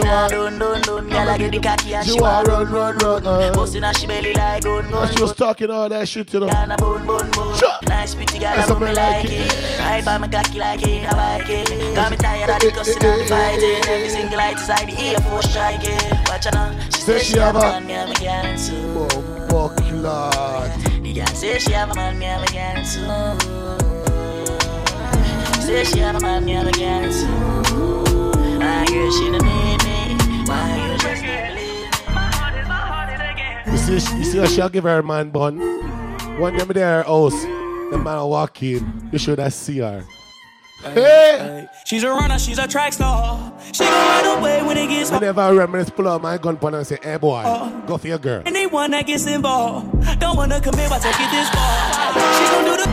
She 0.00 0.06
want 0.08 0.30
dun 0.32 0.58
dun 0.58 0.80
dun. 0.82 1.08
Girl, 1.08 1.28
I 1.28 1.38
get 1.38 1.52
the 1.52 1.60
cocky 1.60 1.94
and 1.94 2.06
She 2.06 2.20
want 2.20 2.48
run, 2.48 2.72
run, 2.72 2.96
run. 2.98 3.26
Uh. 3.26 3.52
Bustin' 3.52 3.82
her 3.82 3.92
she 3.92 4.06
belly 4.06 4.32
like 4.32 4.62
gun 4.62 4.90
gun. 4.90 5.14
She 5.14 5.22
was 5.22 5.34
talking 5.34 5.70
all 5.70 5.88
that 5.88 6.08
shit, 6.08 6.32
you 6.32 6.40
know. 6.40 6.48
Girl, 6.48 6.70
a 6.70 6.76
bone 6.76 7.06
bone 7.06 7.30
bone. 7.32 7.54
Shut. 7.56 7.86
Nice 7.88 8.14
pretty 8.14 8.38
girl, 8.38 8.48
I 8.48 8.78
me 8.78 8.92
like 8.92 9.24
it. 9.26 9.78
Ride 9.78 10.04
by 10.04 10.18
my 10.18 10.28
cocky 10.28 10.58
like 10.58 10.82
it, 10.82 11.12
I 11.12 11.38
like 11.38 11.50
it. 11.50 11.94
Got 11.94 12.10
me 12.10 12.16
tired 12.16 12.48
of 12.48 12.60
the 12.60 12.66
eh, 12.66 12.70
eh, 12.70 12.72
eh, 12.72 12.76
cussing 12.76 13.04
and 13.04 13.20
the 13.20 13.26
fighting. 13.26 13.84
Every 13.88 14.08
single 14.08 14.38
light 14.38 14.56
is 14.56 14.68
like 14.68 14.86
the 14.86 15.02
Air 15.02 15.18
Force 15.20 15.50
striking. 15.50 15.98
Watch 16.26 16.44
her 16.46 16.52
now. 16.52 16.72
She 16.90 17.00
Say 17.02 17.18
she 17.18 17.38
have 17.38 17.56
a 17.56 17.60
man, 17.60 17.86
me 17.86 17.92
have 17.92 18.10
a 18.10 18.14
girl 18.14 18.56
too. 18.56 18.96
Oh, 18.96 19.08
fuck, 19.50 19.76
Lord. 19.92 20.70
The 21.04 21.12
girl 21.12 21.26
say 21.26 21.58
she 21.58 21.72
have 21.72 21.90
a 21.90 21.94
man, 21.94 22.18
me 22.18 22.24
have 22.24 22.42
a 22.42 22.46
girl 22.52 22.84
too. 22.84 23.50
Say 25.60 25.84
she 25.84 25.98
have 25.98 26.16
a 26.16 26.20
man, 26.20 26.44
me 26.44 26.52
have 26.52 26.68
a 26.68 26.72
girl 26.72 27.12
too. 27.12 28.58
My 28.58 28.84
girl, 28.86 29.10
she 29.10 29.30
don't 29.30 29.42
need. 29.42 29.79
You 33.90 33.98
see, 33.98 34.16
you 34.18 34.24
see 34.24 34.38
how 34.38 34.46
she'll 34.46 34.68
give 34.68 34.84
her 34.84 35.02
man 35.02 35.30
bun? 35.30 35.58
One 36.38 36.56
day 36.56 36.64
there 36.64 36.98
her 36.98 37.02
house, 37.02 37.42
the 37.90 37.98
man 38.02 38.24
walk 38.24 38.62
in, 38.62 39.10
you 39.12 39.18
should 39.18 39.38
have 39.38 39.52
see 39.52 39.78
her. 39.78 40.04
Hey. 40.82 41.68
She's 41.84 42.02
a 42.04 42.08
runner, 42.08 42.38
she's 42.38 42.58
a 42.58 42.66
track 42.66 42.92
star. 42.92 43.52
She 43.72 43.84
gon' 43.84 43.92
run 43.92 44.38
away 44.38 44.62
when 44.62 44.78
it 44.78 44.86
gets 44.88 45.10
hard. 45.10 45.20
Whenever 45.20 45.40
I 45.42 45.50
reminisce, 45.50 45.90
pull 45.90 46.08
out 46.08 46.22
my 46.22 46.38
gun 46.38 46.56
point 46.56 46.76
and 46.76 46.86
say, 46.86 46.98
hey 47.02 47.16
boy, 47.18 47.40
uh, 47.40 47.80
go 47.86 47.98
for 47.98 48.08
your 48.08 48.18
girl. 48.18 48.42
Anyone 48.46 48.92
that 48.92 49.06
gets 49.06 49.26
involved, 49.26 49.90
don't 50.18 50.36
wanna 50.36 50.60
commit, 50.60 50.88
why 50.90 50.98
take 50.98 51.14
it 51.18 51.30
this 51.30 51.50
ball. 51.50 52.12
She's 52.38 52.50
gon' 52.50 52.64
do 52.64 52.76
the. 52.76 52.88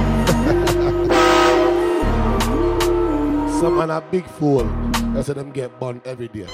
Someone 3.60 3.90
a 3.90 4.02
big 4.02 4.26
fool. 4.26 4.66
That's 5.14 5.28
what 5.30 5.38
them 5.38 5.52
get 5.52 5.80
burned 5.80 6.02
every 6.06 6.28
day. 6.28 6.48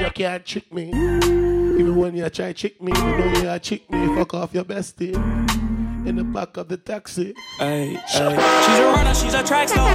You 0.00 0.10
can't 0.10 0.44
trick 0.46 0.72
me. 0.72 0.88
Even 0.88 1.96
when 1.96 2.14
you 2.16 2.28
try 2.30 2.52
trick 2.52 2.80
me, 2.80 2.92
you 2.94 3.02
know 3.02 3.40
you 3.40 3.50
a 3.50 3.58
trick 3.58 3.90
me. 3.90 4.06
Fuck 4.14 4.34
off 4.34 4.54
your 4.54 4.64
bestie. 4.64 5.14
In 6.06 6.14
the 6.14 6.24
back 6.24 6.56
of 6.56 6.68
the 6.68 6.76
taxi. 6.76 7.34
Hey, 7.58 7.94
hey. 7.94 8.02
She's 8.06 8.20
a 8.20 8.92
runner, 8.94 9.14
she's 9.14 9.34
a 9.34 9.42
track 9.42 9.68
star. 9.68 9.88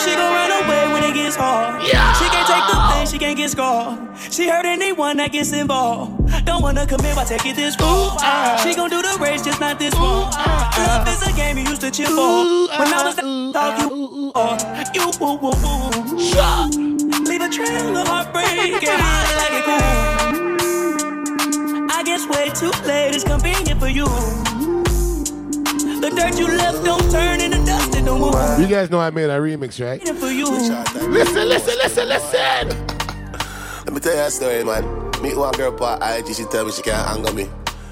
She 0.00 0.14
gon' 0.14 0.32
run 0.32 0.52
away 0.64 0.92
when 0.92 1.02
it 1.02 1.14
gets 1.14 1.34
hard. 1.34 1.82
Yeah. 1.82 2.12
She 2.12 2.28
can't 2.28 2.46
take 2.46 2.66
the 2.70 2.92
pain, 2.92 3.06
she 3.06 3.18
can't 3.18 3.36
get 3.36 3.50
scarred. 3.50 3.98
She 4.30 4.48
hurt 4.48 4.66
anyone 4.66 5.16
that 5.16 5.32
gets 5.32 5.52
involved. 5.52 6.44
Don't 6.44 6.62
wanna 6.62 6.86
commit, 6.86 7.14
but 7.14 7.26
take 7.26 7.46
it 7.46 7.56
this 7.56 7.74
far. 7.74 8.58
She 8.58 8.74
gon' 8.74 8.90
do 8.90 9.00
the 9.00 9.16
race, 9.18 9.42
just 9.42 9.60
not 9.60 9.78
this 9.78 9.94
one. 9.94 10.30
Love 10.30 11.08
is 11.08 11.26
a 11.26 11.32
game 11.32 11.56
you 11.56 11.64
used 11.64 11.80
to 11.80 11.90
chill 11.90 12.10
for. 12.10 12.78
When 12.78 12.92
I 12.92 13.02
was 13.02 13.16
talk, 13.52 13.80
you 13.80 14.30
or 14.34 14.58
you 14.94 15.10
woo 15.18 15.36
woo 15.38 15.52
woo. 15.62 16.97
Leave 17.58 17.66
a 17.66 17.72
trail 17.72 17.96
of 17.96 18.06
heartbreak 18.06 18.82
and 18.86 19.02
I 19.02 19.36
like 19.36 19.52
it 19.52 19.64
cool. 19.64 19.82
I 21.90 22.02
guess 22.04 22.26
way 22.28 22.50
too 22.50 22.70
late 22.86 23.14
is 23.14 23.24
convenient 23.24 23.80
for 23.80 23.88
you. 23.88 24.04
The 26.00 26.10
dirt 26.14 26.38
you 26.38 26.46
left 26.46 26.84
don't 26.84 27.10
turn 27.10 27.40
into 27.40 27.58
dust, 27.64 27.96
it 27.96 28.04
don't 28.04 28.20
move. 28.20 28.60
You 28.60 28.68
guys 28.68 28.90
know 28.90 29.00
I 29.00 29.10
made 29.10 29.30
a 29.30 29.38
remix, 29.38 29.84
right? 29.84 30.00
For 30.18 30.30
you. 30.30 30.46
Listen, 30.48 31.48
listen, 31.48 31.76
listen, 31.78 32.08
listen. 32.08 32.68
Let 33.84 33.92
me 33.92 34.00
tell 34.00 34.14
you 34.14 34.20
a 34.22 34.30
story, 34.30 34.62
man. 34.64 34.84
Meet 35.20 35.36
one 35.36 35.52
girl 35.54 35.82
on 35.82 36.02
IG, 36.02 36.34
she 36.36 36.44
tell 36.44 36.64
me 36.64 36.70
she 36.70 36.82
can't 36.82 37.04
hang 37.08 37.26
on 37.26 37.34
me. 37.34 37.44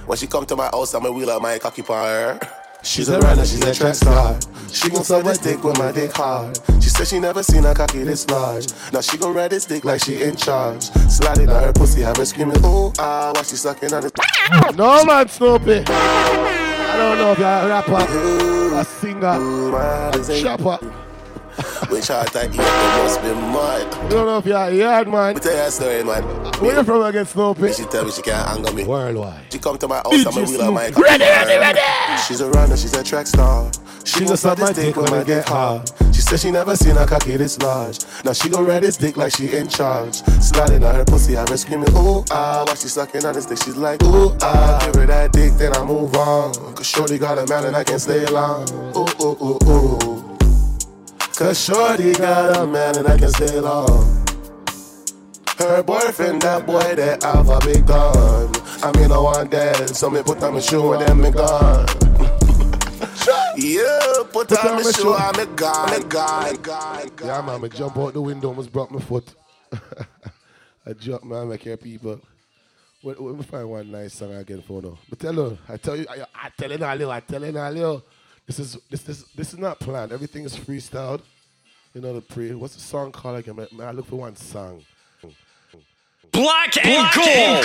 When 0.06 0.16
she 0.16 0.28
come 0.28 0.46
to 0.46 0.54
my 0.54 0.66
house, 0.66 0.94
I'ma 0.94 1.10
wheel 1.10 1.30
up 1.30 1.42
my 1.42 1.58
cocky 1.58 1.82
on 1.82 1.88
her. 1.88 2.38
She's 2.86 3.08
a 3.08 3.18
runner, 3.18 3.44
she's 3.44 3.64
a 3.64 3.74
track 3.74 3.96
star. 3.96 4.38
She 4.72 4.88
gon' 4.88 5.02
suck 5.02 5.24
this 5.24 5.38
dick 5.38 5.62
with 5.64 5.76
my 5.76 5.90
dick 5.90 6.12
hard. 6.12 6.56
She 6.80 6.88
said 6.88 7.08
she 7.08 7.18
never 7.18 7.42
seen 7.42 7.64
a 7.64 7.74
cocky 7.74 8.04
this 8.04 8.30
large. 8.30 8.68
Now 8.92 9.00
she 9.00 9.18
gon' 9.18 9.34
ride 9.34 9.50
this 9.50 9.64
dick 9.64 9.84
like 9.84 10.04
she 10.04 10.22
in 10.22 10.36
charge. 10.36 10.84
Sliding 11.10 11.48
on 11.50 11.64
her 11.64 11.72
pussy, 11.72 12.02
have 12.02 12.16
her 12.16 12.24
screaming, 12.24 12.64
ooh, 12.64 12.92
ah, 13.00 13.32
while 13.34 13.42
she 13.42 13.56
sucking 13.56 13.92
on 13.92 14.06
it. 14.06 14.16
No 14.76 15.04
man, 15.04 15.28
Snoopy. 15.28 15.82
I 15.88 16.96
don't 16.96 17.18
know 17.18 17.32
if 17.32 17.38
you're 17.38 17.48
a 17.48 17.68
rapper, 17.68 18.76
a 18.78 18.84
singer, 18.84 19.36
a 19.76 20.40
chopper. 20.40 21.05
Shot 22.06 22.36
I 22.36 22.44
eat, 22.44 22.52
it 22.52 22.56
must 22.56 23.20
be 23.20 23.28
mad. 23.30 23.92
I 23.92 24.08
don't 24.10 24.26
know 24.26 24.38
if 24.38 24.46
you're 24.46 24.56
a 24.56 24.70
yard 24.72 25.08
man. 25.08 25.34
Me 25.34 25.40
tell 25.40 25.52
you 25.52 25.60
a 25.62 25.70
story, 25.72 26.04
man. 26.04 26.22
Where 26.60 26.76
you 26.76 26.84
from 26.84 27.02
again, 27.02 27.26
Snoopy? 27.26 27.72
She 27.72 27.84
tell 27.86 28.04
me 28.04 28.12
she 28.12 28.22
can't 28.22 28.48
hang 28.48 28.64
on 28.64 28.76
me. 28.76 28.84
Worldwide. 28.84 29.52
She 29.52 29.58
come 29.58 29.76
to 29.78 29.88
my 29.88 29.96
house, 29.96 30.14
DJ 30.14 30.26
I'ma 30.26 30.48
wheel 30.48 30.62
up 30.62 30.74
my 30.74 30.86
Snoop. 30.92 31.04
Ready, 31.04 31.24
ready, 31.24 31.58
ready. 31.58 32.22
She's 32.28 32.40
a 32.40 32.48
runner, 32.50 32.76
she's 32.76 32.94
a 32.94 33.02
track 33.02 33.26
star. 33.26 33.72
She 34.04 34.24
gon' 34.24 34.36
suck 34.36 34.58
my 34.60 34.72
dick 34.72 34.94
when 34.94 35.12
I 35.12 35.24
get 35.24 35.48
hard. 35.48 35.90
She 36.14 36.22
said 36.22 36.38
she 36.38 36.52
never 36.52 36.76
seen 36.76 36.96
a 36.96 37.04
cocky 37.04 37.36
this 37.36 37.60
large. 37.60 37.98
Now 38.24 38.34
she 38.34 38.50
gon' 38.50 38.64
ride 38.64 38.84
this 38.84 38.96
dick 38.96 39.16
like 39.16 39.34
she 39.34 39.52
in 39.52 39.66
charge. 39.66 40.14
Sliding 40.40 40.84
on 40.84 40.94
her 40.94 41.04
pussy, 41.04 41.34
have 41.34 41.48
her 41.48 41.56
screaming, 41.56 41.90
ooh, 41.96 42.24
ah. 42.30 42.62
While 42.64 42.76
she 42.76 42.86
sucking 42.86 43.24
on 43.24 43.34
this 43.34 43.46
dick, 43.46 43.58
she's 43.58 43.76
like, 43.76 44.00
ooh, 44.04 44.36
ah. 44.42 44.78
Give 44.84 44.94
her 44.94 45.06
that 45.06 45.32
dick, 45.32 45.54
then 45.54 45.74
I 45.74 45.84
move 45.84 46.14
on. 46.14 46.54
Cause 46.76 46.86
Shorty 46.86 47.18
got 47.18 47.38
a 47.38 47.46
man 47.48 47.64
and 47.64 47.74
I 47.74 47.82
can't 47.82 48.00
stay 48.00 48.24
long. 48.26 48.70
Ooh, 48.96 49.06
ooh, 49.20 49.36
ooh, 49.42 49.58
ooh. 49.68 50.25
Cause 51.36 51.66
Shorty 51.66 52.14
got 52.14 52.56
a 52.56 52.66
man 52.66 52.96
and 52.96 53.08
I 53.08 53.18
can 53.18 53.28
stay 53.28 53.60
long. 53.60 54.24
Her 55.58 55.82
boyfriend, 55.82 56.40
that 56.40 56.64
boy 56.64 56.94
that 56.94 57.22
I've 57.26 57.50
a 57.50 57.58
big 57.60 57.86
gun. 57.86 58.50
I 58.82 58.90
mean, 58.96 59.12
I 59.12 59.18
want 59.18 59.50
that, 59.50 59.90
so 59.90 60.08
me 60.08 60.22
put 60.22 60.42
on 60.42 60.54
my 60.54 60.60
shoe 60.60 60.94
and 60.94 61.06
then 61.06 61.20
me 61.20 61.30
gone. 61.30 61.86
yeah, 63.58 64.22
put, 64.32 64.48
Put 64.48 64.64
on 64.64 64.78
on 64.78 64.82
my 64.82 64.90
shoe 64.90 65.12
me 65.36 65.44
gone, 65.56 65.90
me 65.90 66.04
gone, 66.08 66.56
gone. 66.62 67.10
Yeah, 67.22 67.42
man, 67.42 67.62
I 67.62 67.68
jump 67.68 67.98
out 67.98 68.14
the 68.14 68.22
window, 68.22 68.48
almost 68.48 68.72
broke 68.72 68.90
my 68.90 69.00
foot. 69.00 69.34
I 70.86 70.94
jump, 70.94 71.24
man, 71.24 71.52
I 71.52 71.58
care 71.58 71.76
people. 71.76 72.18
Let, 73.02 73.20
me 73.20 73.42
find 73.42 73.68
one 73.68 73.90
nice 73.90 74.14
song 74.14 74.32
again 74.32 74.62
for 74.62 74.80
now. 74.80 74.96
But 75.10 75.18
tell 75.18 75.34
you, 75.34 75.58
I 75.68 75.76
tell 75.76 75.96
you, 75.96 76.06
I, 76.08 76.24
I 76.34 76.48
tell 76.56 76.72
you, 76.72 76.82
all 76.82 76.98
you, 76.98 77.10
I 77.10 77.20
tell 77.20 77.44
you, 77.44 77.58
all 77.58 77.76
you. 77.76 78.02
This 78.46 78.58
is 78.60 78.78
this 78.90 79.02
this 79.02 79.22
this 79.34 79.52
is 79.52 79.58
not 79.58 79.80
planned. 79.80 80.12
Everything 80.12 80.44
is 80.44 80.56
freestyled. 80.56 81.22
You 81.94 82.00
know 82.00 82.12
the 82.12 82.20
pre. 82.20 82.54
What's 82.54 82.74
the 82.74 82.80
song 82.80 83.10
called 83.10 83.38
again? 83.38 83.56
Man, 83.56 83.88
I 83.88 83.90
look 83.90 84.06
for 84.06 84.16
one 84.16 84.36
song. 84.36 84.82
Black 86.30 86.76
and 86.84 87.14
gold. 87.14 87.64